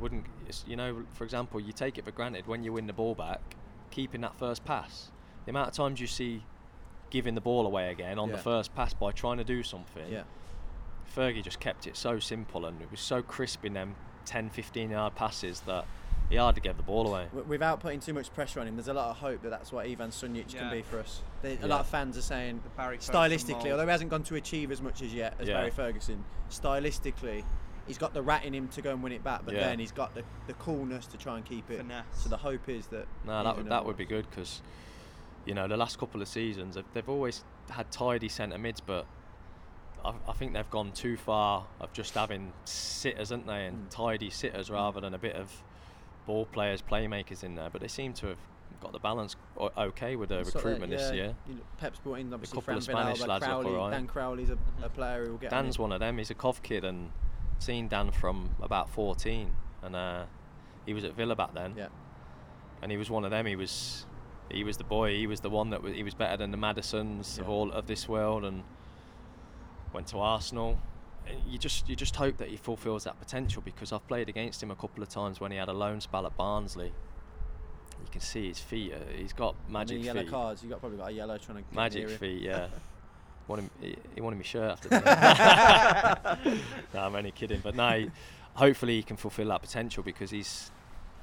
wouldn't. 0.00 0.26
You 0.66 0.76
know, 0.76 1.04
for 1.12 1.24
example, 1.24 1.60
you 1.60 1.72
take 1.72 1.98
it 1.98 2.04
for 2.04 2.10
granted 2.10 2.46
when 2.46 2.64
you 2.64 2.72
win 2.72 2.86
the 2.86 2.92
ball 2.94 3.14
back, 3.14 3.40
keeping 3.90 4.22
that 4.22 4.34
first 4.38 4.64
pass. 4.64 5.10
The 5.44 5.50
amount 5.50 5.68
of 5.68 5.74
times 5.74 6.00
you 6.00 6.06
see 6.06 6.42
giving 7.10 7.34
the 7.34 7.40
ball 7.40 7.66
away 7.66 7.90
again 7.90 8.18
on 8.18 8.30
the 8.32 8.38
first 8.38 8.74
pass 8.74 8.92
by 8.92 9.12
trying 9.12 9.36
to 9.38 9.44
do 9.44 9.62
something. 9.62 10.10
Yeah. 10.10 10.24
Fergie 11.14 11.42
just 11.42 11.60
kept 11.60 11.86
it 11.86 11.96
so 11.96 12.18
simple 12.18 12.66
and 12.66 12.82
it 12.82 12.90
was 12.90 13.00
so 13.00 13.22
crisp 13.22 13.64
in 13.64 13.74
them 13.74 13.94
10, 14.24 14.50
15 14.50 14.90
yard 14.90 15.14
passes 15.14 15.60
that 15.60 15.84
he 16.28 16.36
to 16.36 16.60
gave 16.60 16.76
the 16.76 16.82
ball 16.82 17.06
away. 17.06 17.24
W- 17.26 17.44
Without 17.48 17.80
putting 17.80 18.00
too 18.00 18.12
much 18.12 18.32
pressure 18.34 18.60
on 18.60 18.66
him, 18.66 18.76
there's 18.76 18.88
a 18.88 18.94
lot 18.94 19.10
of 19.10 19.16
hope 19.18 19.42
that 19.42 19.50
that's 19.50 19.70
what 19.72 19.86
Ivan 19.86 20.10
Sunjic 20.10 20.52
Yeah. 20.52 20.60
can 20.60 20.70
be 20.70 20.82
for 20.82 20.98
us. 20.98 21.22
There- 21.42 21.52
A 21.52 21.60
Yeah. 21.60 21.66
lot 21.66 21.80
of 21.80 21.86
fans 21.86 22.16
are 22.18 22.22
saying, 22.22 22.60
The 22.64 22.68
Barry 22.70 22.96
Ferguson 22.98 23.14
stylistically, 23.14 23.70
although 23.70 23.84
he 23.84 23.90
hasn't 23.90 24.10
gone 24.10 24.22
to 24.24 24.34
achieve 24.34 24.70
as 24.72 24.80
much 24.82 25.02
as 25.02 25.14
yet 25.14 25.34
as 25.38 25.48
Yeah. 25.48 25.54
Barry 25.58 25.70
Ferguson, 25.70 26.24
stylistically, 26.50 27.44
he's 27.86 27.98
got 27.98 28.12
the 28.14 28.22
rat 28.22 28.44
in 28.44 28.54
him 28.54 28.68
to 28.68 28.82
go 28.82 28.90
and 28.92 29.02
win 29.02 29.12
it 29.12 29.22
back, 29.22 29.42
but 29.44 29.54
Yeah. 29.54 29.68
then 29.68 29.78
he's 29.78 29.92
got 29.92 30.14
the, 30.14 30.24
the 30.48 30.54
coolness 30.54 31.06
to 31.08 31.16
try 31.16 31.36
and 31.36 31.44
keep 31.44 31.70
it. 31.70 31.78
Finesse. 31.78 32.04
So 32.14 32.28
the 32.28 32.36
hope 32.38 32.68
is 32.68 32.88
that. 32.88 33.06
No, 33.24 33.44
that 33.44 33.56
would, 33.56 33.68
that 33.68 33.84
would 33.84 33.96
be 33.96 34.04
good 34.06 34.28
because, 34.28 34.60
you 35.44 35.54
know, 35.54 35.68
the 35.68 35.76
last 35.76 35.98
couple 35.98 36.20
of 36.20 36.26
seasons 36.28 36.74
they've, 36.74 36.84
they've 36.94 37.08
always 37.08 37.44
had 37.70 37.90
tidy 37.92 38.28
centre 38.28 38.58
mids, 38.58 38.80
but 38.80 39.06
I, 40.04 40.12
I 40.28 40.32
think 40.32 40.52
they've 40.54 40.70
gone 40.70 40.90
too 40.92 41.16
far 41.16 41.66
of 41.80 41.92
just 41.92 42.14
having 42.14 42.52
sitters, 42.64 43.30
haven't 43.30 43.46
they, 43.46 43.66
and 43.66 43.86
Mm. 43.86 43.90
tidy 43.90 44.30
sitters 44.30 44.70
rather 44.70 45.00
than 45.00 45.14
a 45.14 45.18
bit 45.18 45.36
of 45.36 45.62
ball 46.26 46.46
players, 46.46 46.82
playmakers 46.82 47.44
in 47.44 47.54
there. 47.54 47.70
But 47.70 47.80
they 47.80 47.88
seem 47.88 48.12
to 48.14 48.26
have 48.28 48.38
got 48.80 48.92
the 48.92 48.98
balance 48.98 49.36
okay 49.78 50.16
with 50.16 50.28
the 50.28 50.44
Sort 50.44 50.48
of, 50.48 50.54
recruitment 50.56 50.90
this 50.92 51.08
yeah, 51.10 51.14
year. 51.14 51.34
you 51.48 51.54
know, 51.54 51.60
Pep's 51.78 51.98
brought 52.00 52.18
in 52.18 52.32
obviously 52.32 52.56
couple 52.56 52.62
Fran 52.64 52.76
of 52.78 52.82
Spanish 52.84 53.18
Villalba, 53.20 53.28
lads 53.28 53.40
look 53.42 53.50
Crowley, 53.50 53.70
alright. 53.70 53.92
Dan 53.92 54.06
Crowley's 54.06 54.50
a, 54.50 54.58
a 54.82 54.88
player 54.90 55.24
who 55.24 55.30
will 55.32 55.38
get 55.38 55.50
Dan's 55.50 55.76
it. 55.76 55.80
one 55.80 55.92
of 55.92 56.00
them. 56.00 56.18
He's 56.18 56.30
a 56.30 56.34
Cov 56.34 56.62
kid 56.62 56.84
and 56.84 57.10
seen 57.58 57.88
Dan 57.88 58.10
from 58.10 58.50
about 58.60 58.90
14, 58.90 59.50
and 59.82 59.96
uh, 59.96 60.24
he 60.84 60.92
was 60.92 61.04
at 61.04 61.14
Villa 61.14 61.34
back 61.34 61.54
then. 61.54 61.74
Yeah. 61.76 61.88
And 62.82 62.90
he 62.90 62.98
was 62.98 63.08
one 63.08 63.24
of 63.24 63.30
them. 63.30 63.46
He 63.46 63.56
was, 63.56 64.04
he 64.50 64.62
was 64.62 64.76
the 64.76 64.84
boy. 64.84 65.16
He 65.16 65.26
was 65.26 65.40
the 65.40 65.48
one 65.50 65.70
that 65.70 65.82
was, 65.82 65.94
he 65.94 66.02
was 66.02 66.12
better 66.14 66.36
than 66.36 66.50
the 66.50 66.58
Maddisons 66.58 67.38
of 67.38 67.46
Yeah. 67.46 67.50
all 67.52 67.72
of 67.72 67.86
this 67.86 68.06
world, 68.08 68.44
and 68.44 68.62
went 69.94 70.08
to 70.08 70.18
Arsenal. 70.18 70.78
You 71.48 71.58
just 71.58 71.88
you 71.88 71.96
just 71.96 72.16
hope 72.16 72.36
that 72.38 72.48
he 72.48 72.56
fulfills 72.56 73.04
that 73.04 73.18
potential 73.18 73.62
because 73.64 73.92
I've 73.92 74.06
played 74.08 74.28
against 74.28 74.62
him 74.62 74.70
a 74.70 74.76
couple 74.76 75.02
of 75.02 75.08
times 75.08 75.40
when 75.40 75.50
he 75.52 75.58
had 75.58 75.68
a 75.68 75.72
loan 75.72 76.00
spell 76.00 76.26
at 76.26 76.36
Barnsley. 76.36 76.92
You 78.00 78.10
can 78.12 78.20
see 78.20 78.48
his 78.48 78.58
feet. 78.58 78.92
Uh, 78.92 78.98
he's 79.16 79.32
got 79.32 79.54
magic 79.68 79.98
the 79.98 80.04
yellow 80.04 80.20
feet. 80.22 80.30
cards, 80.30 80.62
you 80.62 80.68
got 80.68 80.80
probably 80.80 80.98
got 80.98 81.08
a 81.10 81.12
yellow 81.12 81.38
trying 81.38 81.58
to 81.58 81.62
get 81.62 81.72
Magic 81.74 82.08
feet, 82.10 82.42
yeah. 82.42 82.68
wanted, 83.48 83.70
he, 83.80 83.96
he 84.14 84.20
wanted 84.20 84.36
me 84.36 84.44
shirt 84.44 84.70
after 84.72 84.88
that. 84.90 86.38
no, 86.94 87.00
I'm 87.00 87.14
only 87.14 87.30
kidding. 87.32 87.60
But 87.62 87.74
no, 87.74 87.90
he- 87.98 88.10
hopefully 88.54 88.96
he 88.96 89.02
can 89.02 89.16
fulfil 89.16 89.48
that 89.48 89.62
potential 89.62 90.02
because 90.02 90.30
he's 90.30 90.70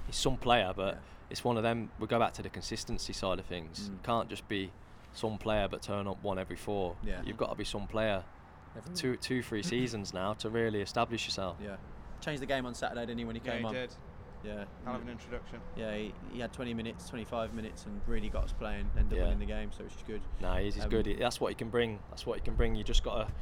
he's 0.08 0.16
some 0.16 0.38
player, 0.38 0.74
but 0.76 0.96
Yeah. 0.96 1.00
it's 1.30 1.44
one 1.44 1.58
of 1.58 1.64
them. 1.64 1.90
We 2.00 2.08
go 2.08 2.20
back 2.20 2.34
to 2.34 2.42
the 2.42 2.50
consistency 2.50 3.14
side 3.14 3.40
of 3.40 3.46
things. 3.46 3.90
Mm. 3.90 4.04
Can't 4.04 4.30
just 4.30 4.48
be 4.48 4.72
some 5.14 5.38
player 5.38 5.68
but 5.70 5.82
turn 5.84 6.08
up 6.08 6.22
one 6.24 6.40
every 6.40 6.56
four. 6.58 6.96
Yeah. 7.06 7.22
You've 7.26 7.38
got 7.38 7.50
to 7.50 7.56
be 7.56 7.64
some 7.66 7.88
player 7.88 8.24
Everyone- 8.78 8.96
two, 8.98 9.16
two, 9.18 9.44
three 9.44 9.64
seasons 9.64 10.14
now 10.14 10.34
to 10.36 10.50
really 10.50 10.82
establish 10.82 11.26
yourself. 11.26 11.58
Yeah. 11.64 11.76
Changed 12.22 12.42
the 12.42 12.46
game 12.48 12.66
on 12.66 12.74
Saturday, 12.74 13.02
didn't 13.06 13.20
he, 13.20 13.26
when 13.26 13.36
he 13.36 13.42
Yeah, 13.46 13.52
came 13.52 13.62
he 13.62 13.66
on? 13.68 13.74
did. 13.74 13.96
Yeah. 14.44 14.66
Hell 14.84 14.96
of 14.96 15.02
an 15.04 15.10
introduction. 15.10 15.60
Yeah, 15.76 15.96
he, 15.96 16.14
he 16.34 16.40
had 16.40 16.52
20 16.52 16.74
minutes, 16.74 17.08
25 17.10 17.54
minutes, 17.54 17.86
and 17.86 18.02
really 18.08 18.30
got 18.30 18.44
us 18.46 18.52
playing. 18.54 18.90
Ended 18.98 19.18
Yeah. 19.18 19.24
up 19.24 19.30
winning 19.30 19.40
the 19.40 19.46
game, 19.54 19.72
so 19.72 19.84
which 19.84 19.94
is 19.96 20.04
good. 20.06 20.22
No, 20.42 20.54
he's, 20.56 20.76
he's 20.76 20.84
Um, 20.84 20.90
good. 20.90 21.06
He- 21.06 21.14
That's 21.16 21.40
what 21.40 21.50
he 21.50 21.56
can 21.56 21.70
bring. 21.70 22.00
That's 22.10 22.26
what 22.26 22.40
he 22.40 22.44
can 22.44 22.56
bring. 22.56 22.76
You 22.76 22.84
just 22.84 23.04
got 23.04 23.28
to 23.28 23.34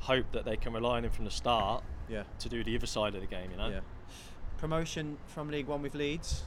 hope 0.00 0.30
that 0.32 0.44
they 0.44 0.56
can 0.56 0.72
rely 0.72 0.98
on 0.98 1.04
him 1.04 1.10
from 1.10 1.24
the 1.24 1.30
start 1.30 1.82
Yeah. 2.08 2.22
to 2.38 2.48
do 2.48 2.62
the 2.62 2.76
other 2.76 2.86
side 2.86 3.14
of 3.14 3.20
the 3.20 3.26
game. 3.26 3.50
You 3.50 3.56
know. 3.56 3.68
Yeah. 3.68 3.80
Promotion 4.58 5.18
from 5.26 5.48
League 5.50 5.66
One 5.66 5.82
with 5.82 5.94
Leeds. 5.94 6.44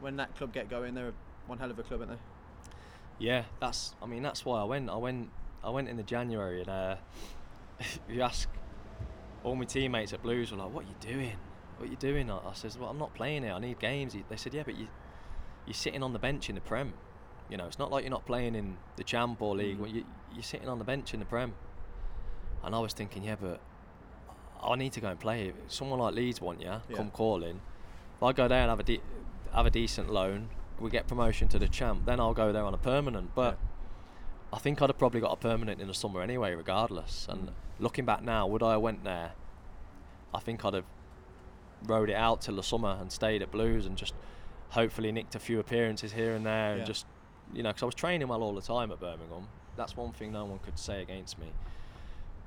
When 0.00 0.16
that 0.16 0.34
club 0.36 0.52
get 0.52 0.68
going, 0.70 0.94
they're 0.94 1.12
one 1.46 1.58
hell 1.58 1.70
of 1.70 1.78
a 1.78 1.82
club, 1.82 2.00
aren't 2.00 2.12
they? 2.12 2.18
Yeah, 3.18 3.44
that's. 3.60 3.94
I 4.02 4.06
mean, 4.06 4.22
that's 4.22 4.44
why 4.44 4.60
I 4.60 4.64
went. 4.64 4.88
I 4.90 4.96
went. 4.96 5.30
I 5.62 5.70
went 5.70 5.88
in 5.88 5.96
the 5.96 6.02
January, 6.02 6.60
and 6.60 6.68
uh, 6.68 6.96
you 8.08 8.22
ask 8.22 8.48
all 9.42 9.54
my 9.56 9.64
teammates 9.64 10.12
at 10.12 10.22
Blues 10.22 10.50
were 10.50 10.58
like, 10.58 10.72
"What 10.72 10.84
are 10.84 10.88
you 10.88 10.94
doing? 11.00 11.36
What 11.76 11.88
are 11.88 11.90
you 11.90 11.96
doing?" 11.96 12.30
I, 12.30 12.38
I 12.38 12.52
says, 12.54 12.78
"Well, 12.78 12.88
I'm 12.90 12.98
not 12.98 13.14
playing 13.14 13.42
here. 13.42 13.52
I 13.52 13.58
need 13.58 13.78
games." 13.78 14.14
They 14.28 14.36
said, 14.36 14.54
"Yeah, 14.54 14.62
but 14.64 14.76
you 14.76 14.88
you're 15.66 15.74
sitting 15.74 16.02
on 16.02 16.12
the 16.12 16.18
bench 16.18 16.48
in 16.48 16.54
the 16.54 16.60
Prem. 16.60 16.92
You 17.50 17.56
know, 17.56 17.66
it's 17.66 17.78
not 17.78 17.90
like 17.90 18.04
you're 18.04 18.10
not 18.10 18.26
playing 18.26 18.54
in 18.54 18.76
the 18.96 19.04
Champ 19.04 19.40
or 19.42 19.56
League. 19.56 19.78
Mm. 19.78 19.94
You, 19.94 20.04
you're 20.32 20.42
sitting 20.42 20.68
on 20.68 20.78
the 20.78 20.84
bench 20.84 21.14
in 21.14 21.20
the 21.20 21.26
Prem." 21.26 21.54
And 22.62 22.74
I 22.74 22.78
was 22.78 22.94
thinking, 22.94 23.24
yeah, 23.24 23.36
but 23.38 23.60
I 24.62 24.74
need 24.76 24.92
to 24.94 25.00
go 25.00 25.08
and 25.08 25.20
play. 25.20 25.48
If 25.48 25.54
Someone 25.70 25.98
like 25.98 26.14
Leeds 26.14 26.40
want 26.40 26.60
you, 26.62 26.68
Yeah. 26.68 26.80
come 26.96 27.10
calling. 27.10 27.60
If 28.16 28.22
I 28.22 28.32
go 28.32 28.48
there 28.48 28.60
and 28.62 28.70
have 28.70 28.80
a 28.80 28.84
de- 28.84 29.02
have 29.52 29.66
a 29.66 29.70
decent 29.70 30.10
loan, 30.10 30.48
we 30.80 30.88
get 30.88 31.06
promotion 31.06 31.48
to 31.48 31.58
the 31.58 31.68
champ. 31.68 32.06
Then 32.06 32.20
I'll 32.20 32.32
go 32.32 32.52
there 32.52 32.64
on 32.64 32.72
a 32.72 32.78
permanent. 32.78 33.34
But 33.34 33.58
I 34.54 34.58
think 34.58 34.80
I'd 34.80 34.88
have 34.88 34.98
probably 34.98 35.20
got 35.20 35.32
a 35.32 35.36
permanent 35.36 35.80
in 35.80 35.88
the 35.88 35.94
summer 35.94 36.22
anyway, 36.22 36.54
regardless. 36.54 37.26
And 37.28 37.48
Mm. 37.48 37.52
looking 37.80 38.04
back 38.04 38.22
now, 38.22 38.46
would 38.46 38.62
I 38.62 38.72
have 38.72 38.80
went 38.80 39.02
there? 39.04 39.32
I 40.32 40.38
think 40.40 40.64
I'd 40.64 40.74
have 40.74 40.84
rode 41.86 42.08
it 42.08 42.14
out 42.14 42.40
till 42.40 42.56
the 42.56 42.62
summer 42.62 42.96
and 43.00 43.10
stayed 43.12 43.42
at 43.42 43.50
Blues 43.50 43.84
and 43.84 43.96
just 43.98 44.14
hopefully 44.70 45.12
nicked 45.12 45.34
a 45.34 45.38
few 45.38 45.58
appearances 45.60 46.12
here 46.12 46.34
and 46.34 46.46
there 46.46 46.70
Yeah. 46.72 46.76
and 46.78 46.86
just 46.86 47.04
you 47.52 47.62
know 47.62 47.68
because 47.70 47.82
I 47.82 47.86
was 47.86 47.94
training 47.94 48.28
well 48.28 48.42
all 48.42 48.54
the 48.54 48.62
time 48.62 48.90
at 48.92 49.00
Birmingham. 49.00 49.48
That's 49.76 49.96
one 49.96 50.12
thing 50.12 50.32
no 50.32 50.44
one 50.44 50.60
could 50.60 50.78
say 50.78 51.02
against 51.02 51.38
me. 51.38 51.48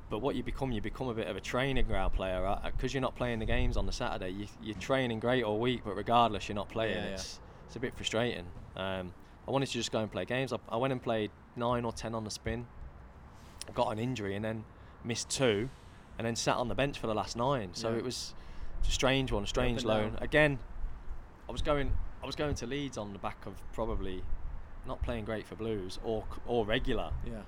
But 0.10 0.20
what 0.20 0.36
you 0.36 0.44
become, 0.44 0.72
you 0.72 0.82
become 0.82 1.10
a 1.10 1.14
bit 1.14 1.28
of 1.28 1.36
a 1.36 1.42
training 1.42 1.86
ground 1.86 2.14
player 2.14 2.58
because 2.64 2.94
you're 2.94 3.02
not 3.02 3.16
playing 3.16 3.40
the 3.40 3.46
games 3.46 3.76
on 3.76 3.86
the 3.86 3.92
Saturday. 3.92 4.30
You, 4.30 4.48
you're 4.62 4.78
training 4.78 5.20
great 5.20 5.44
all 5.44 5.60
week, 5.60 5.82
but 5.84 5.96
regardless, 5.98 6.48
you're 6.48 6.56
not 6.56 6.70
playing. 6.70 6.96
Yeah, 6.96 7.06
yeah. 7.08 7.14
It's 7.14 7.40
it's 7.68 7.76
a 7.76 7.80
bit 7.82 7.94
frustrating. 7.96 8.46
Um, 8.78 9.12
I 9.46 9.52
wanted 9.52 9.66
to 9.68 9.74
just 9.74 9.92
go 9.92 10.00
and 10.00 10.10
play 10.10 10.24
games. 10.24 10.54
I, 10.54 10.58
I 10.70 10.78
went 10.78 10.94
and 10.94 11.02
played 11.04 11.32
nine 11.58 11.84
or 11.86 11.92
ten 11.92 12.14
on 12.16 12.24
the 12.24 12.32
spin. 12.32 12.68
Got 13.74 13.90
an 13.92 14.00
injury 14.00 14.36
and 14.36 14.46
then 14.46 14.64
missed 15.04 15.30
two, 15.30 15.70
and 16.18 16.26
then 16.26 16.36
sat 16.36 16.56
on 16.56 16.68
the 16.68 16.76
bench 16.76 16.98
for 17.00 17.08
the 17.08 17.14
last 17.16 17.36
nine. 17.36 17.72
So 17.74 17.92
Yeah. 17.92 17.98
it 17.98 18.04
was 18.04 18.34
a 18.88 18.92
strange 18.92 19.32
one, 19.32 19.44
a 19.44 19.48
strange 19.48 19.84
loan. 19.84 20.14
down. 20.14 20.24
Again, 20.24 20.60
I 21.50 21.52
was 21.52 21.62
going, 21.62 21.92
I 22.24 22.26
was 22.26 22.36
going 22.36 22.56
to 22.56 22.66
Leeds 22.68 22.98
on 22.98 23.14
the 23.14 23.20
back 23.20 23.46
of 23.46 23.54
probably 23.74 24.24
not 24.86 25.02
playing 25.02 25.26
great 25.26 25.46
for 25.46 25.56
Blues 25.56 26.00
or 26.04 26.24
or 26.46 26.66
regular. 26.66 27.12
Yeah. 27.26 27.42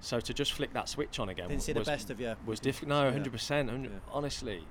So 0.00 0.20
to 0.20 0.34
just 0.34 0.52
flick 0.52 0.72
that 0.74 0.88
switch 0.88 1.18
on 1.18 1.28
again 1.30 1.48
Didn't 1.48 1.62
see 1.62 1.72
the 1.72 1.80
was, 1.80 1.88
best 1.88 2.10
of 2.10 2.20
you. 2.20 2.36
was 2.44 2.60
difficult. 2.60 2.90
No, 2.90 3.04
Yeah. 3.04 3.12
hundred 3.12 3.32
percent. 3.32 3.70
Honestly, 4.12 4.64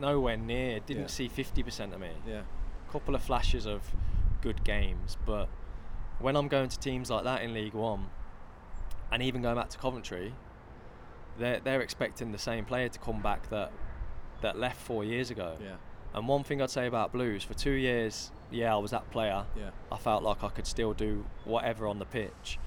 nowhere 0.00 0.36
near. 0.36 0.80
Didn't 0.80 1.02
Yeah. 1.02 1.08
see 1.08 1.28
fifty 1.28 1.62
percent 1.62 1.92
of 1.94 2.00
me. 2.00 2.10
Yeah. 2.26 2.42
A 2.88 2.92
couple 2.92 3.14
of 3.14 3.22
flashes 3.22 3.66
of 3.66 3.92
good 4.40 4.64
games, 4.64 5.16
but 5.24 5.48
when 6.20 6.36
I'm 6.36 6.48
going 6.48 6.68
to 6.68 6.78
teams 6.78 7.10
like 7.10 7.24
that 7.24 7.42
in 7.42 7.54
League 7.54 7.74
One, 7.74 8.06
and 9.10 9.22
even 9.22 9.42
going 9.42 9.56
back 9.56 9.70
to 9.70 9.78
Coventry, 9.78 10.32
they're 11.38 11.60
they're 11.60 11.80
expecting 11.80 12.32
the 12.32 12.38
same 12.38 12.64
player 12.64 12.88
to 12.88 12.98
come 12.98 13.20
back 13.22 13.48
that 13.50 13.72
that 14.42 14.58
left 14.58 14.80
four 14.80 15.04
years 15.04 15.30
ago. 15.30 15.56
Yeah. 15.60 15.76
And 16.14 16.28
one 16.28 16.44
thing 16.44 16.62
I'd 16.62 16.70
say 16.70 16.86
about 16.86 17.12
Blues, 17.12 17.42
for 17.42 17.54
two 17.54 17.72
years, 17.72 18.30
yeah, 18.50 18.72
I 18.72 18.78
was 18.78 18.92
that 18.92 19.10
player. 19.10 19.44
Yeah. 19.58 19.70
I 19.90 19.96
felt 19.96 20.22
like 20.22 20.44
I 20.44 20.48
could 20.48 20.66
still 20.66 20.92
do 20.92 21.26
whatever 21.44 21.88
on 21.88 21.98
the 21.98 22.04
pitch. 22.04 22.58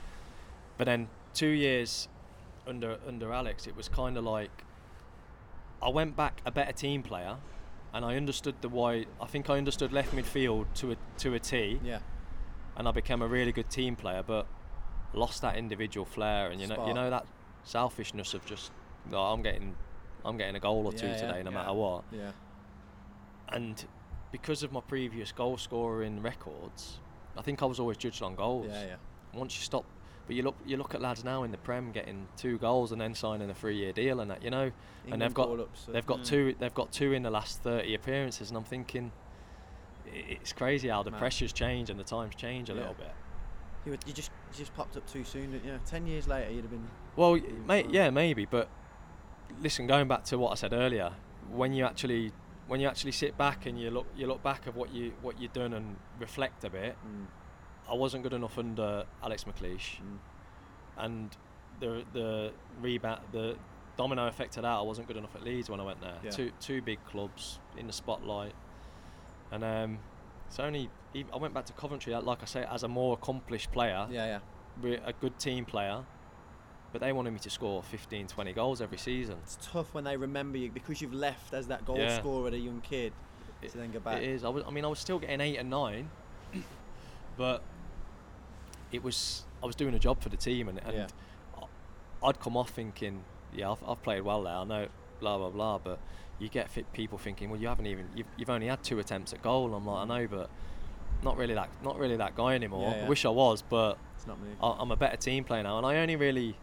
But 0.77 0.85
then 0.85 1.07
two 1.33 1.47
years 1.47 2.09
under 2.67 2.97
under 3.07 3.31
Alex, 3.31 3.65
it 3.67 3.75
was 3.75 3.87
kind 3.87 4.17
of 4.17 4.25
like 4.25 4.51
I 5.81 5.89
went 5.89 6.15
back 6.15 6.41
a 6.45 6.51
better 6.51 6.73
team 6.73 7.03
player, 7.03 7.37
and 7.93 8.03
I 8.03 8.17
understood 8.17 8.55
the 8.61 8.69
why. 8.69 9.05
I 9.21 9.27
think 9.27 9.49
I 9.49 9.57
understood 9.57 9.93
left 9.93 10.13
midfield 10.13 10.65
to 10.75 10.91
a 10.91 10.95
to 11.19 11.33
a 11.33 11.39
T, 11.39 11.79
Yeah. 11.83 11.99
And 12.77 12.87
I 12.87 12.91
became 12.91 13.21
a 13.21 13.27
really 13.27 13.51
good 13.51 13.69
team 13.69 13.95
player, 13.97 14.23
but 14.25 14.45
lost 15.13 15.41
that 15.41 15.57
individual 15.57 16.05
flair, 16.05 16.49
and 16.51 16.61
you 16.61 16.67
know 16.67 16.87
you 16.87 16.93
know 16.93 17.09
that 17.09 17.25
selfishness 17.63 18.33
of 18.33 18.45
just 18.45 18.71
"No, 19.11 19.19
I'm 19.19 19.41
getting 19.41 19.75
I'm 20.23 20.37
getting 20.37 20.55
a 20.55 20.59
goal 20.59 20.85
or 20.85 20.93
two 20.93 21.07
Yeah, 21.07 21.13
yeah, 21.13 21.17
today, 21.27 21.43
no 21.43 21.51
yeah. 21.51 21.57
matter 21.57 21.73
what 21.73 22.03
Yeah. 22.11 22.31
and 23.49 23.85
because 24.31 24.63
of 24.63 24.71
my 24.71 24.81
previous 24.81 25.31
goal 25.31 25.57
scoring 25.57 26.21
records, 26.21 26.99
I 27.37 27.41
think 27.41 27.61
I 27.61 27.65
was 27.65 27.79
always 27.79 27.97
judged 27.97 28.21
on 28.21 28.35
goals. 28.35 28.67
Yeah. 28.69 28.85
Yeah. 28.87 28.95
Once 29.33 29.55
you 29.57 29.61
stop, 29.63 29.85
but 30.25 30.35
you 30.35 30.43
look 30.43 30.55
you 30.65 30.77
look 30.77 30.93
at 30.95 31.01
lads 31.01 31.23
now 31.23 31.43
in 31.43 31.51
the 31.51 31.57
Prem 31.57 31.91
getting 31.91 32.27
two 32.37 32.57
goals 32.57 32.91
and 32.91 32.99
then 32.99 33.15
signing 33.15 33.49
a 33.49 33.53
three-year 33.53 33.93
deal 33.93 34.19
and 34.19 34.29
that 34.31 34.43
you 34.43 34.49
know, 34.49 34.71
and 35.09 35.21
they've 35.21 35.33
got 35.33 35.49
they've 35.87 36.05
got 36.05 36.19
Mm. 36.19 36.25
two 36.25 36.55
they've 36.59 36.73
got 36.73 36.91
two 36.91 37.13
in 37.13 37.23
the 37.23 37.29
last 37.31 37.61
thirty 37.61 37.93
appearances, 37.95 38.49
and 38.49 38.57
I'm 38.57 38.63
thinking. 38.65 39.11
It's 40.13 40.53
crazy 40.53 40.87
how 40.89 41.03
the 41.03 41.11
Mad. 41.11 41.19
pressures 41.19 41.53
change 41.53 41.89
and 41.89 41.99
the 41.99 42.03
times 42.03 42.35
change 42.35 42.69
a 42.69 42.73
Yeah. 42.73 42.79
little 42.79 42.93
bit. 42.95 43.11
You, 43.85 43.91
were- 43.93 43.97
you 44.05 44.13
just 44.13 44.31
you 44.51 44.57
just 44.57 44.73
popped 44.75 44.97
up 44.97 45.07
too 45.07 45.23
soon, 45.23 45.51
didn't 45.51 45.65
you? 45.65 45.79
Ten 45.85 46.05
years 46.07 46.27
later, 46.27 46.51
you'd 46.51 46.61
have 46.61 46.71
been. 46.71 46.87
Well, 47.15 47.39
mate, 47.65 47.89
yeah, 47.89 48.09
maybe, 48.09 48.45
but 48.45 48.69
listen, 49.61 49.87
going 49.87 50.07
back 50.07 50.23
to 50.25 50.37
what 50.37 50.51
I 50.51 50.55
said 50.55 50.73
earlier, 50.73 51.13
when 51.49 51.73
you 51.73 51.85
actually 51.85 52.31
when 52.67 52.81
you 52.81 52.87
actually 52.89 53.13
sit 53.13 53.37
back 53.37 53.65
and 53.65 53.79
you 53.79 53.89
look 53.89 54.05
you 54.17 54.27
look 54.27 54.43
back 54.43 54.67
at 54.67 54.75
what 54.75 54.93
you 54.93 55.13
what 55.21 55.39
you've 55.39 55.53
done 55.53 55.73
and 55.73 55.95
reflect 56.19 56.63
a 56.65 56.69
bit, 56.69 56.95
Mm. 57.07 57.27
I 57.89 57.93
wasn't 57.93 58.23
good 58.23 58.33
enough 58.33 58.57
under 58.57 59.05
Alex 59.23 59.45
McLeish, 59.45 59.99
Mm. 60.01 60.17
and 60.97 61.37
the 61.79 62.03
the 62.13 62.51
rebound 62.81 63.21
the 63.31 63.57
domino 63.95 64.27
effect 64.27 64.57
of 64.57 64.63
that. 64.63 64.69
I 64.77 64.81
wasn't 64.81 65.07
good 65.07 65.17
enough 65.17 65.33
at 65.35 65.43
Leeds 65.43 65.69
when 65.69 65.79
I 65.79 65.83
went 65.83 66.01
there. 66.01 66.17
Yeah. 66.23 66.31
Two 66.31 66.51
two 66.59 66.81
big 66.81 66.99
clubs 67.05 67.59
in 67.77 67.87
the 67.87 67.93
spotlight, 67.93 68.53
and 69.51 69.63
um, 69.63 69.99
it's 70.47 70.59
only 70.59 70.89
I 71.33 71.37
went 71.37 71.53
back 71.53 71.65
to 71.65 71.73
Coventry 71.73 72.13
uh, 72.13 72.21
like 72.21 72.41
I 72.43 72.45
say 72.45 72.65
as 72.69 72.83
a 72.83 72.87
more 72.87 73.13
accomplished 73.13 73.71
player, 73.71 74.07
Yeah. 74.11 74.39
Yeah. 74.83 74.97
a 75.05 75.13
good 75.13 75.39
team 75.39 75.65
player, 75.65 76.03
but 76.91 77.01
they 77.01 77.11
wanted 77.13 77.31
me 77.31 77.39
to 77.39 77.49
score 77.49 77.81
15, 77.83 78.27
20 78.27 78.53
goals 78.53 78.81
every 78.81 78.97
season. 78.97 79.37
It's 79.43 79.57
tough 79.61 79.93
when 79.93 80.03
they 80.03 80.15
remember 80.17 80.57
you 80.57 80.69
because 80.71 81.01
you've 81.01 81.13
left 81.13 81.53
as 81.53 81.67
that 81.67 81.85
goal 81.85 81.97
Yeah. 81.97 82.17
scorer 82.19 82.47
at 82.47 82.53
a 82.53 82.57
young 82.59 82.81
kid 82.81 83.13
It- 83.61 83.71
to 83.71 83.77
then 83.77 83.91
go 83.91 83.99
back. 83.99 84.17
It 84.21 84.29
is. 84.29 84.43
I, 84.43 84.49
was, 84.49 84.63
I 84.67 84.69
mean, 84.71 84.85
I 84.85 84.87
was 84.87 84.99
still 84.99 85.17
getting 85.19 85.41
eight 85.41 85.57
and 85.57 85.69
nine, 85.69 86.09
but 87.37 87.63
it 88.91 89.03
was 89.03 89.43
I 89.61 89.65
was 89.65 89.75
doing 89.75 89.93
a 89.95 89.99
job 89.99 90.21
for 90.21 90.29
the 90.29 90.37
team, 90.37 90.69
and, 90.69 90.79
and 90.85 90.93
Yeah. 90.95 91.07
I'd 92.23 92.39
come 92.39 92.55
off 92.57 92.69
thinking, 92.71 93.23
yeah, 93.53 93.71
I've, 93.71 93.83
I've 93.87 94.01
played 94.03 94.21
well 94.21 94.43
there. 94.43 94.53
I 94.53 94.63
know, 94.63 94.87
blah 95.19 95.37
blah 95.37 95.49
blah. 95.49 95.77
But 95.79 95.99
you 96.39 96.49
get 96.49 96.69
fit 96.69 96.91
people 96.93 97.17
thinking, 97.17 97.49
well, 97.49 97.59
you 97.59 97.67
haven't 97.67 97.87
even 97.87 98.07
you've, 98.15 98.27
you've 98.37 98.49
only 98.49 98.67
had 98.67 98.83
two 98.83 98.99
attempts 98.99 99.33
at 99.33 99.41
goal. 99.41 99.73
I'm 99.73 99.85
like, 99.85 100.03
I 100.03 100.05
know, 100.05 100.27
but 100.27 100.49
not 101.23 101.37
really 101.37 101.55
that 101.55 101.69
not 101.83 101.97
really 101.97 102.17
that 102.17 102.35
guy 102.35 102.55
anymore. 102.55 102.89
Yeah, 102.91 102.97
yeah. 102.97 103.05
I 103.05 103.09
wish 103.09 103.25
I 103.25 103.29
was, 103.29 103.61
but 103.61 103.97
It's 104.15 104.27
not 104.27 104.39
me. 104.41 104.49
I, 104.61 104.75
I'm 104.79 104.91
a 104.91 104.95
better 104.95 105.17
team 105.17 105.43
player 105.43 105.63
now, 105.63 105.77
and 105.77 105.85
I 105.85 105.97
only 105.97 106.15
really, 106.15 106.55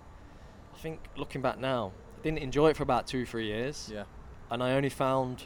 I 0.74 0.78
think 0.78 1.00
looking 1.16 1.42
back 1.42 1.58
now, 1.58 1.92
I 2.18 2.22
didn't 2.22 2.38
enjoy 2.38 2.70
it 2.70 2.76
for 2.76 2.82
about 2.84 3.06
two 3.06 3.26
three 3.26 3.46
years 3.46 3.90
Yeah. 3.92 4.04
and 4.50 4.62
I 4.62 4.72
only 4.72 4.90
found 4.90 5.44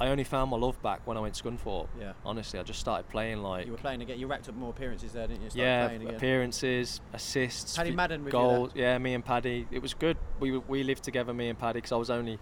I 0.00 0.08
only 0.08 0.24
found 0.24 0.50
my 0.50 0.56
love 0.56 0.82
back 0.82 1.06
when 1.06 1.16
I 1.16 1.20
went 1.20 1.34
to 1.34 1.44
Scunthorpe. 1.44 1.86
Yeah. 2.00 2.14
Honestly, 2.24 2.58
I 2.58 2.64
just 2.64 2.80
started 2.80 3.08
playing 3.08 3.44
like 3.44 3.66
You 3.66 3.70
were 3.72 3.78
playing 3.78 4.02
again. 4.02 4.18
You 4.18 4.26
racked 4.26 4.48
up 4.48 4.56
more 4.56 4.70
appearances 4.70 5.12
there, 5.12 5.28
didn't 5.28 5.44
you? 5.44 5.50
Started 5.50 5.62
yeah, 5.64 5.86
playing 5.86 6.02
again. 6.02 6.14
appearances, 6.16 7.00
assists, 7.12 7.76
Paddy 7.76 7.92
Madden 7.92 8.24
goals. 8.24 8.72
Yeah, 8.74 8.98
me 8.98 9.14
and 9.14 9.24
Paddy. 9.24 9.68
It 9.70 9.80
was 9.80 9.94
good. 9.94 10.16
We 10.40 10.58
we 10.58 10.82
lived 10.82 11.04
together, 11.04 11.32
me 11.32 11.48
and 11.48 11.56
Paddy, 11.56 11.76
because 11.76 11.92
I 11.92 11.96
was 11.96 12.10
only 12.10 12.40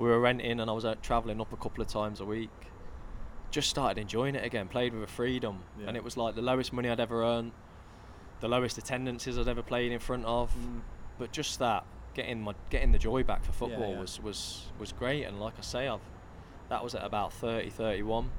we 0.00 0.08
were 0.08 0.18
renting 0.18 0.58
and 0.58 0.70
I 0.70 0.72
was 0.72 0.86
out 0.86 1.02
travelling 1.02 1.40
up 1.40 1.52
a 1.52 1.56
couple 1.56 1.82
of 1.82 1.88
times 1.88 2.20
a 2.20 2.24
week. 2.24 2.50
Just 3.50 3.68
started 3.68 4.00
enjoying 4.00 4.34
it 4.34 4.44
again. 4.44 4.66
Played 4.66 4.94
with 4.94 5.02
a 5.02 5.12
freedom, 5.12 5.62
Yeah. 5.78 5.88
and 5.88 5.96
it 5.96 6.02
was 6.02 6.16
like 6.16 6.34
the 6.34 6.42
lowest 6.42 6.72
money 6.72 6.88
I'd 6.88 7.00
ever 7.00 7.22
earned, 7.22 7.52
the 8.40 8.48
lowest 8.48 8.78
attendances 8.78 9.38
I'd 9.38 9.48
ever 9.48 9.62
played 9.62 9.92
in 9.92 9.98
front 9.98 10.24
of. 10.24 10.54
Mm. 10.56 10.80
But 11.18 11.32
just 11.32 11.58
that 11.58 11.84
getting 12.14 12.40
my 12.40 12.54
getting 12.70 12.92
the 12.92 12.98
joy 12.98 13.22
back 13.22 13.44
for 13.44 13.52
football 13.52 13.92
yeah. 13.92 14.00
was 14.00 14.20
was 14.22 14.66
was 14.78 14.92
great. 14.92 15.24
And 15.24 15.38
like 15.38 15.54
I 15.58 15.62
say, 15.62 15.86
I've 15.86 16.00
that 16.70 16.82
was 16.82 16.94
at 16.94 17.04
about 17.04 17.32
30, 17.34 17.68
31, 17.68 18.30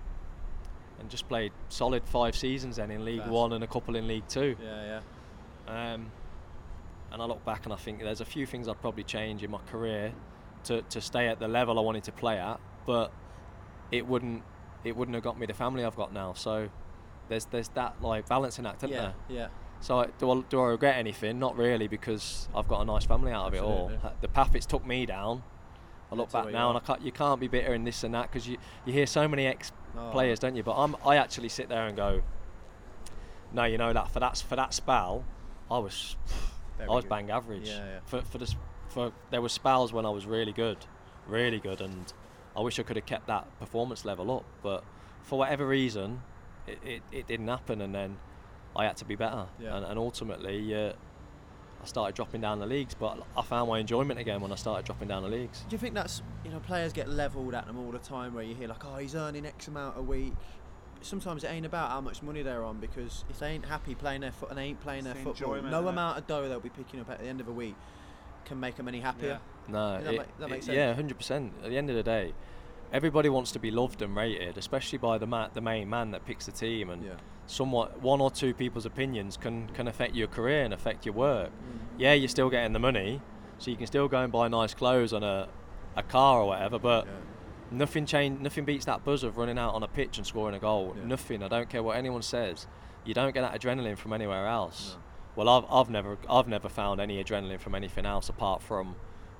and 1.00 1.10
just 1.10 1.28
played 1.28 1.52
solid 1.70 2.08
five 2.08 2.36
seasons 2.36 2.78
then 2.78 2.90
in 2.90 3.06
League 3.06 3.20
Class. 3.20 3.30
One 3.30 3.54
and 3.54 3.64
a 3.64 3.68
couple 3.68 3.96
in 3.96 4.08
League 4.08 4.28
Two. 4.28 4.56
Yeah, 4.64 5.02
yeah. 5.68 5.94
Um, 5.94 6.12
and 7.12 7.22
I 7.22 7.26
look 7.26 7.46
back 7.46 7.66
and 7.66 7.74
I 7.74 7.76
think 7.78 8.00
there's 8.00 8.22
a 8.22 8.26
few 8.26 8.48
things 8.48 8.68
I'd 8.68 8.82
probably 8.82 9.04
change 9.04 9.44
in 9.44 9.52
my 9.52 9.60
career 9.70 10.14
to, 10.66 10.82
to 10.84 11.02
stay 11.02 11.28
at 11.28 11.40
the 11.40 11.48
level 11.48 11.78
I 11.80 11.82
wanted 11.82 12.04
to 12.06 12.12
play 12.12 12.38
at, 12.38 12.60
but 12.86 13.12
it 13.92 14.08
wouldn't 14.08 14.44
it 14.84 14.96
wouldn't 14.96 15.16
have 15.16 15.24
got 15.24 15.38
me 15.40 15.46
the 15.46 15.54
family 15.54 15.84
I've 15.86 15.96
got 15.96 16.14
now. 16.14 16.34
So 16.34 16.70
there's 17.30 17.46
there's 17.46 17.70
that 17.70 18.02
like 18.02 18.28
balancing 18.28 18.66
act, 18.66 18.84
isn't 18.84 18.92
yeah, 18.92 19.02
there? 19.02 19.14
yeah. 19.30 19.48
So 19.80 20.00
I, 20.00 20.08
do 20.20 20.32
I 20.32 20.42
do 20.50 20.62
I 20.62 20.68
regret 20.68 20.98
anything? 20.98 21.40
Not 21.40 21.58
really, 21.58 21.88
because 21.88 22.48
I've 22.56 22.68
got 22.68 22.82
a 22.82 22.86
nice 22.86 23.06
family 23.06 23.32
out 23.32 23.48
of 23.48 23.54
it 23.54 23.62
all. 23.62 23.92
The 24.22 24.28
path 24.28 24.56
it's 24.56 24.66
took 24.66 24.86
me 24.86 25.06
down. 25.06 25.44
I 26.12 26.16
look 26.16 26.30
That's 26.30 26.46
back 26.46 26.54
now 26.54 26.68
and 26.70 26.78
I 26.78 26.82
can't, 26.82 27.02
you 27.02 27.14
can't 27.14 27.40
be 27.40 27.48
bitter 27.48 27.74
in 27.74 27.86
this 27.86 28.04
and 28.04 28.14
that 28.14 28.24
because 28.24 28.46
you, 28.46 28.58
you 28.86 28.92
hear 28.92 29.06
so 29.08 29.30
many 29.30 29.48
ex 29.48 29.72
Oh. 29.98 30.10
players, 30.12 30.40
don't 30.40 30.56
you? 30.56 30.64
But 30.64 30.76
I'm, 30.78 30.96
I 31.06 31.18
actually 31.18 31.50
sit 31.50 31.68
there 31.68 31.86
and 31.86 31.98
go, 31.98 32.22
no, 33.52 33.66
you 33.66 33.78
know 33.78 33.92
that 33.92 34.10
for 34.10 34.20
that 34.22 34.38
for 34.38 34.56
that 34.56 34.74
spell, 34.74 35.26
I 35.70 35.80
was 35.80 36.16
Very 36.78 36.90
I 36.90 36.94
was 36.94 37.04
good. 37.04 37.10
bang 37.10 37.32
average. 37.32 37.68
Yeah, 37.68 37.86
yeah. 37.86 38.00
For 38.06 38.22
for 38.22 38.38
this 38.38 38.56
for 38.92 39.12
there 39.32 39.42
were 39.42 39.50
spells 39.50 39.94
when 39.94 40.06
I 40.06 40.10
was 40.10 40.26
really 40.26 40.52
good, 40.52 40.78
really 41.28 41.60
good, 41.60 41.82
and 41.82 42.12
I 42.56 42.62
wish 42.62 42.80
I 42.80 42.84
could 42.84 42.98
have 42.98 43.06
kept 43.06 43.28
that 43.28 43.48
performance 43.60 44.06
level 44.06 44.30
up. 44.32 44.46
But 44.62 44.84
for 45.24 45.40
whatever 45.40 45.66
reason, 45.68 46.22
it, 46.68 46.80
it, 46.86 47.02
it 47.12 47.28
didn't 47.28 47.48
happen, 47.48 47.82
and 47.82 47.94
then 47.96 48.18
I 48.76 48.86
had 48.86 48.98
to 48.98 49.06
be 49.06 49.16
better. 49.16 49.46
Yeah. 49.60 49.78
And, 49.78 49.86
and 49.86 49.98
ultimately, 50.00 50.74
uh, 50.76 50.94
I 51.82 51.86
started 51.86 52.16
dropping 52.16 52.42
down 52.42 52.60
the 52.60 52.66
leagues. 52.66 52.94
But 52.94 53.26
I 53.36 53.42
found 53.42 53.70
my 53.70 53.80
enjoyment 53.80 54.20
again 54.20 54.42
when 54.42 54.52
I 54.52 54.56
started 54.56 54.86
dropping 54.86 55.08
down 55.08 55.24
the 55.24 55.30
leagues. 55.30 55.62
Do 55.70 55.74
you 55.74 55.78
think 55.80 55.96
that's 55.96 56.22
you 56.46 56.52
know 56.52 56.60
players 56.60 56.94
get 56.94 57.10
levelled 57.10 57.56
at 57.56 57.66
them 57.66 57.80
all 57.80 57.92
the 57.92 58.00
time 58.00 58.34
where 58.34 58.44
you 58.44 58.56
hear 58.56 58.68
like 58.68 58.84
oh 58.86 58.98
he's 58.98 59.16
earning 59.16 59.46
X 59.46 59.68
amount 59.68 59.98
a 59.98 60.02
week. 60.02 60.34
Sometimes 61.04 61.44
it 61.44 61.48
ain't 61.48 61.66
about 61.66 61.90
how 61.90 62.00
much 62.00 62.22
money 62.22 62.44
they're 62.44 62.64
on 62.64 62.78
because 62.80 63.26
if 63.28 63.40
they 63.40 63.48
ain't 63.48 63.66
happy 63.66 63.96
playing 63.96 64.22
their 64.22 64.32
foot 64.32 64.50
and 64.50 64.58
they 64.60 64.66
ain't 64.66 64.80
playing 64.82 65.04
their 65.06 65.14
It's 65.16 65.24
football, 65.24 65.54
no 65.54 65.58
isn't 65.58 65.74
it? 65.74 65.90
amount 65.90 66.20
of 66.20 66.28
dough 66.28 66.48
they'll 66.48 66.60
be 66.60 66.70
picking 66.70 67.00
up 67.00 67.10
at 67.10 67.18
the 67.18 67.26
end 67.26 67.42
of 67.42 67.48
a 67.48 67.52
week 67.52 67.74
can 68.46 68.60
make 68.60 68.76
them 68.76 68.88
any 68.88 69.00
happier. 69.02 69.40
No, 69.68 70.02
that 70.02 70.14
it- 70.14 70.18
make- 70.18 70.38
that 70.40 70.46
it- 70.46 70.50
makes 70.52 70.68
yeah, 70.68 70.94
hundred 70.94 71.18
percent. 71.18 71.54
At 71.64 71.70
the 71.70 71.78
end 71.78 71.90
of 71.90 71.96
the 71.96 72.04
day, 72.04 72.34
everybody 72.92 73.30
wants 73.30 73.52
to 73.54 73.60
be 73.60 73.72
loved 73.72 74.02
and 74.02 74.16
rated, 74.16 74.58
especially 74.58 74.98
by 74.98 75.18
the 75.18 75.28
ma- 75.28 75.50
the 75.54 75.62
main 75.62 75.90
man 75.90 76.12
that 76.12 76.26
picks 76.26 76.46
the 76.46 76.52
team, 76.52 76.90
and 76.90 77.04
Yeah. 77.04 77.12
somewhat 77.48 78.02
one 78.02 78.22
or 78.22 78.32
two 78.32 78.54
people's 78.54 78.86
opinions 78.86 79.38
can 79.38 79.68
can 79.70 79.88
affect 79.88 80.16
your 80.16 80.28
career 80.28 80.64
and 80.64 80.74
affect 80.74 81.06
your 81.06 81.14
work. 81.16 81.50
Mm. 81.50 81.80
Yeah, 82.00 82.14
you're 82.14 82.28
still 82.30 82.50
getting 82.50 82.74
the 82.74 82.80
money, 82.80 83.22
so 83.60 83.72
you 83.72 83.78
can 83.78 83.88
still 83.88 84.08
go 84.08 84.20
and 84.20 84.32
buy 84.32 84.48
nice 84.48 84.74
clothes 84.74 85.14
and 85.14 85.24
a 85.26 85.48
a 85.96 86.04
car 86.04 86.40
or 86.42 86.48
whatever, 86.48 86.80
but. 86.80 87.06
Yeah. 87.06 87.12
Nothing 87.74 88.06
change. 88.06 88.42
Nothing 88.42 88.66
beats 88.66 88.84
that 88.84 89.06
buzz 89.06 89.24
of 89.24 89.38
running 89.38 89.58
out 89.58 89.74
on 89.74 89.82
a 89.82 89.88
pitch 89.88 90.18
and 90.18 90.28
scoring 90.28 90.54
a 90.54 90.60
goal. 90.60 90.94
Yeah. 90.98 91.06
Nothing. 91.06 91.42
I 91.42 91.48
don't 91.48 91.70
care 91.70 91.82
what 91.82 91.96
anyone 91.96 92.22
says. 92.22 92.68
You 93.06 93.14
don't 93.14 93.34
get 93.34 93.44
that 93.44 93.58
adrenaline 93.58 93.98
from 93.98 94.12
anywhere 94.12 94.46
else. 94.46 94.98
No. 94.98 95.02
Well, 95.36 95.48
I've, 95.50 95.66
I've 95.70 95.90
never 95.90 96.18
I've 96.30 96.48
never 96.48 96.70
found 96.70 97.00
any 97.00 97.24
adrenaline 97.24 97.60
from 97.60 97.76
anything 97.76 98.06
else 98.06 98.30
apart 98.30 98.62
from 98.62 98.96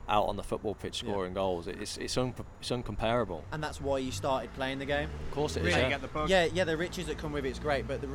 out 0.08 0.26
on 0.26 0.36
the 0.36 0.44
football 0.44 0.76
pitch 0.76 1.04
Yeah. 1.04 1.12
scoring 1.12 1.34
goals. 1.34 1.68
It's 1.68 1.98
it's, 1.98 2.18
un, 2.18 2.34
it's 2.60 2.70
uncomparable. 2.70 3.44
And 3.52 3.64
that's 3.64 3.80
why 3.82 4.00
you 4.00 4.12
started 4.12 4.54
playing 4.54 4.80
the 4.80 4.86
game. 4.86 5.10
Of 5.30 5.36
course 5.36 5.56
it 5.58 5.62
is. 5.62 5.68
Really? 5.68 5.82
yeah. 5.82 5.90
get 5.90 6.02
the. 6.02 6.26
Yeah, 6.28 6.46
yeah, 6.46 6.64
the 6.64 6.78
riches 6.78 7.08
that 7.08 7.18
come 7.18 7.32
with 7.32 7.46
it's 7.46 7.60
great, 7.60 7.88
but 7.88 8.02
the, 8.02 8.08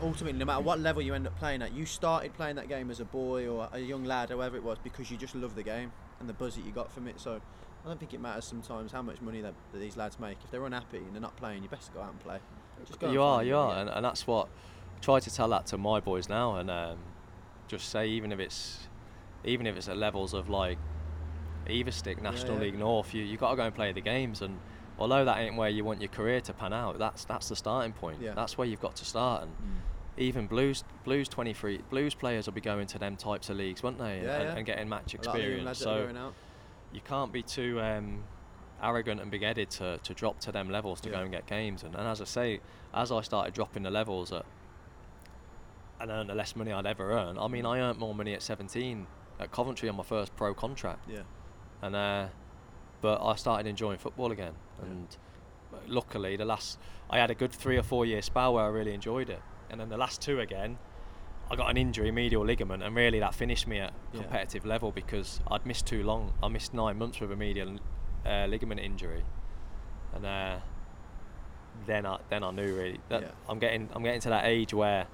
ultimately, 0.00 0.38
no 0.38 0.44
matter 0.44 0.62
what 0.62 0.80
level 0.80 1.02
you 1.02 1.14
end 1.14 1.26
up 1.26 1.38
playing 1.38 1.62
at, 1.62 1.72
you 1.72 1.86
started 1.86 2.34
playing 2.34 2.56
that 2.56 2.68
game 2.68 2.90
as 2.90 3.00
a 3.00 3.04
boy 3.04 3.46
or 3.48 3.68
a 3.72 3.78
young 3.78 4.04
lad, 4.04 4.30
however 4.30 4.56
it 4.56 4.62
was, 4.62 4.78
because 4.82 5.10
you 5.10 5.16
just 5.16 5.34
love 5.34 5.54
the 5.54 5.62
game 5.62 5.92
and 6.20 6.28
the 6.28 6.32
buzz 6.32 6.56
that 6.56 6.64
you 6.64 6.72
got 6.72 6.90
from 6.90 7.08
it. 7.08 7.20
So 7.20 7.40
I 7.84 7.88
don't 7.88 7.98
think 7.98 8.14
it 8.14 8.20
matters 8.20 8.44
sometimes 8.44 8.92
how 8.92 9.02
much 9.02 9.20
money 9.20 9.40
that, 9.40 9.54
that 9.72 9.78
these 9.78 9.96
lads 9.96 10.18
make. 10.18 10.38
If 10.44 10.50
they're 10.50 10.64
unhappy 10.64 10.98
and 10.98 11.12
they're 11.12 11.20
not 11.20 11.36
playing, 11.36 11.62
you 11.62 11.68
best 11.68 11.92
go 11.94 12.00
out 12.00 12.10
and 12.10 12.20
play. 12.20 12.38
Just 12.86 12.98
go 12.98 13.06
and 13.06 13.14
You 13.14 13.22
are, 13.22 13.38
find 13.38 13.48
you 13.48 13.56
are, 13.56 13.76
and, 13.76 13.90
and 13.90 14.04
that's 14.04 14.26
what 14.26 14.48
I 14.96 15.00
try 15.00 15.20
to 15.20 15.30
tell 15.34 15.48
that 15.48 15.66
to 15.66 15.78
my 15.78 16.00
boys 16.00 16.28
now, 16.28 16.56
and 16.56 16.70
um, 16.70 16.98
just 17.68 17.88
say 17.88 18.08
even 18.08 18.32
if 18.32 18.38
it's 18.40 18.88
even 19.44 19.66
if 19.66 19.76
it's 19.76 19.88
at 19.88 19.96
levels 19.96 20.32
of 20.34 20.48
like 20.48 20.78
either 21.68 21.90
stick 21.90 22.20
National 22.22 22.54
yeah. 22.54 22.60
League 22.62 22.78
North, 22.78 23.14
you 23.14 23.22
you 23.22 23.36
got 23.36 23.50
to 23.50 23.56
go 23.56 23.62
and 23.64 23.74
play 23.74 23.92
the 23.92 24.00
games, 24.00 24.42
and 24.42 24.58
although 24.98 25.24
that 25.24 25.38
ain't 25.38 25.56
where 25.56 25.68
you 25.68 25.84
want 25.84 26.00
your 26.00 26.08
career 26.10 26.40
to 26.42 26.52
pan 26.52 26.72
out, 26.72 26.98
that's 26.98 27.24
that's 27.24 27.48
the 27.48 27.56
starting 27.56 27.92
point. 27.92 28.20
Yeah. 28.20 28.34
That's 28.34 28.56
where 28.58 28.66
you've 28.66 28.80
got 28.82 28.96
to 28.96 29.04
start, 29.04 29.42
and 29.44 29.52
Mm. 29.52 30.20
even 30.20 30.46
Blues 30.46 30.84
Blues 31.04 31.28
23 31.28 31.78
Blues 31.90 32.14
players 32.14 32.46
will 32.46 32.52
be 32.54 32.60
going 32.60 32.86
to 32.88 32.98
them 32.98 33.16
types 33.16 33.50
of 33.50 33.56
leagues, 33.56 33.82
won't 33.82 33.98
they? 33.98 34.20
Yeah, 34.22 34.34
and, 34.36 34.42
yeah. 34.44 34.56
and 34.56 34.66
getting 34.66 34.88
match 34.88 35.14
A 35.14 35.16
lot 35.18 35.26
of 35.26 35.34
young 35.34 35.36
experience. 35.36 35.66
lads 35.66 35.78
that 35.80 35.88
are 35.90 36.12
So 36.14 36.32
you 36.92 37.00
can't 37.00 37.32
be 37.32 37.42
too 37.42 37.80
um, 37.80 38.22
arrogant 38.82 39.20
and 39.20 39.28
big-headed 39.30 39.68
to, 39.70 39.98
to 39.98 40.14
drop 40.14 40.38
to 40.40 40.52
them 40.52 40.70
levels 40.70 41.00
to 41.00 41.08
Yeah. 41.08 41.16
go 41.16 41.22
and 41.22 41.32
get 41.32 41.46
games. 41.46 41.82
And, 41.82 41.94
and 41.96 42.06
as 42.06 42.20
I 42.20 42.24
say, 42.24 42.60
as 42.92 43.10
I 43.10 43.20
started 43.22 43.52
dropping 43.54 43.82
the 43.82 43.90
levels 43.90 44.30
at, 44.32 44.44
and 46.00 46.10
earned 46.10 46.28
the 46.30 46.34
less 46.34 46.56
money 46.56 46.72
I'd 46.72 46.86
ever 46.86 47.12
earn. 47.12 47.38
I 47.38 47.46
mean, 47.48 47.64
I 47.66 47.80
earned 47.80 47.98
more 47.98 48.14
money 48.14 48.34
at 48.34 48.42
17 48.42 49.06
at 49.40 49.50
Coventry 49.52 49.88
on 49.88 49.96
my 49.96 50.02
first 50.02 50.34
pro 50.36 50.54
contract. 50.54 51.08
Yeah. 51.08 51.20
And 51.82 51.94
uh, 51.96 52.26
but 53.00 53.22
I 53.24 53.34
started 53.36 53.66
enjoying 53.68 53.98
football 53.98 54.32
again, 54.32 54.54
and 54.82 55.16
luckily 55.86 56.36
the 56.36 56.44
last 56.44 56.78
I 57.10 57.18
had 57.18 57.30
a 57.30 57.34
good 57.34 57.52
three 57.52 57.76
or 57.76 57.82
four 57.82 58.06
year 58.06 58.22
spell 58.22 58.54
where 58.54 58.64
I 58.64 58.68
really 58.68 58.94
enjoyed 58.94 59.28
it, 59.28 59.42
and 59.70 59.80
then 59.80 59.88
the 59.90 59.96
last 59.98 60.20
two 60.22 60.40
again, 60.40 60.78
I 61.50 61.56
got 61.56 61.68
an 61.68 61.76
injury, 61.76 62.10
medial 62.10 62.44
ligament, 62.44 62.82
and 62.82 62.96
really 62.96 63.20
that 63.20 63.34
finished 63.34 63.66
me 63.66 63.78
at 63.80 63.92
Yeah. 64.12 64.22
competitive 64.22 64.64
level 64.64 64.90
because 64.92 65.40
I'd 65.50 65.66
missed 65.66 65.86
too 65.86 66.02
long. 66.02 66.32
I 66.42 66.48
missed 66.48 66.72
nine 66.72 66.96
months 66.96 67.20
with 67.20 67.30
a 67.32 67.36
medial 67.36 67.78
uh, 68.24 68.46
ligament 68.46 68.80
injury, 68.80 69.22
and 70.14 70.24
uh, 70.24 70.56
then 71.86 72.06
I 72.06 72.18
then 72.30 72.42
I 72.44 72.50
knew 72.52 72.74
really 72.74 73.00
that 73.10 73.22
Yeah. 73.22 73.28
I'm 73.48 73.58
getting 73.58 73.90
I'm 73.94 74.02
getting 74.02 74.20
to 74.22 74.28
that 74.30 74.46
age 74.46 74.72
where 74.72 75.06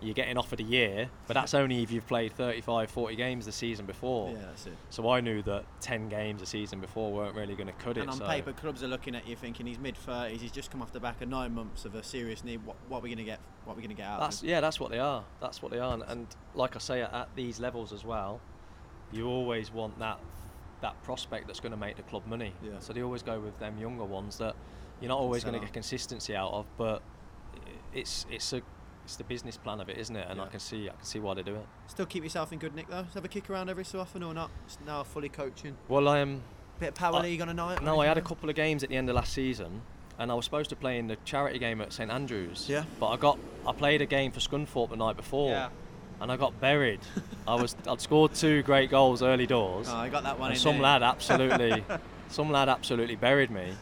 you're 0.00 0.14
getting 0.14 0.38
offered 0.38 0.60
a 0.60 0.64
year, 0.64 1.10
but 1.26 1.34
that's 1.34 1.54
only 1.54 1.82
if 1.82 1.90
you've 1.90 2.06
played 2.06 2.32
35, 2.32 2.90
40 2.90 3.16
games 3.16 3.46
the 3.46 3.52
season 3.52 3.86
before. 3.86 4.30
Yeah, 4.30 4.38
that's 4.46 4.66
it. 4.66 4.76
So 4.88 5.08
I 5.10 5.20
knew 5.20 5.42
that 5.42 5.64
10 5.80 6.08
games 6.08 6.40
the 6.40 6.46
season 6.46 6.80
before 6.80 7.12
weren't 7.12 7.34
really 7.34 7.54
going 7.54 7.66
to 7.66 7.72
cut 7.74 7.96
it. 7.96 8.00
And 8.00 8.10
on 8.10 8.16
so 8.16 8.26
paper, 8.26 8.52
clubs 8.52 8.82
are 8.82 8.88
looking 8.88 9.14
at 9.14 9.28
you 9.28 9.36
thinking 9.36 9.66
he's 9.66 9.78
mid 9.78 9.96
thirties. 9.96 10.40
He's 10.40 10.52
just 10.52 10.70
come 10.70 10.80
off 10.80 10.92
the 10.92 11.00
back 11.00 11.20
of 11.20 11.28
nine 11.28 11.54
months 11.54 11.84
of 11.84 11.94
a 11.94 12.02
serious 12.02 12.42
knee. 12.44 12.56
What, 12.56 12.76
what 12.88 12.98
are 12.98 13.02
we 13.02 13.10
going 13.10 13.18
to 13.18 13.24
get? 13.24 13.40
What 13.64 13.74
are 13.74 13.76
we 13.76 13.82
going 13.82 13.94
to 13.94 14.02
get 14.02 14.06
out? 14.06 14.20
that's 14.20 14.42
yeah, 14.42 14.60
that's 14.60 14.80
what 14.80 14.90
they 14.90 14.98
are. 14.98 15.24
That's 15.40 15.62
what 15.62 15.70
they 15.70 15.78
are. 15.78 15.94
And, 15.94 16.02
and 16.08 16.26
like 16.54 16.76
I 16.76 16.78
say, 16.78 17.02
at, 17.02 17.12
at 17.12 17.28
these 17.36 17.60
levels 17.60 17.92
as 17.92 18.04
well, 18.04 18.40
you 19.12 19.28
always 19.28 19.72
want 19.72 19.98
that 19.98 20.18
that 20.80 21.00
prospect 21.02 21.46
that's 21.46 21.60
going 21.60 21.72
to 21.72 21.78
make 21.78 21.96
the 21.96 22.02
club 22.02 22.26
money. 22.26 22.54
Yeah. 22.62 22.78
So 22.78 22.92
they 22.92 23.02
always 23.02 23.22
go 23.22 23.38
with 23.38 23.58
them 23.58 23.78
younger 23.78 24.04
ones 24.04 24.38
that 24.38 24.56
you're 25.00 25.08
not 25.08 25.18
always 25.18 25.44
going 25.44 25.54
to 25.54 25.60
get 25.60 25.72
consistency 25.72 26.34
out 26.34 26.52
of, 26.52 26.66
but 26.76 27.02
it's 27.92 28.26
it's 28.30 28.52
a 28.52 28.62
it's 29.10 29.16
the 29.16 29.24
business 29.24 29.56
plan 29.56 29.80
of 29.80 29.88
it, 29.88 29.98
isn't 29.98 30.14
it? 30.14 30.24
And 30.30 30.40
I 30.40 30.46
can 30.46 30.60
see 30.60 30.88
I 30.88 30.92
can 30.92 31.04
see 31.04 31.18
why 31.18 31.34
they 31.34 31.42
do 31.42 31.56
it. 31.56 31.66
Still 31.88 32.06
keep 32.06 32.22
yourself 32.22 32.52
in 32.52 32.60
good 32.60 32.76
nick 32.76 32.88
though. 32.88 33.02
Just 33.02 33.14
have 33.14 33.24
a 33.24 33.28
kick 33.28 33.50
around 33.50 33.68
every 33.68 33.84
so 33.84 33.98
often 33.98 34.22
or 34.22 34.32
not. 34.32 34.50
Just 34.68 34.80
now 34.86 35.02
fully 35.02 35.28
coaching. 35.28 35.76
Well, 35.88 36.06
I 36.08 36.20
am. 36.20 36.42
Bit 36.78 36.90
of 36.90 36.94
power 36.94 37.16
I- 37.16 37.22
league 37.22 37.42
on 37.42 37.48
a 37.48 37.54
night. 37.54 37.82
No, 37.82 38.00
I 38.00 38.06
had 38.06 38.18
a 38.18 38.22
couple 38.22 38.48
of 38.48 38.54
games 38.54 38.84
at 38.84 38.88
the 38.88 38.96
end 38.96 39.08
of 39.10 39.16
last 39.16 39.32
season, 39.32 39.82
and 40.18 40.30
I 40.30 40.34
was 40.34 40.44
supposed 40.44 40.70
to 40.70 40.76
play 40.76 40.96
in 40.98 41.08
the 41.08 41.16
charity 41.24 41.58
game 41.58 41.80
at 41.80 41.92
St 41.92 42.08
Andrews. 42.10 42.66
Yeah. 42.68 42.84
But 43.00 43.08
I 43.08 43.16
got 43.16 43.38
I 43.66 43.72
played 43.72 44.00
a 44.00 44.06
game 44.06 44.30
for 44.30 44.38
Scunthorpe 44.38 44.90
the 44.90 44.96
night 44.96 45.16
before, 45.16 45.50
Yeah. 45.50 45.68
and 46.20 46.30
I 46.30 46.36
got 46.36 46.60
buried. 46.60 47.00
I 47.48 47.56
was 47.56 47.74
I'd 47.88 48.00
scored 48.00 48.34
two 48.34 48.62
great 48.62 48.90
goals 48.90 49.22
early 49.24 49.46
doors, 49.48 49.88
Oh, 49.90 49.96
I 49.96 50.08
got 50.08 50.22
that 50.22 50.38
one 50.38 50.50
and 50.50 50.56
in 50.56 50.60
some 50.62 50.74
there. 50.74 50.82
lad 50.84 51.02
absolutely, 51.02 51.82
some 52.28 52.50
lad 52.52 52.68
absolutely 52.68 53.16
buried 53.16 53.50
me, 53.50 53.74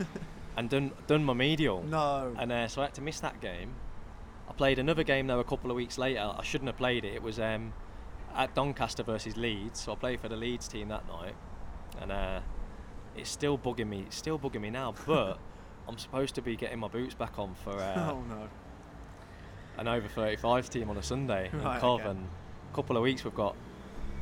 and 0.56 0.70
done 0.70 0.90
done 1.06 1.22
my 1.22 1.34
medial. 1.34 1.82
No. 1.84 2.34
And 2.38 2.50
uh, 2.50 2.66
so 2.66 2.80
I 2.80 2.86
had 2.86 2.94
to 2.94 3.02
miss 3.02 3.20
that 3.20 3.42
game. 3.42 3.74
I 4.48 4.52
played 4.52 4.78
another 4.78 5.02
game 5.02 5.26
though 5.26 5.40
a 5.40 5.44
couple 5.44 5.70
of 5.70 5.76
weeks 5.76 5.98
later. 5.98 6.32
I 6.36 6.42
shouldn't 6.42 6.68
have 6.68 6.76
played 6.78 7.04
it. 7.04 7.14
It 7.14 7.22
was 7.22 7.38
um, 7.38 7.72
at 8.34 8.54
Doncaster 8.54 9.02
versus 9.02 9.36
Leeds. 9.36 9.80
So 9.80 9.92
I 9.92 9.96
played 9.96 10.20
for 10.20 10.28
the 10.28 10.36
Leeds 10.36 10.68
team 10.68 10.88
that 10.88 11.06
night, 11.08 11.34
and 12.00 12.10
uh, 12.12 12.40
it's 13.16 13.30
still 13.30 13.58
bugging 13.58 13.88
me. 13.88 14.04
It's 14.06 14.16
still 14.16 14.38
bugging 14.38 14.60
me 14.62 14.70
now. 14.70 14.94
But 15.06 15.38
I'm 15.86 15.98
supposed 15.98 16.34
to 16.36 16.42
be 16.42 16.56
getting 16.56 16.78
my 16.78 16.88
boots 16.88 17.14
back 17.14 17.38
on 17.38 17.54
for 17.64 17.72
uh, 17.72 18.10
oh 18.12 18.22
no. 18.28 18.48
an 19.78 19.88
over 19.88 20.06
35 20.08 20.68
team 20.70 20.90
on 20.90 20.96
a 20.98 21.02
Sunday 21.02 21.50
Right, 21.52 21.74
in 21.74 21.80
Cov, 21.80 22.00
okay. 22.00 22.10
and 22.10 22.26
a 22.70 22.76
couple 22.76 22.96
of 22.96 23.02
weeks 23.02 23.24
we've 23.24 23.34
got 23.34 23.56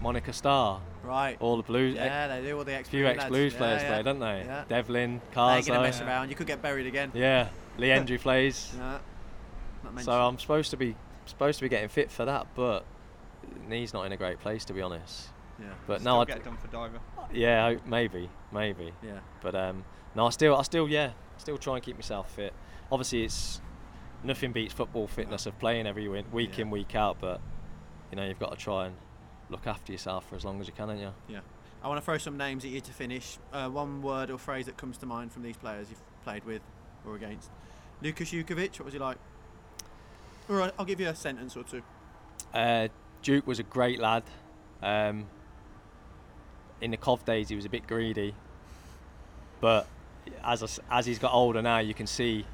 Monica 0.01 0.33
Starr, 0.33 0.81
Right. 1.03 1.37
all 1.41 1.57
the 1.57 1.63
Blues. 1.65 1.95
yeah, 1.95 2.29
they 2.29 2.47
do 2.47 2.59
all 2.59 2.65
the 2.65 2.75
ex. 2.75 2.89
few 2.89 3.07
ex 3.07 3.25
Blues 3.25 3.53
yeah, 3.53 3.59
players 3.59 3.83
yeah. 3.83 3.89
play, 3.89 4.03
don't 4.03 4.21
they? 4.21 4.45
Yeah. 4.45 4.65
Devlin, 4.69 5.21
They're 5.35 5.63
gonna 5.63 5.81
mess 5.83 6.01
around. 6.01 6.29
You 6.31 6.37
could 6.37 6.47
get 6.47 6.63
buried 6.63 6.87
again. 6.87 7.11
Yeah, 7.15 7.49
Lee 7.79 7.89
Hendrie 7.89 8.21
plays. 8.21 8.73
Not 8.79 9.03
mentioned. 9.97 10.13
So 10.13 10.13
I'm 10.27 10.39
supposed 10.39 10.71
to 10.71 10.77
be 10.77 10.97
supposed 11.27 11.59
to 11.59 11.65
be 11.65 11.69
getting 11.69 11.89
fit 11.89 12.11
for 12.11 12.25
that, 12.25 12.47
but 12.55 12.85
knee's 13.69 13.93
not 13.93 14.07
in 14.07 14.13
a 14.13 14.17
great 14.17 14.39
place 14.41 14.65
to 14.67 14.73
be 14.73 14.81
honest. 14.83 15.29
yeah. 15.61 15.67
But 15.87 16.01
Still 16.01 16.15
no, 16.17 16.21
I 16.21 16.25
get 16.25 16.45
done 16.45 16.57
for 16.57 16.69
Diver. 16.69 17.01
yeah, 17.33 17.67
I- 17.67 17.79
maybe, 17.87 18.31
maybe. 18.53 18.93
Yeah. 19.03 19.19
But 19.43 19.55
um, 19.55 19.85
no, 20.15 20.27
I 20.27 20.31
still, 20.31 20.57
I 20.57 20.63
still, 20.63 20.89
yeah, 20.89 21.11
still 21.39 21.59
try 21.59 21.75
and 21.77 21.83
keep 21.83 21.97
myself 21.97 22.31
fit. 22.35 22.53
Obviously, 22.91 23.25
it's 23.25 23.61
nothing 24.23 24.53
beats 24.53 24.73
football 24.73 25.07
fitness 25.07 25.47
of 25.47 25.59
playing 25.59 25.87
every 25.87 26.09
win, 26.09 26.25
week 26.33 26.57
Yeah. 26.59 26.63
in, 26.63 26.71
week 26.71 26.95
out. 26.95 27.19
But 27.21 27.41
you 28.11 28.17
know, 28.17 28.25
you've 28.25 28.39
got 28.39 28.51
to 28.53 28.57
try 28.57 28.87
and 28.87 28.97
look 29.51 29.67
after 29.67 29.93
yourself 29.93 30.29
for 30.29 30.37
as 30.37 30.45
long 30.45 30.61
as 30.61 30.67
you 30.67 30.73
can, 30.73 30.89
haven't 30.89 31.03
you? 31.03 31.13
Yeah. 31.29 31.41
I 31.83 31.89
want 31.89 31.99
to 32.01 32.05
throw 32.05 32.19
some 32.19 32.37
names 32.37 32.65
at 32.65 32.71
you 32.71 32.81
to 32.81 32.93
finish. 32.93 33.39
Uh, 33.53 33.69
one 33.69 34.03
word 34.03 34.31
or 34.31 34.39
phrase 34.39 34.67
that 34.67 34.77
comes 34.77 34.97
to 34.99 35.07
mind 35.07 35.31
from 35.33 35.43
these 35.43 35.57
players 35.57 35.89
you've 35.91 36.03
played 36.25 36.45
with 36.45 36.63
or 37.07 37.15
against. 37.15 37.51
Lukas 38.03 38.31
Jutkiewicz, 38.33 38.79
what 38.79 38.87
was 38.87 38.93
he 38.95 38.99
like? 38.99 39.19
All 40.49 40.57
right, 40.57 40.73
I'll 40.79 40.85
give 40.85 41.01
you 41.01 41.09
a 41.09 41.15
sentence 41.15 41.57
or 41.57 41.65
two. 41.65 41.83
Uh, 42.55 42.89
Duke 43.23 43.47
was 43.47 43.59
a 43.59 43.65
great 43.65 43.99
lad. 43.99 44.23
Um, 44.83 45.27
in 46.81 46.91
the 46.91 46.97
Cov 46.97 47.25
days, 47.25 47.49
he 47.49 47.57
was 47.57 47.65
a 47.65 47.69
bit 47.69 47.87
greedy, 47.87 48.35
but 49.61 49.89
as 50.45 50.63
I 50.63 50.99
as 50.99 51.07
he's 51.07 51.19
got 51.19 51.33
older 51.33 51.63
now, 51.63 51.79
you 51.79 51.95
can 51.95 52.07
see 52.07 52.45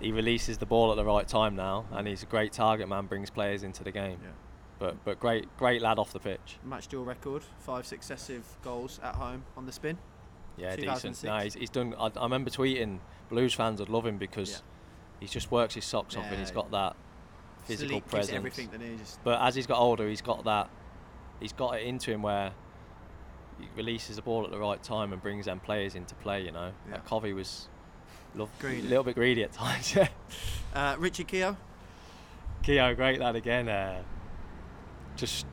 he 0.00 0.12
releases 0.12 0.58
the 0.58 0.66
ball 0.66 0.90
at 0.90 0.96
the 0.96 1.04
right 1.04 1.26
time 1.26 1.56
now, 1.56 1.84
and 1.92 2.06
he's 2.06 2.22
a 2.22 2.26
great 2.26 2.52
target 2.52 2.88
man. 2.88 3.06
Brings 3.06 3.30
players 3.30 3.62
into 3.62 3.84
the 3.84 3.90
game. 3.90 4.18
Yeah. 4.22 4.30
But 4.78 5.04
but 5.04 5.20
great 5.20 5.54
great 5.58 5.82
lad 5.82 5.98
off 5.98 6.12
the 6.12 6.20
pitch. 6.20 6.58
Matched 6.64 6.92
your 6.92 7.02
record, 7.04 7.42
five 7.58 7.86
successive 7.86 8.44
goals 8.62 9.00
at 9.02 9.16
home 9.16 9.44
on 9.56 9.66
the 9.66 9.72
spin. 9.72 9.98
Yeah, 10.56 10.76
decent. 10.76 11.16
2006. 11.16 11.24
No, 11.24 11.38
he's, 11.38 11.54
he's 11.54 11.70
done. 11.70 11.94
I, 11.98 12.10
I 12.16 12.22
remember 12.22 12.50
tweeting 12.50 12.98
Blues 13.28 13.54
fans 13.54 13.80
would 13.80 13.88
love 13.88 14.06
him 14.06 14.18
because 14.18 14.50
Yeah. 14.50 14.58
He 15.22 15.28
just 15.28 15.52
works 15.52 15.74
his 15.74 15.84
socks 15.84 16.16
off 16.16 16.26
and 16.30 16.38
he's 16.40 16.50
got 16.50 16.72
that 16.72 16.96
physical 17.64 18.00
presence. 18.00 18.34
everything 18.36 18.68
that 18.72 18.80
he 18.80 18.96
just. 18.96 19.22
But 19.22 19.40
as 19.40 19.54
he's 19.54 19.68
got 19.68 19.78
older, 19.78 20.08
he's 20.08 20.20
got 20.20 20.44
that. 20.44 20.68
He's 21.38 21.52
got 21.52 21.76
it 21.76 21.84
into 21.86 22.10
him 22.10 22.22
where 22.22 22.50
he 23.60 23.68
releases 23.76 24.16
the 24.16 24.22
ball 24.22 24.44
at 24.44 24.50
the 24.50 24.58
right 24.58 24.82
time 24.82 25.12
and 25.12 25.22
brings 25.22 25.44
them 25.46 25.60
players 25.60 25.94
into 25.94 26.16
play. 26.16 26.44
You 26.44 26.50
know, 26.50 26.72
Yeah. 26.88 26.94
Like 26.94 27.06
Covey 27.06 27.32
was 27.32 27.68
a 28.34 28.38
little 28.38 29.04
bit 29.04 29.14
greedy 29.14 29.44
at 29.44 29.52
times. 29.62 29.94
Yeah. 29.94 30.08
Uh, 30.74 30.96
Richie 30.98 31.22
Keogh, 31.24 31.56
Keogh, 32.64 32.94
great 32.96 33.20
lad 33.20 33.36
again. 33.36 33.68
Uh, 33.68 34.02
just 35.14 35.46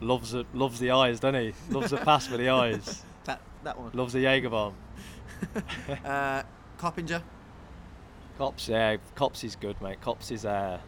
loves 0.00 0.30
the, 0.30 0.44
loves 0.54 0.78
the 0.78 0.92
eyes, 0.92 1.18
doesn't 1.18 1.40
he? 1.42 1.52
Loves 1.70 1.90
the 1.90 1.96
pass 1.96 2.30
with 2.30 2.38
the 2.38 2.50
eyes. 2.50 3.02
that 3.24 3.40
that 3.64 3.76
one. 3.76 3.90
Loves 3.92 4.12
the 4.12 4.20
Jaeger 4.20 4.50
bomb. 4.50 4.74
Uh, 6.04 6.42
Coppinger, 6.78 7.22
Cops, 8.38 8.68
yeah, 8.68 8.96
Cops 9.14 9.44
is 9.44 9.56
good, 9.56 9.80
mate. 9.80 10.00
Cops 10.00 10.30
is 10.30 10.44
uh, 10.44 10.78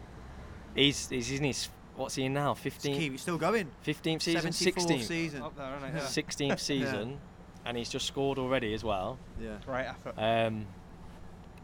he's 0.75 1.09
he's 1.09 1.31
in 1.31 1.43
his 1.45 1.69
what's 1.95 2.15
he 2.15 2.25
in 2.25 2.33
now? 2.33 2.53
He's 2.55 2.73
15th, 2.73 2.83
keep- 2.97 3.19
still 3.19 3.37
going. 3.37 3.69
15th 3.85 4.21
season, 4.21 4.51
74th 4.51 4.73
16th, 4.75 5.03
season. 5.03 5.41
Up 5.41 5.55
there, 5.57 5.75
isn't 5.77 5.89
it? 5.89 5.93
Yeah. 5.95 6.01
16th 6.01 6.59
season, 6.59 7.19
and 7.65 7.75
he's 7.77 7.89
just 7.89 8.05
scored 8.05 8.37
already 8.37 8.73
as 8.73 8.83
well. 8.83 9.17
Yeah. 9.41 9.57
Great 9.65 9.85
effort. 9.87 10.13
Um, 10.17 10.65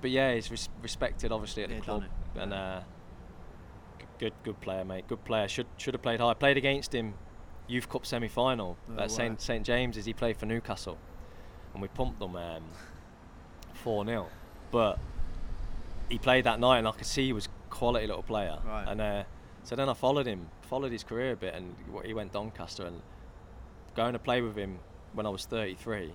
but 0.02 0.10
yeah, 0.12 0.34
he's 0.34 0.50
res- 0.52 0.70
respected 0.82 1.32
obviously 1.32 1.64
at 1.64 1.70
Yeah, 1.70 1.76
the 1.78 1.82
club, 1.82 2.04
and 2.36 2.54
uh, 2.54 2.82
g- 4.00 4.06
good 4.20 4.34
good 4.44 4.60
player, 4.62 4.84
mate. 4.84 5.08
Good 5.08 5.24
player. 5.24 5.48
Should 5.48 5.68
should 5.78 5.94
have 5.94 6.02
played 6.02 6.20
high. 6.20 6.34
Played 6.34 6.58
against 6.58 6.94
him, 6.94 7.14
Youth 7.68 7.88
Cup 7.90 8.06
semi 8.06 8.28
final 8.28 8.78
Oh, 8.90 8.94
at 8.94 9.00
wow. 9.02 9.08
St 9.08 9.40
St 9.42 9.66
James's. 9.66 10.06
He 10.06 10.14
played 10.14 10.36
for 10.38 10.46
Newcastle, 10.48 10.98
and 11.74 11.82
we 11.82 11.88
pumped 11.90 12.20
them 12.20 12.36
um, 12.36 12.64
four 13.74 14.04
0 14.06 14.28
But 14.72 15.00
he 16.10 16.18
played 16.18 16.44
that 16.46 16.60
night, 16.60 16.80
and 16.80 16.88
I 16.88 16.92
could 16.92 17.08
see 17.08 17.26
he 17.26 17.34
was 17.34 17.48
a 17.48 17.74
quality 17.74 18.08
little 18.08 18.24
player. 18.24 18.58
Right. 18.66 18.86
And 18.88 19.02
uh, 19.02 19.24
so 19.64 19.76
then 19.76 19.90
I 19.90 19.94
followed 19.94 20.28
him, 20.28 20.48
followed 20.62 20.92
his 20.92 21.04
career 21.04 21.34
a 21.34 21.36
bit, 21.36 21.54
and 21.54 21.76
he 22.04 22.14
went 22.14 22.32
Doncaster, 22.34 22.86
and 22.86 23.02
going 23.96 24.14
to 24.14 24.20
play 24.20 24.42
with 24.42 24.56
him 24.56 24.80
when 25.14 25.26
I 25.26 25.30
was 25.30 25.46
33 25.46 26.12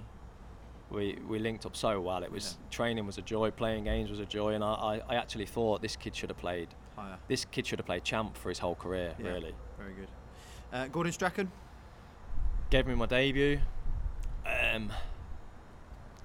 we 0.91 1.19
we 1.29 1.39
linked 1.39 1.67
up 1.67 1.77
so 1.77 2.01
well. 2.01 2.23
It 2.23 2.31
was 2.31 2.59
training 2.71 3.07
was 3.07 3.19
a 3.19 3.23
joy, 3.23 3.51
playing 3.51 3.85
games 3.85 4.11
was 4.11 4.21
a 4.21 4.27
joy, 4.27 4.55
and 4.55 4.63
I, 4.63 4.73
I, 4.73 5.01
I 5.11 5.15
actually 5.17 5.47
thought 5.47 5.83
this 5.83 5.97
kid 5.97 6.15
should 6.15 6.31
have 6.31 6.39
played. 6.39 6.69
Higher. 6.97 7.17
This 7.29 7.45
kid 7.45 7.67
should 7.67 7.79
have 7.79 7.87
played 7.87 8.05
champ 8.05 8.37
for 8.37 8.49
his 8.49 8.59
whole 8.59 8.75
career. 8.75 9.15
Yeah. 9.19 9.29
Really, 9.29 9.55
Very 9.79 9.95
good. 9.95 10.09
Uh, 10.73 10.89
Gordon 10.89 11.13
Strachan, 11.13 11.51
gave 12.71 12.87
me 12.87 12.95
my 12.95 13.07
debut. 13.07 13.61
Um, 14.47 14.93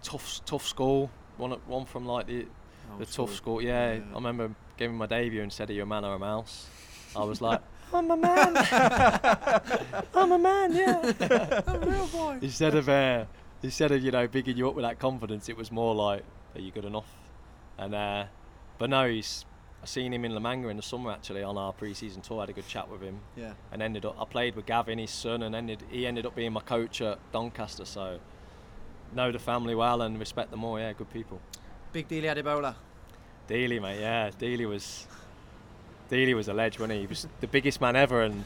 tough 0.03 0.41
tough 0.45 0.66
school. 0.68 1.09
One 1.38 1.51
one 1.68 1.86
from 1.86 2.05
like 2.05 2.28
the 2.28 2.47
Old 2.91 2.99
the 3.01 3.05
school. 3.05 3.27
tough 3.27 3.36
school. 3.36 3.61
Yeah, 3.61 3.93
Yeah. 3.93 4.01
I 4.11 4.15
remember 4.15 4.51
giving 4.77 4.97
my 4.97 5.05
debut 5.05 5.41
and 5.41 5.51
said, 5.51 5.69
"Are 5.69 5.73
you 5.73 5.83
a 5.83 5.86
man 5.86 6.05
or 6.05 6.15
a 6.15 6.19
mouse?" 6.19 6.67
I 7.15 7.23
was 7.23 7.41
like, 7.41 7.61
"I'm 7.93 8.09
a 8.11 8.17
man. 8.17 8.55
I'm 10.13 10.31
a 10.31 10.38
man. 10.38 10.73
Yeah." 10.75 11.61
I'm 11.67 11.83
a 11.83 11.86
real 11.86 12.07
boy. 12.07 12.39
instead 12.41 12.75
of 12.75 12.89
uh, 12.89 13.25
instead 13.63 13.91
of 13.91 14.01
you 14.03 14.11
know 14.11 14.27
bigging 14.27 14.57
you 14.57 14.67
up 14.69 14.75
with 14.75 14.83
that 14.83 14.99
confidence, 14.99 15.49
it 15.49 15.57
was 15.57 15.71
more 15.71 15.95
like, 15.95 16.23
"Are 16.55 16.61
you 16.61 16.71
good 16.71 16.86
enough?" 16.86 17.09
And 17.77 17.93
uh, 17.95 18.25
but 18.77 18.89
no, 18.89 19.07
he's. 19.09 19.45
I 19.83 19.88
seen 19.88 20.11
him 20.13 20.25
in 20.25 20.33
La 20.33 20.39
Manga 20.39 20.69
in 20.69 20.77
the 20.77 20.81
summer 20.83 21.11
actually 21.11 21.43
on 21.43 21.59
our 21.59 21.71
pre-season 21.71 22.23
tour. 22.23 22.39
I 22.39 22.41
had 22.43 22.49
a 22.49 22.53
good 22.53 22.67
chat 22.67 22.89
with 22.89 23.01
him, 23.01 23.19
Yeah. 23.38 23.53
and 23.71 23.83
ended 23.83 24.03
up. 24.03 24.15
I 24.19 24.25
played 24.25 24.55
with 24.55 24.65
Gavin, 24.65 24.97
his 24.97 25.11
son, 25.11 25.43
and 25.43 25.53
ended 25.53 25.83
he 25.91 26.07
ended 26.07 26.25
up 26.25 26.33
being 26.36 26.53
my 26.53 26.61
coach 26.61 27.01
at 27.01 27.19
Doncaster. 27.31 27.86
So 27.86 28.17
know 29.13 29.31
the 29.31 29.38
family 29.38 29.75
well 29.75 30.01
and 30.01 30.17
respect 30.17 30.49
them 30.49 30.63
all. 30.63 30.79
Yeah, 30.79 30.91
good 30.93 31.11
people. 31.13 31.39
Big 31.95 32.09
Dele 32.09 32.27
Adebola. 32.27 32.75
Dele, 33.47 33.79
mate. 33.79 34.01
Yeah, 34.01 34.29
Dele 34.37 34.65
was. 34.65 35.07
Dele 36.09 36.33
was 36.33 36.49
a 36.49 36.53
ledge, 36.53 36.77
wasn't 36.77 36.91
he? 36.95 36.99
He 36.99 37.07
was 37.07 37.25
the 37.39 37.47
biggest 37.47 37.79
man 37.79 37.95
ever, 37.95 38.21
and 38.21 38.43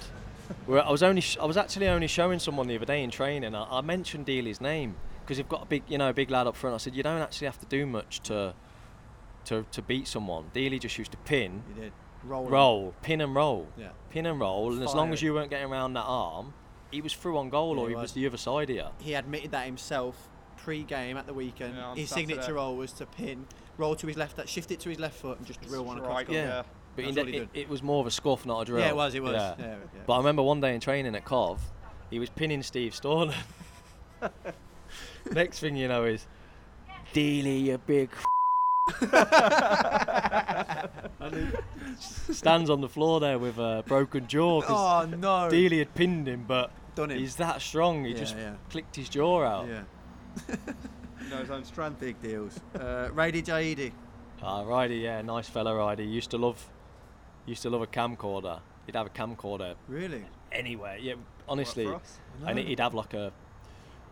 we're- 0.67 0.83
I 0.83 0.91
was 0.91 1.01
only, 1.01 1.21
sh- 1.21 1.37
I 1.41 1.45
was 1.45 1.57
actually 1.57 1.87
only 1.87 2.05
showing 2.05 2.37
someone 2.37 2.67
the 2.67 2.75
other 2.75 2.85
day 2.85 3.01
in 3.03 3.09
training. 3.09 3.55
I, 3.55 3.79
I 3.79 3.81
mentioned 3.81 4.27
Dele's 4.27 4.61
name 4.61 4.95
because 5.21 5.39
you've 5.39 5.49
got 5.49 5.63
a 5.63 5.65
big, 5.65 5.81
you 5.87 5.97
know, 5.97 6.09
a 6.09 6.13
big 6.13 6.29
lad 6.29 6.45
up 6.45 6.55
front. 6.55 6.75
I 6.75 6.77
said 6.77 6.93
you 6.95 7.01
don't 7.01 7.21
actually 7.21 7.45
have 7.47 7.57
to 7.59 7.65
do 7.65 7.87
much 7.87 8.19
to, 8.21 8.53
to, 9.45 9.65
to 9.71 9.81
beat 9.81 10.07
someone. 10.07 10.51
Dele 10.53 10.77
just 10.77 10.95
used 10.99 11.11
to 11.13 11.17
pin. 11.17 11.63
Roll. 12.23 12.47
roll, 12.49 12.93
pin 13.01 13.19
and 13.19 13.33
roll, 13.33 13.67
Yeah. 13.79 13.89
pin 14.11 14.27
and 14.27 14.39
roll, 14.39 14.73
and 14.73 14.83
as 14.83 14.93
long 14.93 15.11
as 15.11 15.23
you 15.23 15.33
weren't 15.33 15.49
getting 15.49 15.71
around 15.71 15.93
that 15.93 16.05
arm, 16.05 16.53
he 16.91 17.01
was 17.01 17.13
through 17.13 17.37
on 17.39 17.49
goal 17.49 17.77
Yeah, 17.77 17.81
or 17.81 17.89
he 17.89 17.95
was 17.95 18.01
was. 18.03 18.11
the 18.13 18.27
other 18.27 18.37
side 18.37 18.69
of 18.69 18.75
you. 18.75 18.85
He 18.99 19.15
admitted 19.15 19.49
that 19.51 19.65
himself 19.65 20.29
pre-game 20.64 21.18
at 21.18 21.26
the 21.28 21.34
weekend. 21.34 21.76
Yeah, 21.76 21.95
his 21.95 22.10
Saturday. 22.10 22.34
signature 22.34 22.53
roll 22.55 22.76
was 22.76 22.91
to 22.93 23.05
pin, 23.05 23.45
roll 23.78 23.95
to 23.95 24.07
his 24.07 24.18
left, 24.18 24.47
shift 24.47 24.72
it 24.72 24.80
to 24.82 24.89
his 24.89 24.99
left 24.99 25.16
foot, 25.20 25.38
and 25.38 25.47
just 25.47 25.62
drill 25.62 25.86
one 25.86 25.97
across. 25.97 26.12
Right, 26.14 26.28
goal. 26.28 26.36
Yeah. 26.36 26.64
But 26.95 27.05
That's 27.05 27.16
he 27.18 27.22
what 27.24 27.28
he 27.34 27.38
it, 27.38 27.49
it 27.53 27.70
was 27.70 27.82
more 27.84 28.01
of 28.01 28.07
a 28.07 28.12
scuff, 28.12 28.45
not 28.45 28.62
a 28.62 28.66
drill. 28.66 28.82
Yeah, 28.82 28.89
it 28.89 28.95
was. 28.95 29.16
It 29.16 29.24
was. 29.24 29.34
Yeah. 29.34 29.55
Yeah. 29.57 29.66
yeah. 29.68 30.01
But 30.05 30.14
I 30.16 30.18
remember 30.18 30.43
one 30.43 30.60
day 30.60 30.74
in 30.76 30.82
training 30.82 31.16
at 31.16 31.24
Cov, 31.26 31.62
he 32.10 32.20
was 32.20 32.30
pinning 32.30 32.62
Steve 32.64 32.93
Storland. 32.93 33.36
Next 35.32 35.60
thing 35.60 35.76
you 35.76 35.88
know 35.88 36.03
is, 36.05 36.26
Dele, 37.14 37.49
you 37.57 37.78
big. 37.78 38.10
and 41.20 41.36
he 41.36 42.34
stands 42.34 42.70
on 42.72 42.82
the 42.82 42.89
floor 42.89 43.20
there 43.20 43.38
with 43.38 43.57
a 43.60 43.84
broken 43.88 44.28
jaw. 44.28 44.62
'cause 44.62 45.05
oh 45.12 45.16
no. 45.16 45.49
Dele 45.49 45.78
had 45.80 45.93
pinned 45.93 46.28
him, 46.28 46.45
but 46.47 46.72
Done 46.95 47.12
him. 47.12 47.20
he's 47.20 47.36
that 47.36 47.62
strong. 47.62 48.03
He 48.03 48.12
Yeah, 48.14 48.18
just 48.18 48.36
yeah. 48.38 48.55
clicked 48.70 48.95
his 48.95 49.10
jaw 49.10 49.43
out. 49.43 49.68
Yeah. 50.47 50.55
Know 51.30 51.38
his 51.38 51.51
own 51.51 51.63
strength. 51.63 51.99
Big 51.99 52.19
deals. 52.21 52.59
Uh, 52.75 53.09
Radhi 53.13 53.43
Jaïdi. 53.43 53.91
Ah, 54.41 54.63
Ridey, 54.63 55.01
yeah, 55.01 55.21
nice 55.21 55.49
fella, 55.49 55.71
Ridey. 55.73 56.09
Used 56.09 56.32
to 56.32 56.38
love, 56.38 56.69
used 57.45 57.61
to 57.63 57.69
love 57.69 57.82
a 57.82 57.88
camcorder. 57.88 58.61
He'd 58.86 58.95
have 58.95 59.07
a 59.07 59.09
camcorder 59.09 59.75
Really? 59.88 60.23
anywhere. 60.51 60.97
Yeah, 60.97 61.15
honestly, 61.47 61.86
us? 61.86 62.19
and 62.45 62.57
he'd 62.57 62.80
have 62.80 62.93
like 62.93 63.13
a 63.13 63.32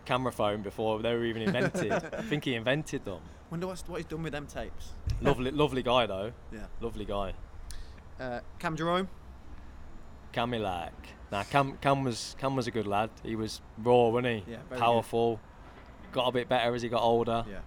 camera 0.06 0.32
phone 0.32 0.62
before 0.62 1.02
they 1.02 1.14
were 1.14 1.24
even 1.24 1.42
invented. 1.44 1.92
I 1.92 2.22
think 2.24 2.44
he 2.44 2.56
invented 2.56 3.06
them. 3.06 3.22
Wonder 3.50 3.68
what's, 3.68 3.88
what 3.88 3.98
he's 3.98 4.06
done 4.06 4.24
with 4.24 4.34
them 4.34 4.48
tapes. 4.48 4.94
Lovely, 5.22 5.52
lovely 5.52 5.82
guy 5.82 6.06
though. 6.06 6.34
Yeah. 6.52 6.66
Lovely 6.82 7.06
guy. 7.06 7.34
Uh, 8.20 8.42
Cam 8.60 8.76
Jerome. 8.76 9.08
Camilak. 10.34 10.92
Now 11.32 11.44
Cam, 11.44 11.78
Cam 11.82 12.04
was 12.04 12.36
Cam 12.38 12.56
was 12.56 12.68
a 12.68 12.72
good 12.72 12.86
lad. 12.88 13.10
He 13.24 13.36
was 13.36 13.62
raw, 13.78 14.10
wasn't 14.10 14.46
he? 14.46 14.52
Yeah. 14.52 14.58
Powerful. 14.78 15.40
Got 16.12 16.28
a 16.28 16.32
bit 16.32 16.48
better 16.50 16.74
as 16.74 16.82
he 16.82 16.90
got 16.90 17.02
older. 17.02 17.46
Yeah. 17.50 17.60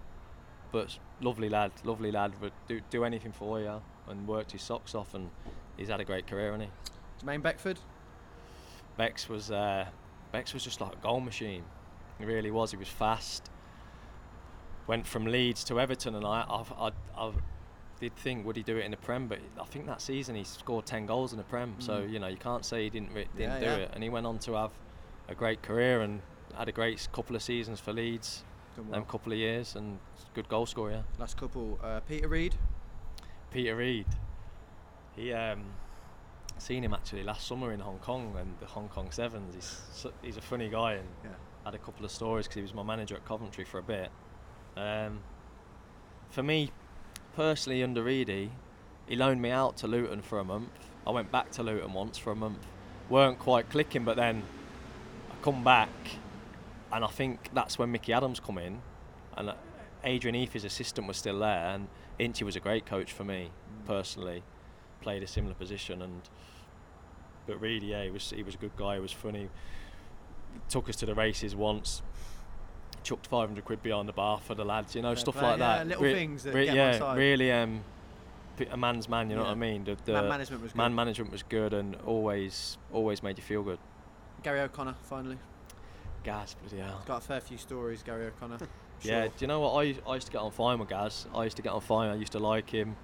But 0.73 0.99
lovely 1.21 1.49
lad, 1.49 1.73
lovely 1.85 2.11
lad. 2.13 2.33
Would 2.41 2.53
do 2.69 2.81
do 2.91 3.05
anything 3.05 3.33
for 3.33 3.61
you 3.61 3.81
and 4.09 4.27
worked 4.27 4.53
his 4.53 4.63
socks 4.63 4.95
off, 4.95 5.15
and 5.15 5.31
he's 5.77 5.89
had 5.89 6.01
a 6.01 6.05
great 6.05 6.27
career, 6.27 6.53
hasn't 6.53 6.71
he? 6.71 7.27
Jermaine 7.27 7.43
Beckford. 7.43 7.79
Bex 8.97 9.29
was 9.29 9.51
uh, 9.51 9.87
Bex 10.33 10.55
was 10.55 10.63
just 10.65 10.81
like 10.81 10.93
a 10.93 10.97
goal 10.97 11.21
machine. 11.21 11.65
He 12.19 12.25
really 12.25 12.51
was. 12.51 12.71
He 12.71 12.77
was 12.77 12.89
fast. 12.89 13.51
Went 14.87 15.07
from 15.07 15.25
Leeds 15.27 15.65
to 15.65 15.81
Everton, 15.81 16.15
and 16.15 16.25
I 16.27 16.45
I've, 16.49 16.73
I 16.73 16.91
I 17.17 17.33
did 18.01 18.17
think 18.17 18.47
would 18.47 18.57
he 18.57 18.63
do 18.63 18.77
it 18.77 18.85
in 18.85 18.91
the 18.91 18.97
Prem, 18.97 19.27
but 19.29 19.39
I 19.61 19.65
think 19.65 19.87
that 19.87 20.01
season 20.01 20.35
he 20.35 20.45
scored 20.45 20.87
ten 20.87 21.07
goals 21.07 21.33
in 21.33 21.39
the 21.39 21.45
Prem. 21.45 21.75
So 21.79 22.01
you 22.01 22.19
know 22.19 22.29
you 22.29 22.37
can't 22.37 22.65
say 22.65 22.85
he 22.85 22.91
didn't 22.91 23.13
didn't 23.15 23.29
Yeah, 23.39 23.59
do 23.59 23.65
yeah. 23.67 23.75
it, 23.77 23.91
and 23.95 24.03
he 24.03 24.09
went 24.09 24.27
on 24.27 24.39
to 24.41 24.55
have 24.55 24.73
a 25.29 25.35
great 25.35 25.63
career 25.63 26.01
and 26.03 26.21
had 26.61 26.69
a 26.69 26.73
great 26.73 27.09
couple 27.11 27.35
of 27.35 27.43
seasons 27.43 27.81
for 27.81 27.91
Leeds, 27.95 28.45
Done 28.77 28.89
well. 28.91 29.01
them 29.01 29.09
couple 29.09 29.33
of 29.33 29.39
years, 29.39 29.77
and 29.77 29.99
good 30.35 30.47
goal 30.51 30.67
scorer. 30.67 30.91
Yeah. 30.93 31.03
Last 31.19 31.39
couple. 31.39 31.79
Uh, 31.83 32.01
Peter 32.01 32.29
Reid. 32.29 32.55
Peter 33.51 33.75
Reid. 33.75 34.05
He 35.17 35.33
um, 35.33 35.65
seen 36.59 36.85
him 36.85 36.93
actually 36.93 37.23
last 37.23 37.47
summer 37.49 37.73
in 37.73 37.81
Hong 37.81 37.99
Kong 38.01 38.37
and 38.39 38.55
the 38.61 38.67
Hong 38.67 38.89
Kong 38.89 39.11
Sevens. 39.11 39.55
He's 39.55 40.13
he's 40.23 40.37
a 40.37 40.43
funny 40.43 40.69
guy 40.69 40.93
and 40.95 41.09
Yeah. 41.25 41.31
had 41.65 41.75
a 41.75 41.79
couple 41.79 42.05
of 42.05 42.11
stories 42.11 42.47
because 42.47 42.57
he 42.57 42.63
was 42.63 42.75
my 42.75 42.83
manager 42.83 43.15
at 43.17 43.25
Coventry 43.25 43.65
for 43.65 43.79
a 43.79 43.83
bit. 43.83 44.11
Um, 44.77 45.21
for 46.29 46.43
me, 46.43 46.73
personally, 47.35 47.83
under 47.83 48.03
Reedy, 48.05 48.51
he 49.07 49.17
loaned 49.17 49.41
me 49.41 49.51
out 49.51 49.79
to 49.79 49.87
Luton 49.89 50.21
for 50.21 50.39
a 50.39 50.45
month. 50.45 50.71
I 51.07 51.11
went 51.11 51.33
back 51.33 51.51
to 51.53 51.63
Luton 51.63 51.95
once 51.95 52.19
for 52.19 52.33
a 52.33 52.37
month. 52.37 52.67
weren't 53.09 53.39
quite 53.39 53.71
clicking, 53.71 54.05
but 54.05 54.17
then 54.17 54.43
I 55.33 55.35
come 55.43 55.65
back, 55.65 55.89
and 56.93 57.05
I 57.05 57.09
think 57.09 57.51
that's 57.55 57.79
when 57.79 57.91
Mickey 57.93 58.13
Adams 58.13 58.41
come 58.41 58.59
in, 58.59 58.81
and 59.37 59.53
Adrian 60.05 60.35
Eaffy's 60.35 60.65
assistant 60.65 61.07
was 61.07 61.17
still 61.17 61.39
there, 61.39 61.67
and 61.75 61.89
Inchy 62.19 62.45
was 62.45 62.57
a 62.57 62.61
great 62.61 62.87
coach 62.87 63.13
for 63.13 63.25
me 63.25 63.51
personally. 63.87 64.43
Played 65.01 65.23
a 65.23 65.27
similar 65.27 65.55
position, 65.55 66.03
and 66.03 66.23
but 67.47 67.61
really, 67.61 67.87
yeah, 67.93 68.05
he 68.05 68.11
was 68.11 68.31
he 68.31 68.43
was 68.43 68.55
a 68.55 68.59
good 68.59 68.77
guy. 68.77 68.95
He 68.97 69.01
was 69.01 69.13
funny. 69.13 69.49
Took 70.69 70.89
us 70.89 70.97
to 70.97 71.07
the 71.07 71.15
races 71.15 71.55
once. 71.55 72.03
Chucked 73.03 73.29
500 73.29 73.65
quid 73.65 73.83
behind 73.83 74.09
the 74.09 74.13
bar 74.13 74.41
for 74.41 74.55
the 74.55 74.65
lads, 74.65 74.95
you 74.95 75.01
know, 75.01 75.11
Fair 75.11 75.17
stuff 75.17 75.37
like 75.37 75.59
yeah, 75.59 75.79
that. 75.85 75.87
little 75.89 76.05
things 76.05 76.43
that 76.43 76.55
on 76.55 76.77
yeah, 76.77 77.15
really, 77.15 77.51
um, 77.51 77.83
a 78.71 78.77
man's 78.77 79.09
man. 79.09 79.31
You 79.31 79.37
know 79.37 79.43
Yeah. 79.43 79.49
what 79.49 79.53
I 79.53 79.59
mean? 79.61 79.85
The, 79.85 79.97
the 80.05 80.13
Man 80.13 80.29
management 80.29 80.63
was 80.63 80.73
good. 80.73 80.79
man 80.79 80.95
management 80.95 81.33
was 81.33 81.43
good, 81.43 81.73
and 81.73 81.97
always, 82.05 82.77
always 82.93 83.23
made 83.23 83.39
you 83.39 83.43
feel 83.45 83.63
good. 83.63 83.79
Gary 84.43 84.61
O'Connor, 84.61 84.97
finally. 85.03 85.39
Gas, 86.23 86.55
bloody 86.55 86.79
hell. 86.83 87.03
Got 87.07 87.19
a 87.19 87.27
fair 87.27 87.41
few 87.41 87.59
stories, 87.59 88.03
Gary 88.03 88.27
O'Connor. 88.27 88.59
Yeah, 89.03 89.29
do 89.29 89.33
you 89.39 89.47
know 89.47 89.61
what? 89.61 89.73
I, 89.77 89.83
used- 89.85 90.01
I 90.07 90.15
used 90.15 90.27
to 90.27 90.33
get 90.33 90.43
on 90.43 90.51
fine 90.51 90.79
with 90.79 90.91
Gaz. 90.91 91.27
I 91.35 91.45
used 91.45 91.57
to 91.57 91.63
get 91.63 91.73
on 91.73 91.81
fine. 91.81 92.11
I 92.11 92.17
used 92.17 92.33
to 92.33 92.39
like 92.39 92.69
him. 92.69 92.97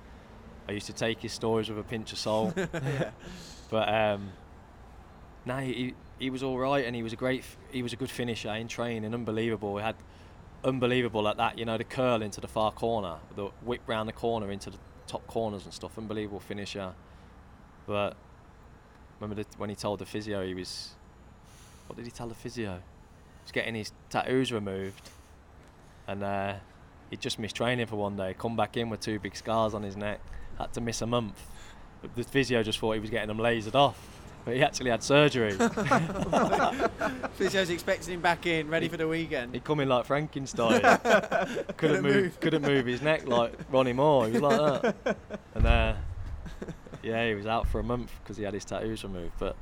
I 0.68 0.72
used 0.72 0.86
to 0.88 0.92
take 0.92 1.20
his 1.20 1.32
stories 1.32 1.70
with 1.70 1.78
a 1.78 1.82
pinch 1.82 2.12
of 2.12 2.18
salt. 2.18 2.52
yeah. 2.56 3.12
but 3.70 3.88
um, 3.88 4.30
no, 5.46 5.56
he, 5.56 5.72
he 5.72 5.94
he 6.18 6.28
was 6.28 6.42
all 6.42 6.58
right, 6.58 6.84
and 6.84 6.94
he 6.94 7.02
was 7.02 7.14
a 7.14 7.16
great. 7.16 7.44
He 7.70 7.82
was 7.82 7.94
a 7.94 7.96
good 7.96 8.10
finisher 8.10 8.50
in 8.50 8.68
training. 8.68 9.14
Unbelievable. 9.14 9.78
He 9.78 9.82
had 9.82 9.96
unbelievable 10.64 11.26
at 11.28 11.38
that. 11.38 11.58
You 11.58 11.64
know, 11.64 11.78
the 11.78 11.84
curl 11.84 12.20
into 12.20 12.42
the 12.42 12.48
far 12.48 12.72
corner, 12.72 13.16
the 13.34 13.46
whip 13.64 13.80
round 13.86 14.06
the 14.06 14.12
corner 14.12 14.50
into 14.50 14.68
the 14.68 14.78
top 15.06 15.26
corners 15.26 15.64
and 15.64 15.72
stuff. 15.72 15.96
Unbelievable 15.96 16.40
finisher. 16.40 16.92
But 17.86 18.16
remember 19.18 19.42
the, 19.42 19.48
when 19.56 19.70
he 19.70 19.76
told 19.76 20.00
the 20.00 20.06
physio 20.06 20.44
he 20.44 20.52
was. 20.52 20.90
What 21.86 21.96
did 21.96 22.04
he 22.04 22.10
tell 22.10 22.28
the 22.28 22.34
physio? 22.34 22.82
He 23.46 23.48
was 23.48 23.52
getting 23.52 23.76
his 23.76 23.92
tattoos 24.10 24.50
removed, 24.50 25.08
and 26.08 26.24
uh, 26.24 26.54
he 27.10 27.16
just 27.16 27.38
missed 27.38 27.54
training 27.54 27.86
for 27.86 27.94
one 27.94 28.16
day. 28.16 28.34
Come 28.36 28.56
back 28.56 28.76
in 28.76 28.90
with 28.90 28.98
two 28.98 29.20
big 29.20 29.36
scars 29.36 29.72
on 29.72 29.84
his 29.84 29.96
neck. 29.96 30.18
Had 30.58 30.72
to 30.72 30.80
miss 30.80 31.00
a 31.00 31.06
month. 31.06 31.40
But 32.02 32.16
the 32.16 32.24
physio 32.24 32.64
just 32.64 32.80
thought 32.80 32.94
he 32.94 32.98
was 33.00 33.08
getting 33.10 33.28
them 33.28 33.38
lasered 33.38 33.76
off, 33.76 33.96
but 34.44 34.56
he 34.56 34.62
actually 34.64 34.90
had 34.90 35.04
surgery. 35.04 35.52
Physio's 37.34 37.70
expecting 37.70 38.14
him 38.14 38.20
back 38.20 38.46
in, 38.46 38.68
ready 38.68 38.88
for 38.88 38.96
the 38.96 39.06
weekend. 39.06 39.54
He'd 39.54 39.62
come 39.62 39.78
in 39.78 39.88
like 39.88 40.06
Frankenstein. 40.06 40.80
couldn't, 40.82 41.76
Couldn't 41.76 42.02
move, 42.02 42.14
move. 42.14 42.40
couldn't 42.40 42.62
move 42.62 42.86
his 42.86 43.00
neck 43.00 43.28
like 43.28 43.54
Ronnie 43.70 43.92
Moore. 43.92 44.26
He 44.26 44.32
was 44.32 44.42
like 44.42 44.82
that. 45.04 45.16
And 45.54 45.66
uh, 45.66 45.94
yeah, 47.02 47.28
he 47.28 47.34
was 47.34 47.46
out 47.46 47.68
for 47.68 47.78
a 47.78 47.84
month 47.84 48.10
because 48.22 48.36
he 48.36 48.42
had 48.42 48.54
his 48.54 48.64
tattoos 48.64 49.04
removed. 49.04 49.34
But 49.38 49.54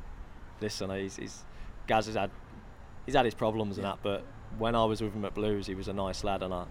listen, 0.61 0.89
he's, 0.91 1.17
he's 1.17 1.43
Gaz 1.87 2.07
has 2.07 2.15
had 2.15 2.31
he's 3.07 3.15
had 3.15 3.25
his 3.25 3.35
problems 3.35 3.77
and 3.77 3.85
that. 3.85 3.99
But 4.03 4.25
when 4.59 4.75
I 4.75 4.85
was 4.85 5.01
with 5.01 5.15
him 5.15 5.25
at 5.25 5.35
Blues, 5.35 5.67
he 5.67 5.75
was 5.75 5.89
a 5.89 5.93
nice 5.93 6.25
lad, 6.25 6.43
and 6.43 6.53
I 6.53 6.65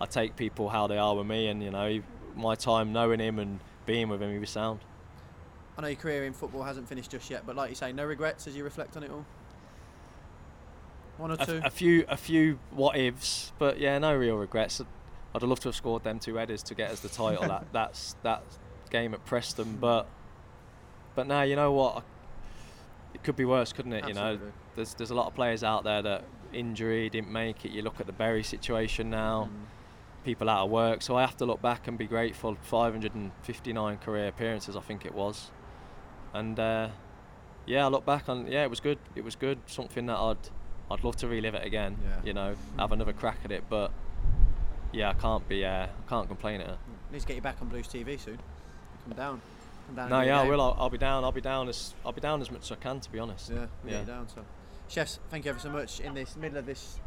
I 0.00 0.06
take 0.06 0.34
people 0.36 0.68
how 0.68 0.86
they 0.86 0.98
are 0.98 1.14
with 1.14 1.26
me, 1.26 1.46
and 1.46 1.62
you 1.62 1.70
know, 1.70 1.88
he, 1.88 2.02
my 2.34 2.54
time 2.54 2.92
knowing 2.92 3.20
him 3.20 3.38
and 3.38 3.60
being 3.86 4.08
with 4.08 4.20
him, 4.20 4.32
he 4.32 4.38
was 4.38 4.50
sound. 4.50 4.80
I 5.76 5.82
know 5.82 5.88
your 5.88 5.96
career 5.96 6.24
in 6.24 6.32
football 6.32 6.64
hasn't 6.64 6.88
finished 6.88 7.10
just 7.10 7.30
yet, 7.30 7.44
but 7.46 7.56
like 7.56 7.70
you 7.70 7.76
say, 7.76 7.92
no 7.92 8.04
regrets 8.04 8.46
as 8.46 8.56
you 8.56 8.64
reflect 8.64 8.96
on 8.96 9.04
it 9.04 9.10
all. 9.10 9.24
One 11.16 11.30
or 11.30 11.36
a, 11.38 11.46
two. 11.46 11.60
a 11.64 11.70
few 11.70 12.04
a 12.08 12.16
few 12.16 12.58
what 12.72 12.96
ifs, 12.96 13.52
but 13.58 13.78
yeah, 13.78 13.98
no 13.98 14.14
real 14.16 14.36
regrets. 14.36 14.80
I'd 14.80 15.40
have 15.40 15.48
loved 15.48 15.62
to 15.62 15.68
have 15.68 15.76
scored 15.76 16.04
them 16.04 16.18
two 16.18 16.34
headers 16.34 16.62
to 16.64 16.74
get 16.74 16.90
us 16.90 17.00
the 17.00 17.08
title. 17.08 17.46
that 17.46 17.66
that's 17.72 18.16
that 18.22 18.42
game 18.90 19.14
at 19.14 19.24
Preston, 19.24 19.66
hmm. 19.66 19.76
but 19.76 20.08
but 21.14 21.26
now 21.26 21.42
you 21.42 21.56
know 21.56 21.72
what? 21.72 22.02
It 23.22 23.24
could 23.24 23.36
be 23.36 23.44
worse, 23.44 23.72
couldn't 23.72 23.92
it? 23.92 24.08
You 24.08 24.14
know, 24.14 24.36
there's 24.74 24.94
there's 24.94 25.12
a 25.12 25.14
lot 25.14 25.28
of 25.28 25.34
players 25.36 25.62
out 25.62 25.84
there 25.84 26.02
that 26.02 26.24
injury 26.52 27.08
didn't 27.08 27.30
make 27.30 27.64
it. 27.64 27.70
You 27.70 27.82
look 27.82 28.00
at 28.00 28.06
the 28.06 28.12
Bury 28.12 28.42
situation 28.42 29.10
now, 29.10 29.48
Mm. 29.48 30.24
people 30.24 30.50
out 30.50 30.64
of 30.64 30.70
work. 30.70 31.02
So 31.02 31.16
I 31.16 31.20
have 31.20 31.36
to 31.36 31.46
look 31.46 31.62
back 31.62 31.86
and 31.86 31.96
be 31.96 32.06
grateful. 32.08 32.56
559 32.62 33.98
career 33.98 34.26
appearances, 34.26 34.74
I 34.76 34.80
think 34.80 35.06
it 35.06 35.14
was, 35.14 35.52
and 36.34 36.58
uh, 36.58 36.88
yeah, 37.64 37.84
I 37.84 37.88
look 37.88 38.04
back 38.04 38.28
on 38.28 38.48
yeah, 38.48 38.64
it 38.64 38.70
was 38.70 38.80
good. 38.80 38.98
It 39.14 39.22
was 39.22 39.36
good. 39.36 39.58
Something 39.66 40.06
that 40.06 40.18
I'd 40.18 40.48
I'd 40.90 41.04
love 41.04 41.14
to 41.16 41.28
relive 41.28 41.54
it 41.54 41.64
again. 41.64 41.96
Yeah. 42.04 42.16
You 42.24 42.32
know, 42.34 42.56
have 42.76 42.90
another 42.90 43.12
crack 43.12 43.38
at 43.44 43.52
it. 43.52 43.62
But 43.70 43.92
yeah, 44.92 45.10
I 45.10 45.14
can't 45.14 45.46
be. 45.48 45.64
Uh, 45.64 45.86
I 45.86 46.08
can't 46.08 46.26
complain 46.26 46.60
at 46.60 46.70
it. 46.70 46.78
Need 47.12 47.20
to 47.20 47.26
get 47.28 47.36
you 47.36 47.42
back 47.42 47.58
on 47.62 47.68
Blues 47.68 47.86
TV 47.86 48.18
soon. 48.18 48.40
Come 49.06 49.16
down. 49.16 49.42
Come 49.86 49.96
down. 49.96 50.10
No, 50.10 50.16
and 50.16 50.24
do 50.24 50.28
yeah, 50.28 50.40
I 50.40 50.48
will. 50.48 50.60
I'll, 50.60 50.76
I'll 50.78 50.90
be 50.90 50.98
down. 50.98 51.24
I'll 51.24 51.32
be 51.32 51.40
down 51.40 51.68
as 51.68 51.94
I'll 52.04 52.12
be 52.12 52.20
down 52.20 52.40
as 52.40 52.50
much 52.50 52.62
as 52.62 52.72
I 52.72 52.76
can. 52.76 53.00
To 53.00 53.10
be 53.12 53.18
honest. 53.18 53.50
Yeah, 53.50 53.56
we'll 53.56 53.66
Yeah. 53.84 53.90
get 53.90 54.00
you 54.00 54.06
down. 54.06 54.28
So, 54.28 54.44
chefs, 54.88 55.18
thank 55.30 55.44
you 55.44 55.50
ever 55.50 55.60
so 55.60 55.70
much 55.70 56.00
in 56.00 56.14
this 56.14 56.36
middle 56.36 56.58
of 56.58 56.66
this 56.66 56.98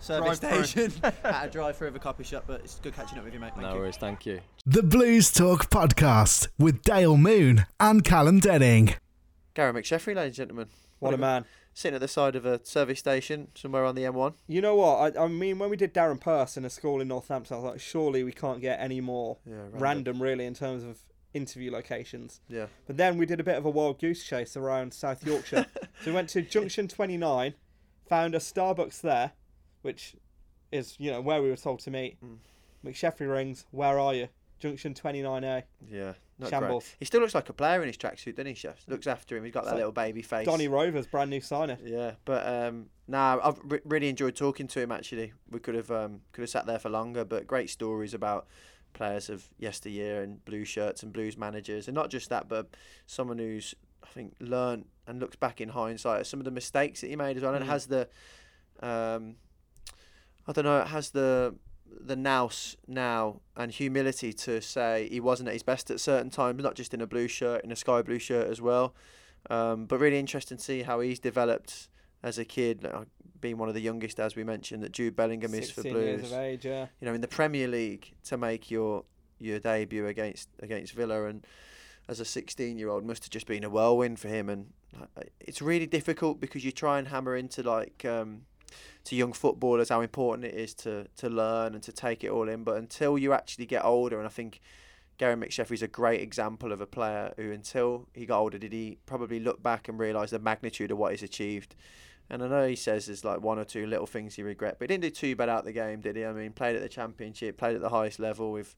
service 0.00 0.38
Drive-through. 0.40 0.64
station 0.64 0.92
at 1.24 1.46
a 1.46 1.50
drive-through 1.50 1.88
of 1.88 1.96
a 1.96 1.98
coffee 2.00 2.24
shop. 2.24 2.44
But 2.46 2.60
it's 2.62 2.78
good 2.80 2.94
catching 2.94 3.18
up 3.18 3.24
with 3.24 3.34
you, 3.34 3.40
mate. 3.40 3.52
Thank 3.54 3.62
no 3.62 3.74
you. 3.74 3.78
worries, 3.80 3.96
thank 3.96 4.26
you. 4.26 4.40
The 4.66 4.82
Blues 4.82 5.30
Talk 5.32 5.70
podcast 5.70 6.48
with 6.58 6.82
Dale 6.82 7.16
Moon 7.16 7.66
and 7.78 8.04
Callum 8.04 8.40
Denning. 8.40 8.94
Gary 9.54 9.72
McSheffrey, 9.72 10.14
ladies 10.14 10.30
and 10.30 10.34
gentlemen. 10.48 10.68
What 10.98 11.14
a 11.14 11.18
man. 11.18 11.44
Sitting 11.74 11.94
at 11.94 12.00
the 12.00 12.08
side 12.08 12.36
of 12.36 12.44
a 12.46 12.64
service 12.64 12.98
station 12.98 13.48
somewhere 13.54 13.84
on 13.86 13.94
the 13.94 14.02
M1. 14.02 14.34
You 14.46 14.60
know 14.60 14.76
what? 14.76 15.16
I, 15.16 15.24
I 15.24 15.28
mean, 15.28 15.58
when 15.58 15.68
we 15.70 15.76
did 15.76 15.92
Darren 15.94 16.20
Purse 16.20 16.56
in 16.58 16.64
a 16.66 16.70
school 16.70 17.00
in 17.00 17.08
Northampton, 17.08 17.56
I 17.56 17.60
was 17.60 17.70
like, 17.72 17.80
surely 17.80 18.22
we 18.24 18.32
can't 18.32 18.60
get 18.60 18.78
any 18.78 19.00
more 19.00 19.38
Yeah, 19.46 19.54
random, 19.72 20.20
really, 20.22 20.44
in 20.44 20.52
terms 20.54 20.84
of 20.84 20.98
interview 21.34 21.70
locations. 21.70 22.40
Yeah. 22.48 22.66
But 22.86 22.96
then 22.96 23.18
we 23.18 23.26
did 23.26 23.40
a 23.40 23.44
bit 23.44 23.56
of 23.56 23.64
a 23.64 23.70
wild 23.70 23.98
goose 23.98 24.24
chase 24.24 24.56
around 24.56 24.92
South 24.92 25.26
Yorkshire. 25.26 25.66
so 25.74 26.06
we 26.06 26.12
went 26.12 26.28
to 26.30 26.42
Junction 26.42 26.88
29, 26.88 27.54
found 28.08 28.34
a 28.34 28.38
Starbucks 28.38 29.00
there, 29.00 29.32
which 29.82 30.16
is, 30.70 30.96
you 30.98 31.10
know, 31.10 31.20
where 31.20 31.42
we 31.42 31.50
were 31.50 31.56
told 31.56 31.80
to 31.80 31.90
meet. 31.90 32.18
Mm. 32.24 32.38
McSheffrey 32.84 33.30
rings, 33.30 33.66
where 33.70 33.98
are 33.98 34.14
you? 34.14 34.28
Junction 34.58 34.94
29A. 34.94 35.64
Yeah. 35.90 36.12
Not 36.38 36.50
Shambles. 36.50 36.84
Great. 36.84 36.96
He 36.98 37.04
still 37.04 37.20
looks 37.20 37.34
like 37.34 37.48
a 37.48 37.52
player 37.52 37.80
in 37.82 37.88
his 37.88 37.96
tracksuit, 37.96 38.36
doesn't 38.36 38.46
he, 38.46 38.54
Chef? 38.54 38.82
Looks 38.88 39.06
after 39.06 39.36
him. 39.36 39.44
He's 39.44 39.52
got 39.52 39.60
It's 39.60 39.66
that 39.68 39.74
like 39.74 39.78
little 39.78 39.92
baby 39.92 40.22
face. 40.22 40.46
Donny 40.46 40.68
Rovers, 40.68 41.06
brand 41.06 41.30
new 41.30 41.40
signer. 41.40 41.78
Yeah, 41.84 42.12
but 42.24 42.46
um, 42.46 42.86
nah, 43.06 43.38
I've 43.42 43.60
re- 43.64 43.80
really 43.84 44.08
enjoyed 44.08 44.34
talking 44.34 44.66
to 44.68 44.80
him. 44.80 44.92
Actually, 44.92 45.32
we 45.50 45.60
could 45.60 45.74
have 45.74 45.90
um, 45.90 46.20
could 46.32 46.42
have 46.42 46.50
sat 46.50 46.66
there 46.66 46.78
for 46.78 46.90
longer, 46.90 47.24
but 47.24 47.46
great 47.46 47.70
stories 47.70 48.14
about 48.14 48.46
players 48.92 49.28
of 49.30 49.48
yesteryear 49.58 50.22
and 50.22 50.44
blue 50.44 50.64
shirts 50.64 51.02
and 51.02 51.12
blues 51.12 51.36
managers, 51.36 51.88
and 51.88 51.94
not 51.94 52.10
just 52.10 52.28
that, 52.30 52.48
but 52.48 52.68
someone 53.06 53.38
who's 53.38 53.74
I 54.02 54.08
think 54.08 54.34
learned 54.40 54.86
and 55.06 55.20
looks 55.20 55.36
back 55.36 55.60
in 55.60 55.70
hindsight 55.70 56.20
at 56.20 56.26
some 56.26 56.40
of 56.40 56.44
the 56.44 56.50
mistakes 56.50 57.00
that 57.00 57.08
he 57.08 57.16
made 57.16 57.36
as 57.36 57.42
well, 57.42 57.54
and 57.54 57.64
Mm. 57.64 57.68
has 57.68 57.86
the 57.86 58.08
um, 58.80 59.36
I 60.46 60.52
don't 60.52 60.64
know, 60.64 60.80
it 60.80 60.88
has 60.88 61.10
the 61.10 61.54
the 62.00 62.16
nous 62.16 62.76
now 62.88 63.40
and 63.54 63.70
humility 63.70 64.32
to 64.32 64.60
say 64.62 65.08
he 65.10 65.20
wasn't 65.20 65.48
at 65.48 65.52
his 65.52 65.62
best 65.62 65.90
at 65.90 66.00
certain 66.00 66.30
times, 66.30 66.62
not 66.62 66.74
just 66.74 66.94
in 66.94 67.00
a 67.00 67.06
blue 67.06 67.28
shirt, 67.28 67.62
in 67.64 67.70
a 67.70 67.76
sky 67.76 68.00
blue 68.02 68.18
shirt 68.18 68.48
as 68.48 68.60
well. 68.60 68.94
Um, 69.50 69.86
but 69.86 69.98
really 69.98 70.18
interesting 70.18 70.56
to 70.56 70.62
see 70.62 70.82
how 70.82 71.00
he's 71.00 71.18
developed 71.18 71.88
as 72.22 72.38
a 72.38 72.44
kid, 72.44 72.84
uh, 72.84 73.04
being 73.40 73.58
one 73.58 73.68
of 73.68 73.74
the 73.74 73.80
youngest, 73.80 74.20
as 74.20 74.36
we 74.36 74.44
mentioned, 74.44 74.82
that 74.82 74.92
Jude 74.92 75.16
Bellingham 75.16 75.54
is 75.54 75.70
for 75.70 75.82
16 75.82 75.92
Blues. 75.92 76.04
years 76.04 76.32
of 76.32 76.38
age, 76.38 76.64
yeah. 76.64 76.86
You 77.00 77.08
know, 77.08 77.14
in 77.14 77.20
the 77.20 77.28
Premier 77.28 77.68
League 77.68 78.12
to 78.24 78.36
make 78.36 78.70
your 78.70 79.04
your 79.38 79.58
debut 79.58 80.06
against 80.06 80.48
against 80.60 80.92
Villa 80.92 81.26
and 81.26 81.44
as 82.08 82.20
a 82.20 82.24
16 82.24 82.78
year 82.78 82.88
old 82.88 83.04
must 83.04 83.24
have 83.24 83.30
just 83.30 83.46
been 83.46 83.64
a 83.64 83.70
whirlwind 83.70 84.18
for 84.18 84.28
him 84.28 84.48
and 84.48 84.72
it's 85.40 85.62
really 85.62 85.86
difficult 85.86 86.40
because 86.40 86.64
you 86.64 86.72
try 86.72 86.98
and 86.98 87.08
hammer 87.08 87.36
into 87.36 87.62
like 87.62 88.04
um, 88.04 88.42
to 89.04 89.16
young 89.16 89.32
footballers 89.32 89.88
how 89.88 90.00
important 90.00 90.44
it 90.44 90.54
is 90.54 90.74
to 90.74 91.06
to 91.16 91.28
learn 91.28 91.74
and 91.74 91.82
to 91.82 91.92
take 91.92 92.24
it 92.24 92.30
all 92.30 92.48
in 92.48 92.64
but 92.64 92.76
until 92.76 93.18
you 93.18 93.32
actually 93.32 93.66
get 93.66 93.84
older 93.84 94.18
and 94.18 94.26
I 94.26 94.30
think 94.30 94.60
Gary 95.18 95.36
McSheffrey's 95.36 95.82
a 95.82 95.88
great 95.88 96.20
example 96.20 96.72
of 96.72 96.80
a 96.80 96.86
player 96.86 97.32
who 97.36 97.52
until 97.52 98.08
he 98.14 98.26
got 98.26 98.40
older 98.40 98.58
did 98.58 98.72
he 98.72 98.98
probably 99.06 99.40
look 99.40 99.62
back 99.62 99.88
and 99.88 99.98
realise 99.98 100.30
the 100.30 100.38
magnitude 100.38 100.90
of 100.90 100.98
what 100.98 101.12
he's 101.12 101.22
achieved 101.22 101.74
and 102.32 102.42
I 102.42 102.48
know 102.48 102.66
he 102.66 102.74
says 102.74 103.06
there's 103.06 103.24
like 103.24 103.40
one 103.40 103.58
or 103.60 103.64
two 103.64 103.86
little 103.86 104.06
things 104.06 104.34
he 104.34 104.42
regret 104.42 104.76
but 104.78 104.90
he 104.90 104.96
didn't 104.96 105.02
do 105.02 105.10
too 105.10 105.36
bad 105.36 105.48
out 105.48 105.64
the 105.64 105.72
game 105.72 106.00
did 106.00 106.16
he 106.16 106.24
I 106.24 106.32
mean 106.32 106.52
played 106.52 106.74
at 106.74 106.82
the 106.82 106.88
championship 106.88 107.56
played 107.58 107.76
at 107.76 107.80
the 107.82 107.90
highest 107.90 108.18
level 108.18 108.50
with 108.50 108.74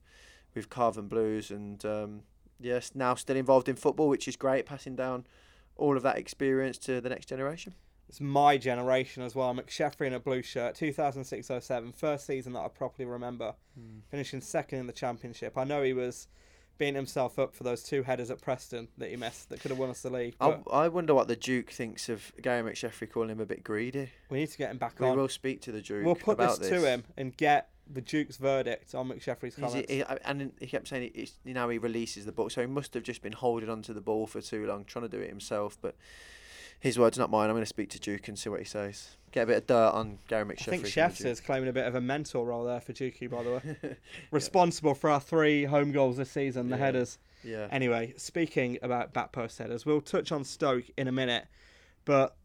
with 0.55 0.69
Carven 0.69 1.09
Blues 1.09 1.51
and 1.51 1.83
um, 1.87 2.23
yes 2.61 2.91
now 2.95 3.15
still 3.15 3.37
involved 3.37 3.69
in 3.69 3.77
football 3.77 4.09
which 4.09 4.29
is 4.29 4.37
great 4.37 4.67
passing 4.67 4.97
down 4.97 5.27
all 5.77 5.97
of 5.97 6.03
that 6.03 6.19
experience 6.19 6.77
to 6.79 7.01
the 7.01 7.09
next 7.09 7.27
generation 7.27 7.75
It's 8.09 8.21
my 8.21 8.59
generation 8.59 9.23
as 9.23 9.35
well. 9.35 9.53
McSheffrey 9.55 10.07
in 10.07 10.13
a 10.13 10.21
blue 10.21 10.43
shirt, 10.43 10.77
2006-07, 10.77 11.95
first 11.95 12.27
season 12.27 12.53
that 12.53 12.61
I 12.61 12.69
properly 12.69 13.07
remember, 13.07 13.55
Hmm. 13.75 14.01
finishing 14.11 14.41
second 14.41 14.79
in 14.81 14.87
the 14.87 14.93
championship. 14.93 15.57
I 15.57 15.65
know 15.65 15.83
he 15.83 15.95
was 15.95 16.29
beating 16.79 16.95
himself 16.95 17.39
up 17.39 17.55
for 17.55 17.65
those 17.65 17.83
two 17.83 18.03
headers 18.03 18.31
at 18.31 18.41
Preston 18.41 18.89
that 18.99 19.11
he 19.11 19.17
missed 19.17 19.49
that 19.51 19.61
could 19.61 19.71
have 19.71 19.79
won 19.79 19.91
us 19.91 20.03
the 20.03 20.11
league. 20.11 20.35
I, 20.41 20.59
I 20.73 20.89
wonder 20.89 21.15
what 21.15 21.29
the 21.29 21.37
Duke 21.37 21.71
thinks 21.71 22.09
of 22.09 22.33
Gary 22.43 22.63
McSheffrey 22.63 23.11
calling 23.11 23.31
him 23.31 23.41
a 23.41 23.47
bit 23.47 23.63
greedy 23.65 24.11
we 24.31 24.39
need 24.39 24.51
to 24.51 24.59
get 24.59 24.71
him 24.71 24.79
back 24.79 24.99
we 24.99 25.07
on. 25.07 25.17
will 25.17 25.29
speak 25.29 25.61
to 25.63 25.73
the 25.73 25.81
Duke 25.81 26.05
We'll 26.05 26.15
put 26.15 26.33
about 26.33 26.59
this, 26.59 26.69
to 26.69 26.81
him 26.81 27.05
and 27.17 27.37
get 27.37 27.71
the 27.93 28.01
Duke's 28.01 28.37
verdict 28.37 28.95
on 28.95 29.09
McSheffrey's 29.09 29.57
comments. 29.57 29.91
he, 29.91 30.03
and 30.25 30.53
he 30.59 30.67
kept 30.67 30.89
saying 30.89 31.11
it's, 31.15 31.33
you 31.45 31.55
know 31.55 31.69
he 31.69 31.79
releases 31.79 32.25
the 32.25 32.33
book, 32.33 32.51
so 32.51 32.61
he 32.61 32.67
must 32.67 32.95
have 32.95 33.03
just 33.03 33.23
been 33.23 33.33
holding 33.33 33.69
onto 33.69 33.93
the 33.93 34.01
ball 34.01 34.27
for 34.27 34.41
too 34.41 34.67
long, 34.67 34.85
trying 34.85 35.05
to 35.05 35.09
do 35.09 35.21
it 35.21 35.29
himself. 35.29 35.77
But 35.81 35.95
his 36.85 36.99
words, 36.99 37.19
not 37.19 37.31
mine. 37.31 37.49
I'm 37.49 37.55
going 37.55 37.63
to 37.63 37.67
speak 37.67 37.89
to 37.91 37.99
Duke 37.99 38.29
and 38.29 38.39
see 38.39 38.51
what 38.51 38.61
he 38.61 38.65
says. 38.65 39.17
Get 39.33 39.45
a 39.45 39.47
bit 39.47 39.57
of 39.57 39.67
dirt 39.67 39.91
on 39.95 40.19
Gary 40.29 40.45
McSheffrey. 40.45 40.51
I 40.51 40.55
think 40.55 40.65
from 40.75 40.83
the 40.83 40.91
Chefs 40.91 41.19
Duke. 41.19 41.27
is 41.29 41.41
claiming 41.41 41.69
a 41.69 41.73
bit 41.73 41.87
of 41.87 41.95
a 41.95 42.01
mentor 42.01 42.45
role 42.47 42.65
there 42.65 42.81
for 42.81 42.93
Dukey, 42.93 43.29
by 43.29 43.43
the 43.43 43.51
way. 43.83 43.97
Responsible 44.31 44.95
for 44.95 45.11
our 45.11 45.19
three 45.21 45.65
home 45.65 45.93
goals 45.93 46.19
this 46.19 46.31
season, 46.31 46.69
the 46.69 46.77
Yeah. 46.77 46.85
headers. 46.85 47.19
Yeah. 47.43 47.69
Anyway, 47.71 48.15
speaking 48.17 48.79
about 48.83 49.13
back 49.13 49.33
post 49.33 49.59
headers, 49.59 49.85
we'll 49.87 50.01
touch 50.03 50.31
on 50.31 50.45
Stoke 50.45 50.85
in 50.97 51.09
a 51.09 51.13
minute, 51.13 51.47
but 52.05 52.37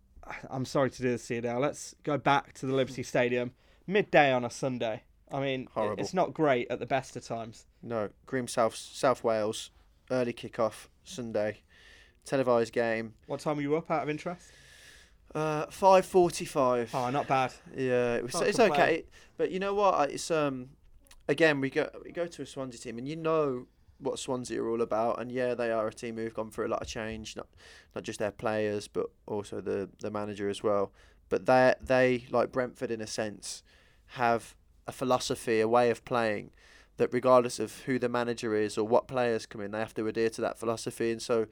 I'm 0.49 0.65
sorry 0.65 0.89
to 0.89 1.01
do 1.01 1.09
this 1.09 1.27
to 1.27 1.35
you 1.35 1.41
now. 1.41 1.59
Let's 1.59 1.95
go 2.03 2.17
back 2.17 2.53
to 2.55 2.65
the 2.65 2.73
Liberty 2.73 3.03
Stadium 3.13 3.51
midday 3.87 4.31
on 4.31 4.43
a 4.45 4.49
Sunday. 4.49 5.03
I 5.31 5.39
mean, 5.41 5.67
Horrible. 5.73 6.01
it's 6.01 6.13
not 6.13 6.33
great 6.33 6.71
at 6.71 6.79
the 6.79 6.85
best 6.85 7.15
of 7.15 7.23
times. 7.25 7.65
No, 7.83 8.09
Grim 8.25 8.47
South 8.47 8.75
South 8.75 9.23
Wales, 9.23 9.69
early 10.09 10.33
kickoff 10.33 10.87
Sunday, 11.03 11.59
televised 12.29 12.73
game. 12.73 13.13
What 13.27 13.39
time 13.39 13.55
were 13.57 13.61
you 13.61 13.75
up 13.75 13.89
out 13.89 14.03
of 14.03 14.09
interest? 14.09 14.51
Uh, 15.33 15.65
five 15.69 16.05
forty-five. 16.05 16.89
Oh, 16.93 17.09
not 17.09 17.27
bad. 17.27 17.53
Yeah, 17.75 18.15
it 18.15 18.23
was, 18.23 18.35
it's 18.41 18.59
okay. 18.59 19.03
But 19.37 19.51
you 19.51 19.59
know 19.59 19.73
what? 19.73 20.11
It's 20.11 20.31
um, 20.31 20.69
again 21.27 21.61
we 21.61 21.69
go 21.69 21.89
we 22.03 22.11
go 22.11 22.27
to 22.27 22.41
a 22.41 22.45
Swansea 22.45 22.79
team, 22.79 22.97
and 22.97 23.07
you 23.07 23.15
know 23.15 23.67
what 23.99 24.17
Swansea 24.17 24.61
are 24.61 24.69
all 24.69 24.81
about. 24.81 25.19
And 25.19 25.31
yeah, 25.31 25.53
they 25.55 25.71
are 25.71 25.87
a 25.87 25.93
team 25.93 26.17
who've 26.17 26.33
gone 26.33 26.51
through 26.51 26.67
a 26.67 26.73
lot 26.75 26.81
of 26.81 26.87
change, 26.87 27.35
not 27.35 27.47
not 27.95 28.03
just 28.03 28.19
their 28.19 28.31
players, 28.31 28.87
but 28.87 29.07
also 29.27 29.61
the 29.61 29.89
the 29.99 30.09
manager 30.09 30.49
as 30.49 30.63
well. 30.63 30.91
But 31.29 31.45
they 31.45 31.75
they 31.81 32.25
like 32.31 32.51
Brentford 32.51 32.91
in 32.91 33.01
a 33.01 33.07
sense 33.07 33.63
have 34.13 34.55
a 34.87 34.91
philosophy, 34.91 35.59
a 35.59 35.67
way 35.67 35.91
of 35.91 36.03
playing 36.03 36.49
that 36.97 37.13
regardless 37.13 37.59
of 37.59 37.81
who 37.85 37.99
the 37.99 38.09
manager 38.09 38.55
is 38.55 38.77
or 38.77 38.87
what 38.87 39.07
players 39.07 39.45
come 39.45 39.61
in, 39.61 39.71
they 39.71 39.79
have 39.79 39.93
to 39.93 40.07
adhere 40.07 40.29
to 40.31 40.41
that 40.41 40.57
philosophy. 40.57 41.11
And 41.11 41.21
so 41.21 41.45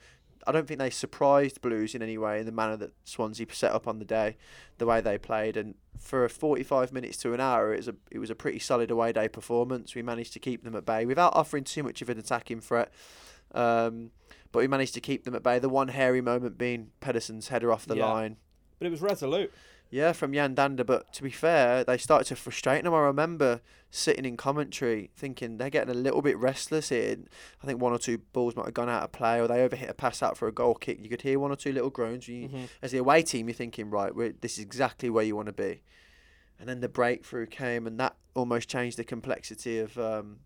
I 0.47 0.51
don't 0.51 0.67
think 0.67 0.79
they 0.79 0.89
surprised 0.89 1.61
Blues 1.61 1.93
in 1.93 2.01
any 2.01 2.17
way 2.17 2.39
in 2.39 2.45
the 2.45 2.51
manner 2.51 2.77
that 2.77 2.93
Swansea 3.03 3.45
set 3.51 3.71
up 3.73 3.87
on 3.87 3.99
the 3.99 4.05
day, 4.05 4.37
the 4.77 4.85
way 4.85 5.01
they 5.01 5.17
played. 5.17 5.57
And 5.57 5.75
for 5.99 6.27
45 6.29 6.93
minutes 6.93 7.17
to 7.17 7.33
an 7.33 7.39
hour, 7.41 7.73
it 7.73 7.77
was 7.77 7.87
a 7.89 7.95
it 8.09 8.19
was 8.19 8.29
a 8.29 8.35
pretty 8.35 8.59
solid 8.59 8.89
away 8.89 9.11
day 9.11 9.27
performance. 9.27 9.93
We 9.93 10.01
managed 10.01 10.33
to 10.33 10.39
keep 10.39 10.63
them 10.63 10.75
at 10.75 10.85
bay 10.85 11.05
without 11.05 11.35
offering 11.35 11.63
too 11.65 11.83
much 11.83 12.01
of 12.01 12.09
an 12.09 12.17
attacking 12.17 12.61
threat. 12.61 12.91
Um, 13.53 14.11
but 14.51 14.59
we 14.59 14.67
managed 14.67 14.93
to 14.93 15.01
keep 15.01 15.25
them 15.25 15.35
at 15.35 15.43
bay. 15.43 15.59
The 15.59 15.69
one 15.69 15.89
hairy 15.89 16.21
moment 16.21 16.57
being 16.57 16.91
Pedersen's 17.01 17.49
header 17.49 17.71
off 17.71 17.85
the 17.85 17.97
Yeah. 17.97 18.05
line. 18.11 18.37
But 18.79 18.87
it 18.87 18.91
was 18.91 19.01
resolute. 19.01 19.51
Yeah, 19.89 20.11
from 20.11 20.33
Jan 20.33 20.53
Dander. 20.53 20.83
But 20.83 21.13
to 21.13 21.23
be 21.23 21.29
fair, 21.31 21.83
they 21.83 21.97
started 21.97 22.25
to 22.25 22.35
frustrate 22.35 22.83
them. 22.83 22.93
I 22.93 22.99
remember 22.99 23.61
sitting 23.89 24.25
in 24.25 24.35
commentary 24.35 25.09
thinking 25.15 25.57
they're 25.57 25.69
getting 25.69 25.89
a 25.95 25.97
little 25.97 26.21
bit 26.21 26.37
restless 26.37 26.89
here. 26.89 27.15
I 27.63 27.65
think 27.65 27.81
one 27.81 27.93
or 27.93 27.97
two 27.97 28.17
balls 28.33 28.55
might 28.55 28.65
have 28.65 28.73
gone 28.73 28.89
out 28.89 29.03
of 29.03 29.11
play 29.13 29.39
or 29.39 29.47
they 29.47 29.65
overhit 29.67 29.89
a 29.89 29.93
pass 29.93 30.21
out 30.21 30.37
for 30.37 30.47
a 30.47 30.51
goal 30.51 30.75
kick. 30.75 30.99
You 31.01 31.09
could 31.09 31.21
hear 31.21 31.39
one 31.39 31.51
or 31.51 31.55
two 31.55 31.71
little 31.71 31.89
groans. 31.89 32.27
You, 32.27 32.49
Mhm. 32.49 32.67
As 32.81 32.91
the 32.91 32.97
away 32.97 33.23
team, 33.23 33.47
you're 33.47 33.55
thinking, 33.55 33.89
right, 33.89 34.13
we're, 34.13 34.33
this 34.41 34.57
is 34.57 34.63
exactly 34.63 35.09
where 35.09 35.23
you 35.23 35.35
want 35.37 35.45
to 35.47 35.53
be. 35.53 35.81
And 36.59 36.67
then 36.67 36.81
the 36.81 36.89
breakthrough 36.89 37.45
came, 37.45 37.85
and 37.87 37.99
that 37.99 38.15
almost 38.33 38.67
changed 38.67 38.97
the 38.97 39.03
complexity 39.03 39.77
of 39.79 39.97
um, 39.97 40.39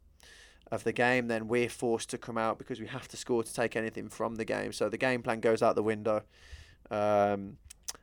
of 0.69 0.83
the 0.83 0.91
game. 0.93 1.27
Then 1.29 1.47
we're 1.47 1.69
forced 1.69 2.09
to 2.11 2.17
come 2.17 2.37
out 2.37 2.57
because 2.57 2.79
we 2.81 2.87
have 2.87 3.07
to 3.07 3.17
score 3.17 3.43
to 3.43 3.53
take 3.53 3.75
anything 3.77 4.07
from 4.09 4.35
the 4.35 4.43
game. 4.45 4.71
So 4.73 4.87
the 4.89 4.97
game 4.97 5.23
plan 5.23 5.39
goes 5.39 5.61
out 5.63 5.75
the 5.75 5.81
window, 5.83 6.23
um, 6.89 7.57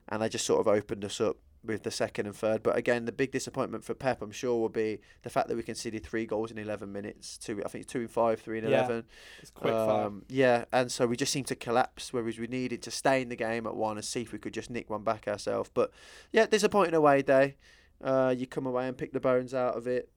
and 0.08 0.22
they 0.22 0.28
just 0.28 0.46
sort 0.46 0.60
of 0.60 0.68
opened 0.68 1.04
us 1.04 1.20
up 1.20 1.36
with 1.64 1.82
the 1.82 1.90
second 1.90 2.26
and 2.26 2.34
third. 2.34 2.62
But 2.62 2.76
again, 2.76 3.04
the 3.04 3.12
big 3.12 3.32
disappointment 3.32 3.84
for 3.84 3.94
Pep, 3.94 4.22
I'm 4.22 4.30
sure, 4.30 4.58
will 4.58 4.68
be 4.68 5.00
the 5.22 5.30
fact 5.30 5.48
that 5.48 5.56
we 5.56 5.62
conceded 5.62 6.04
three 6.04 6.26
goals 6.26 6.50
in 6.50 6.58
11 6.58 6.90
minutes. 6.90 7.36
Two, 7.38 7.62
I 7.64 7.68
think 7.68 7.86
two 7.86 8.00
in 8.00 8.08
five, 8.08 8.40
three 8.40 8.58
in 8.58 8.64
Yeah, 8.64 8.86
11. 8.86 9.04
It's 9.40 9.50
quick 9.50 9.74
fire. 9.74 10.06
Um, 10.06 10.24
yeah, 10.28 10.64
and 10.72 10.90
so 10.90 11.06
we 11.06 11.16
just 11.16 11.32
seemed 11.32 11.46
to 11.48 11.56
collapse, 11.56 12.12
whereas 12.12 12.38
we 12.38 12.46
needed 12.46 12.82
to 12.82 12.90
stay 12.90 13.22
in 13.22 13.28
the 13.28 13.36
game 13.36 13.66
at 13.66 13.74
one 13.74 13.96
and 13.96 14.04
see 14.04 14.22
if 14.22 14.32
we 14.32 14.38
could 14.38 14.54
just 14.54 14.70
nick 14.70 14.88
one 14.88 15.02
back 15.02 15.26
ourselves. 15.28 15.70
But 15.72 15.92
yeah, 16.32 16.46
disappointing 16.46 16.94
away 16.94 17.22
day. 17.22 17.56
Uh, 18.02 18.32
you 18.36 18.46
come 18.46 18.64
away 18.64 18.86
and 18.86 18.96
pick 18.96 19.12
the 19.12 19.18
bones 19.18 19.52
out 19.52 19.76
of 19.76 19.88
it, 19.88 20.08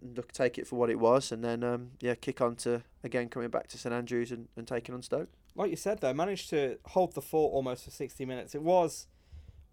look, 0.00 0.32
take 0.32 0.56
it 0.56 0.66
for 0.66 0.76
what 0.76 0.88
it 0.88 0.98
was, 0.98 1.30
and 1.30 1.44
then 1.44 1.62
um, 1.62 1.90
yeah, 2.00 2.14
kick 2.14 2.40
on 2.40 2.56
to 2.56 2.82
again 3.04 3.28
coming 3.28 3.50
back 3.50 3.68
to 3.68 3.76
St 3.76 3.94
Andrews 3.94 4.32
and, 4.32 4.48
and 4.56 4.66
taking 4.66 4.94
on 4.94 5.02
Stoke. 5.02 5.28
like 5.54 5.68
you 5.68 5.76
said 5.76 6.00
though, 6.00 6.14
managed 6.14 6.48
to 6.48 6.78
hold 6.86 7.14
the 7.14 7.20
fort 7.20 7.52
almost 7.52 7.84
for 7.84 7.90
60 7.90 8.24
minutes. 8.24 8.54
It 8.54 8.62
was 8.62 9.06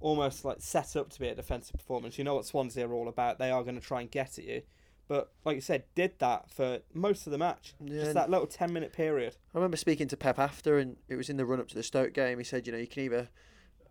almost 0.03 0.43
like 0.45 0.57
set 0.59 0.95
up 0.95 1.09
to 1.11 1.19
be 1.19 1.27
a 1.29 1.35
defensive 1.35 1.73
performance. 1.77 2.17
You 2.17 2.23
know 2.23 2.35
what 2.35 2.45
Swansea 2.45 2.87
are 2.87 2.93
all 2.93 3.07
about. 3.07 3.39
They 3.39 3.49
are 3.51 3.63
going 3.63 3.75
to 3.79 3.81
try 3.81 4.01
and 4.01 4.11
get 4.11 4.37
at 4.37 4.43
you. 4.43 4.61
But 5.07 5.31
like 5.45 5.55
you 5.55 5.61
said, 5.61 5.83
did 5.95 6.19
that 6.19 6.49
for 6.49 6.79
most 6.93 7.25
of 7.25 7.31
the 7.31 7.37
match. 7.37 7.73
Yeah, 7.83 8.01
Just 8.03 8.13
that 8.13 8.29
little 8.29 8.47
10 8.47 8.71
minute 8.71 8.93
period. 8.93 9.35
I 9.53 9.57
remember 9.57 9.77
speaking 9.77 10.07
to 10.09 10.17
Pep 10.17 10.39
after, 10.39 10.77
and 10.77 10.97
it 11.07 11.15
was 11.15 11.29
in 11.29 11.37
the 11.37 11.45
run 11.45 11.59
up 11.59 11.67
to 11.69 11.75
the 11.75 11.83
Stoke 11.83 12.13
game. 12.13 12.37
He 12.37 12.43
said, 12.43 12.65
you 12.67 12.73
know, 12.73 12.79
you 12.79 12.87
can 12.87 13.03
either 13.03 13.29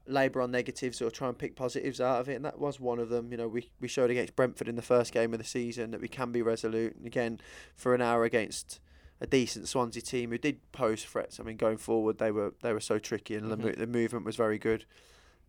labour 0.07 0.41
on 0.41 0.51
negatives 0.51 1.01
or 1.01 1.11
try 1.11 1.29
and 1.29 1.39
pick 1.39 1.55
positives 1.55 2.01
out 2.01 2.21
of 2.21 2.29
it, 2.29 2.35
and 2.35 2.45
that 2.45 2.59
was 2.59 2.81
one 2.81 2.99
of 2.99 3.09
them. 3.09 3.31
You 3.31 3.39
know, 3.39 3.49
we 3.49 3.71
we 3.81 3.89
showed 3.89 4.11
against 4.11 4.35
Brentford 4.37 4.69
in 4.69 4.77
the 4.77 4.83
first 4.83 5.13
game 5.13 5.33
of 5.33 5.39
the 5.39 5.45
season 5.47 5.91
that 5.93 6.01
we 6.01 6.09
can 6.09 6.33
be 6.33 6.43
resolute. 6.43 6.97
And 6.97 7.07
again, 7.07 7.41
for 7.77 7.95
an 7.95 8.01
hour 8.03 8.25
against 8.25 8.81
a 9.21 9.27
decent 9.27 9.69
Swansea 9.69 10.03
team 10.03 10.31
who 10.31 10.39
did 10.39 10.73
pose 10.73 11.05
threats. 11.05 11.39
I 11.39 11.43
mean, 11.45 11.57
going 11.57 11.77
forward, 11.77 12.19
they 12.19 12.33
were 12.33 12.55
they 12.63 12.73
were 12.73 12.81
so 12.81 12.99
tricky, 12.99 13.35
and 13.37 13.51
the, 13.51 13.57
Mhm. 13.57 13.63
mo- 13.65 13.73
the 13.73 13.87
movement 13.87 14.25
was 14.25 14.37
very 14.37 14.59
good. 14.59 14.85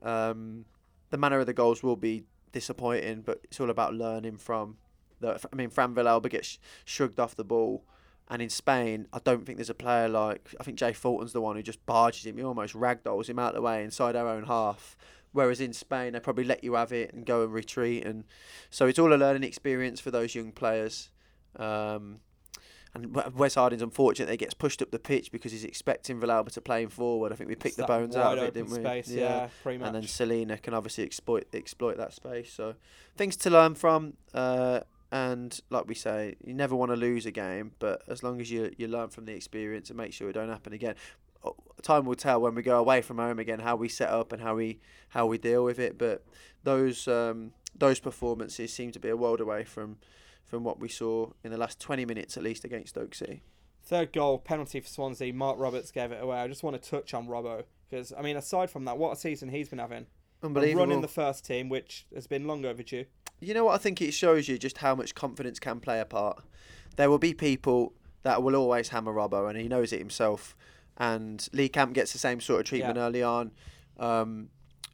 Um, 0.03 0.65
the 1.09 1.17
manner 1.17 1.39
of 1.39 1.45
the 1.45 1.53
goals 1.53 1.81
will 1.81 1.95
be 1.95 2.23
disappointing, 2.51 3.21
but 3.21 3.39
it's 3.43 3.59
all 3.59 3.69
about 3.69 3.93
learning 3.93 4.37
from. 4.37 4.77
The, 5.19 5.39
I 5.51 5.55
mean, 5.55 5.69
Fran 5.69 5.95
Villalba 5.95 6.29
gets 6.29 6.59
shrugged 6.85 7.19
off 7.19 7.35
the 7.35 7.43
ball, 7.43 7.83
and 8.29 8.41
in 8.41 8.49
Spain, 8.49 9.07
I 9.13 9.19
don't 9.23 9.45
think 9.45 9.57
there's 9.57 9.69
a 9.69 9.75
player 9.75 10.07
like 10.09 10.53
I 10.59 10.63
think 10.63 10.77
Jay 10.77 10.93
Fulton's 10.93 11.33
the 11.33 11.41
one 11.41 11.55
who 11.55 11.63
just 11.63 11.85
barges 11.85 12.25
him. 12.25 12.37
He 12.37 12.43
almost 12.43 12.73
ragdolls 12.73 13.29
him 13.29 13.39
out 13.39 13.49
of 13.49 13.55
the 13.55 13.61
way 13.61 13.83
inside 13.83 14.15
our 14.15 14.27
own 14.27 14.43
half. 14.43 14.97
Whereas 15.31 15.59
in 15.59 15.73
Spain, 15.73 16.13
they 16.13 16.19
probably 16.19 16.43
let 16.43 16.63
you 16.63 16.75
have 16.75 16.91
it 16.91 17.11
and 17.11 17.25
go 17.25 17.43
and 17.43 17.51
retreat, 17.51 18.05
and 18.05 18.23
so 18.69 18.85
it's 18.85 18.99
all 18.99 19.13
a 19.13 19.15
learning 19.15 19.43
experience 19.43 19.99
for 19.99 20.11
those 20.11 20.35
young 20.35 20.51
players. 20.51 21.09
Um, 21.55 22.19
and 22.95 23.15
Wes 23.33 23.55
Harding's 23.55 23.81
unfortunate 23.81 24.27
that 24.27 24.33
he 24.33 24.37
gets 24.37 24.53
pushed 24.53 24.81
up 24.81 24.91
the 24.91 24.99
pitch 24.99 25.31
because 25.31 25.51
he's 25.51 25.63
expecting 25.63 26.19
Villalba 26.19 26.51
to 26.51 26.61
play 26.61 26.83
him 26.83 26.89
forward. 26.89 27.31
I 27.31 27.35
think 27.35 27.49
we 27.49 27.55
picked 27.55 27.77
the 27.77 27.85
bones 27.85 28.15
out 28.15 28.37
of 28.37 28.43
it, 28.43 28.53
didn't 28.53 28.69
we? 28.69 28.79
Space, 28.79 29.09
yeah, 29.09 29.49
pretty 29.63 29.83
and 29.83 29.95
then. 29.95 30.03
Celina 30.03 30.57
can 30.57 30.73
obviously 30.75 31.03
exploit 31.03 31.47
exploit 31.53 31.97
that 31.97 32.13
space. 32.13 32.53
So 32.53 32.75
things 33.15 33.35
to 33.37 33.49
learn 33.49 33.75
from. 33.75 34.13
Uh, 34.33 34.81
and 35.11 35.59
like 35.69 35.87
we 35.87 35.93
say, 35.93 36.35
you 36.43 36.55
never 36.55 36.75
want 36.75 36.91
to 36.91 36.95
lose 36.95 37.27
a 37.27 37.31
game, 37.31 37.73
but 37.77 38.01
as 38.07 38.23
long 38.23 38.41
as 38.41 38.51
you 38.51 38.71
you 38.77 38.87
learn 38.87 39.09
from 39.09 39.25
the 39.25 39.33
experience 39.33 39.89
and 39.89 39.97
make 39.97 40.13
sure 40.13 40.29
it 40.29 40.33
don't 40.33 40.49
happen 40.49 40.73
again. 40.73 40.95
Time 41.81 42.05
will 42.05 42.15
tell 42.15 42.39
when 42.39 42.55
we 42.55 42.61
go 42.61 42.79
away 42.79 43.01
from 43.01 43.17
home 43.17 43.37
again 43.37 43.59
how 43.59 43.75
we 43.75 43.89
set 43.89 44.09
up 44.09 44.31
and 44.31 44.41
how 44.41 44.55
we 44.55 44.79
how 45.09 45.25
we 45.25 45.37
deal 45.37 45.63
with 45.63 45.77
it. 45.77 45.97
But 45.97 46.25
those 46.63 47.07
um, 47.07 47.51
those 47.77 47.99
performances 47.99 48.71
seem 48.71 48.91
to 48.91 48.99
be 48.99 49.09
a 49.09 49.17
world 49.17 49.41
away 49.41 49.63
from 49.65 49.97
from 50.53 50.63
what 50.63 50.79
we 50.79 50.87
saw 50.87 51.27
in 51.43 51.49
the 51.49 51.57
last 51.57 51.79
20 51.79 52.05
minutes 52.05 52.37
at 52.37 52.43
least 52.43 52.63
against 52.63 52.89
Stoke 52.89 53.15
City. 53.15 53.41
Third 53.83 54.13
goal, 54.13 54.37
penalty 54.37 54.79
for 54.79 54.87
Swansea. 54.87 55.33
Marc 55.33 55.57
Roberts 55.57 55.89
gave 55.89 56.11
it 56.11 56.21
away. 56.21 56.37
I 56.37 56.47
just 56.47 56.61
want 56.61 56.79
to 56.79 56.89
touch 56.89 57.15
on 57.15 57.25
Robbo 57.27 57.63
because 57.89 58.13
I 58.15 58.21
mean, 58.21 58.37
aside 58.37 58.69
from 58.69 58.85
that, 58.85 58.99
what 58.99 59.11
a 59.13 59.15
season 59.15 59.49
he's 59.49 59.67
been 59.69 59.79
having. 59.79 60.05
Unbelievable. 60.43 60.81
run 60.85 60.91
in 60.91 61.01
the 61.01 61.07
first 61.07 61.43
team, 61.43 61.69
which 61.69 62.05
has 62.13 62.27
been 62.27 62.45
long 62.45 62.65
overdue. 62.65 63.05
You 63.39 63.55
know 63.55 63.65
what? 63.65 63.73
I 63.73 63.77
think 63.79 63.99
it 63.99 64.13
shows 64.13 64.47
you 64.47 64.59
just 64.59 64.77
how 64.77 64.93
much 64.93 65.15
confidence 65.15 65.57
can 65.59 65.79
play 65.79 65.99
a 65.99 66.05
part. 66.05 66.43
There 66.97 67.09
will 67.09 67.17
be 67.17 67.33
people 67.33 67.93
that 68.21 68.43
will 68.43 68.55
always 68.55 68.89
hammer 68.89 69.11
Robbo, 69.11 69.49
and 69.49 69.57
he 69.57 69.67
knows 69.67 69.91
it 69.91 69.97
himself. 69.99 70.55
And 70.97 71.47
Lee 71.51 71.67
Camp 71.67 71.93
gets 71.93 72.13
the 72.13 72.19
same 72.19 72.39
sort 72.41 72.59
of 72.59 72.67
treatment 72.67 72.97
Yeah. 72.97 73.03
early 73.05 73.23
on. 73.23 73.51
Um, 73.97 74.49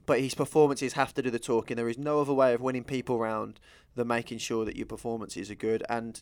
but 0.06 0.22
his 0.22 0.34
performances 0.36 0.94
have 0.94 1.14
to 1.16 1.22
do 1.22 1.30
the 1.30 1.38
talking. 1.38 1.76
There 1.76 1.90
is 1.90 1.98
no 1.98 2.22
other 2.22 2.34
way 2.34 2.54
of 2.54 2.62
winning 2.62 2.86
people 2.86 3.20
round 3.20 3.60
than 3.96 4.08
making 4.08 4.38
sure 4.38 4.66
that 4.66 4.76
your 4.76 4.86
performances 4.86 5.50
are 5.52 5.56
good. 5.56 5.84
And 5.90 6.22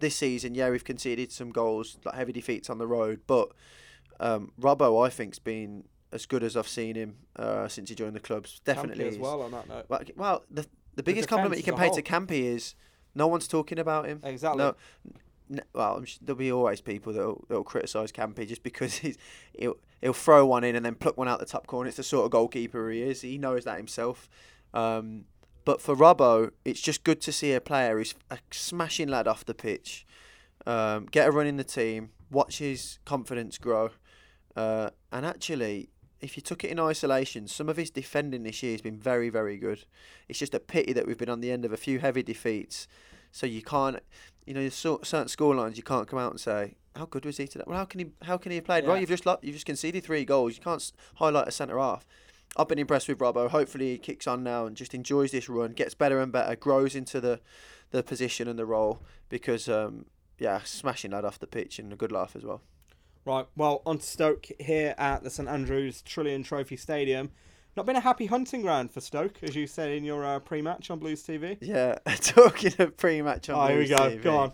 this 0.00 0.16
season, 0.16 0.54
yeah, 0.54 0.70
we've 0.70 0.84
conceded 0.84 1.32
some 1.32 1.50
goals, 1.50 1.98
like 2.04 2.14
heavy 2.14 2.32
defeats 2.32 2.68
on 2.68 2.78
the 2.78 2.86
road, 2.86 3.20
but 3.26 3.50
um, 4.20 4.52
Robbo, 4.60 5.04
I 5.04 5.10
think's 5.10 5.38
been 5.38 5.84
as 6.12 6.26
good 6.26 6.42
as 6.42 6.56
I've 6.56 6.68
seen 6.68 6.94
him 6.94 7.16
uh, 7.36 7.68
since 7.68 7.88
he 7.88 7.94
joined 7.94 8.14
the 8.14 8.20
club. 8.20 8.46
Definitely 8.64 9.04
Campy 9.04 9.08
as 9.08 9.18
well 9.18 9.42
on 9.42 9.50
that 9.52 9.68
note. 9.68 9.86
Well, 9.88 10.00
well, 10.16 10.44
the 10.50 10.66
the 10.94 11.02
biggest 11.02 11.28
compliment 11.28 11.58
you 11.58 11.64
can 11.64 11.74
pay 11.76 11.90
to 11.90 12.02
Campy 12.02 12.42
is 12.44 12.74
no 13.14 13.26
one's 13.26 13.48
talking 13.48 13.78
about 13.78 14.06
him. 14.06 14.20
Exactly. 14.22 14.58
No, 14.58 14.74
n- 15.50 15.62
well, 15.74 15.96
I'm 15.96 16.04
sh- 16.04 16.18
there'll 16.20 16.38
be 16.38 16.52
always 16.52 16.80
people 16.82 17.12
that'll, 17.14 17.44
that'll 17.48 17.64
criticise 17.64 18.12
Campy 18.12 18.46
just 18.46 18.62
because 18.62 18.94
he's 18.98 19.16
he'll 19.58 19.76
he'll 20.00 20.12
throw 20.12 20.44
one 20.44 20.64
in 20.64 20.76
and 20.76 20.84
then 20.84 20.94
pluck 20.94 21.16
one 21.16 21.28
out 21.28 21.40
the 21.40 21.46
top 21.46 21.66
corner. 21.66 21.88
It's 21.88 21.96
the 21.96 22.02
sort 22.02 22.26
of 22.26 22.30
goalkeeper 22.30 22.90
he 22.90 23.02
is. 23.02 23.22
He 23.22 23.38
knows 23.38 23.64
that 23.64 23.78
himself. 23.78 24.28
Um, 24.74 25.24
but 25.64 25.80
for 25.80 25.94
Robbo, 25.94 26.50
it's 26.64 26.80
just 26.80 27.04
good 27.04 27.20
to 27.22 27.32
see 27.32 27.52
a 27.52 27.60
player 27.60 27.96
who's 27.98 28.14
a 28.30 28.38
smashing 28.50 29.08
lad 29.08 29.28
off 29.28 29.44
the 29.44 29.54
pitch, 29.54 30.06
um, 30.66 31.06
get 31.10 31.28
a 31.28 31.30
run 31.30 31.46
in 31.46 31.56
the 31.56 31.64
team, 31.64 32.10
watch 32.30 32.58
his 32.58 32.98
confidence 33.04 33.58
grow, 33.58 33.90
uh, 34.56 34.90
and 35.10 35.24
actually, 35.24 35.88
if 36.20 36.36
you 36.36 36.42
took 36.42 36.64
it 36.64 36.70
in 36.70 36.78
isolation, 36.78 37.48
some 37.48 37.68
of 37.68 37.76
his 37.76 37.90
defending 37.90 38.42
this 38.42 38.62
year 38.62 38.72
has 38.72 38.82
been 38.82 38.98
very, 38.98 39.28
very 39.28 39.56
good. 39.56 39.84
It's 40.28 40.38
just 40.38 40.54
a 40.54 40.60
pity 40.60 40.92
that 40.92 41.06
we've 41.06 41.18
been 41.18 41.28
on 41.28 41.40
the 41.40 41.50
end 41.50 41.64
of 41.64 41.72
a 41.72 41.76
few 41.76 41.98
heavy 41.98 42.22
defeats, 42.22 42.86
so 43.30 43.46
you 43.46 43.62
can't, 43.62 43.98
you 44.46 44.54
know, 44.54 44.68
certain 44.68 45.26
scorelines 45.26 45.76
you 45.76 45.82
can't 45.82 46.06
come 46.06 46.18
out 46.18 46.32
and 46.32 46.40
say 46.40 46.74
how 46.96 47.06
good 47.06 47.24
was 47.24 47.38
he 47.38 47.46
today. 47.46 47.64
Well, 47.66 47.78
how 47.78 47.84
can 47.84 48.00
he? 48.00 48.06
How 48.22 48.36
can 48.36 48.52
he 48.52 48.56
have 48.56 48.64
played? 48.64 48.84
Yeah. 48.84 48.90
Right, 48.90 49.00
you've 49.00 49.08
just 49.08 49.26
you've 49.42 49.54
just 49.54 49.66
conceded 49.66 50.04
three 50.04 50.24
goals. 50.24 50.56
You 50.56 50.62
can't 50.62 50.92
highlight 51.16 51.48
a 51.48 51.50
centre 51.50 51.78
half. 51.78 52.06
I've 52.56 52.68
been 52.68 52.78
impressed 52.78 53.08
with 53.08 53.18
Robbo. 53.18 53.48
Hopefully, 53.48 53.92
he 53.92 53.98
kicks 53.98 54.26
on 54.26 54.42
now 54.42 54.66
and 54.66 54.76
just 54.76 54.94
enjoys 54.94 55.30
this 55.30 55.48
run, 55.48 55.72
gets 55.72 55.94
better 55.94 56.20
and 56.20 56.30
better, 56.30 56.54
grows 56.56 56.94
into 56.94 57.20
the 57.20 57.40
the 57.92 58.02
position 58.02 58.48
and 58.48 58.58
the 58.58 58.64
role 58.64 59.02
because, 59.28 59.68
um, 59.68 60.06
yeah, 60.38 60.60
smashing 60.64 61.10
that 61.10 61.24
off 61.26 61.38
the 61.38 61.46
pitch 61.46 61.78
and 61.78 61.92
a 61.92 61.96
good 61.96 62.10
laugh 62.10 62.34
as 62.34 62.42
well. 62.42 62.62
Right, 63.24 63.46
well, 63.54 63.82
on 63.86 63.98
to 63.98 64.04
Stoke 64.04 64.46
here 64.58 64.94
at 64.98 65.22
the 65.22 65.30
St 65.30 65.48
Andrews 65.48 66.02
Trillion 66.02 66.42
Trophy 66.42 66.76
Stadium. 66.76 67.30
Not 67.76 67.86
been 67.86 67.96
a 67.96 68.00
happy 68.00 68.26
hunting 68.26 68.62
ground 68.62 68.90
for 68.90 69.00
Stoke, 69.00 69.42
as 69.42 69.54
you 69.54 69.66
said 69.66 69.90
in 69.90 70.04
your 70.04 70.24
uh, 70.24 70.38
pre-match 70.40 70.90
on 70.90 70.98
Blues 70.98 71.22
TV. 71.22 71.56
Yeah, 71.60 71.98
talking 72.20 72.72
of 72.78 72.96
pre-match 72.96 73.48
on 73.48 73.56
Oh, 73.64 73.68
here 73.68 73.78
we 73.78 73.88
go. 73.88 74.10
TV. 74.10 74.22
Go 74.22 74.36
on. 74.38 74.52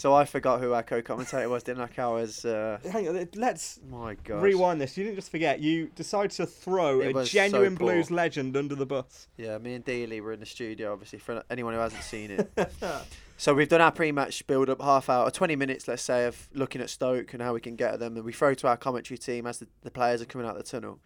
So 0.00 0.14
I 0.14 0.24
forgot 0.24 0.62
who 0.62 0.72
our 0.72 0.82
co-commentator 0.82 1.46
was, 1.50 1.62
didn't 1.62 1.82
I? 1.82 1.86
Cal 1.88 2.14
was. 2.14 2.46
Uh, 2.46 2.78
Hang 2.90 3.06
on, 3.06 3.28
let's 3.34 3.80
my 3.90 4.14
God. 4.24 4.40
rewind 4.42 4.80
this. 4.80 4.96
You 4.96 5.04
didn't 5.04 5.16
just 5.16 5.30
forget. 5.30 5.60
You 5.60 5.90
decided 5.94 6.30
to 6.30 6.46
throw 6.46 7.02
It 7.02 7.10
a 7.10 7.12
was 7.12 7.30
so 7.30 7.34
genuine. 7.34 7.74
Blues 7.74 8.10
legend 8.10 8.56
under 8.56 8.74
the 8.74 8.86
bus. 8.86 9.28
Yeah, 9.36 9.58
me 9.58 9.74
and 9.74 9.84
Dealey 9.84 10.22
were 10.22 10.32
in 10.32 10.40
the 10.40 10.46
studio, 10.46 10.94
obviously, 10.94 11.18
for 11.18 11.42
anyone 11.50 11.74
who 11.74 11.80
hasn't 11.80 12.02
seen 12.02 12.30
it. 12.30 12.50
so 13.36 13.52
we've 13.52 13.68
done 13.68 13.82
our 13.82 13.92
pre-match 13.92 14.46
build-up, 14.46 14.80
half 14.80 15.10
hour, 15.10 15.30
20 15.30 15.54
minutes, 15.54 15.86
let's 15.86 16.00
say, 16.00 16.24
of 16.24 16.48
looking 16.54 16.80
at 16.80 16.88
Stoke 16.88 17.34
and 17.34 17.42
how 17.42 17.52
we 17.52 17.60
can 17.60 17.76
get 17.76 17.92
at 17.92 18.00
them. 18.00 18.16
And 18.16 18.24
we 18.24 18.32
throw 18.32 18.54
to 18.54 18.68
our 18.68 18.78
commentary 18.78 19.18
team 19.18 19.46
as 19.46 19.58
the, 19.58 19.68
the 19.82 19.90
players 19.90 20.22
are 20.22 20.24
coming 20.24 20.46
out 20.46 20.56
the 20.56 20.62
tunnel. 20.62 20.98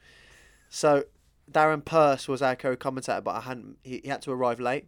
So 0.69 1.03
Darren 1.51 1.85
Purse 1.85 2.29
was 2.29 2.43
our 2.43 2.55
co-commentator, 2.55 3.23
but 3.23 3.35
I 3.35 3.41
hadn't. 3.41 3.77
He, 3.83 4.03
he 4.05 4.09
had 4.09 4.23
to 4.23 4.31
arrive 4.31 4.61
late. 4.61 4.87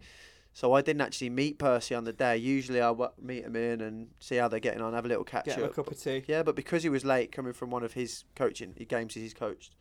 So 0.57 0.73
I 0.73 0.81
didn't 0.81 1.03
actually 1.03 1.29
meet 1.29 1.59
Percy 1.59 1.95
on 1.95 2.05
the 2.05 2.15
day. 2.15 2.39
Usually 2.39 2.81
I 2.81 2.87
w- 2.87 3.11
meet 3.21 3.45
him 3.45 3.57
in 3.57 3.83
and 3.83 4.09
see 4.21 4.37
how 4.37 4.49
they're 4.49 4.59
getting 4.59 4.81
on, 4.81 4.95
have 4.95 5.05
a 5.05 5.09
little 5.09 5.23
catch 5.23 5.45
Get 5.45 5.59
him 5.59 5.65
a 5.65 5.67
up. 5.67 5.75
cup 5.75 5.91
of 5.91 6.03
tea. 6.03 6.25
Yeah, 6.27 6.43
but 6.43 6.57
because 6.57 6.83
he 6.83 6.89
was 6.89 7.05
late, 7.05 7.31
coming 7.31 7.53
from 7.53 7.69
one 7.69 7.85
of 7.85 7.93
his 7.93 8.25
coaching 8.35 8.73
he 8.75 8.87
games 8.87 9.13
he's 9.13 9.35
coached, 9.35 9.75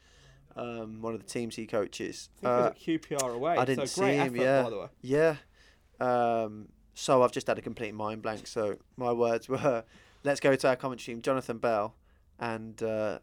um, 0.58 1.02
one 1.02 1.14
of 1.14 1.22
the 1.22 1.26
teams 1.26 1.56
he 1.56 1.66
coaches. 1.66 2.28
I 2.28 2.42
think 2.42 2.50
uh, 2.50 2.72
he 2.76 2.92
was 2.98 3.06
at 3.06 3.20
QPR 3.22 3.36
away. 3.36 3.56
I 3.56 3.64
didn't 3.64 3.88
so 3.88 4.02
see 4.02 4.16
him, 4.16 4.36
effort, 4.36 4.44
yeah. 4.44 4.64
by 4.64 4.70
the 4.70 4.78
way. 4.78 4.88
Yeah. 5.02 5.36
Um, 6.02 6.68
so 6.94 7.24
I've 7.24 7.32
just 7.32 7.48
had 7.48 7.58
a 7.58 7.62
complete 7.62 7.94
mind 7.94 8.22
blank. 8.22 8.46
So 8.46 8.76
my 8.98 9.14
words 9.14 9.48
were, 9.50 9.86
let's 10.26 10.42
go 10.42 10.58
to 10.58 10.68
our 10.68 10.76
commentary 10.76 11.16
team, 11.16 11.22
Jonathan 11.22 11.58
Bell, 11.58 11.96
and 12.38 12.84
uh, 12.84 13.20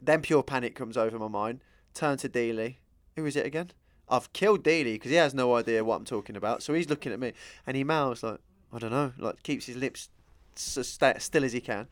then 0.00 0.20
pure 0.20 0.44
panic 0.44 0.76
comes 0.76 0.96
over 0.96 1.18
my 1.18 1.26
mind. 1.26 1.62
Turn 1.94 2.16
to 2.18 2.28
Dealey. 2.28 2.76
Who 3.16 3.26
is 3.26 3.34
it 3.34 3.44
again? 3.44 3.72
I've 4.08 4.32
killed 4.32 4.62
Dealey 4.62 4.94
because 4.94 5.10
he 5.10 5.16
has 5.16 5.34
no 5.34 5.54
idea 5.56 5.82
what 5.84 5.96
I'm 5.96 6.04
talking 6.04 6.36
about. 6.36 6.62
So 6.62 6.74
he's 6.74 6.88
looking 6.88 7.12
at 7.12 7.18
me 7.20 7.32
and 7.66 7.76
he 7.76 7.84
mouths 7.84 8.22
like, 8.22 8.38
I 8.72 8.78
don't 8.78 8.90
know, 8.92 9.12
like 9.18 9.42
keeps 9.42 9.66
his 9.66 9.76
lips 9.76 10.08
s- 10.56 10.86
sta 10.86 11.14
still 11.18 11.44
as 11.44 11.52
he 11.52 11.60
can. 11.60 11.88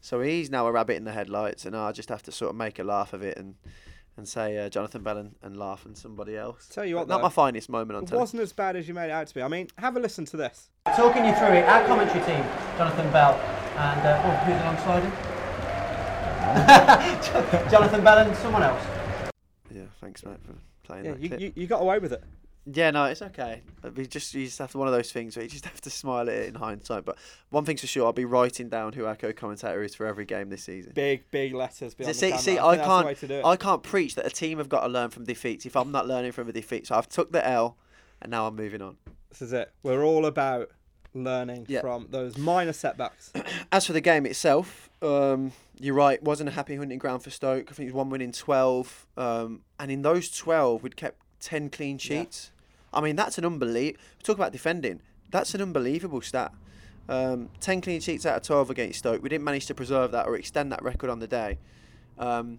So 0.00 0.20
he's 0.20 0.48
now 0.50 0.66
a 0.66 0.72
rabbit 0.72 0.96
in 0.96 1.04
the 1.04 1.12
headlights, 1.12 1.66
and 1.66 1.76
I 1.76 1.90
just 1.90 2.08
have 2.08 2.22
to 2.22 2.32
sort 2.32 2.50
of 2.50 2.56
make 2.56 2.78
a 2.78 2.84
laugh 2.84 3.12
of 3.12 3.22
it 3.22 3.36
and 3.36 3.56
and 4.16 4.26
say 4.28 4.58
uh, 4.58 4.68
Jonathan 4.68 5.02
Bell 5.04 5.16
and, 5.18 5.34
and 5.42 5.56
laugh 5.56 5.84
and 5.86 5.96
somebody 5.96 6.36
else. 6.36 6.66
Tell 6.68 6.84
you 6.84 6.94
But 6.96 7.00
what, 7.02 7.08
not 7.08 7.22
my 7.22 7.28
finest 7.28 7.68
moment 7.68 7.96
on 7.98 8.02
It 8.02 8.06
telly. 8.08 8.18
wasn't 8.20 8.42
as 8.42 8.52
bad 8.52 8.74
as 8.74 8.88
you 8.88 8.94
made 8.94 9.06
it 9.06 9.10
out 9.12 9.26
to 9.28 9.34
be. 9.34 9.42
I 9.42 9.48
mean, 9.48 9.68
have 9.78 9.96
a 9.96 10.00
listen 10.00 10.24
to 10.26 10.36
this. 10.36 10.70
Talking 10.96 11.24
you 11.24 11.32
through 11.36 11.48
it, 11.54 11.64
our 11.68 11.84
commentary 11.86 12.24
team, 12.24 12.44
Jonathan 12.76 13.08
Bell, 13.12 13.34
and 13.34 14.00
uh, 14.00 14.22
oh, 14.24 14.30
who's 14.44 14.60
alongside 14.60 15.02
him? 15.04 15.12
Jonathan 17.70 18.02
Bell 18.04 18.18
and 18.18 18.36
someone 18.38 18.62
else. 18.64 18.82
Yeah, 19.72 19.82
thanks, 20.00 20.24
mate, 20.24 20.38
for 20.44 20.54
playing 20.88 21.04
Yeah, 21.04 21.12
that 21.12 21.20
you, 21.20 21.28
clip. 21.28 21.40
you, 21.40 21.52
you 21.54 21.66
got 21.66 21.82
away 21.82 21.98
with 21.98 22.12
it. 22.12 22.24
Yeah, 22.70 22.90
no, 22.90 23.04
it's 23.04 23.22
okay. 23.22 23.62
We 23.96 24.06
just 24.06 24.34
you 24.34 24.44
just 24.44 24.58
have 24.58 24.72
to, 24.72 24.78
one 24.78 24.88
of 24.88 24.94
those 24.94 25.10
things 25.10 25.36
where 25.36 25.42
you 25.42 25.48
just 25.48 25.64
have 25.64 25.80
to 25.80 25.90
smile 25.90 26.28
at 26.28 26.34
it 26.34 26.48
in 26.48 26.54
hindsight. 26.54 27.04
But 27.04 27.16
one 27.48 27.64
thing's 27.64 27.80
for 27.80 27.86
sure, 27.86 28.04
I'll 28.04 28.12
be 28.12 28.26
writing 28.26 28.68
down 28.68 28.92
who 28.92 29.06
our 29.06 29.16
co-commentator 29.16 29.82
is 29.82 29.94
for 29.94 30.04
every 30.06 30.26
game 30.26 30.50
this 30.50 30.64
season. 30.64 30.92
Big, 30.94 31.30
big 31.30 31.54
letters 31.54 31.94
see, 31.98 32.04
the 32.04 32.12
camera. 32.12 32.38
see, 32.38 32.58
I, 32.58 32.66
I, 32.66 32.76
think 32.76 32.86
that's 32.86 33.00
the 33.00 33.06
way 33.06 33.14
to 33.14 33.28
do 33.28 33.34
can't. 33.34 33.46
I 33.46 33.56
can't 33.56 33.82
preach 33.82 34.16
that 34.16 34.26
a 34.26 34.30
team 34.30 34.58
have 34.58 34.68
got 34.68 34.82
to 34.82 34.88
learn 34.88 35.08
from 35.10 35.24
defeats 35.24 35.64
if 35.64 35.76
I'm 35.76 35.90
not 35.90 36.06
learning 36.06 36.32
from 36.32 36.48
a 36.48 36.52
defeat. 36.52 36.86
So 36.88 36.96
I've 36.96 37.08
took 37.08 37.32
the 37.32 37.46
L, 37.46 37.78
and 38.20 38.30
now 38.30 38.46
I'm 38.46 38.56
moving 38.56 38.82
on. 38.82 38.98
This 39.30 39.40
is 39.40 39.52
it. 39.52 39.72
We're 39.82 40.04
all 40.04 40.26
about 40.26 40.70
learning 41.14 41.66
Yeah. 41.68 41.80
from 41.80 42.06
those 42.10 42.36
minor 42.36 42.72
setbacks. 42.72 43.32
As 43.72 43.86
for 43.86 43.92
the 43.92 44.00
game 44.00 44.26
itself, 44.26 44.90
um, 45.02 45.52
you're 45.78 45.94
right. 45.94 46.22
Wasn't 46.22 46.48
a 46.48 46.52
happy 46.52 46.76
hunting 46.76 46.98
ground 46.98 47.22
for 47.22 47.30
Stoke. 47.30 47.70
I 47.70 47.74
think 47.74 47.88
it 47.88 47.92
was 47.92 47.94
one 47.94 48.10
win 48.10 48.20
in 48.20 48.32
twelve, 48.32 49.06
um, 49.16 49.62
and 49.78 49.90
in 49.90 50.02
those 50.02 50.30
twelve, 50.30 50.82
we'd 50.82 50.96
kept 50.96 51.20
ten 51.40 51.70
clean 51.70 51.98
sheets. 51.98 52.50
I 52.92 53.00
mean, 53.00 53.16
that's 53.16 53.38
an 53.38 53.44
unbelievable. 53.44 54.02
Talk 54.22 54.36
about 54.36 54.52
defending. 54.52 55.00
That's 55.30 55.54
an 55.54 55.60
unbelievable 55.62 56.20
stat. 56.22 56.52
Um, 57.08 57.48
ten 57.60 57.80
clean 57.80 58.00
sheets 58.00 58.26
out 58.26 58.36
of 58.38 58.42
twelve 58.42 58.70
against 58.70 58.98
Stoke. 59.00 59.22
We 59.22 59.28
didn't 59.28 59.44
manage 59.44 59.66
to 59.66 59.74
preserve 59.74 60.10
that 60.12 60.26
or 60.26 60.36
extend 60.36 60.72
that 60.72 60.82
record 60.82 61.10
on 61.10 61.20
the 61.20 61.26
day. 61.28 61.58
Um, 62.18 62.58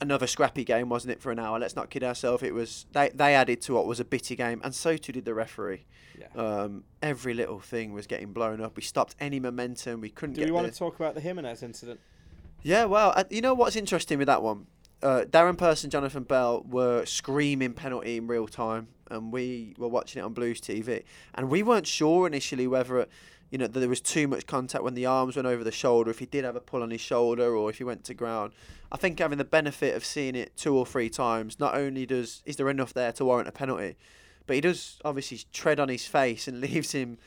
another 0.00 0.26
scrappy 0.26 0.64
game, 0.64 0.88
wasn't 0.88 1.12
it, 1.12 1.20
for 1.20 1.30
an 1.32 1.38
hour? 1.38 1.58
Let's 1.58 1.76
not 1.76 1.90
kid 1.90 2.04
ourselves. 2.04 2.42
It 2.42 2.54
was 2.54 2.86
they 2.92 3.10
they 3.14 3.34
added 3.34 3.60
to 3.62 3.74
what 3.74 3.86
was 3.86 4.00
a 4.00 4.04
bitty 4.04 4.36
game, 4.36 4.60
and 4.64 4.74
so 4.74 4.96
too 4.96 5.12
did 5.12 5.24
the 5.24 5.34
referee. 5.34 5.84
Yeah. 6.18 6.28
Um, 6.42 6.84
every 7.02 7.34
little 7.34 7.60
thing 7.60 7.92
was 7.92 8.06
getting 8.06 8.32
blown 8.32 8.60
up. 8.60 8.76
We 8.76 8.82
stopped 8.82 9.14
any 9.20 9.38
momentum. 9.38 10.00
We 10.00 10.08
couldn't 10.10 10.34
Do 10.34 10.40
get 10.40 10.46
we 10.46 10.52
want 10.52 10.66
the- 10.66 10.72
to 10.72 10.78
talk 10.78 10.96
about 10.96 11.14
the 11.14 11.20
Giménez 11.20 11.62
incident? 11.62 12.00
yeah, 12.62 12.84
well, 12.86 13.12
uh, 13.14 13.24
you 13.30 13.40
know 13.42 13.52
what's 13.54 13.76
interesting 13.76 14.18
with 14.18 14.26
that 14.26 14.42
one? 14.42 14.66
Uh, 15.02 15.24
Darren 15.28 15.58
Person, 15.58 15.90
Jonathan 15.90 16.22
Bell 16.22 16.64
were 16.68 17.04
screaming 17.04 17.74
penalty 17.74 18.16
in 18.16 18.26
real 18.26 18.48
time, 18.48 18.88
and 19.10 19.30
we 19.30 19.74
were 19.78 19.88
watching 19.88 20.20
it 20.20 20.24
on 20.24 20.32
Blues 20.32 20.58
TV, 20.60 21.04
and 21.34 21.50
we 21.50 21.62
weren't 21.62 21.86
sure 21.86 22.26
initially 22.26 22.66
whether, 22.66 23.06
you 23.50 23.58
know, 23.58 23.66
that 23.66 23.78
there 23.80 23.88
was 23.88 24.00
too 24.00 24.26
much 24.28 24.46
contact 24.46 24.82
when 24.84 24.94
the 24.94 25.06
arms 25.06 25.36
went 25.36 25.46
over 25.46 25.62
the 25.64 25.72
shoulder, 25.72 26.10
if 26.10 26.18
he 26.18 26.26
did 26.26 26.44
have 26.44 26.56
a 26.56 26.60
pull 26.60 26.82
on 26.82 26.90
his 26.90 27.00
shoulder, 27.00 27.54
or 27.56 27.70
if 27.70 27.78
he 27.78 27.84
went 27.84 28.04
to 28.04 28.14
ground. 28.14 28.52
I 28.90 28.96
think 28.96 29.18
having 29.18 29.38
the 29.38 29.44
benefit 29.44 29.94
of 29.94 30.04
seeing 30.04 30.34
it 30.34 30.56
two 30.56 30.76
or 30.76 30.86
three 30.86 31.08
times, 31.08 31.58
not 31.60 31.74
only 31.76 32.06
does 32.06 32.42
is 32.44 32.56
there 32.56 32.68
enough 32.70 32.92
there 32.94 33.12
to 33.12 33.24
warrant 33.24 33.48
a 33.48 33.52
penalty, 33.52 33.96
but 34.46 34.54
he 34.54 34.60
does 34.60 34.98
obviously 35.04 35.40
tread 35.52 35.80
on 35.80 35.88
his 35.88 36.06
face 36.06 36.46
and 36.48 36.60
leaves 36.66 36.92
him 36.92 37.18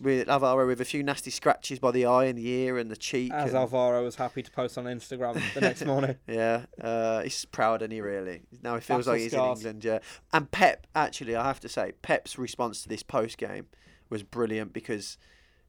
with 0.00 0.28
Alvaro 0.28 0.64
with 0.64 0.80
a 0.80 0.84
few 0.84 1.02
nasty 1.02 1.28
scratches 1.30 1.80
by 1.80 1.90
the 1.90 2.06
eye 2.06 2.26
and 2.26 2.38
the 2.38 2.48
ear 2.48 2.78
and 2.78 2.88
the 2.88 2.96
cheek. 2.96 3.32
As 3.32 3.48
and- 3.50 3.58
Alvaro 3.58 4.04
was 4.04 4.14
happy 4.14 4.42
to 4.44 4.50
post 4.52 4.78
on 4.78 4.84
Instagram 4.84 5.40
the 5.54 5.60
next 5.68 5.84
morning. 5.84 6.14
yeah, 6.28 6.66
uh, 6.80 7.22
he's 7.22 7.44
proud, 7.46 7.82
and 7.82 7.92
he 7.92 8.00
really 8.00 8.42
now 8.62 8.76
he 8.76 8.80
feels 8.80 9.08
like 9.08 9.20
he's 9.20 9.32
scars. 9.32 9.60
in 9.64 9.66
England. 9.70 9.84
Yeah, 9.84 9.98
and 10.32 10.48
Pep 10.50 10.86
actually, 10.94 11.34
I 11.34 11.44
have 11.44 11.58
to 11.60 11.68
say, 11.68 11.92
Pep's 12.02 12.38
response 12.38 12.82
to 12.82 12.88
this 12.88 13.02
post 13.02 13.38
game 13.38 13.66
was 14.08 14.22
brilliant 14.22 14.72
because, 14.72 15.18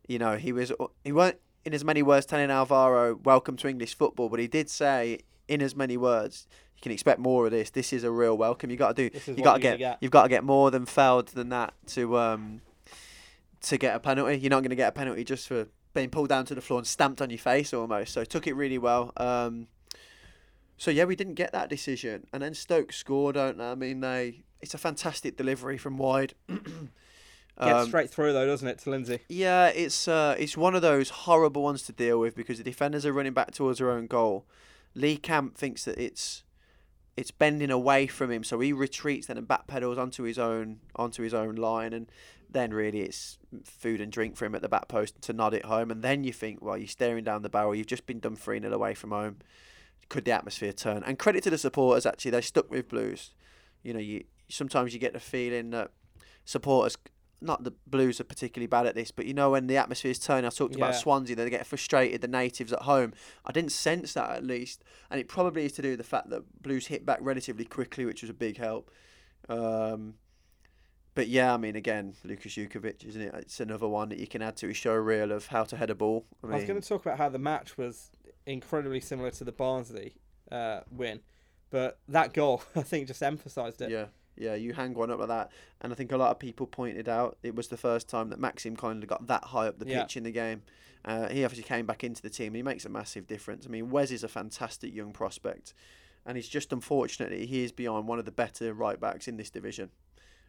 you 0.10 0.18
know, 0.18 0.36
he 0.36 0.52
was 0.52 0.74
he 1.04 1.12
weren't 1.12 1.38
in 1.64 1.74
as 1.74 1.86
many 1.86 2.02
words 2.02 2.26
telling 2.26 2.50
Alvaro 2.50 3.16
welcome 3.24 3.56
to 3.58 3.70
English 3.70 3.96
football, 3.96 4.28
but 4.28 4.40
he 4.40 4.48
did 4.48 4.70
say 4.70 5.20
in 5.48 5.62
as 5.62 5.76
many 5.76 5.96
words. 5.96 6.48
You 6.76 6.82
can 6.82 6.92
expect 6.92 7.20
more 7.20 7.46
of 7.46 7.52
this. 7.52 7.70
This 7.70 7.94
is 7.94 8.04
a 8.04 8.12
real 8.12 8.36
welcome. 8.36 8.72
You 8.72 8.78
got 8.78 8.96
to 8.96 9.10
do. 9.10 9.20
You 9.32 9.44
got 9.44 9.56
to 9.56 9.60
get, 9.60 9.78
get, 9.78 9.98
You've 10.02 10.12
got 10.12 10.24
to 10.24 10.30
get 10.30 10.44
more 10.44 10.72
than 10.72 10.86
fouled 10.86 11.28
than 11.30 11.50
that 11.50 11.74
to 11.88 12.18
um 12.18 12.62
to 13.62 13.78
get 13.78 13.96
a 13.96 14.00
penalty. 14.00 14.40
You're 14.40 14.50
not 14.50 14.62
going 14.62 14.72
to 14.72 14.76
get 14.76 14.90
a 14.90 14.94
penalty 14.94 15.24
just 15.24 15.48
for 15.48 15.68
being 15.94 16.10
pulled 16.10 16.30
down 16.30 16.46
to 16.46 16.56
the 16.56 16.62
floor 16.62 16.80
and 16.80 16.88
stamped 16.88 17.22
on 17.22 17.30
your 17.30 17.40
face 17.40 17.72
almost. 17.74 18.14
So 18.14 18.24
took 18.24 18.48
it 18.48 18.54
really 18.56 18.78
well. 18.80 19.14
Um, 19.18 19.68
so 20.78 20.90
yeah, 20.90 21.04
we 21.04 21.16
didn't 21.16 21.36
get 21.36 21.52
that 21.52 21.70
decision, 21.70 22.26
and 22.34 22.42
then 22.42 22.56
Stoke 22.56 22.94
scored. 22.94 23.36
Don't? 23.36 23.62
I 23.62 23.76
mean, 23.76 24.00
they 24.00 24.44
it's 24.60 24.74
a 24.74 24.80
fantastic 24.80 25.38
delivery 25.38 25.78
from 25.78 25.98
wide. 25.98 26.34
Gets 27.60 27.72
Um, 27.84 27.88
straight 27.88 28.10
through 28.10 28.34
though, 28.34 28.46
doesn't 28.46 28.68
it, 28.68 28.80
to 28.80 28.90
Lindsay? 28.90 29.20
yeah, 29.30 29.68
it's 29.68 30.08
uh, 30.08 30.36
it's 30.40 30.56
one 30.56 30.76
of 30.76 30.82
those 30.82 31.10
horrible 31.10 31.62
ones 31.64 31.84
to 31.84 31.92
deal 31.92 32.20
with 32.20 32.36
because 32.36 32.58
the 32.58 32.64
defenders 32.64 33.06
are 33.06 33.14
running 33.14 33.34
back 33.34 33.52
towards 33.52 33.80
their 33.80 33.92
own 33.92 34.08
goal. 34.08 34.46
Lee 34.96 35.18
Camp 35.18 35.58
thinks 35.58 35.86
that 35.86 35.98
it's 35.98 36.44
it's 37.18 37.32
bending 37.32 37.70
away 37.70 38.08
from 38.08 38.32
him, 38.32 38.44
so 38.46 38.60
he 38.62 38.72
retreats 38.72 39.28
then 39.28 39.38
and 39.38 39.48
backpedals 39.48 39.98
onto 39.98 40.24
his 40.24 40.40
own 40.40 40.80
onto 40.96 41.22
his 41.22 41.34
own 41.34 41.56
line, 41.56 41.92
and 41.92 42.10
then 42.50 42.74
really 42.74 43.02
it's 43.02 43.38
food 43.66 44.00
and 44.02 44.12
drink 44.12 44.36
for 44.38 44.46
him 44.46 44.56
at 44.56 44.62
the 44.62 44.70
back 44.70 44.88
post 44.88 45.22
to 45.22 45.34
nod 45.34 45.54
it 45.54 45.66
home. 45.66 45.92
And 45.92 46.02
then 46.02 46.24
you 46.24 46.32
think, 46.34 46.62
well, 46.64 46.78
you're 46.78 46.88
staring 46.88 47.24
down 47.24 47.42
the 47.44 47.50
barrel. 47.50 47.76
You've 47.76 47.86
just 47.88 48.06
been 48.08 48.20
done 48.20 48.36
three 48.36 48.60
0 48.60 48.74
away 48.74 48.94
from 48.96 49.12
home. 49.12 49.38
Could 50.08 50.26
the 50.26 50.32
atmosphere 50.32 50.74
turn? 50.74 51.04
And 51.06 51.20
credit 51.20 51.44
to 51.44 51.50
the 51.52 51.58
supporters. 51.60 52.06
Actually, 52.08 52.32
they 52.32 52.42
stuck 52.42 52.72
with 52.72 52.88
Blues. 52.88 53.36
You 53.84 53.94
know, 53.94 54.00
you 54.00 54.24
sometimes 54.48 54.94
you 54.94 55.00
get 55.00 55.14
the 55.14 55.20
feeling 55.20 55.72
that 55.72 55.92
supporters. 56.46 56.98
Not 57.42 57.64
the 57.64 57.74
Blues 57.88 58.20
are 58.20 58.26
particularly 58.26 58.68
bad 58.68 58.86
at 58.86 58.96
this, 58.96 59.12
but 59.12 59.26
you 59.26 59.34
know 59.34 59.52
when 59.52 59.68
the 59.68 59.78
atmosphere 59.78 60.12
is 60.12 60.20
turning, 60.20 60.46
I 60.46 60.50
talked 60.50 60.76
about 60.76 60.96
Swansea, 60.96 61.36
they 61.36 61.50
get 61.50 61.66
frustrated, 61.66 62.22
the 62.22 62.28
natives 62.28 62.74
at 62.74 62.82
home. 62.82 63.14
I 63.46 63.52
didn't 63.52 63.72
sense 63.72 64.14
that 64.14 64.30
at 64.32 64.44
least, 64.44 64.84
and 65.10 65.20
it 65.20 65.28
probably 65.28 65.66
is 65.66 65.72
to 65.74 65.82
do 65.82 65.92
with 65.92 66.00
the 66.00 66.04
fact 66.04 66.30
that 66.32 66.62
Blues 66.62 66.88
hit 66.88 67.06
back 67.06 67.20
relatively 67.22 67.66
quickly, 67.66 68.06
which 68.06 68.22
was 68.22 68.30
a 68.30 68.34
big 68.34 68.58
help. 68.58 68.92
Um, 69.48 70.16
but 71.16 71.28
yeah, 71.28 71.54
I 71.54 71.58
mean, 71.58 71.76
again, 71.76 72.14
Lukas 72.24 72.54
Jutkiewicz, 72.54 73.06
isn't 73.06 73.22
it? 73.22 73.34
It's 73.36 73.60
another 73.60 73.88
one 73.88 74.10
that 74.10 74.20
you 74.20 74.28
can 74.28 74.42
add 74.42 74.56
to 74.58 74.68
his 74.68 74.78
show 74.78 74.94
reel 74.94 75.32
of 75.32 75.48
how 75.48 75.64
to 75.66 75.76
head 75.76 75.90
a 75.90 75.96
ball. 75.96 76.26
I, 76.44 76.48
I 76.48 76.56
was 76.56 76.66
going 76.66 76.80
to 76.80 76.88
talk 76.88 77.06
about 77.06 77.18
how 77.18 77.30
the 77.30 77.40
match 77.40 77.78
was 77.78 78.12
incredibly 78.46 79.00
similar 79.02 79.32
to 79.32 79.44
the 79.44 79.52
Barnsley 79.52 80.16
uh, 80.52 80.82
win, 80.92 81.22
but 81.70 82.00
that 82.08 82.34
goal 82.34 82.64
I 82.76 82.82
think 82.84 83.08
just 83.08 83.24
emphasised 83.24 83.82
it. 83.82 83.92
Yeah, 83.92 84.06
yeah, 84.40 84.56
you 84.56 84.74
hang 84.74 84.94
one 84.94 85.12
up 85.12 85.20
like 85.20 85.28
that, 85.28 85.52
and 85.82 85.92
I 85.92 85.96
think 85.96 86.12
a 86.12 86.18
lot 86.18 86.32
of 86.32 86.40
people 86.40 86.66
pointed 86.66 87.08
out 87.10 87.38
it 87.44 87.56
was 87.56 87.68
the 87.68 87.78
first 87.78 88.08
time 88.10 88.30
that 88.30 88.40
Maxime 88.40 88.76
kind 88.76 89.04
of 89.04 89.10
got 89.10 89.28
that 89.28 89.44
high 89.46 89.68
up 89.68 89.80
the 89.80 89.88
Yeah. 89.88 90.02
pitch 90.04 90.18
in 90.18 90.24
the 90.24 90.32
game. 90.32 90.64
Uh, 91.06 91.30
he 91.30 91.46
obviously 91.46 91.64
came 91.64 91.86
back 91.86 92.04
into 92.04 92.22
the 92.22 92.30
team. 92.30 92.48
and 92.48 92.56
He 92.58 92.64
makes 92.64 92.84
a 92.86 92.90
massive 92.90 93.26
difference. 93.28 93.66
I 93.66 93.70
mean, 93.70 93.90
Wes 93.90 94.12
is 94.12 94.24
a 94.24 94.28
fantastic 94.28 94.94
young 94.94 95.14
prospect, 95.14 95.74
and 96.26 96.36
he's 96.38 96.50
just 96.50 96.74
unfortunately 96.74 97.46
he 97.46 97.64
is 97.64 97.72
beyond 97.72 98.08
one 98.08 98.20
of 98.20 98.26
the 98.26 98.32
better 98.32 98.74
right 98.74 99.00
backs 99.00 99.28
in 99.28 99.38
this 99.38 99.50
division. 99.50 99.92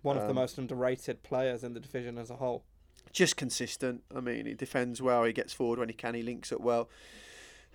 One 0.02 0.16
of 0.16 0.22
the 0.24 0.30
Um, 0.30 0.36
most 0.36 0.56
underrated 0.58 1.22
players 1.22 1.62
in 1.62 1.74
the 1.74 1.80
division 1.80 2.16
as 2.18 2.30
a 2.30 2.36
whole. 2.36 2.64
just 3.12 3.36
consistent. 3.36 4.02
I 4.14 4.20
mean, 4.20 4.46
he 4.46 4.54
defends 4.54 5.02
well. 5.02 5.24
He 5.24 5.32
gets 5.32 5.52
forward 5.52 5.78
when 5.80 5.88
he 5.88 5.94
can. 5.94 6.14
He 6.14 6.22
links 6.22 6.52
up 6.52 6.60
well. 6.60 6.88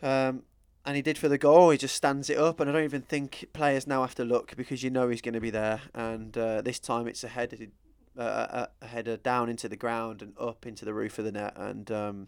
Um, 0.02 0.44
and 0.86 0.96
he 0.96 1.02
did 1.02 1.18
for 1.18 1.28
the 1.28 1.38
goal. 1.38 1.72
He 1.72 1.78
just 1.78 1.96
stands 1.96 2.30
it 2.30 2.38
up, 2.38 2.60
and 2.60 2.70
I 2.70 2.74
don't 2.74 2.84
even 2.84 3.02
think 3.02 3.46
players 3.54 3.88
now 3.88 4.02
have 4.02 4.16
to 4.16 4.24
look 4.24 4.56
because 4.56 4.84
you 4.84 4.92
know 4.92 5.10
he's 5.10 5.22
going 5.22 5.34
to 5.34 5.42
be 5.42 5.50
there. 5.50 5.82
And 5.94 6.38
uh, 6.38 6.62
this 6.62 6.80
time 6.80 7.08
it's 7.08 7.24
a 7.24 7.28
headed, 7.28 7.72
uh, 8.18 8.68
a, 8.82 8.86
a 8.86 8.88
header 8.88 9.18
down 9.18 9.50
into 9.50 9.68
the 9.68 9.76
ground 9.76 10.22
and 10.22 10.34
up 10.40 10.66
into 10.66 10.86
the 10.86 10.94
roof 10.94 11.18
of 11.18 11.26
the 11.26 11.32
net, 11.32 11.54
and 11.56 11.90
um, 11.92 12.28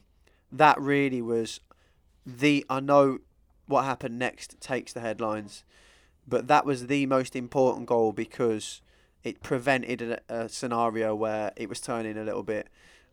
that 0.52 0.80
really 0.82 1.22
was 1.22 1.60
the. 2.26 2.66
I 2.70 2.80
know 2.80 3.20
what 3.68 3.84
happened 3.84 4.18
next 4.18 4.60
takes 4.60 4.92
the 4.92 5.02
headlines, 5.02 5.64
but 6.28 6.48
that 6.48 6.66
was 6.66 6.88
the 6.88 7.06
most 7.06 7.36
important 7.36 7.86
goal 7.86 8.12
because 8.12 8.82
it 9.24 9.44
prevented 9.44 10.02
a, 10.02 10.20
a 10.30 10.50
scenario 10.50 11.14
where 11.14 11.52
it 11.56 11.70
was 11.70 11.80
turning 11.80 12.18
a 12.18 12.24
little 12.24 12.44
bit, 12.44 12.70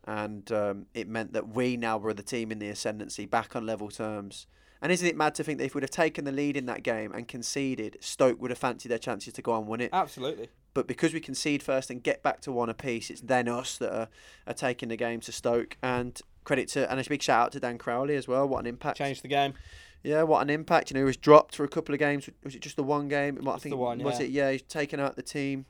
and 0.07 0.51
um, 0.51 0.87
it 0.95 1.07
meant 1.07 1.35
that 1.35 1.49
we 1.49 1.77
now 1.77 1.99
were 1.99 2.15
the 2.15 2.23
team 2.23 2.51
in 2.51 2.61
the 2.61 2.71
ascendancy, 2.71 3.27
back 3.27 3.55
on 3.55 3.67
level 3.67 3.91
terms. 3.91 4.47
And 4.85 4.93
isn't 4.93 5.09
it 5.09 5.17
mad 5.17 5.35
to 5.37 5.43
think 5.43 5.59
that 5.59 5.65
if 5.65 5.75
we'd 5.75 5.83
have 5.83 5.91
taken 5.91 6.27
the 6.27 6.31
lead 6.31 6.59
in 6.59 6.67
that 6.67 6.83
game 6.83 7.11
and 7.13 7.27
conceded, 7.27 7.97
Stoke 8.01 8.39
would 8.43 8.51
have 8.51 8.59
fancied 8.59 8.91
their 8.91 8.99
chances 8.99 9.33
to 9.33 9.41
go 9.41 9.53
on 9.53 9.61
and 9.61 9.69
win 9.69 9.81
it? 9.81 9.89
Absolutely. 9.95 10.51
But 10.75 10.87
because 10.87 11.15
we 11.15 11.21
concede 11.21 11.63
first 11.63 11.89
and 11.89 12.03
get 12.03 12.23
back 12.23 12.43
to 12.43 12.53
one 12.53 12.69
apiece, 12.69 13.09
it's 13.09 13.23
then 13.23 13.49
us 13.49 13.79
that 13.79 13.91
are, 13.91 14.09
are 14.47 14.53
taking 14.53 14.91
the 14.91 14.97
game 14.97 15.21
to 15.21 15.33
Stoke. 15.33 15.79
And 15.83 16.21
credit 16.45 16.69
to 16.69 16.91
and 16.91 17.01
a 17.01 17.05
big 17.09 17.23
shout 17.23 17.47
out 17.47 17.53
to 17.53 17.61
Dan 17.61 17.79
Crowley 17.79 18.15
as 18.15 18.29
well. 18.29 18.47
What 18.47 18.59
an 18.59 18.67
impact! 18.67 18.99
Changed 18.99 19.25
the 19.25 19.29
game. 19.29 19.55
Yeah, 20.03 20.23
what 20.25 20.43
an 20.43 20.51
impact! 20.51 20.91
You 20.91 20.95
know, 20.97 21.01
he 21.01 21.05
was 21.05 21.17
dropped 21.17 21.57
for 21.57 21.65
a 21.65 21.69
couple 21.69 21.95
of 21.95 21.99
games. 21.99 22.29
Was 22.43 22.55
it 22.55 22.61
just 22.61 22.77
the 22.77 22.83
one 22.83 23.09
game? 23.09 23.39
I 23.49 23.57
think 23.57 23.73
the 23.73 23.79
one, 23.79 24.01
was 24.01 24.21
yeah. 24.21 24.27
it? 24.27 24.31
Yeah, 24.33 24.51
he's 24.53 24.63
taken 24.63 25.01
out 25.01 25.17
the 25.17 25.23
team. 25.23 25.65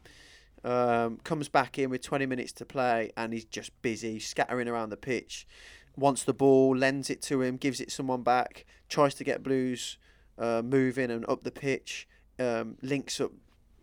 Um, 0.64 1.18
comes 1.18 1.48
back 1.48 1.78
in 1.78 1.90
with 1.90 2.00
20 2.00 2.26
minutes 2.26 2.50
to 2.54 2.64
play, 2.64 3.12
and 3.16 3.32
he's 3.32 3.44
just 3.44 3.70
busy 3.82 4.18
scattering 4.18 4.66
around 4.66 4.90
the 4.90 4.96
pitch. 4.96 5.46
Wants 5.96 6.24
the 6.24 6.34
ball, 6.34 6.76
lends 6.76 7.10
it 7.10 7.22
to 7.22 7.42
him, 7.42 7.56
gives 7.56 7.80
it 7.80 7.90
someone 7.90 8.22
back, 8.22 8.64
tries 8.88 9.14
to 9.14 9.24
get 9.24 9.42
Blues 9.42 9.98
uh, 10.38 10.62
moving 10.64 11.10
and 11.10 11.24
up 11.28 11.44
the 11.44 11.52
pitch. 11.52 12.08
Um, 12.38 12.76
links 12.82 13.20
up 13.20 13.30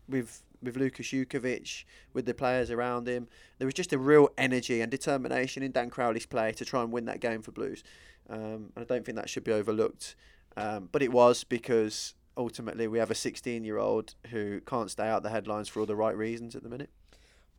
with 0.08 0.42
with 0.62 0.76
Lukas 0.76 1.06
Jutkiewicz, 1.08 1.84
with 2.12 2.24
the 2.24 2.34
players 2.34 2.70
around 2.70 3.08
him. 3.08 3.26
There 3.58 3.66
was 3.66 3.74
just 3.74 3.92
a 3.92 3.98
real 3.98 4.28
energy 4.38 4.80
and 4.80 4.90
determination 4.90 5.62
in 5.62 5.72
Dan 5.72 5.90
Crowley's 5.90 6.26
play 6.26 6.52
to 6.52 6.64
try 6.64 6.82
and 6.82 6.92
win 6.92 7.06
that 7.06 7.20
game 7.20 7.42
for 7.42 7.50
Blues. 7.50 7.82
Um, 8.30 8.70
and 8.76 8.78
I 8.78 8.84
don't 8.84 9.04
think 9.04 9.16
that 9.16 9.28
should 9.28 9.44
be 9.44 9.52
overlooked. 9.52 10.14
Um, 10.56 10.88
but 10.92 11.02
it 11.02 11.12
was 11.12 11.44
because 11.44 12.14
ultimately 12.36 12.86
we 12.86 12.98
have 12.98 13.10
a 13.10 13.14
16 13.14 13.64
year 13.64 13.78
old 13.78 14.14
who 14.30 14.60
can't 14.60 14.90
stay 14.90 15.06
out 15.08 15.22
the 15.22 15.30
headlines 15.30 15.68
for 15.68 15.80
all 15.80 15.86
the 15.86 15.96
right 15.96 16.16
reasons 16.16 16.54
at 16.54 16.62
the 16.62 16.68
minute. 16.68 16.90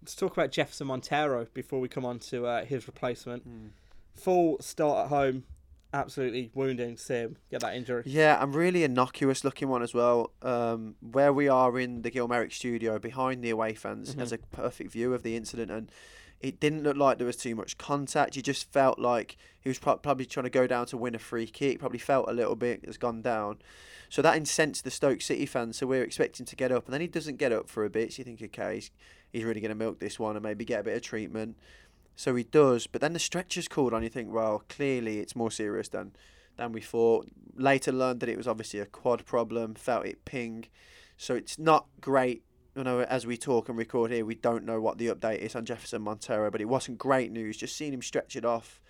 Let's 0.01 0.15
talk 0.15 0.33
about 0.33 0.51
Jefferson 0.51 0.87
Montero 0.87 1.47
before 1.53 1.79
we 1.79 1.87
come 1.87 2.05
on 2.05 2.19
to 2.19 2.45
uh, 2.45 2.65
his 2.65 2.87
replacement. 2.87 3.43
Hmm. 3.43 3.67
Full 4.15 4.57
start 4.61 5.05
at 5.05 5.09
home, 5.09 5.43
absolutely 5.93 6.51
wounding 6.53 6.97
him 6.97 7.37
get 7.51 7.61
that 7.61 7.75
injury. 7.75 8.03
Yeah, 8.05 8.37
I'm 8.41 8.53
really 8.53 8.83
innocuous 8.83 9.43
looking 9.43 9.69
one 9.69 9.81
as 9.83 9.93
well. 9.93 10.31
Um, 10.41 10.95
where 11.01 11.33
we 11.33 11.47
are 11.47 11.77
in 11.79 12.01
the 12.03 12.09
Gil 12.11 12.27
Merrick 12.27 12.51
studio 12.53 12.99
behind 12.99 13.43
the 13.43 13.49
away 13.49 13.73
fans 13.73 14.15
Mhm. 14.15 14.19
has 14.19 14.31
a 14.31 14.37
perfect 14.37 14.91
view 14.91 15.13
of 15.13 15.23
the 15.23 15.35
incident, 15.35 15.71
and 15.71 15.91
it 16.39 16.59
didn't 16.59 16.83
look 16.83 16.97
like 16.97 17.17
there 17.17 17.27
was 17.27 17.37
too 17.37 17.55
much 17.55 17.77
contact. 17.77 18.35
You 18.35 18.41
just 18.41 18.71
felt 18.71 18.99
like 18.99 19.37
he 19.61 19.69
was 19.69 19.79
pro- 19.79 19.97
probably 19.97 20.25
trying 20.25 20.43
to 20.45 20.49
go 20.49 20.67
down 20.67 20.85
to 20.87 20.97
win 20.97 21.15
a 21.15 21.19
free 21.19 21.47
kick. 21.47 21.79
Probably 21.79 21.99
felt 21.99 22.29
a 22.29 22.33
little 22.33 22.55
bit 22.55 22.85
has 22.85 22.97
gone 22.97 23.21
down, 23.21 23.59
so 24.09 24.21
that 24.21 24.35
incensed 24.37 24.83
the 24.83 24.91
Stoke 24.91 25.21
City 25.21 25.45
fans. 25.45 25.77
So 25.77 25.87
we're 25.87 26.03
expecting 26.03 26.45
to 26.45 26.55
get 26.55 26.71
up, 26.71 26.85
and 26.85 26.93
then 26.93 27.01
he 27.01 27.07
doesn't 27.07 27.37
get 27.37 27.51
up 27.51 27.67
for 27.69 27.83
a 27.85 27.89
bit. 27.89 28.13
So 28.13 28.19
you 28.19 28.23
think, 28.25 28.41
okay, 28.43 28.75
he's, 28.75 28.91
he's 29.31 29.43
really 29.43 29.61
going 29.61 29.69
to 29.69 29.75
milk 29.75 29.99
this 29.99 30.19
one 30.19 30.35
and 30.35 30.43
maybe 30.43 30.65
get 30.65 30.81
a 30.81 30.83
bit 30.83 30.95
of 30.97 31.01
treatment. 31.01 31.57
So 32.15 32.35
he 32.35 32.43
does, 32.43 32.87
but 32.87 33.01
then 33.01 33.13
the 33.13 33.19
stretcher's 33.19 33.67
called 33.67 33.93
on. 33.93 34.03
You 34.03 34.09
think, 34.09 34.31
well, 34.31 34.63
clearly 34.69 35.19
it's 35.19 35.35
more 35.35 35.51
serious 35.51 35.89
than 35.89 36.15
than 36.57 36.71
we 36.71 36.81
thought. 36.81 37.27
Later 37.55 37.91
learned 37.91 38.19
that 38.19 38.29
it 38.29 38.37
was 38.37 38.47
obviously 38.47 38.79
a 38.79 38.85
quad 38.85 39.25
problem. 39.25 39.75
Felt 39.75 40.05
it 40.05 40.23
ping, 40.25 40.65
so 41.17 41.35
it's 41.35 41.57
not 41.57 41.87
great. 42.01 42.43
You 42.75 42.83
know, 42.83 43.01
as 43.01 43.25
we 43.27 43.37
talk 43.37 43.69
and 43.69 43.77
record 43.77 44.11
here, 44.11 44.25
we 44.25 44.35
don't 44.35 44.65
know 44.65 44.81
what 44.81 44.97
the 44.97 45.07
update 45.07 45.39
is 45.39 45.55
on 45.55 45.65
Jefferson 45.65 46.01
Montero, 46.01 46.49
but 46.49 46.61
it 46.61 46.69
wasn't 46.69 46.97
great 46.97 47.31
news. 47.31 47.57
Just 47.57 47.75
seeing 47.75 47.93
him 47.93 48.01
stretch 48.01 48.35
it 48.35 48.45
off, 48.45 48.81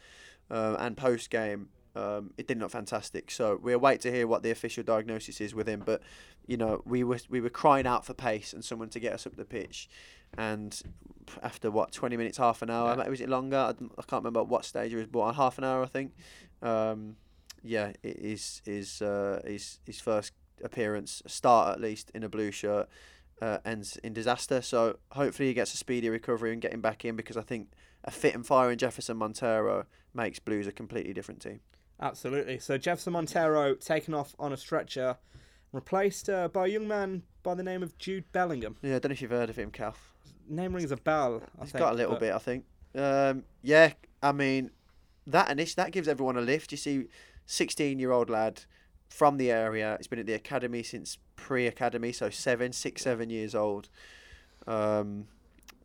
uh, 0.49 0.75
and 0.79 0.95
post 0.95 1.29
game, 1.29 1.69
Um, 1.95 2.31
it 2.37 2.47
didn't 2.47 2.61
look 2.61 2.71
fantastic. 2.71 3.29
So 3.29 3.59
we'll 3.61 3.79
wait 3.79 4.01
to 4.01 4.11
hear 4.11 4.25
what 4.27 4.41
the 4.43 4.49
official 4.51 4.83
diagnosis 4.83 5.39
is 5.39 5.53
with 5.53 5.67
him. 5.67 5.83
But 5.85 6.01
you 6.47 6.57
know, 6.57 6.81
we 6.85 7.03
were 7.03 7.19
we 7.29 7.39
were 7.41 7.49
crying 7.49 7.85
out 7.85 8.05
for 8.05 8.13
pace 8.13 8.51
and 8.53 8.65
someone 8.65 8.89
to 8.89 8.99
get 8.99 9.13
us 9.13 9.27
up 9.27 9.35
the 9.35 9.45
pitch. 9.45 9.87
And 10.37 10.81
after 11.43 11.69
what 11.69 11.91
twenty 11.91 12.17
minutes, 12.17 12.37
half 12.37 12.61
an 12.63 12.69
hour, 12.71 12.95
Yeah. 12.97 13.07
was 13.07 13.21
it 13.21 13.29
longer? 13.29 13.57
I 13.57 14.01
can't 14.01 14.23
remember 14.23 14.43
what 14.43 14.65
stage 14.65 14.91
he 14.91 14.97
was 14.97 15.07
brought 15.07 15.27
on. 15.29 15.33
Half 15.35 15.57
an 15.59 15.63
hour, 15.63 15.83
I 15.83 15.87
think. 15.87 16.13
Um, 16.61 17.17
yeah, 17.61 17.93
it 18.01 18.17
is 18.17 18.61
is 18.65 19.01
uh, 19.01 19.41
his 19.45 19.79
his 19.85 19.99
first 20.01 20.33
appearance, 20.63 21.21
start 21.27 21.73
at 21.75 21.81
least 21.81 22.09
in 22.15 22.23
a 22.23 22.29
blue 22.29 22.49
shirt, 22.51 22.89
uh, 23.41 23.59
ends 23.65 23.97
in 23.97 24.13
disaster. 24.13 24.61
So 24.61 24.97
hopefully 25.11 25.49
he 25.49 25.53
gets 25.53 25.73
a 25.73 25.77
speedy 25.77 26.09
recovery 26.09 26.51
and 26.53 26.61
getting 26.61 26.81
back 26.81 27.05
in 27.05 27.15
because 27.15 27.37
I 27.37 27.41
think 27.41 27.69
a 28.03 28.11
fit 28.11 28.33
and 28.35 28.45
firing 28.45 28.77
Jefferson 28.77 29.17
Montero 29.17 29.85
makes 30.13 30.39
Blues 30.39 30.67
a 30.67 30.71
completely 30.71 31.13
different 31.13 31.41
team. 31.41 31.59
Absolutely. 32.03 32.59
So 32.59 32.77
Jefferson 32.77 33.13
Montero 33.13 33.75
taken 33.75 34.13
off 34.13 34.35
on 34.37 34.51
a 34.51 34.57
stretcher, 34.57 35.15
replaced 35.71 36.29
uh, 36.29 36.49
by 36.49 36.65
a 36.65 36.69
young 36.69 36.85
man 36.87 37.23
by 37.43 37.55
the 37.55 37.63
name 37.63 37.81
of 37.81 37.97
Jude 37.97 38.25
Bellingham. 38.33 38.75
Yeah, 38.81 38.97
I 38.97 38.99
don't 38.99 39.09
know 39.09 39.13
if 39.13 39.21
you've 39.21 39.31
heard 39.31 39.49
of 39.49 39.55
him, 39.55 39.71
Calf. 39.71 40.11
Name 40.49 40.73
rings 40.75 40.91
a 40.91 40.97
bell. 40.97 41.41
I 41.57 41.63
He's 41.63 41.71
think, 41.71 41.79
got 41.79 41.93
a 41.93 41.95
little 41.95 42.15
but- 42.15 42.19
bit, 42.19 42.33
I 42.33 42.37
think. 42.39 42.65
Um, 42.93 43.43
yeah, 43.61 43.93
I 44.21 44.33
mean 44.33 44.69
that 45.25 45.47
init- 45.47 45.75
that 45.75 45.91
gives 45.91 46.07
everyone 46.09 46.35
a 46.37 46.41
lift. 46.41 46.71
You 46.71 46.77
see, 46.77 47.05
sixteen-year-old 47.45 48.29
lad 48.29 48.63
from 49.09 49.37
the 49.37 49.49
area. 49.49 49.95
He's 49.97 50.07
been 50.07 50.19
at 50.19 50.25
the 50.25 50.33
academy 50.33 50.83
since 50.83 51.17
pre-academy, 51.37 52.11
so 52.11 52.29
seven, 52.29 52.73
six, 52.73 53.01
seven 53.01 53.29
years 53.29 53.55
old. 53.55 53.87
Um, 54.67 55.27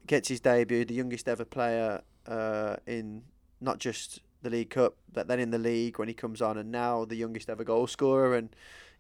gets 0.07 0.29
his 0.29 0.41
debut, 0.41 0.85
the 0.85 0.95
youngest 0.95 1.29
ever 1.29 1.45
player 1.45 2.03
uh, 2.27 2.77
in 2.87 3.23
not 3.61 3.79
just 3.79 4.21
the 4.43 4.51
League 4.51 4.71
Cup, 4.71 4.97
but 5.13 5.29
then 5.29 5.41
in 5.41 5.51
the 5.51 5.59
league 5.59 5.99
when 5.99 6.09
he 6.09 6.15
comes 6.15 6.41
on, 6.41 6.57
and 6.59 6.71
now 6.71 7.05
the 7.05 7.17
youngest 7.17 7.51
ever 7.51 7.65
goal 7.65 7.87
scorer. 7.87 8.35
And 8.37 8.51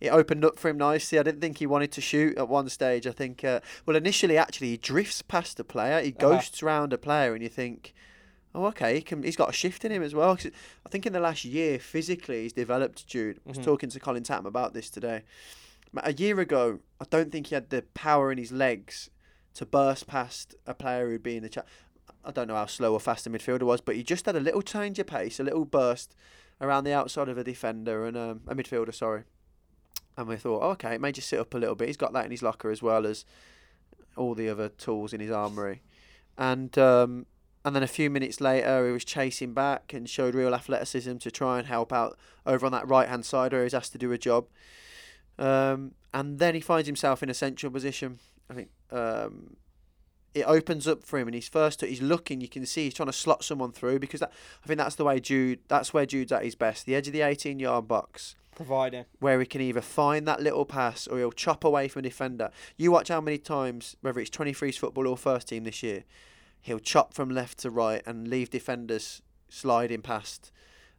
it 0.01 0.09
opened 0.09 0.44
up 0.44 0.59
for 0.59 0.69
him 0.69 0.78
nicely. 0.78 1.19
I 1.19 1.23
didn't 1.23 1.40
think 1.40 1.59
he 1.59 1.66
wanted 1.66 1.93
to 1.93 2.01
shoot 2.01 2.36
at 2.39 2.48
one 2.48 2.69
stage. 2.69 3.06
I 3.06 3.12
think, 3.12 3.44
uh, 3.44 3.60
well, 3.86 3.97
initially, 3.97 4.36
actually, 4.36 4.70
he 4.70 4.77
drifts 4.77 5.23
past 5.23 5.59
a 5.60 5.65
player, 5.65 6.01
he 6.01 6.10
Uh-huh. 6.10 6.31
ghosts 6.35 6.62
round 6.62 6.93
a 6.93 6.98
player, 6.98 7.35
and 7.35 7.43
you 7.43 7.48
think, 7.48 7.94
oh, 8.55 8.66
okay, 8.66 8.94
he 8.97 9.02
can, 9.02 9.23
he's 9.23 9.36
got 9.36 9.51
a 9.51 9.52
shift 9.52 9.85
in 9.85 9.93
him 9.93 10.02
as 10.02 10.15
well. 10.15 10.36
'Cause 10.36 10.51
I 10.85 10.89
think 10.89 11.06
in 11.06 11.12
the 11.12 11.20
last 11.20 11.44
year, 11.44 11.78
physically, 11.78 12.43
he's 12.43 12.52
developed, 12.52 13.06
Jude. 13.06 13.40
I 13.47 13.51
was 13.51 13.59
Mhm. 13.59 13.65
talking 13.65 13.90
to 13.90 14.01
Colin 14.01 14.23
Tattum 14.23 14.47
about 14.47 14.73
this 14.74 14.90
today. 14.90 15.23
A 16.02 16.12
year 16.12 16.39
ago, 16.40 16.81
I 17.01 17.06
don't 17.09 17.32
think 17.32 17.48
he 17.48 17.55
had 17.55 17.70
the 17.70 17.82
power 17.94 18.31
in 18.31 18.39
his 18.39 18.52
legs 18.52 19.10
to 19.55 19.65
burst 19.66 20.06
past 20.06 20.55
a 20.66 20.74
player 20.74 21.09
who'd 21.09 21.23
be 21.23 21.36
in 21.36 21.43
the 21.43 21.48
chat. 21.48 21.66
I 22.28 22.30
don't 22.30 22.46
know 22.46 22.56
how 22.56 22.66
slow 22.66 22.92
or 22.92 23.00
fast 23.00 23.24
the 23.24 23.30
midfielder 23.30 23.62
was, 23.62 23.80
but 23.80 23.96
he 23.96 24.02
just 24.02 24.26
had 24.26 24.36
a 24.36 24.40
little 24.40 24.60
change 24.60 24.98
of 24.98 25.06
pace, 25.06 25.40
a 25.40 25.42
little 25.42 25.64
burst 25.64 26.14
around 26.60 26.84
the 26.84 26.92
outside 26.92 27.30
of 27.30 27.38
a 27.38 27.42
defender 27.42 28.05
and 28.05 28.18
um, 28.18 28.42
a 28.46 28.55
midfielder, 28.55 28.94
sorry. 28.94 29.22
And 30.16 30.28
we 30.28 30.36
thought, 30.36 30.62
oh, 30.62 30.70
okay, 30.72 30.94
it 30.94 31.00
may 31.00 31.10
just 31.10 31.28
sit 31.28 31.40
up 31.40 31.55
a 31.55 31.59
little 31.59 31.74
bit. 31.74 31.88
He's 31.88 31.96
got 31.96 32.12
that 32.12 32.26
in 32.26 32.30
his 32.30 32.42
locker 32.42 32.70
as 32.70 32.82
well 32.82 33.06
as 33.06 33.24
all 34.14 34.34
the 34.34 34.50
other 34.50 34.68
tools 34.68 35.14
in 35.14 35.20
his 35.20 35.30
armoury. 35.30 35.80
And 36.36 36.76
um, 36.76 37.24
and 37.64 37.74
then 37.74 37.82
a 37.82 37.88
few 37.88 38.10
minutes 38.10 38.40
later, 38.40 38.86
he 38.86 38.92
was 38.92 39.05
chasing 39.05 39.55
back 39.55 39.94
and 39.94 40.09
showed 40.09 40.34
real 40.34 40.55
athleticism 40.55 41.16
to 41.18 41.30
try 41.30 41.59
and 41.59 41.66
help 41.66 41.92
out 41.92 42.18
over 42.44 42.66
on 42.66 42.72
that 42.72 42.86
right 42.86 43.09
hand 43.09 43.24
side 43.24 43.52
where 43.52 43.62
he's 43.62 43.74
asked 43.74 43.92
to 43.92 43.98
do 43.98 44.12
a 44.12 44.18
job. 44.18 44.46
Um, 45.38 45.92
and 46.12 46.38
then 46.38 46.55
he 46.55 46.60
finds 46.60 46.86
himself 46.86 47.22
in 47.22 47.30
a 47.30 47.34
central 47.34 47.72
position. 47.72 48.18
I 48.50 48.55
think 48.55 48.68
um, 48.90 49.56
it 50.40 50.44
opens 50.47 50.86
up 50.89 51.05
for 51.05 51.19
him, 51.19 51.28
and 51.28 51.35
he's 51.35 51.48
first. 51.48 51.81
He's 51.81 52.02
looking. 52.02 52.40
You 52.40 52.48
can 52.48 52.66
see 52.66 52.85
he's 52.85 52.94
trying 52.94 53.09
to 53.09 53.12
slot 53.12 53.44
someone 53.44 53.73
through 53.73 53.98
because 53.98 54.20
that, 54.20 54.32
I 54.62 54.66
think 54.66 54.78
that's 54.78 54.94
the 54.97 55.05
way 55.05 55.20
Jude. 55.20 55.60
That's 55.69 55.93
where 55.93 56.06
Jude's 56.06 56.32
at 56.32 56.44
his 56.44 56.55
best. 56.55 56.86
The 56.86 56.94
edge 56.94 57.06
of 57.06 57.12
the 57.12 57.20
18-yard 57.20 57.86
box, 57.89 58.36
Providing. 58.55 59.05
where 59.20 59.39
he 59.40 59.47
can 59.47 59.60
either 59.60 59.81
find 59.81 60.27
that 60.27 60.43
little 60.43 60.65
pass 60.65 61.06
or 61.06 61.19
he'll 61.19 61.32
chop 61.32 61.65
away 61.65 61.89
from 61.89 62.01
a 62.01 62.02
defender. 62.02 62.51
You 62.77 62.90
watch 62.93 63.09
how 63.09 63.20
many 63.20 63.39
times, 63.39 63.97
whether 64.01 64.20
it's 64.20 64.31
23's 64.31 64.77
football 64.77 65.06
or 65.06 65.16
first 65.16 65.48
team 65.48 65.65
this 65.65 65.82
year, 65.82 66.05
he'll 66.60 66.78
chop 66.78 67.15
from 67.15 67.31
left 67.31 67.59
to 67.59 67.70
right 67.70 68.02
and 68.06 68.28
leave 68.28 68.51
defenders 68.51 69.23
sliding 69.48 70.02
past, 70.02 70.51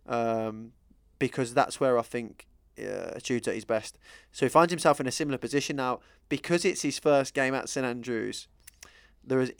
um, 0.07 0.71
because 1.19 1.53
that's 1.53 1.79
where 1.79 1.97
I 1.99 2.01
think 2.01 2.47
uh, 2.79 3.19
Jude's 3.21 3.47
at 3.47 3.55
his 3.55 3.65
best. 3.65 3.97
So 4.31 4.45
he 4.45 4.49
finds 4.49 4.71
himself 4.71 4.99
in 4.99 5.07
a 5.07 5.11
similar 5.11 5.37
position 5.37 5.75
now 5.75 5.99
because 6.29 6.63
it's 6.65 6.81
his 6.81 6.97
first 6.99 7.33
game 7.33 7.53
at 7.53 7.69
St 7.69 7.85
Andrews. 7.85 8.47
There 9.23 9.41
is, 9.41 9.51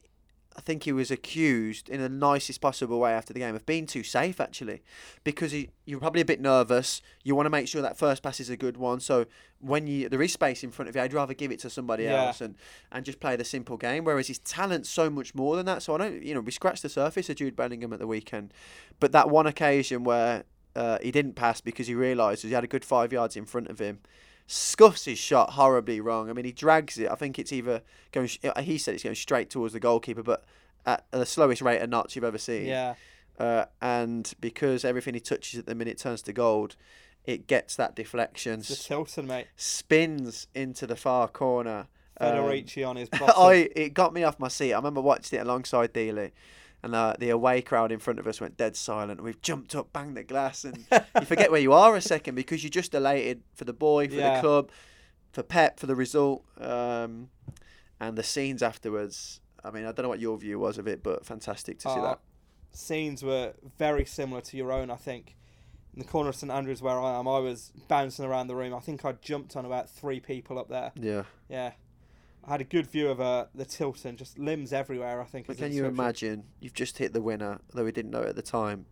I 0.58 0.62
think 0.62 0.84
he 0.84 0.92
was 0.92 1.10
accused 1.12 1.88
in 1.90 2.02
the 2.02 2.10
nicest 2.10 2.60
possible 2.60 3.00
way 3.00 3.12
after 3.14 3.34
the 3.34 3.40
game 3.40 3.56
of 3.56 3.66
being 3.66 3.86
too 3.86 4.04
safe 4.04 4.42
actually, 4.42 4.82
because 5.24 5.52
he, 5.52 5.70
you're 5.86 6.00
probably 6.00 6.22
a 6.22 6.26
bit 6.26 6.42
nervous. 6.42 7.02
You 7.24 7.36
want 7.36 7.46
to 7.46 7.50
make 7.52 7.68
sure 7.68 7.82
that 7.82 7.98
first 7.98 8.24
pass 8.24 8.40
is 8.40 8.50
a 8.50 8.58
good 8.58 8.76
one. 8.78 9.00
So 9.00 9.26
when 9.60 9.88
you 9.88 10.10
there 10.10 10.22
is 10.22 10.34
space 10.34 10.64
in 10.64 10.72
front 10.72 10.90
of 10.90 10.96
you, 10.96 11.02
I'd 11.02 11.14
rather 11.14 11.34
give 11.34 11.52
it 11.52 11.60
to 11.60 11.70
somebody 11.70 12.04
Yeah. 12.04 12.26
else 12.28 12.42
and 12.42 12.56
and 12.92 13.06
just 13.06 13.20
play 13.20 13.36
the 13.36 13.46
simple 13.46 13.78
game. 13.78 14.04
Whereas 14.04 14.28
his 14.28 14.40
talent's 14.40 14.90
so 14.90 15.10
much 15.10 15.34
more 15.36 15.56
than 15.56 15.66
that. 15.68 15.82
So 15.84 15.96
I 15.96 15.98
don't, 15.98 16.24
you 16.24 16.34
know, 16.34 16.42
we 16.42 16.52
scratched 16.52 16.82
the 16.84 16.90
surface 16.90 17.30
of 17.30 17.36
Jude 17.38 17.56
Bellingham 17.56 17.94
at 17.94 18.00
the 18.00 18.08
weekend, 18.08 18.54
but 19.00 19.12
that 19.12 19.30
one 19.30 19.48
occasion 19.48 20.04
where 20.04 20.44
uh, 20.76 20.98
he 21.02 21.12
didn't 21.12 21.34
pass 21.34 21.62
because 21.62 21.88
he 21.88 21.96
realised 21.96 22.44
he 22.44 22.52
had 22.52 22.64
a 22.64 22.68
good 22.68 22.86
five 22.86 23.12
yards 23.14 23.36
in 23.36 23.46
front 23.46 23.68
of 23.70 23.80
him. 23.80 24.00
Scuffs 24.52 25.06
his 25.06 25.20
shot 25.20 25.52
horribly 25.52 26.02
wrong. 26.02 26.28
I 26.30 26.34
mean, 26.34 26.44
he 26.46 26.52
drags 26.52 26.98
it. 26.98 27.08
I 27.12 27.14
think 27.14 27.38
it's 27.38 27.54
either 27.54 27.84
going. 28.12 28.28
He 28.62 28.78
said 28.80 28.96
it's 28.96 29.04
going 29.04 29.16
straight 29.16 29.52
towards 29.52 29.74
the 29.74 29.80
goalkeeper, 29.80 30.24
but 30.24 30.44
at 30.88 31.06
the 31.12 31.26
slowest 31.26 31.62
rate 31.62 31.82
of 31.84 31.90
knots 31.92 32.16
you've 32.16 32.26
ever 32.26 32.40
seen. 32.40 32.66
Yeah. 32.66 32.96
Uh, 33.38 33.66
and 33.80 34.34
because 34.42 34.84
everything 34.84 35.14
he 35.14 35.20
touches 35.20 35.60
at 35.60 35.66
the 35.68 35.76
minute 35.76 36.00
turns 36.00 36.24
to 36.24 36.34
gold, 36.34 36.76
it 37.26 37.46
gets 37.46 37.76
that 37.76 37.96
deflection, 37.96 38.62
The 38.62 38.76
Tilton, 38.76 39.28
mate. 39.28 39.48
spins 39.56 40.48
into 40.56 40.88
the 40.88 40.96
far 40.96 41.28
corner. 41.28 41.86
Um, 42.20 42.34
Federici 42.34 42.86
on 42.88 42.96
his 42.96 43.08
bottom. 43.10 43.30
I 43.38 43.70
it 43.76 43.94
got 43.94 44.14
me 44.14 44.24
off 44.24 44.40
my 44.40 44.48
seat. 44.48 44.74
I 44.74 44.78
remember 44.78 45.00
watching 45.02 45.38
it 45.40 45.44
alongside 45.44 45.94
Dealey, 45.94 46.32
and 46.84 46.96
uh, 46.96 47.14
the 47.20 47.30
away 47.30 47.62
crowd 47.62 47.92
in 47.92 48.00
front 48.00 48.20
of 48.20 48.28
us 48.28 48.40
went 48.40 48.56
dead 48.58 48.76
silent. 48.76 49.22
We've 49.22 49.42
jumped 49.42 49.76
up, 49.76 49.92
banged 49.94 50.16
the 50.18 50.24
glass, 50.24 50.64
and 50.64 50.86
you 51.16 51.22
forget 51.26 51.52
where 51.52 51.60
you 51.60 51.74
are 51.74 51.96
a 51.96 52.02
second 52.02 52.36
because 52.36 52.64
you're 52.64 52.70
just 52.70 52.94
elated 52.94 53.42
for 53.54 53.66
the 53.66 53.74
boy, 53.74 54.08
for 54.08 54.16
Yeah. 54.16 54.36
the 54.36 54.42
club, 54.42 54.70
for 55.32 55.44
Pep, 55.44 55.80
for 55.80 55.88
the 55.88 55.96
result, 55.96 56.44
um, 56.60 57.30
and 58.00 58.18
the 58.18 58.24
scenes 58.24 58.64
afterwards. 58.64 59.42
I 59.64 59.72
mean, 59.72 59.84
I 59.84 59.92
don't 59.92 60.04
know 60.04 60.10
what 60.10 60.22
your 60.22 60.38
view 60.38 60.58
was 60.58 60.78
of 60.78 60.88
it, 60.88 61.04
but 61.04 61.26
fantastic 61.26 61.80
to 61.80 61.90
see 61.90 62.00
Uh, 62.00 62.02
that. 62.02 62.20
Scenes 62.72 63.24
were 63.24 63.54
very 63.78 64.06
similar 64.06 64.42
to 64.42 64.56
your 64.58 64.72
own, 64.72 64.90
I 64.90 64.96
think. 64.96 65.36
In 65.94 66.00
the 66.00 66.06
corner 66.08 66.30
of 66.30 66.36
St 66.36 66.52
Andrews 66.52 66.82
where 66.82 67.00
I 67.00 67.20
am, 67.20 67.28
I 67.28 67.40
was 67.40 67.74
bouncing 67.88 68.24
around 68.24 68.48
the 68.48 68.56
room. 68.56 68.74
I 68.76 68.80
think 68.80 69.04
I 69.04 69.14
jumped 69.14 69.56
on 69.58 69.66
about 69.66 69.90
three 69.90 70.20
people 70.20 70.58
up 70.60 70.70
there. 70.70 70.92
Yeah. 70.96 71.24
Yeah. 71.50 71.72
I 72.44 72.52
had 72.52 72.62
a 72.62 72.66
good 72.66 72.88
view 72.88 73.10
of 73.10 73.22
uh, 73.22 73.46
the 73.54 73.66
Tilton, 73.66 74.18
just 74.18 74.40
limbs 74.40 74.74
everywhere, 74.74 75.22
I 75.22 75.26
think. 75.26 75.48
But 75.48 75.58
can 75.58 75.72
you 75.72 75.86
imagine? 75.86 76.46
You've 76.60 76.74
just 76.74 76.98
hit 76.98 77.14
the 77.14 77.22
winner, 77.22 77.60
though 77.74 77.84
we 77.84 77.92
didn't 77.92 78.12
know 78.12 78.22
it 78.22 78.30
at 78.30 78.36
the 78.36 78.42
time. 78.42 78.86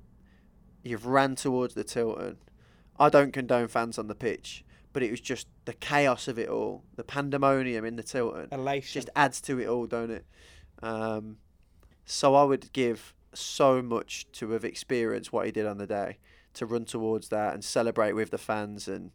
You've 0.84 1.06
ran 1.06 1.36
towards 1.36 1.74
the 1.74 1.84
Tilton. 1.84 2.38
I 3.00 3.10
don't 3.10 3.34
condone 3.34 3.68
fans 3.68 3.98
on 3.98 4.08
the 4.08 4.16
pitch, 4.16 4.64
but 4.94 5.04
it 5.04 5.12
was 5.12 5.22
just 5.22 5.48
the 5.66 5.74
chaos 5.74 6.28
of 6.28 6.38
it 6.38 6.50
all, 6.50 6.84
the 6.96 7.04
pandemonium 7.04 7.86
in 7.86 7.96
the 7.96 8.04
Tilton. 8.04 8.48
Elation. 8.52 9.02
Just 9.02 9.10
adds 9.16 9.42
to 9.42 9.60
it 9.60 9.68
all, 9.68 9.86
don't 9.86 10.12
it? 10.12 10.26
Um, 10.82 11.38
so 12.06 12.36
I 12.36 12.44
would 12.44 12.72
give 12.74 13.14
so 13.34 13.82
much 13.82 14.32
to 14.34 14.52
have 14.52 14.64
experienced 14.64 15.34
what 15.34 15.46
he 15.46 15.52
did 15.52 15.66
on 15.66 15.78
the 15.78 15.88
day, 15.88 16.18
to 16.54 16.66
run 16.66 16.86
towards 16.86 17.30
that 17.30 17.54
and 17.54 17.64
celebrate 17.64 18.14
with 18.14 18.32
the 18.32 18.38
fans 18.38 18.88
and. 18.88 19.12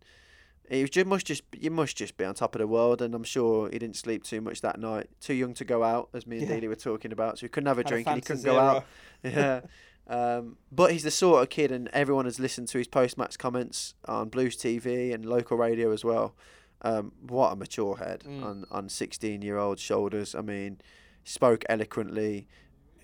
It 0.71 0.81
was 0.81 0.91
just, 0.91 1.07
must 1.07 1.27
just 1.27 1.43
you 1.59 1.71
must 1.71 1.97
just 1.97 2.17
be 2.17 2.25
on 2.25 2.35
top 2.35 2.55
of 2.55 2.61
the 2.61 2.67
world, 2.67 3.03
and 3.03 3.15
I'm 3.15 3.25
sure 3.25 3.69
he 3.71 3.79
didn't 3.79 3.97
sleep 3.97 4.23
too 4.25 4.41
much 4.41 4.61
that 4.63 4.79
night. 4.81 5.09
Too 5.21 5.35
young 5.35 5.55
to 5.55 5.65
go 5.65 5.83
out, 5.83 6.09
as 6.15 6.27
me 6.27 6.39
and 6.39 6.49
Yeah. 6.49 6.57
Dealey 6.57 6.69
were 6.69 6.77
talking 6.77 7.13
about, 7.13 7.39
so 7.39 7.45
he 7.47 7.49
couldn't 7.49 7.67
have 7.67 7.79
a 7.79 7.81
Had 7.81 7.87
a 7.87 7.89
drink 7.91 8.07
and 8.07 8.17
he 8.17 8.23
couldn't 8.23 8.45
go 8.45 8.59
out. 8.59 8.85
Yeah. 9.23 9.61
Um, 10.09 10.57
but 10.73 10.91
he's 10.93 11.05
the 11.05 11.11
sort 11.13 11.43
of 11.43 11.49
kid, 11.51 11.71
and 11.71 11.89
everyone 11.93 12.25
has 12.25 12.41
listened 12.41 12.69
to 12.69 12.79
his 12.79 12.89
post 12.89 13.17
match 13.19 13.39
comments 13.39 13.95
on 14.07 14.29
Blues 14.31 14.57
TV 14.57 15.13
and 15.15 15.25
local 15.25 15.57
radio 15.57 15.93
as 15.93 16.05
well. 16.05 16.35
Um, 16.83 17.13
what 17.21 17.53
a 17.53 17.57
mature 17.57 17.97
head 17.99 18.25
Mm. 18.27 18.43
on 18.45 18.65
on 18.71 18.89
16 18.89 19.43
year 19.43 19.59
old 19.59 19.79
shoulders. 19.79 20.35
I 20.35 20.41
mean, 20.41 20.81
spoke 21.25 21.65
eloquently. 21.69 22.49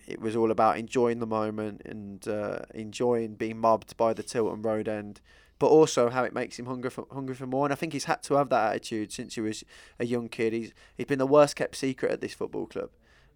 It 0.09 0.21
was 0.21 0.35
all 0.35 0.51
about 0.51 0.79
enjoying 0.79 1.19
the 1.21 1.27
moment 1.27 1.83
and 1.85 2.27
uh, 2.27 2.61
enjoying 2.75 3.35
being 3.35 3.59
mobbed 3.59 3.97
by 3.97 4.13
the 4.15 4.23
Tilton 4.25 4.63
Road 4.63 4.89
end, 4.89 5.21
but 5.59 5.69
also 5.69 6.11
how 6.11 6.25
it 6.25 6.33
makes 6.33 6.59
him 6.59 6.67
hungry 6.67 6.91
for 6.91 7.07
hungry 7.11 7.35
for 7.35 7.47
more. 7.47 7.67
And 7.67 7.73
I 7.73 7.77
think 7.77 7.93
he's 7.93 8.05
had 8.05 8.23
to 8.25 8.35
have 8.35 8.49
that 8.51 8.71
attitude 8.71 9.13
since 9.13 9.35
he 9.35 9.41
was 9.41 9.65
a 9.99 10.07
young 10.07 10.29
kid. 10.29 10.53
He's 10.53 10.73
he's 10.97 11.07
been 11.07 11.19
the 11.19 11.27
worst 11.27 11.57
kept 11.57 11.77
secret 11.77 12.13
at 12.13 12.21
this 12.21 12.35
football 12.35 12.67
club. 12.67 12.91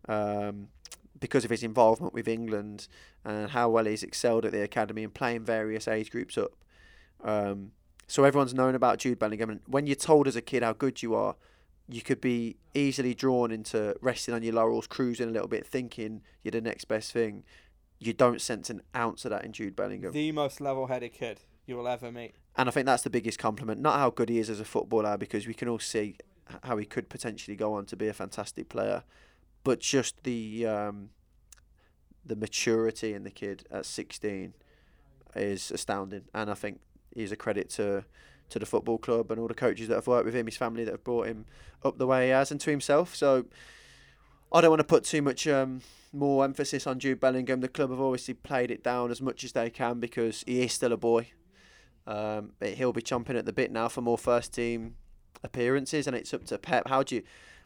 Um, 0.09 0.69
because 1.23 1.45
of 1.45 1.51
his 1.51 1.63
involvement 1.63 2.13
with 2.13 2.27
England 2.27 2.89
and 3.25 3.51
how 3.51 3.71
well 3.71 3.85
he's 3.85 4.03
excelled 4.03 4.45
at 4.45 4.51
the 4.51 4.61
academy 4.61 5.05
and 5.05 5.15
playing 5.15 5.45
various 5.45 5.87
age 5.87 6.11
groups 6.11 6.37
up. 6.37 6.53
Um, 7.23 7.71
so 8.09 8.25
everyone's 8.25 8.53
known 8.53 8.75
about 8.75 8.99
Jude 8.99 9.21
Bellingham. 9.21 9.49
And 9.49 9.61
when 9.67 9.87
you're 9.87 9.95
told 9.95 10.27
as 10.27 10.35
a 10.37 10.43
kid 10.43 10.65
how 10.65 10.73
good 10.73 11.01
you 11.01 11.15
are, 11.15 11.37
you 11.89 12.03
could 12.03 12.21
be 12.21 12.57
easily 12.75 13.15
drawn 13.15 13.51
into 13.51 13.97
resting 14.01 14.35
on 14.35 14.43
your 14.43 14.55
laurels, 14.55 14.87
cruising 14.87 15.29
a 15.29 15.33
little 15.33 15.49
bit, 15.49 15.67
thinking 15.67 16.23
you're 16.43 16.51
the 16.51 16.61
next 16.61 16.87
best 16.87 17.13
thing. 17.13 17.45
You 17.99 18.13
don't 18.13 18.41
sense 18.41 18.69
an 18.69 18.83
ounce 18.97 19.25
of 19.25 19.31
that 19.31 19.45
in 19.45 19.53
Jude 19.53 19.77
Bellingham. 19.77 20.13
The 20.13 20.33
most 20.33 20.61
level 20.61 20.89
headed 20.89 21.13
kid. 21.13 21.41
You 21.67 21.77
will 21.77 21.89
ever 21.89 22.11
meet. 22.11 22.35
and 22.57 22.69
I 22.69 22.73
think 22.73 22.87
that's 22.87 23.03
the 23.03 23.11
biggest 23.11 23.39
compliment. 23.39 23.81
Not 23.81 23.99
how 23.99 24.11
good 24.11 24.29
he 24.29 24.39
is 24.39 24.51
as 24.51 24.61
a 24.61 24.65
footballer, 24.65 25.17
because 25.17 25.47
we 25.47 25.55
can 25.55 25.69
all 25.69 25.79
see 25.79 26.17
how 26.65 26.77
he 26.77 26.85
could 26.85 27.09
potentially 27.09 27.57
go 27.57 27.75
on 27.75 27.87
to 27.87 27.97
be 27.97 28.09
a 28.09 28.13
fantastic 28.13 28.69
player, 28.69 29.05
but 29.65 29.81
just 29.81 30.23
the 30.25 30.67
um, 30.67 31.11
the 32.25 32.37
maturity 32.37 33.15
in 33.15 33.25
the 33.25 33.31
kid 33.31 33.65
at 33.71 33.87
16 33.87 34.55
is 35.35 35.71
astounding, 35.71 36.25
and 36.35 36.51
I 36.51 36.55
think 36.55 36.81
he's 37.15 37.33
a 37.33 37.37
credit 37.37 37.71
to 37.71 38.05
to 38.51 38.59
the 38.59 38.67
football 38.67 38.99
club 38.99 39.31
and 39.31 39.41
all 39.41 39.49
the 39.49 39.55
coaches 39.55 39.89
that 39.89 39.95
have 39.95 40.07
worked 40.07 40.27
with 40.27 40.35
him, 40.35 40.45
his 40.47 40.57
family 40.59 40.85
that 40.85 40.91
have 40.91 41.05
brought 41.05 41.27
him 41.27 41.47
up 41.85 41.97
the 41.97 42.07
way 42.07 42.27
he 42.27 42.31
has, 42.31 42.51
and 42.51 42.61
to 42.61 42.71
himself. 42.71 43.15
So 43.15 43.47
I 44.53 44.61
don't 44.61 44.71
want 44.71 44.81
to 44.81 44.85
put 44.85 45.05
too 45.05 45.23
much 45.23 45.49
um, 45.49 45.81
more 46.13 46.45
emphasis 46.45 46.87
on 46.87 46.99
Jude 46.99 47.19
Bellingham. 47.19 47.61
The 47.61 47.69
club 47.69 47.91
have 47.91 48.01
obviously 48.01 48.35
played 48.35 48.71
it 48.71 48.83
down 48.85 49.11
as 49.11 49.23
much 49.23 49.43
as 49.43 49.53
they 49.53 49.71
can 49.71 50.01
because 50.01 50.45
he 50.47 50.61
is 50.63 50.73
still 50.75 50.93
a 50.93 50.99
boy. 50.99 51.31
Um, 52.07 52.53
he'll 52.61 52.93
be 52.93 53.03
chomping 53.03 53.39
at 53.39 53.47
the 53.47 53.53
bit 53.53 53.71
now 53.71 53.89
for 53.89 54.01
more 54.01 54.19
first 54.19 54.53
team 54.53 54.97
appearances, 55.43 56.07
and 56.07 56.17
it's 56.17 56.35
up 56.35 56.45
to 56.47 56.59
Pep. 56.59 56.89
How 56.89 57.03
do 57.03 57.17
you? 57.17 57.23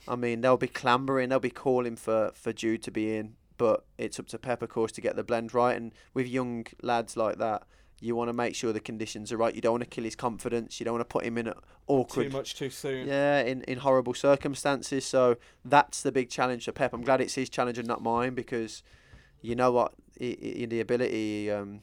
I 0.08 0.16
mean, 0.16 0.40
they'll 0.40 0.56
be 0.56 0.68
clambering, 0.68 1.30
they'll 1.30 1.40
be 1.40 1.50
calling 1.50 1.96
for 1.96 2.32
for 2.34 2.52
Jude 2.52 2.82
to 2.84 2.90
be 2.90 3.16
in, 3.16 3.34
but 3.56 3.84
it's 3.98 4.18
up 4.18 4.28
to 4.28 4.38
Pep, 4.38 4.62
of 4.62 4.68
course, 4.68 4.92
to 4.92 5.00
get 5.00 5.16
the 5.16 5.24
blend 5.24 5.54
right. 5.54 5.76
And 5.76 5.92
with 6.14 6.26
young 6.28 6.66
lads 6.82 7.16
like 7.16 7.38
that, 7.38 7.64
you 8.00 8.14
want 8.14 8.28
to 8.28 8.32
make 8.32 8.54
sure 8.54 8.72
the 8.72 8.80
conditions 8.80 9.32
are 9.32 9.36
right. 9.36 9.54
You 9.54 9.60
don't 9.60 9.72
want 9.72 9.84
to 9.84 9.90
kill 9.90 10.04
his 10.04 10.16
confidence. 10.16 10.78
You 10.78 10.84
don't 10.84 10.94
want 10.94 11.08
to 11.08 11.12
put 11.12 11.24
him 11.24 11.38
in 11.38 11.52
awkward 11.86 12.24
Too 12.24 12.36
much 12.36 12.54
too 12.54 12.70
soon. 12.70 13.08
yeah, 13.08 13.40
in, 13.40 13.62
in 13.62 13.78
horrible 13.78 14.14
circumstances. 14.14 15.06
So 15.06 15.36
that's 15.64 16.02
the 16.02 16.12
big 16.12 16.28
challenge 16.28 16.66
for 16.66 16.72
Pep. 16.72 16.92
I'm 16.92 17.02
glad 17.02 17.20
it's 17.20 17.34
his 17.34 17.48
challenge 17.48 17.78
and 17.78 17.88
not 17.88 18.02
mine 18.02 18.34
because 18.34 18.82
you 19.40 19.54
know 19.54 19.72
what, 19.72 19.94
i 20.20 20.36
i 20.62 20.66
the 20.66 20.80
ability, 20.80 21.50
um, 21.50 21.80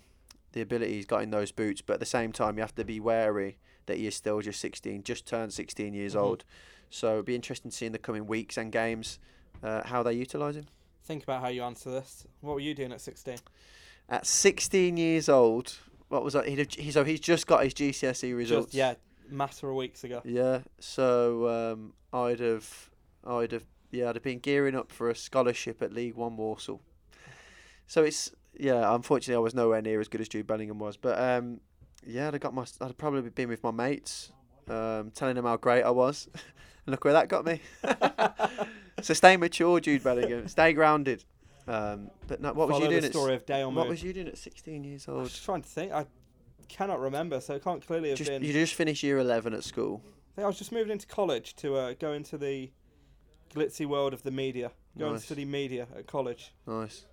the 0.53 0.61
ability 0.61 0.93
he's 0.93 1.05
got 1.05 1.21
in 1.23 1.29
those 1.31 1.51
boots. 1.51 1.81
But 1.81 1.95
at 1.95 1.99
the 1.99 2.05
same 2.05 2.31
time, 2.31 2.57
you 2.57 2.61
have 2.61 2.75
to 2.75 2.85
be 2.85 2.99
wary 2.99 3.57
that 3.85 3.97
he 3.97 4.07
is 4.07 4.15
still 4.15 4.39
just 4.41 4.59
16, 4.61 5.03
just 5.03 5.25
turned 5.27 5.51
16 5.53 5.93
years 5.93 6.13
Mhm. 6.15 6.19
old. 6.21 6.45
So 6.89 7.09
it'll 7.11 7.23
be 7.23 7.35
interesting 7.35 7.71
to 7.71 7.75
see 7.77 7.85
in 7.85 7.91
the 7.91 7.99
coming 7.99 8.25
weeks 8.27 8.55
and 8.57 8.71
games 8.71 9.19
uh, 9.61 9.81
how 9.85 10.03
they 10.03 10.13
utilise 10.13 10.55
him. 10.55 10.65
Think 11.05 11.23
about 11.23 11.41
how 11.41 11.47
you 11.49 11.63
answer 11.63 11.89
this. 11.91 12.25
What 12.41 12.53
were 12.53 12.59
you 12.59 12.73
doing 12.73 12.91
at 12.91 13.01
16? 13.01 13.37
At 14.09 14.25
16 14.25 14.97
years 14.97 15.27
old, 15.29 15.77
what 16.09 16.23
was 16.23 16.33
that? 16.33 16.47
He'd 16.47 16.59
have, 16.59 16.71
he, 16.73 16.91
so 16.91 17.03
he's 17.03 17.19
just 17.19 17.47
got 17.47 17.63
his 17.63 17.73
GCSE 17.73 18.33
results. 18.35 18.67
Just, 18.67 18.73
yeah, 18.75 18.93
matter 19.29 19.69
of 19.69 19.75
weeks 19.75 20.03
ago. 20.03 20.21
Yeah, 20.25 20.59
so 20.79 21.47
um, 21.73 21.93
I'd 22.13 22.39
have, 22.41 22.89
I'd 23.25 23.51
have, 23.53 23.65
yeah, 23.91 24.09
I'd 24.09 24.15
have 24.15 24.23
been 24.23 24.39
gearing 24.39 24.75
up 24.75 24.91
for 24.91 25.09
a 25.09 25.15
scholarship 25.15 25.81
at 25.81 25.93
League 25.93 26.15
One 26.15 26.35
Walsall. 26.37 26.81
So 27.87 28.03
it's, 28.03 28.31
yeah, 28.57 28.93
unfortunately 28.93 29.35
I 29.35 29.39
was 29.39 29.53
nowhere 29.55 29.81
near 29.81 29.99
as 29.99 30.07
good 30.07 30.21
as 30.21 30.27
Jude 30.29 30.47
Bellingham 30.47 30.79
was, 30.79 30.97
but 30.97 31.19
um, 31.19 31.59
yeah, 32.05 32.27
I'd 32.27 32.33
have 32.33 32.41
got 32.41 32.53
my, 32.53 32.65
I'd 32.81 32.97
probably 32.97 33.29
been 33.29 33.49
with 33.49 33.63
my 33.63 33.71
mates, 33.71 34.31
um, 34.69 35.11
telling 35.11 35.35
them 35.35 35.45
how 35.45 35.57
great 35.57 35.83
I 35.83 35.91
was, 35.91 36.27
and 36.33 36.41
look 36.87 37.03
where 37.03 37.13
that 37.13 37.29
got 37.29 37.45
me. 37.45 37.61
so 39.01 39.13
stay 39.13 39.37
mature, 39.37 39.79
Jude 39.79 40.03
Bellingham, 40.03 40.47
stay 40.47 40.73
grounded. 40.73 41.23
Um, 41.67 42.09
but 42.27 42.41
no, 42.41 42.51
what 42.53 42.67
was 42.67 42.79
you 42.79 42.89
doing? 42.89 43.01
the 43.01 43.07
at, 43.07 43.33
of 43.35 43.45
Dale 43.45 43.67
what 43.71 43.83
Moon. 43.83 43.87
was 43.89 44.03
you 44.03 44.11
doing 44.13 44.27
at 44.27 44.37
16 44.37 44.83
years 44.83 45.07
old? 45.07 45.19
I 45.19 45.23
was 45.23 45.39
trying 45.39 45.61
to 45.61 45.69
think. 45.69 45.93
I 45.93 46.05
cannot 46.67 46.99
remember, 46.99 47.39
so 47.39 47.55
it 47.55 47.63
can't 47.63 47.85
clearly 47.85 48.09
have 48.09 48.17
Just, 48.17 48.29
been. 48.29 48.43
you 48.43 48.51
just 48.51 48.73
finished 48.73 49.01
year 49.03 49.17
11 49.19 49.53
at 49.53 49.63
school. 49.63 50.01
I 50.37 50.45
was 50.45 50.57
just 50.57 50.71
moving 50.71 50.91
into 50.91 51.07
college 51.07 51.55
to 51.57 51.75
uh, 51.75 51.93
go 51.99 52.11
into 52.13 52.37
the 52.37 52.71
glitzy 53.55 53.85
world 53.85 54.13
of 54.13 54.23
the 54.23 54.31
media. 54.31 54.71
Go 54.97 55.05
and 55.05 55.13
Nice. 55.15 55.25
study 55.25 55.45
media 55.45 55.87
at 55.95 56.05
college. 56.07 56.53
Nice. 56.67 57.05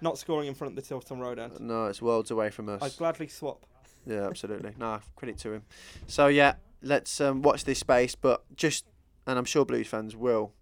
Not 0.00 0.18
scoring 0.18 0.48
in 0.48 0.54
front 0.54 0.72
of 0.72 0.76
the 0.76 0.86
Tilton 0.86 1.20
Road 1.20 1.38
end. 1.38 1.58
No, 1.60 1.86
it's 1.86 2.02
worlds 2.02 2.30
away 2.30 2.50
from 2.50 2.68
us. 2.68 2.82
I'd 2.82 2.96
gladly 2.96 3.28
swap. 3.28 3.64
Yeah, 4.06 4.26
absolutely. 4.26 4.72
no, 4.78 5.00
credit 5.16 5.38
to 5.38 5.54
him. 5.54 5.62
So 6.06 6.28
yeah, 6.28 6.54
let's 6.82 7.20
um, 7.20 7.42
watch 7.42 7.64
this 7.64 7.78
space, 7.78 8.14
but 8.14 8.44
just, 8.56 8.86
and 9.26 9.38
I'm 9.38 9.44
sure 9.44 9.64
Blues 9.64 9.88
fans 9.88 10.14
will 10.14 10.52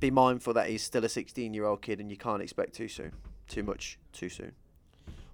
be 0.00 0.10
mindful 0.10 0.54
that 0.54 0.68
he's 0.68 0.82
still 0.82 1.04
a 1.04 1.08
16 1.08 1.54
year 1.54 1.64
old 1.64 1.82
kid, 1.82 2.00
and 2.00 2.10
you 2.10 2.16
can't 2.16 2.42
expect 2.42 2.74
too 2.74 2.88
soon, 2.88 3.12
too 3.48 3.62
much, 3.62 3.98
too 4.12 4.28
soon. 4.28 4.52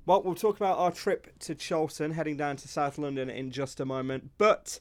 Well, 0.06 0.22
we'll 0.22 0.34
talk 0.34 0.56
about 0.56 0.78
our 0.78 0.92
trip 0.92 1.38
to 1.40 1.54
Charlton, 1.54 2.12
heading 2.12 2.36
down 2.36 2.56
to 2.56 2.68
South 2.68 2.98
London 2.98 3.30
in 3.30 3.50
just 3.50 3.80
a 3.80 3.86
moment. 3.86 4.30
But 4.36 4.80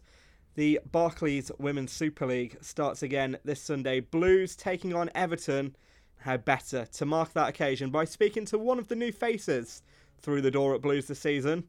the 0.55 0.79
Barclays 0.91 1.49
Women's 1.57 1.91
Super 1.91 2.25
League 2.25 2.57
starts 2.61 3.03
again 3.03 3.37
this 3.45 3.61
Sunday. 3.61 4.01
Blues 4.01 4.55
taking 4.55 4.93
on 4.93 5.09
Everton. 5.15 5.75
How 6.23 6.37
better 6.37 6.85
to 6.85 7.05
mark 7.05 7.33
that 7.33 7.49
occasion 7.49 7.89
by 7.89 8.05
speaking 8.05 8.45
to 8.45 8.57
one 8.57 8.79
of 8.79 8.87
the 8.87 8.95
new 8.95 9.11
faces 9.11 9.81
through 10.21 10.39
the 10.41 10.51
door 10.51 10.73
at 10.73 10.81
Blues 10.81 11.07
this 11.07 11.19
season, 11.19 11.65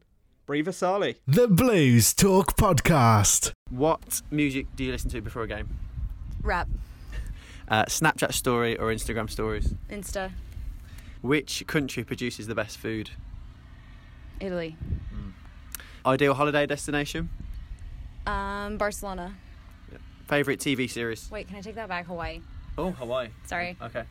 Bri 0.47 0.63
Visalli. 0.63 1.17
The 1.27 1.49
Blues 1.49 2.15
Talk 2.15 2.57
Podcast. 2.57 3.51
What 3.69 4.23
music 4.31 4.69
do 4.77 4.85
you 4.85 4.93
listen 4.93 5.11
to 5.11 5.21
before 5.21 5.43
a 5.43 5.49
game? 5.49 5.77
Rap. 6.41 6.69
Uh, 7.67 7.87
Snapchat 7.87 8.33
story 8.33 8.79
or 8.79 8.95
Instagram 8.95 9.29
stories? 9.29 9.75
Insta. 9.91 10.31
Which 11.21 11.67
country 11.67 12.05
produces 12.05 12.47
the 12.47 12.55
best 12.55 12.79
food? 12.79 13.11
Italy. 14.39 14.77
Ideal 16.07 16.35
holiday 16.35 16.65
destination? 16.65 17.29
Um, 18.25 18.77
Barcelona. 18.79 19.35
Favorite 20.29 20.61
TV 20.61 20.89
series? 20.89 21.29
Wait, 21.29 21.49
can 21.49 21.57
I 21.57 21.61
take 21.61 21.75
that 21.75 21.89
back? 21.89 22.07
Hawaii. 22.07 22.41
Oh, 22.79 22.93
Hawaii. 22.93 23.31
Sorry. 23.47 23.77
Okay. 23.83 24.05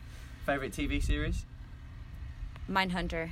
Favorite 0.46 0.72
TV 0.72 1.02
series? 1.02 1.44
Mindhunter. 2.70 3.30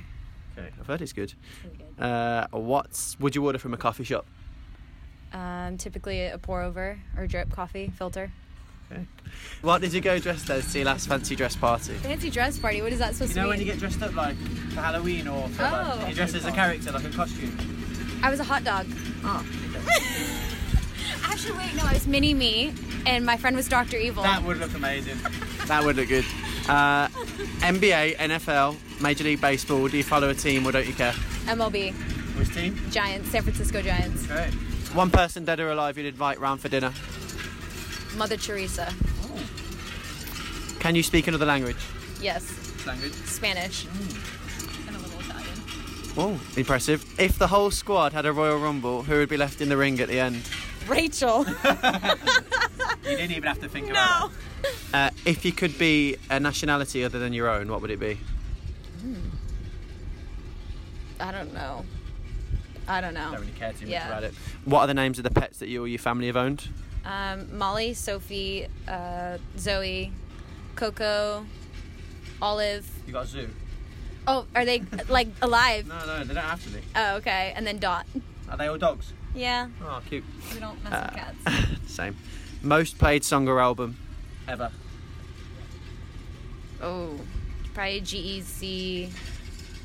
Okay, 0.57 0.69
I've 0.79 0.87
heard 0.87 1.01
it's 1.01 1.13
good. 1.13 1.33
Really 1.63 1.77
good. 1.97 2.03
Uh, 2.03 2.47
what's 2.51 3.19
would 3.19 3.35
you 3.35 3.45
order 3.45 3.57
from 3.59 3.73
a 3.73 3.77
coffee 3.77 4.03
shop? 4.03 4.25
Um, 5.31 5.77
typically 5.77 6.25
a 6.27 6.37
pour 6.37 6.61
over 6.61 6.99
or 7.17 7.27
drip 7.27 7.51
coffee 7.51 7.91
filter. 7.97 8.31
Okay. 8.91 9.05
What 9.61 9.81
did 9.81 9.93
you 9.93 10.01
go 10.01 10.19
dressed 10.19 10.49
as 10.49 10.71
to 10.73 10.79
your 10.79 10.85
last 10.85 11.07
fancy 11.07 11.35
dress 11.35 11.55
party? 11.55 11.93
Fancy 11.95 12.29
dress 12.29 12.59
party. 12.59 12.81
What 12.81 12.91
is 12.93 12.99
that 12.99 13.13
supposed 13.15 13.31
to 13.33 13.35
be? 13.35 13.39
You 13.39 13.41
know 13.41 13.43
to 13.43 13.49
when 13.49 13.59
you 13.59 13.65
get 13.65 13.79
dressed 13.79 14.01
up 14.03 14.13
like 14.15 14.35
for 14.35 14.81
Halloween 14.81 15.27
or 15.27 15.47
for 15.49 15.63
Oh. 15.63 15.97
like, 15.99 16.09
you 16.09 16.15
dress 16.15 16.35
as 16.35 16.45
a 16.45 16.51
character 16.51 16.91
like 16.91 17.03
a 17.05 17.09
costume. 17.09 17.57
I 18.21 18.29
was 18.29 18.39
a 18.39 18.43
hot 18.43 18.63
dog. 18.63 18.85
Oh, 19.23 19.43
Actually, 21.23 21.57
wait, 21.57 21.73
no, 21.75 21.83
I 21.83 21.93
was 21.93 22.05
mini 22.05 22.33
me, 22.33 22.73
and 23.07 23.25
my 23.25 23.37
friend 23.37 23.55
was 23.55 23.67
Doctor 23.67 23.97
Evil. 23.97 24.21
that 24.23 24.43
would 24.43 24.57
look 24.57 24.73
amazing. 24.75 25.17
That 25.67 25.83
would 25.83 25.95
look 25.95 26.07
good. 26.09 26.25
Uh, 26.67 27.07
NBA, 27.59 28.17
NFL, 28.17 28.75
Major 29.01 29.23
League 29.23 29.41
Baseball. 29.41 29.87
Do 29.87 29.97
you 29.97 30.03
follow 30.03 30.29
a 30.29 30.33
team 30.33 30.65
or 30.65 30.71
don't 30.71 30.87
you 30.87 30.93
care? 30.93 31.13
MLB. 31.45 31.93
Which 32.37 32.53
team? 32.53 32.79
Giants. 32.91 33.29
San 33.29 33.43
Francisco 33.43 33.81
Giants. 33.81 34.25
Great. 34.27 34.53
One 34.93 35.09
person 35.09 35.45
dead 35.45 35.59
or 35.59 35.71
alive 35.71 35.97
you'd 35.97 36.05
invite 36.07 36.39
round 36.39 36.61
for 36.61 36.69
dinner. 36.69 36.93
Mother 38.15 38.37
Teresa. 38.37 38.93
Can 40.79 40.95
you 40.95 41.03
speak 41.03 41.27
another 41.27 41.45
language? 41.45 41.77
Yes. 42.21 42.85
Language. 42.85 43.13
Spanish. 43.13 43.85
And 44.87 44.95
a 44.95 44.99
little 44.99 45.19
Italian. 45.19 45.59
Oh, 46.17 46.39
impressive. 46.57 47.03
If 47.19 47.39
the 47.39 47.47
whole 47.47 47.71
squad 47.71 48.13
had 48.13 48.25
a 48.25 48.33
Royal 48.33 48.57
Rumble, 48.59 49.03
who 49.03 49.15
would 49.15 49.29
be 49.29 49.37
left 49.37 49.61
in 49.61 49.69
the 49.69 49.77
ring 49.77 49.99
at 49.99 50.09
the 50.09 50.19
end? 50.19 50.41
Rachel. 50.87 51.45
You 53.03 53.17
didn't 53.17 53.31
even 53.31 53.43
have 53.43 53.59
to 53.59 53.67
think 53.67 53.89
about 53.89 54.31
it. 54.31 54.37
Uh, 54.93 55.09
if 55.25 55.43
you 55.43 55.51
could 55.51 55.75
be 55.79 56.15
a 56.29 56.39
nationality 56.39 57.03
other 57.03 57.17
than 57.17 57.33
your 57.33 57.49
own, 57.49 57.67
what 57.67 57.81
would 57.81 57.89
it 57.89 57.99
be? 57.99 58.19
I 61.19 61.31
don't 61.31 61.51
know. 61.53 61.83
I 62.87 63.01
don't 63.01 63.13
know. 63.15 63.31
Don't 63.31 63.41
really 63.41 63.51
care 63.53 63.71
too 63.73 63.81
much 63.85 63.89
Yeah. 63.89 64.07
about 64.07 64.23
it. 64.23 64.33
What 64.65 64.81
are 64.81 64.87
the 64.87 64.93
names 64.93 65.17
of 65.17 65.23
the 65.23 65.31
pets 65.31 65.57
that 65.59 65.67
you 65.67 65.83
or 65.83 65.87
your 65.87 65.97
family 65.99 66.27
have 66.27 66.35
owned? 66.37 66.67
Um, 67.05 67.57
Molly, 67.57 67.93
Sophie, 67.93 68.67
uh, 68.87 69.37
Zoe, 69.57 70.11
Coco, 70.75 71.45
Olive. 72.41 72.87
You 73.07 73.13
got 73.13 73.25
a 73.25 73.27
zoo? 73.27 73.49
Oh, 74.27 74.45
are 74.55 74.63
they 74.65 74.83
like 75.09 75.29
alive? 75.41 75.87
No, 75.87 76.05
no, 76.05 76.23
they 76.23 76.33
don't 76.33 76.43
have 76.43 76.63
to 76.65 76.69
be. 76.69 76.81
Oh, 76.95 77.15
okay. 77.15 77.53
And 77.55 77.65
then 77.65 77.79
Dot. 77.79 78.05
Are 78.49 78.57
they 78.57 78.67
all 78.67 78.77
dogs? 78.77 79.11
Yeah, 79.33 79.69
Oh, 79.81 80.01
cute. 80.07 80.23
we 80.53 80.59
don't 80.59 80.81
mess 80.83 80.93
Uh, 80.93 81.09
with 81.11 81.45
cats. 81.45 81.81
Same. 81.91 82.15
Most 82.61 82.99
played 82.99 83.23
song 83.23 83.47
or 83.47 83.59
album 83.59 83.97
ever? 84.47 84.71
Oh, 86.81 87.19
probably 87.73 88.01
G-Eazy. 88.01 89.09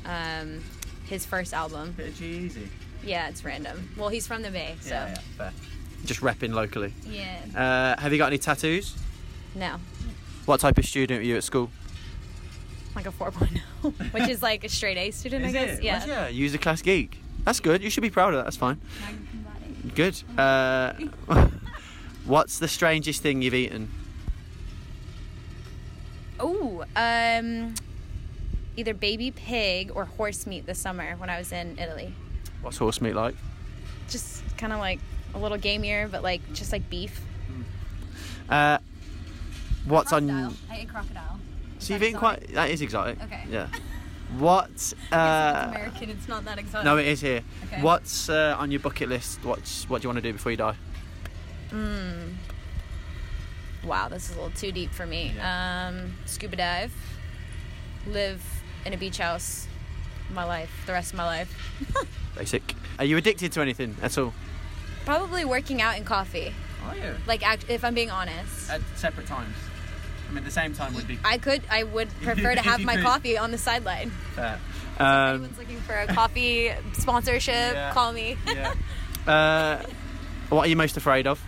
Um, 0.05 0.63
his 1.07 1.25
first 1.25 1.53
album. 1.53 1.93
Bit 1.93 2.09
of 2.09 2.21
easy. 2.21 2.69
Yeah, 3.03 3.29
it's 3.29 3.43
random. 3.45 3.89
Well, 3.97 4.09
he's 4.09 4.27
from 4.27 4.41
the 4.41 4.51
Bay, 4.51 4.75
so 4.81 4.89
Yeah, 4.89 5.07
yeah, 5.09 5.15
fair. 5.37 5.51
Just 6.05 6.21
repping 6.21 6.53
locally. 6.53 6.93
yeah. 7.05 7.37
Uh, 7.55 8.01
have 8.01 8.11
you 8.11 8.17
got 8.17 8.27
any 8.27 8.37
tattoos? 8.37 8.95
No, 9.55 9.77
What 10.45 10.59
type 10.59 10.77
of 10.77 10.85
student 10.85 11.19
were 11.21 11.25
you 11.25 11.35
at 11.37 11.43
school? 11.43 11.69
like 12.95 13.05
a 13.05 13.11
4.0, 13.11 14.11
which 14.13 14.27
is 14.27 14.41
like 14.41 14.63
a 14.63 14.69
straight 14.69 14.97
A 14.97 15.11
student, 15.11 15.45
I 15.45 15.51
guess. 15.51 15.79
Yeah. 15.81 16.05
Yeah, 16.05 16.27
you 16.27 16.43
was 16.43 16.53
a 16.53 16.57
class 16.57 16.81
geek. 16.81 17.17
That's 17.45 17.59
good. 17.59 17.81
You 17.81 17.89
should 17.89 18.01
be 18.01 18.09
proud 18.09 18.33
of 18.33 18.39
that. 18.39 18.43
That's 18.45 18.57
fine. 18.57 18.79
Good. 19.95 20.21
Uh, 20.37 20.93
what's 22.25 22.59
the 22.59 22.67
strangest 22.67 23.21
thing 23.21 23.41
you've 23.41 23.53
eaten? 23.53 23.89
Oh, 26.39 26.83
um, 26.95 27.75
either 28.77 28.93
baby 28.93 29.31
pig 29.31 29.91
or 29.93 30.05
horse 30.05 30.47
meat 30.47 30.65
this 30.65 30.79
summer 30.79 31.15
when 31.17 31.29
I 31.29 31.37
was 31.37 31.51
in 31.51 31.77
Italy. 31.77 32.13
What's 32.61 32.77
horse 32.77 33.01
meat 33.01 33.13
like? 33.13 33.35
just 34.09 34.41
kind 34.57 34.73
of 34.73 34.79
like 34.79 34.99
a 35.35 35.39
little 35.39 35.57
gamier, 35.57 36.09
but 36.09 36.23
like 36.23 36.41
just 36.53 36.71
like 36.71 36.89
beef. 36.89 37.21
Uh, 38.49 38.79
what's 39.85 40.11
on? 40.11 40.29
I 40.29 40.77
ate 40.77 40.89
crocodile. 40.89 41.39
So 41.77 41.93
you've 41.93 42.03
eaten 42.03 42.17
quite. 42.19 42.53
That 42.53 42.69
is 42.71 42.81
exotic. 42.81 43.21
Okay. 43.23 43.43
Yeah. 43.49 43.67
What? 44.37 44.69
it's 44.69 44.93
Uh, 45.11 45.65
American. 45.69 46.11
It's 46.11 46.27
not 46.27 46.45
that 46.45 46.59
exotic. 46.59 46.85
no, 46.85 46.97
it 46.97 47.07
is 47.07 47.19
here. 47.19 47.41
Okay. 47.65 47.81
What's 47.81 48.29
uh, 48.29 48.55
on 48.59 48.69
your 48.69 48.79
bucket 48.79 49.09
list? 49.09 49.43
What's 49.43 49.89
what 49.89 50.01
do 50.01 50.05
you 50.05 50.09
want 50.09 50.17
to 50.23 50.29
do 50.29 50.33
before 50.33 50.51
you 50.51 50.57
die? 50.57 50.75
Mm. 51.71 52.35
Wow, 53.83 54.09
this 54.09 54.29
is 54.29 54.35
a 54.35 54.39
little 54.41 54.55
too 54.57 54.71
deep 54.71 54.91
for 54.91 55.05
me. 55.05 55.33
Um, 55.39 56.13
scuba 56.25 56.55
dive, 56.57 56.91
live 58.07 58.43
in 58.85 58.93
a 58.93 58.97
beach 58.97 59.17
house, 59.17 59.67
my 60.33 60.43
life, 60.43 60.71
the 60.85 60.91
rest 60.93 61.11
of 61.13 61.17
my 61.17 61.25
life. 61.25 62.05
Basic. 62.35 62.75
Are 62.97 63.05
you 63.05 63.17
addicted 63.17 63.51
to 63.53 63.61
anything 63.61 63.95
at 64.01 64.17
all? 64.17 64.33
Probably 65.05 65.45
working 65.45 65.81
out 65.81 65.95
and 65.95 66.05
coffee. 66.05 66.53
Are 66.85 66.95
you? 66.95 67.15
Like, 67.25 67.45
act- 67.47 67.65
if 67.69 67.83
I'm 67.83 67.93
being 67.93 68.11
honest, 68.11 68.69
At 68.69 68.81
separate 68.95 69.27
times. 69.27 69.55
I 70.29 70.33
mean, 70.33 70.43
the 70.43 70.51
same 70.51 70.73
time 70.73 70.93
would 70.93 71.07
be 71.07 71.17
I 71.23 71.37
could, 71.37 71.61
I 71.71 71.83
would 71.83 72.09
prefer 72.21 72.53
to 72.55 72.61
have 72.61 72.81
my 72.81 72.95
could. 72.95 73.05
coffee 73.05 73.37
on 73.37 73.51
the 73.51 73.57
sideline. 73.57 74.11
fair. 74.35 74.59
If 74.95 75.01
Um, 75.01 75.35
anyone's 75.35 75.57
looking 75.57 75.79
for 75.81 75.95
a 75.95 76.07
coffee 76.07 76.71
sponsorship, 76.93 77.73
Yeah. 77.73 77.91
call 77.93 78.11
me. 78.11 78.37
yeah. 78.45 78.73
Uh, 79.27 79.83
what 80.49 80.65
are 80.65 80.69
you 80.69 80.75
most 80.75 80.97
afraid 80.97 81.27
of? 81.27 81.39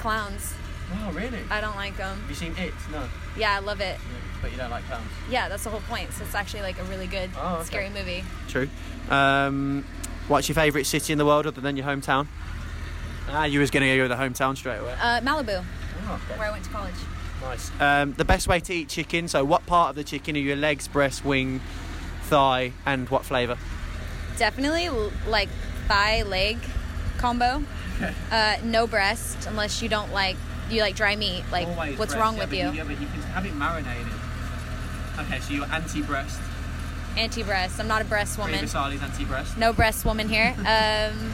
Clowns. 0.00 0.52
Oh, 0.96 1.12
really? 1.12 1.40
I 1.50 1.60
don't 1.60 1.76
like 1.76 1.96
them. 1.96 2.18
Have 2.18 2.28
you 2.30 2.34
seen 2.36 2.54
it? 2.56 2.72
No. 2.92 3.04
Yeah, 3.36 3.54
I 3.56 3.58
love 3.60 3.80
it. 3.80 3.98
But 4.40 4.52
you 4.52 4.56
don't 4.58 4.70
like 4.70 4.84
clowns. 4.86 5.06
Yeah, 5.30 5.48
that's 5.48 5.64
the 5.64 5.70
whole 5.70 5.80
point. 5.80 6.12
So 6.12 6.24
it's 6.24 6.34
actually 6.34 6.62
like 6.62 6.78
a 6.78 6.84
really 6.84 7.06
good, 7.06 7.30
Oh, 7.36 7.56
okay. 7.56 7.64
scary 7.64 7.90
movie. 7.90 8.24
True. 8.48 8.68
Um, 9.10 9.84
what's 10.28 10.48
your 10.48 10.54
favourite 10.54 10.86
city 10.86 11.12
in 11.12 11.18
the 11.18 11.26
world 11.26 11.46
other 11.46 11.60
than 11.60 11.76
your 11.76 11.86
hometown? 11.86 12.26
Ah, 13.28 13.44
you 13.44 13.60
was 13.60 13.70
going 13.70 13.82
to 13.82 13.96
go 13.96 14.02
with 14.02 14.10
the 14.10 14.16
hometown 14.22 14.56
straight 14.56 14.78
away. 14.78 14.94
Uh, 15.00 15.20
Malibu, 15.20 15.64
Oh, 16.06 16.20
okay. 16.30 16.38
where 16.38 16.48
I 16.48 16.50
went 16.50 16.64
to 16.64 16.70
college. 16.70 16.94
Nice. 17.42 17.70
Um, 17.80 18.12
the 18.14 18.24
best 18.24 18.46
way 18.48 18.60
to 18.60 18.72
eat 18.74 18.88
chicken. 18.88 19.28
So, 19.28 19.44
what 19.44 19.64
part 19.66 19.90
of 19.90 19.96
the 19.96 20.04
chicken 20.04 20.36
are 20.36 20.40
your 20.40 20.56
legs, 20.56 20.88
breast, 20.88 21.24
wing, 21.24 21.60
thigh, 22.24 22.72
and 22.86 23.08
what 23.08 23.24
flavour? 23.24 23.56
Definitely 24.38 24.88
like 25.26 25.48
thigh 25.88 26.22
leg 26.22 26.58
combo. 27.18 27.62
Uh, 28.30 28.56
no 28.64 28.86
breast 28.86 29.46
unless 29.46 29.80
you 29.80 29.88
don't 29.88 30.12
like 30.12 30.36
you 30.70 30.80
like 30.80 30.96
dry 30.96 31.16
meat. 31.16 31.44
Like 31.52 31.68
what's 31.98 32.14
wrong 32.14 32.36
with 32.38 32.52
you? 32.52 32.70
Yeah, 32.70 32.84
but 32.84 33.00
you 33.00 33.06
can 33.06 33.20
have 33.32 33.46
it 33.46 33.54
marinated. 33.54 34.12
Okay, 35.20 35.40
so 35.40 35.54
you're 35.54 35.66
anti-breast. 35.66 36.40
Anti-breast. 37.16 37.78
I'm 37.78 37.86
not 37.86 38.02
a 38.02 38.04
breast 38.04 38.38
woman. 38.38 38.66
Sali's 38.66 39.02
anti-breast. 39.02 39.56
No 39.56 39.72
breast 39.72 40.04
woman 40.04 40.28
here. 40.28 40.54
Um, 40.66 41.32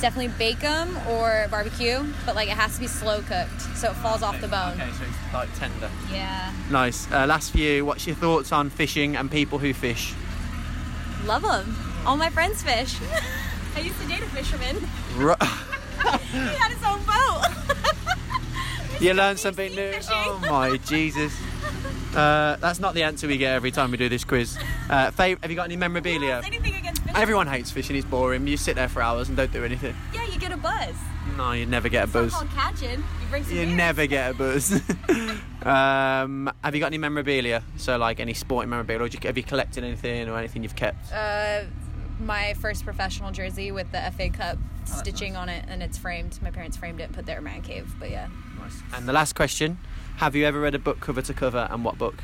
definitely 0.00 0.28
them 0.60 0.96
or 1.08 1.46
barbecue, 1.50 2.04
but 2.26 2.34
like 2.34 2.48
it 2.48 2.56
has 2.56 2.74
to 2.74 2.80
be 2.80 2.86
slow 2.86 3.22
cooked 3.22 3.62
so 3.76 3.90
it 3.90 3.94
falls 3.96 4.22
off 4.22 4.38
the 4.40 4.48
bone. 4.48 4.72
Okay, 4.74 4.90
so 4.92 5.04
it's 5.04 5.32
like 5.34 5.54
tender. 5.58 5.90
Yeah, 6.12 6.52
Nice. 6.70 7.10
Uh, 7.10 7.26
last 7.26 7.52
few. 7.52 7.84
What's 7.86 8.06
your 8.06 8.16
thoughts 8.16 8.52
on 8.52 8.68
fishing 8.70 9.16
and 9.16 9.30
people 9.30 9.58
who 9.58 9.72
fish? 9.72 10.14
love 11.24 11.42
them. 11.42 11.76
All 12.04 12.16
my 12.16 12.30
friends 12.30 12.62
fish. 12.62 12.98
I 13.76 13.80
used 13.80 14.00
to 14.00 14.06
date 14.06 14.22
a 14.22 14.26
fisherman. 14.26 14.76
Ru- 15.16 15.34
he 16.30 16.38
had 16.38 16.70
his 16.70 16.82
own 16.84 17.02
boat. 17.04 17.42
You 19.00 19.14
learn 19.14 19.36
something 19.36 19.74
new. 19.74 19.92
Oh 20.10 20.38
my 20.48 20.76
Jesus. 20.78 21.32
Uh, 22.14 22.56
that's 22.56 22.80
not 22.80 22.94
the 22.94 23.02
answer 23.02 23.26
we 23.28 23.36
get 23.36 23.52
every 23.54 23.70
time 23.70 23.90
we 23.90 23.96
do 23.98 24.08
this 24.08 24.24
quiz. 24.24 24.56
Uh, 24.88 25.10
fav- 25.10 25.38
have 25.42 25.50
you 25.50 25.56
got 25.56 25.64
any 25.64 25.76
memorabilia? 25.76 26.40
Anything 26.44 26.74
against 26.74 27.02
fishing? 27.02 27.16
Everyone 27.16 27.46
hates 27.46 27.70
fishing. 27.70 27.94
It's 27.96 28.06
boring. 28.06 28.46
You 28.46 28.56
sit 28.56 28.76
there 28.76 28.88
for 28.88 29.02
hours 29.02 29.28
and 29.28 29.36
don't 29.36 29.52
do 29.52 29.64
anything. 29.64 29.94
Yeah, 30.14 30.24
you 30.24 30.38
get 30.38 30.52
a 30.52 30.56
buzz. 30.56 30.94
No, 31.36 31.52
you 31.52 31.66
never 31.66 31.88
get 31.90 32.02
a 32.02 32.04
It's 32.04 32.14
not 32.14 32.22
buzz. 32.22 32.32
called 32.32 32.50
catching. 32.50 33.00
You 33.00 33.26
bring 33.28 33.44
some 33.44 33.56
You 33.56 33.66
never 33.66 34.06
get 34.06 34.30
a 34.30 34.34
buzz. 34.34 34.72
um, 35.62 36.50
have 36.64 36.74
you 36.74 36.80
got 36.80 36.86
any 36.86 36.98
memorabilia? 36.98 37.62
So, 37.76 37.98
like 37.98 38.20
any 38.20 38.32
sporting 38.34 38.70
memorabilia? 38.70 39.04
Or 39.04 39.08
do 39.08 39.18
you- 39.20 39.26
have 39.26 39.36
you 39.36 39.42
collected 39.42 39.84
anything 39.84 40.28
or 40.28 40.38
anything 40.38 40.62
you've 40.62 40.76
kept? 40.76 41.12
Uh, 41.12 41.64
my 42.20 42.54
first 42.54 42.84
professional 42.84 43.30
jersey 43.30 43.70
with 43.72 43.90
the 43.92 44.00
FA 44.16 44.30
Cup 44.30 44.56
Oh, 44.88 44.98
stitching 45.00 45.34
on 45.36 45.48
it, 45.48 45.64
and 45.68 45.82
it's 45.82 45.98
framed. 45.98 46.38
My 46.40 46.50
parents 46.52 46.76
framed 46.76 47.00
it 47.00 47.04
and 47.04 47.14
put 47.14 47.26
there 47.26 47.38
in 47.38 47.44
man 47.44 47.60
cave. 47.60 47.92
But 47.98 48.10
yeah, 48.10 48.28
Nice. 48.66 48.82
And 48.94 49.08
the 49.08 49.12
last 49.12 49.34
question: 49.34 49.78
Have 50.16 50.34
you 50.34 50.44
ever 50.44 50.60
read 50.60 50.74
a 50.74 50.78
book 50.78 51.00
cover 51.00 51.22
to 51.22 51.34
cover, 51.34 51.68
and 51.70 51.84
what 51.84 51.98
book? 51.98 52.22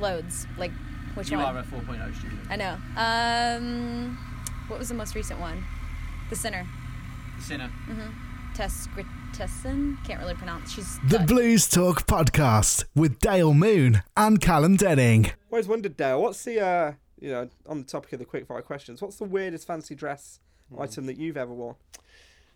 loads. 0.00 0.46
Like 0.58 0.72
which 1.14 1.30
you 1.30 1.38
one? 1.38 1.56
are 1.56 1.60
a 1.60 1.62
4.0 1.62 2.14
student. 2.18 2.40
I 2.50 2.56
know. 2.56 2.76
Um, 2.96 4.18
what 4.68 4.78
was 4.78 4.88
the 4.88 4.94
most 4.94 5.14
recent 5.14 5.40
one? 5.40 5.64
The 6.28 6.36
Sinner. 6.36 6.66
The 7.38 7.42
Sinner. 7.42 7.70
Tess 8.54 8.88
Gerritsen. 9.32 10.02
Can't 10.04 10.20
really 10.20 10.34
pronounce. 10.34 10.72
She's 10.72 10.98
The 11.08 11.18
Dutch. 11.18 11.26
Blues 11.28 11.68
Talk 11.68 12.06
podcast 12.06 12.84
with 12.94 13.18
Dale 13.18 13.54
Moon 13.54 14.02
and 14.16 14.40
Callum 14.40 14.76
Denning. 14.76 15.30
Always 15.50 15.68
wondered, 15.68 15.96
Dale, 15.96 16.20
what's 16.20 16.44
the, 16.44 16.60
uh, 16.60 16.92
you 17.20 17.30
know, 17.30 17.48
on 17.66 17.78
the 17.78 17.84
topic 17.84 18.12
of 18.14 18.18
the 18.18 18.24
quickfire 18.26 18.64
questions, 18.64 19.00
what's 19.02 19.16
the 19.16 19.24
weirdest 19.24 19.66
fancy 19.66 19.94
dress 19.94 20.40
item 20.78 21.06
that 21.06 21.16
you've 21.18 21.36
ever 21.36 21.52
worn? 21.52 21.76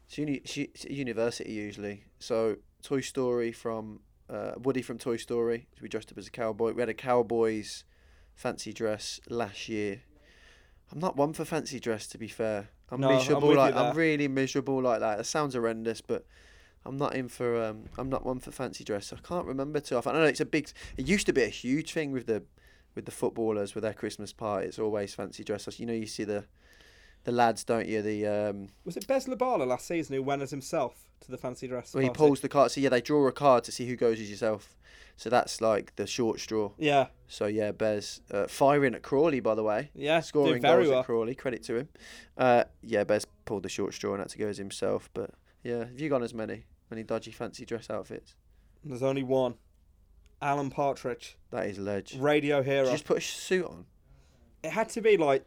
It's, 0.06 0.18
uni- 0.18 0.42
she, 0.44 0.62
it's 0.74 0.84
university 0.86 1.52
usually. 1.52 2.04
So 2.18 2.56
Toy 2.82 3.00
Story 3.00 3.52
from 3.52 4.00
uh, 4.28 4.52
Woody 4.58 4.82
from 4.82 4.98
Toy 4.98 5.16
Story. 5.16 5.68
We 5.80 5.88
dressed 5.88 6.12
up 6.12 6.18
as 6.18 6.26
a 6.26 6.30
cowboy. 6.30 6.72
We 6.72 6.82
had 6.82 6.88
a 6.88 6.94
cowboy's 6.94 7.84
fancy 8.34 8.72
dress 8.72 9.20
last 9.28 9.68
year. 9.68 10.02
I'm 10.92 10.98
not 10.98 11.16
one 11.16 11.32
for 11.32 11.44
fancy 11.44 11.78
dress, 11.78 12.06
to 12.08 12.18
be 12.18 12.28
fair. 12.28 12.68
I'm 12.90 13.00
No, 13.00 13.10
I'm 13.10 13.16
miserable. 13.16 13.54
like. 13.54 13.74
I'm 13.74 13.96
really 13.96 14.28
miserable 14.28 14.82
like 14.82 15.00
that. 15.00 15.20
It 15.20 15.24
sounds 15.26 15.54
horrendous, 15.54 16.00
but 16.00 16.26
I'm 16.84 16.96
not 16.96 17.14
in 17.14 17.28
for. 17.28 17.62
Um, 17.62 17.84
I'm 17.98 18.08
not 18.08 18.24
one 18.24 18.40
for 18.40 18.50
fancy 18.50 18.82
dress. 18.84 19.12
I 19.12 19.16
can't 19.16 19.46
remember 19.46 19.80
too 19.80 19.96
often. 19.96 20.16
I 20.16 20.20
know 20.20 20.24
it's 20.26 20.40
a 20.40 20.44
big. 20.46 20.70
It 20.96 21.06
used 21.06 21.26
to 21.26 21.32
be 21.32 21.42
a 21.42 21.48
huge 21.48 21.92
thing 21.92 22.10
with 22.10 22.26
the 22.26 22.42
with 22.94 23.04
the 23.04 23.12
footballers 23.12 23.74
with 23.74 23.82
their 23.82 23.92
Christmas 23.94 24.32
party. 24.32 24.66
It's 24.66 24.78
always 24.78 25.14
fancy 25.14 25.44
dress. 25.44 25.78
You 25.78 25.86
know, 25.86 25.92
you 25.92 26.06
see 26.06 26.24
the 26.24 26.44
the 27.24 27.32
lads, 27.32 27.62
don't 27.64 27.86
you? 27.86 28.02
The 28.02 28.26
um, 28.26 28.68
Was 28.84 28.96
it 28.96 29.06
Bez 29.06 29.26
Lubala 29.26 29.66
last 29.66 29.86
season 29.86 30.16
who 30.16 30.22
went 30.22 30.42
as 30.42 30.50
himself 30.50 31.09
to 31.20 31.30
the 31.30 31.38
fancy 31.38 31.66
dress? 31.68 31.94
Well, 31.94 32.02
he 32.02 32.08
party? 32.08 32.18
pulls 32.18 32.40
the 32.40 32.48
card. 32.48 32.70
So 32.70 32.80
yeah, 32.80 32.88
they 32.88 33.00
draw 33.00 33.26
a 33.26 33.32
card 33.32 33.64
to 33.64 33.72
see 33.72 33.86
who 33.86 33.96
goes 33.96 34.20
as 34.20 34.30
yourself. 34.30 34.74
So 35.16 35.28
that's 35.28 35.60
like 35.60 35.94
the 35.96 36.06
short 36.06 36.40
straw. 36.40 36.70
Yeah, 36.78 37.08
So 37.28 37.44
yeah, 37.46 37.72
Bez 37.72 38.22
uh, 38.30 38.46
firing 38.46 38.94
at 38.94 39.02
Crawley, 39.02 39.40
by 39.40 39.54
the 39.54 39.62
way. 39.62 39.90
yeah, 39.94 40.20
Scoring 40.20 40.62
very 40.62 40.84
goals 40.84 40.88
well. 40.90 41.00
at 41.00 41.04
Crawley. 41.06 41.34
Credit 41.34 41.62
to 41.64 41.76
him. 41.76 41.88
Uh, 42.38 42.64
yeah, 42.82 43.04
Bez 43.04 43.26
pulled 43.44 43.62
the 43.64 43.68
short 43.68 43.92
straw 43.92 44.12
and 44.12 44.20
had 44.20 44.30
to 44.30 44.38
go 44.38 44.46
as 44.48 44.56
himself. 44.56 45.10
But 45.12 45.30
yeah, 45.62 45.80
have 45.80 46.00
you 46.00 46.08
gone 46.08 46.22
as 46.22 46.32
many 46.32 46.64
any 46.90 47.02
dodgy 47.02 47.32
fancy 47.32 47.66
dress 47.66 47.90
outfits? 47.90 48.34
There's 48.82 49.02
only 49.02 49.22
one. 49.22 49.54
Alan 50.42 50.70
Partridge, 50.70 51.36
That 51.50 51.66
is 51.66 51.78
ledge. 51.78 52.16
radio 52.18 52.62
hero. 52.62 52.90
just 52.90 53.04
put 53.04 53.18
a 53.18 53.20
suit 53.20 53.66
on. 53.66 53.84
It 54.62 54.70
had 54.70 54.88
to 54.90 55.02
be 55.02 55.18
like 55.18 55.44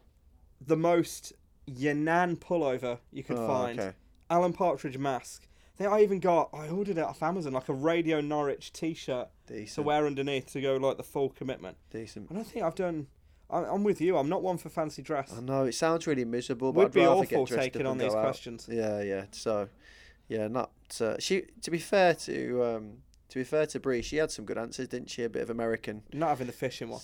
the 0.62 0.78
most 0.78 1.34
Yannan 1.68 2.36
pullover 2.38 3.00
you 3.12 3.24
could 3.24 3.38
Oh, 3.40 3.48
find. 3.48 3.80
okay. 3.80 3.94
Alan 4.30 4.54
Partridge 4.54 5.00
mask. 5.00 5.48
I 5.80 5.86
I 5.86 6.02
even 6.02 6.20
got. 6.20 6.50
I 6.54 6.70
ordered 6.70 6.98
it 6.98 7.04
off 7.04 7.24
Amazon, 7.24 7.54
like 7.54 7.70
a 7.70 7.74
Radio 7.74 8.22
Norwich 8.22 8.72
T-shirt 8.74 9.28
to 9.48 9.82
wear 9.82 10.06
underneath 10.06 10.52
to 10.54 10.62
go 10.62 10.78
like 10.78 10.98
the 10.98 11.04
full 11.04 11.30
commitment. 11.30 11.78
Decent. 11.92 12.28
I 12.32 12.36
don't 12.36 12.48
think 12.48 12.66
I've 12.66 12.76
done. 12.76 13.08
I'm, 13.50 13.66
I'm 13.66 13.84
with 13.84 14.02
you. 14.02 14.18
I'm 14.18 14.30
not 14.30 14.42
one 14.42 14.58
for 14.58 14.70
fancy 14.70 15.02
dress. 15.02 15.34
I 15.36 15.42
know 15.42 15.66
it 15.66 15.74
sounds 15.74 16.08
really 16.08 16.26
miserable, 16.26 16.72
but 16.74 16.80
Would 16.80 16.88
I'd 16.88 16.94
be 16.94 17.02
rather 17.02 17.22
awful 17.22 17.46
get 17.46 17.60
taking 17.60 17.86
on 17.86 17.98
these 17.98 18.14
out. 18.14 18.22
questions. 18.22 18.68
Yeah, 18.72 19.02
yeah. 19.02 19.26
So, 19.32 19.70
yeah, 20.28 20.48
not. 20.48 20.72
Uh, 21.00 21.16
she. 21.20 21.44
To 21.62 21.72
be 21.72 21.80
fair 21.80 22.14
to 22.16 22.64
um, 22.64 22.98
to 23.30 23.40
be 23.40 23.44
fair 23.44 23.66
to 23.68 23.80
Bri, 23.80 24.02
she 24.02 24.18
had 24.18 24.32
some 24.32 24.46
good 24.46 24.58
answers, 24.58 24.88
didn't 24.88 25.10
she? 25.10 25.24
A 25.24 25.30
bit 25.30 25.42
of 25.42 25.50
American. 25.50 26.04
Not 26.14 26.30
having 26.30 26.48
the 26.48 26.54
fishing 26.54 26.90
one. 26.90 27.02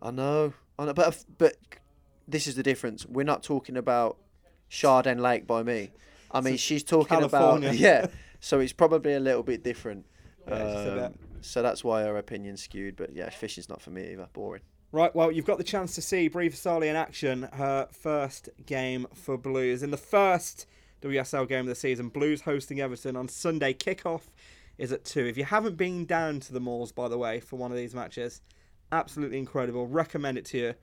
I 0.00 0.10
know. 0.10 0.52
I 0.78 0.84
know. 0.84 0.94
But 0.94 1.24
but 1.38 1.56
this 2.26 2.46
is 2.46 2.54
the 2.54 2.62
difference. 2.62 3.06
We're 3.06 3.24
not 3.24 3.42
talking 3.42 3.76
about 3.76 4.18
Chardon 4.68 5.18
Lake 5.18 5.46
by 5.46 5.62
me. 5.62 5.90
I 6.30 6.40
mean, 6.40 6.56
she's 6.56 6.84
talking 6.84 7.18
California. 7.18 7.68
about 7.68 7.78
yeah. 7.78 8.06
So 8.40 8.60
it's 8.60 8.72
probably 8.72 9.14
a 9.14 9.20
little 9.20 9.42
bit 9.42 9.64
different. 9.64 10.06
Yeah, 10.46 10.58
just 10.58 10.86
a. 10.86 11.06
Um, 11.06 11.14
so 11.40 11.60
that's 11.60 11.82
why 11.82 12.02
her 12.02 12.16
opinion's 12.16 12.62
skewed. 12.62 12.94
But 12.94 13.12
yeah, 13.12 13.30
fishing's 13.30 13.68
not 13.68 13.82
for 13.82 13.90
me 13.90 14.12
either. 14.12 14.28
Boring. 14.32 14.62
Right, 14.92 15.14
well, 15.14 15.32
you've 15.32 15.44
got 15.44 15.58
the 15.58 15.64
chance 15.64 15.96
to 15.96 16.02
see 16.02 16.28
Bri 16.28 16.48
Visalli 16.48 16.86
in 16.86 16.94
action, 16.96 17.48
her 17.54 17.88
first 17.90 18.48
game 18.64 19.06
for 19.12 19.36
Blues. 19.36 19.82
In 19.82 19.90
the 19.90 19.96
first 19.96 20.66
WSL 21.02 21.46
game 21.48 21.60
of 21.60 21.66
the 21.66 21.74
season, 21.74 22.08
Blues 22.08 22.42
hosting 22.42 22.80
Everton 22.80 23.16
on 23.16 23.28
Sunday. 23.28 23.74
Kickoff 23.74 24.30
is 24.78 24.92
at 24.92 25.04
2. 25.04 25.26
If 25.26 25.36
you 25.36 25.44
haven't 25.44 25.76
been 25.76 26.06
down 26.06 26.40
to 26.40 26.52
the 26.52 26.60
Moors, 26.60 26.92
by 26.92 27.08
the 27.08 27.18
way, 27.18 27.40
for 27.40 27.56
one 27.56 27.70
of 27.70 27.76
these 27.76 27.94
matches, 27.94 28.40
absolutely 28.90 29.38
incredible. 29.38 29.86
Recommend 29.86 30.38
it 30.38 30.44
to 30.46 30.58
you. 30.58 30.74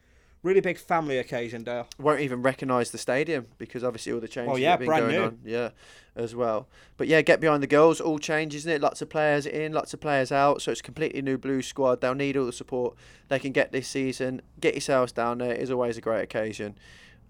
Really 0.45 0.61
big 0.61 0.77
family 0.77 1.17
occasion, 1.17 1.63
Dale. 1.63 1.88
won't 1.97 2.19
even 2.19 2.43
recognise 2.43 2.91
the 2.91 2.99
stadium 2.99 3.47
because 3.57 3.84
obviously 3.84 4.13
all 4.13 4.19
the 4.19 4.27
changes 4.27 4.53
Oh, 4.53 4.57
yeah, 4.57 4.69
have 4.72 4.80
been 4.80 4.85
brand 4.85 5.05
going 5.05 5.15
new. 5.15 5.23
on. 5.23 5.39
Yeah, 5.43 5.69
as 6.15 6.35
well. 6.35 6.67
But 6.97 7.07
yeah, 7.07 7.23
get 7.23 7.39
behind 7.41 7.63
the 7.63 7.67
girls. 7.67 7.99
All 7.99 8.19
change, 8.19 8.53
isn't 8.53 8.72
it? 8.72 8.80
Lots 8.80 9.01
of 9.01 9.09
players 9.09 9.47
in, 9.47 9.73
lots 9.73 9.95
of 9.95 10.01
players 10.01 10.31
out. 10.31 10.61
So 10.61 10.69
it's 10.72 10.81
a 10.81 10.84
completely 10.84 11.23
new 11.23 11.39
blue 11.39 11.63
squad. 11.63 11.99
They'll 11.99 12.13
need 12.13 12.38
all 12.38 12.45
the 12.45 12.53
support 12.53 12.95
they 13.27 13.39
can 13.39 13.53
get 13.53 13.72
this 13.72 13.88
season. 13.88 14.43
Get 14.59 14.76
yourselves 14.76 15.11
down 15.11 15.39
there. 15.39 15.51
It 15.53 15.61
is 15.61 15.72
always 15.72 15.97
a 15.97 16.01
great 16.01 16.22
occasion. 16.22 16.77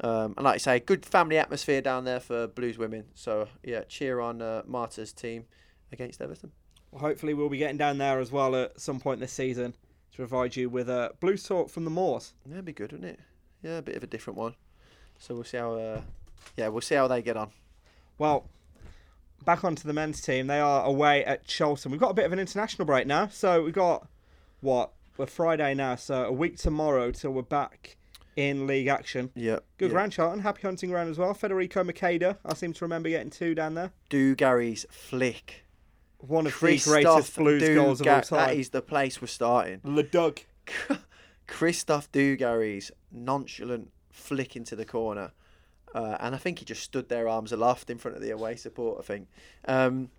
Um, 0.02 0.34
and 0.36 0.44
like 0.44 0.56
I 0.56 0.58
say, 0.58 0.80
good 0.82 1.06
family 1.06 1.38
atmosphere 1.38 1.80
down 1.80 2.04
there 2.04 2.20
for 2.20 2.48
Blues 2.48 2.78
women. 2.78 3.06
So 3.14 3.48
yeah, 3.64 3.84
cheer 3.88 4.20
on 4.20 4.42
uh, 4.42 4.64
Marta's 4.68 5.14
team 5.14 5.46
against 5.94 6.22
Everton. 6.22 6.52
Well, 6.92 7.00
hopefully, 7.00 7.34
we'll 7.34 7.48
be 7.48 7.60
getting 7.60 7.78
down 7.78 7.98
there 7.98 8.20
as 8.20 8.30
well 8.30 8.58
at 8.58 8.78
some 8.78 9.00
point 9.00 9.22
this 9.22 9.32
season 9.32 9.74
to 10.16 10.28
provide 10.28 10.56
you 10.56 10.70
with 10.70 10.90
a 10.90 11.14
Blue 11.20 11.38
talk 11.38 11.70
from 11.70 11.84
the 11.84 11.90
Moors. 11.90 12.34
It'd 12.50 12.64
be 12.64 12.72
good, 12.72 12.94
wouldn't 12.94 13.12
it? 13.12 13.20
Yeah, 13.62 13.78
a 13.78 13.82
bit 13.82 13.98
of 13.98 14.04
a 14.04 14.08
different 14.08 14.38
one. 14.38 14.56
So 15.20 15.36
we'll 15.36 15.44
see 15.44 15.58
how. 15.58 15.74
Uh, 15.74 16.02
yeah, 16.56 16.70
we'll 16.70 16.82
see 16.82 16.96
how 16.96 17.08
they 17.08 17.22
get 17.22 17.36
on. 17.36 17.50
Well, 18.18 18.46
back 19.44 19.66
onto 19.66 19.88
the 19.88 19.94
men's 19.94 20.22
team. 20.22 20.48
They 20.48 20.60
are 20.60 20.86
away 20.86 21.26
at 21.26 21.46
Charlton. 21.46 21.92
We've 21.92 22.00
got 22.00 22.12
a 22.12 22.14
bit 22.14 22.26
of 22.26 22.32
an 22.32 22.40
international 22.40 22.86
break 22.86 23.08
now, 23.08 23.28
so 23.28 23.64
we've 23.64 23.74
got 23.74 24.08
what 24.62 24.92
we're 25.18 25.26
Friday 25.26 25.74
now, 25.74 25.96
so 25.96 26.24
a 26.26 26.32
week 26.32 26.58
tomorrow 26.58 27.12
till 27.12 27.32
we're 27.32 27.42
back 27.42 27.98
in 28.38 28.68
league 28.68 28.88
action. 28.88 29.32
Yeah. 29.36 29.60
Good 29.78 29.92
yeah. 29.92 29.98
round, 29.98 30.12
Charlton. 30.14 30.40
Happy 30.42 30.62
hunting 30.62 30.92
ground 30.92 31.10
as 31.10 31.18
well. 31.18 31.34
Federico 31.34 31.84
Macheda. 31.84 32.38
I 32.46 32.54
seem 32.54 32.72
to 32.74 32.86
remember 32.86 33.10
getting 33.10 33.32
two 33.32 33.54
down 33.54 33.74
there. 33.76 33.92
Dugarry's 34.10 34.86
flick. 34.90 35.65
One 36.28 36.48
of 36.48 36.54
Christophe 36.54 36.86
the 36.86 37.04
greatest 37.04 37.36
Blues 37.36 37.62
Du 37.62 37.76
goals 37.76 38.02
of 38.02 38.08
all 38.08 38.22
time. 38.22 38.50
That 38.50 38.56
is 38.56 38.70
the 38.70 38.82
place 38.82 39.22
we're 39.22 39.28
starting. 39.28 39.82
Le 39.84 40.04
Doug. 40.04 40.40
Christophe 41.48 42.12
Dugarry's 42.12 42.92
nonchalant 43.12 43.92
flick 44.12 44.56
into 44.56 44.76
the 44.76 44.86
corner. 44.86 45.32
Uh, 45.94 46.18
and 46.20 46.36
I 46.36 46.38
think 46.38 46.60
he 46.60 46.66
just 46.66 46.84
stood 46.84 47.08
there 47.08 47.30
arms 47.30 47.52
aloft 47.52 47.90
in 47.90 47.98
front 47.98 48.18
of 48.18 48.24
the 48.24 48.32
away 48.32 48.56
support, 48.56 48.98
I 49.00 49.04
think. 49.04 49.28
Um, 49.66 50.10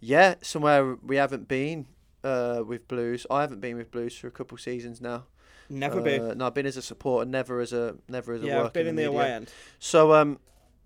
yeah, 0.00 0.36
somewhere 0.40 0.94
we 0.94 1.16
haven't 1.16 1.48
been 1.48 1.86
uh, 2.24 2.62
with 2.66 2.88
Blues. 2.88 3.26
I 3.30 3.42
haven't 3.42 3.60
been 3.60 3.76
with 3.76 3.90
Blues 3.90 4.16
for 4.16 4.26
a 4.26 4.30
couple 4.30 4.56
seasons 4.56 5.00
now. 5.00 5.24
Never 5.68 6.00
uh, 6.00 6.02
been. 6.02 6.38
No, 6.38 6.46
I've 6.46 6.54
been 6.54 6.66
as 6.66 6.76
a 6.76 6.82
supporter, 6.82 7.28
never 7.28 7.60
as 7.60 7.72
a 7.72 7.96
never 8.08 8.32
as 8.32 8.42
a 8.42 8.46
Yeah, 8.46 8.56
I've 8.56 8.62
worker 8.64 8.72
been 8.72 8.86
in 8.86 8.96
the 8.96 9.02
media. 9.02 9.18
away 9.18 9.32
end. 9.32 9.52
So 9.78 10.14
um, 10.14 10.38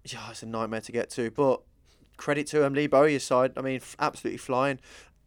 yeah, 0.05 0.31
it's 0.31 0.43
a 0.43 0.47
nightmare 0.47 0.81
to 0.81 0.93
get 0.93 1.11
to. 1.11 1.31
But 1.31 1.61
credit 2.23 2.47
to 2.47 2.62
him, 2.62 2.73
Lee 2.73 2.86
Bowyer's 2.86 3.24
side. 3.24 3.53
I 3.57 3.62
mean, 3.62 3.77
f- 3.77 3.97
absolutely 3.99 4.39
flying. 4.39 4.78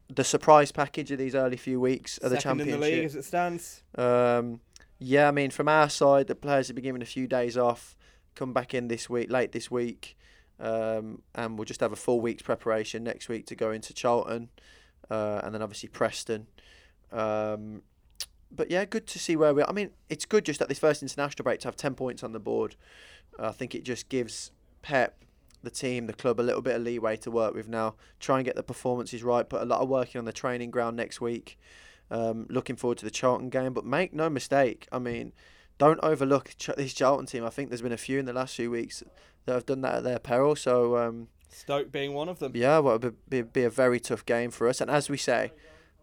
The 0.08 0.24
surprise 0.24 0.72
package 0.72 1.12
of 1.12 1.18
these 1.18 1.36
early 1.36 1.58
few 1.58 1.82
weeks 1.82 2.18
of 2.20 2.30
the 2.30 2.40
Second 2.40 2.62
in 2.62 2.72
the 2.72 2.78
league 2.78 3.04
as 3.04 3.16
it 3.16 3.26
stands. 3.26 3.84
Um, 3.98 4.62
yeah, 4.98 5.28
I 5.28 5.32
mean, 5.32 5.52
from 5.52 5.68
our 5.68 5.90
side, 5.90 6.28
the 6.28 6.36
players 6.36 6.68
have 6.68 6.76
been 6.76 6.86
given 6.86 7.02
a 7.02 7.06
few 7.06 7.28
days 7.28 7.58
off, 7.58 7.98
come 8.34 8.54
back 8.54 8.74
in 8.74 8.88
this 8.88 9.10
week, 9.10 9.30
late 9.30 9.52
this 9.52 9.70
week, 9.70 10.16
um, 10.58 11.22
and 11.34 11.58
we'll 11.58 11.66
just 11.66 11.82
have 11.82 11.92
a 11.92 11.98
full 11.98 12.22
week's 12.22 12.44
preparation 12.44 13.04
next 13.04 13.28
week 13.28 13.46
to 13.48 13.56
go 13.56 13.72
into 13.72 13.94
Charlton, 13.94 14.50
uh, 15.10 15.42
and 15.44 15.54
then 15.54 15.62
obviously 15.62 15.90
Preston. 15.90 16.48
Um, 17.12 17.82
but 18.50 18.72
yeah, 18.72 18.86
good 18.86 19.06
to 19.08 19.20
see 19.20 19.36
where 19.36 19.54
we 19.54 19.64
are. 19.64 19.70
I 19.70 19.74
mean, 19.74 19.90
it's 20.08 20.26
good 20.26 20.46
just 20.46 20.62
at 20.62 20.70
this 20.70 20.80
first 20.80 21.02
international 21.02 21.44
break 21.44 21.60
to 21.62 21.68
have 21.68 21.76
10 21.76 21.96
points 21.96 22.24
on 22.24 22.32
the 22.32 22.40
board. 22.40 22.78
I 23.38 23.52
think 23.52 23.76
it 23.76 23.84
just 23.84 24.08
gives 24.08 24.52
Pep, 24.82 25.25
the 25.66 25.72
team, 25.72 26.08
the 26.08 26.14
club, 26.14 26.40
a 26.40 26.42
little 26.42 26.62
bit 26.62 26.76
of 26.76 26.84
leeway 26.84 27.18
to 27.18 27.32
work 27.32 27.54
with 27.54 27.68
now. 27.68 27.96
Try 28.20 28.38
and 28.38 28.46
get 28.46 28.56
the 28.56 28.64
performances 28.64 29.24
right, 29.24 29.48
put 29.48 29.62
a 29.62 29.66
lot 29.66 29.82
of 29.82 29.90
working 29.90 30.20
on 30.20 30.26
the 30.26 30.32
training 30.34 30.72
ground 30.72 30.96
next 30.96 31.20
week. 31.20 31.60
Um, 32.10 32.46
looking 32.50 32.76
forward 32.76 33.00
to 33.00 33.06
the 33.06 33.12
Charlton 33.12 33.50
game, 33.50 33.74
but 33.74 33.84
make 33.84 34.14
no 34.14 34.30
mistake. 34.30 34.88
I 34.92 35.00
mean, 35.00 35.34
don't 35.78 36.00
overlook 36.04 36.52
Ch- 36.58 36.70
this 36.78 36.94
Charlton 36.94 37.26
team. 37.26 37.44
I 37.44 37.50
think 37.50 37.70
there's 37.70 37.82
been 37.82 37.92
a 37.92 37.98
few 37.98 38.20
in 38.20 38.26
the 38.26 38.34
last 38.34 38.56
few 38.56 38.72
weeks 38.72 39.04
that 39.46 39.54
have 39.54 39.66
done 39.66 39.82
that 39.82 39.96
at 39.96 40.04
their 40.04 40.20
peril. 40.20 40.56
So 40.56 40.98
um, 40.98 41.28
Stoke 41.50 41.92
being 41.92 42.14
one 42.14 42.30
of 42.30 42.40
them. 42.40 42.52
yeah, 42.56 42.80
well, 42.80 42.96
it'd 42.96 43.30
be, 43.30 43.42
be 43.42 43.64
a 43.64 43.70
very 43.70 44.00
tough 44.00 44.26
game 44.26 44.52
for 44.52 44.68
us. 44.68 44.82
And 44.82 44.90
as 44.90 45.10
we 45.10 45.18
say, 45.18 45.52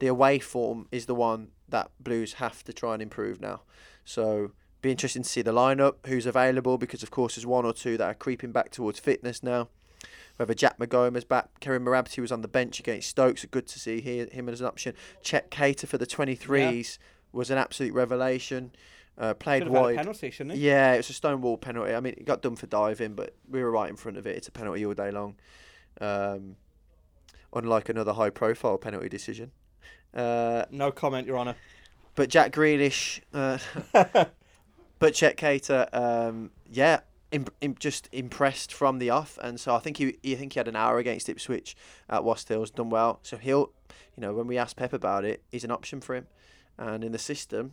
the 0.00 0.08
away 0.08 0.38
form 0.38 0.88
is 0.90 1.06
the 1.06 1.14
one 1.14 1.48
that 1.68 1.90
Blues 2.00 2.34
have 2.34 2.64
to 2.64 2.72
try 2.72 2.94
and 2.94 3.02
improve 3.02 3.40
now. 3.40 3.62
So 4.04 4.50
be 4.82 4.90
interesting 4.90 5.22
to 5.22 5.28
see 5.28 5.42
the 5.42 5.52
lineup, 5.52 5.94
who's 6.06 6.26
available, 6.26 6.76
because 6.76 7.02
of 7.02 7.10
course 7.10 7.36
there's 7.36 7.46
one 7.46 7.64
or 7.64 7.72
two 7.72 7.96
that 7.96 8.04
are 8.04 8.14
creeping 8.14 8.52
back 8.52 8.70
towards 8.70 8.98
fitness 8.98 9.42
now. 9.42 9.68
Whether 10.36 10.54
Jacques 10.54 10.78
Maghoma's 10.78 11.24
back, 11.24 11.60
Kerim 11.60 11.84
Mrabti 11.84 12.18
was 12.18 12.32
on 12.32 12.40
the 12.42 12.48
bench 12.48 12.80
against 12.80 13.08
Stokes, 13.08 13.42
so 13.42 13.48
good 13.50 13.66
to 13.68 13.78
see 13.78 14.00
he, 14.00 14.24
him 14.24 14.48
as 14.48 14.60
an 14.60 14.66
option. 14.66 14.94
Chet 15.22 15.50
Cater 15.50 15.86
for 15.86 15.98
the 15.98 16.06
23s 16.06 16.98
was 17.32 17.50
an 17.50 17.58
absolute 17.58 17.92
revelation. 17.94 18.72
Uh, 19.16 19.34
played 19.34 19.62
Should 19.62 19.68
have 19.68 19.74
had 19.74 19.78
a 19.78 19.84
wide. 19.84 19.96
penalty? 19.96 20.32
Yeah, 20.54 20.94
it 20.94 20.96
was 20.98 21.10
a 21.10 21.12
stonewall 21.12 21.58
penalty. 21.58 21.94
I 21.94 22.00
mean, 22.00 22.14
it 22.16 22.24
got 22.24 22.40
done 22.42 22.56
for 22.56 22.66
diving, 22.66 23.14
but 23.14 23.34
we 23.48 23.62
were 23.62 23.70
right 23.70 23.90
in 23.90 23.96
front 23.96 24.16
of 24.16 24.26
it. 24.26 24.36
It's 24.36 24.48
a 24.48 24.52
penalty 24.52 24.84
all 24.86 24.94
day 24.94 25.10
long. 25.10 25.36
Um, 26.00 26.56
unlike 27.52 27.90
another 27.90 28.14
high-profile 28.14 28.78
penalty 28.78 29.10
decision. 29.10 29.52
Uh, 30.14 30.64
No 30.70 30.90
comment, 30.90 31.26
Your 31.26 31.38
Honour. 31.38 31.56
but 32.14 32.30
Jack 32.30 32.52
Grealish, 32.52 33.20
uh, 33.34 33.58
but 35.02 35.14
Chet 35.14 35.36
Cater, 35.36 35.88
um, 35.92 36.52
yeah, 36.70 37.00
just 37.80 38.08
impressed 38.12 38.72
from 38.72 39.00
the 39.00 39.10
off, 39.10 39.36
and 39.42 39.58
so 39.58 39.74
I 39.74 39.80
think 39.80 39.96
he, 39.96 40.16
I 40.24 40.36
think 40.36 40.52
he 40.52 40.60
had 40.60 40.68
an 40.68 40.76
hour 40.76 40.98
against 40.98 41.28
Ipswich 41.28 41.74
at 42.08 42.22
Wast 42.22 42.48
Hills, 42.48 42.70
done 42.70 42.88
well. 42.88 43.18
So 43.24 43.36
he'll, 43.36 43.72
you 44.16 44.20
know, 44.20 44.32
when 44.32 44.46
we 44.46 44.56
asked 44.56 44.76
Pep 44.76 44.92
about 44.92 45.24
it, 45.24 45.42
he's 45.50 45.64
an 45.64 45.72
option 45.72 46.00
for 46.00 46.14
him, 46.14 46.28
and 46.78 47.02
in 47.02 47.10
the 47.10 47.18
system, 47.18 47.72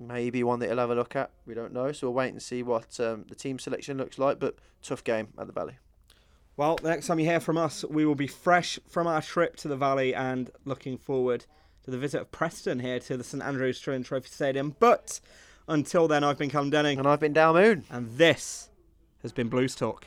maybe 0.00 0.42
one 0.42 0.58
that 0.58 0.66
he'll 0.66 0.78
have 0.78 0.90
a 0.90 0.96
look 0.96 1.14
at. 1.14 1.30
We 1.46 1.54
don't 1.54 1.72
know, 1.72 1.92
so 1.92 2.08
we'll 2.08 2.14
wait 2.14 2.32
and 2.32 2.42
see 2.42 2.64
what 2.64 2.98
um, 2.98 3.26
the 3.28 3.36
team 3.36 3.60
selection 3.60 3.96
looks 3.96 4.18
like. 4.18 4.40
But 4.40 4.56
tough 4.82 5.04
game 5.04 5.28
at 5.38 5.46
the 5.46 5.52
Valley. 5.52 5.78
Well, 6.56 6.80
the 6.82 6.88
next 6.88 7.06
time 7.06 7.20
you 7.20 7.26
hear 7.26 7.38
from 7.38 7.58
us, 7.58 7.84
we 7.88 8.04
will 8.04 8.16
be 8.16 8.26
fresh 8.26 8.80
from 8.88 9.06
our 9.06 9.22
trip 9.22 9.54
to 9.58 9.68
the 9.68 9.76
Valley 9.76 10.16
and 10.16 10.50
looking 10.64 10.98
forward 10.98 11.46
to 11.84 11.92
the 11.92 11.98
visit 11.98 12.22
of 12.22 12.32
Preston 12.32 12.80
here 12.80 12.98
to 12.98 13.16
the 13.16 13.22
St 13.22 13.40
Andrews 13.40 13.78
Trophy 13.78 14.28
Stadium. 14.28 14.74
But 14.80 15.20
until 15.68 16.08
then, 16.08 16.24
I've 16.24 16.38
been 16.38 16.50
Callum 16.50 16.70
Denning. 16.70 16.98
And 16.98 17.06
I've 17.06 17.20
been 17.20 17.32
Dale 17.32 17.54
Moon. 17.54 17.84
And 17.90 18.16
this 18.16 18.70
has 19.22 19.32
been 19.32 19.48
Blues 19.48 19.74
Talk. 19.74 20.06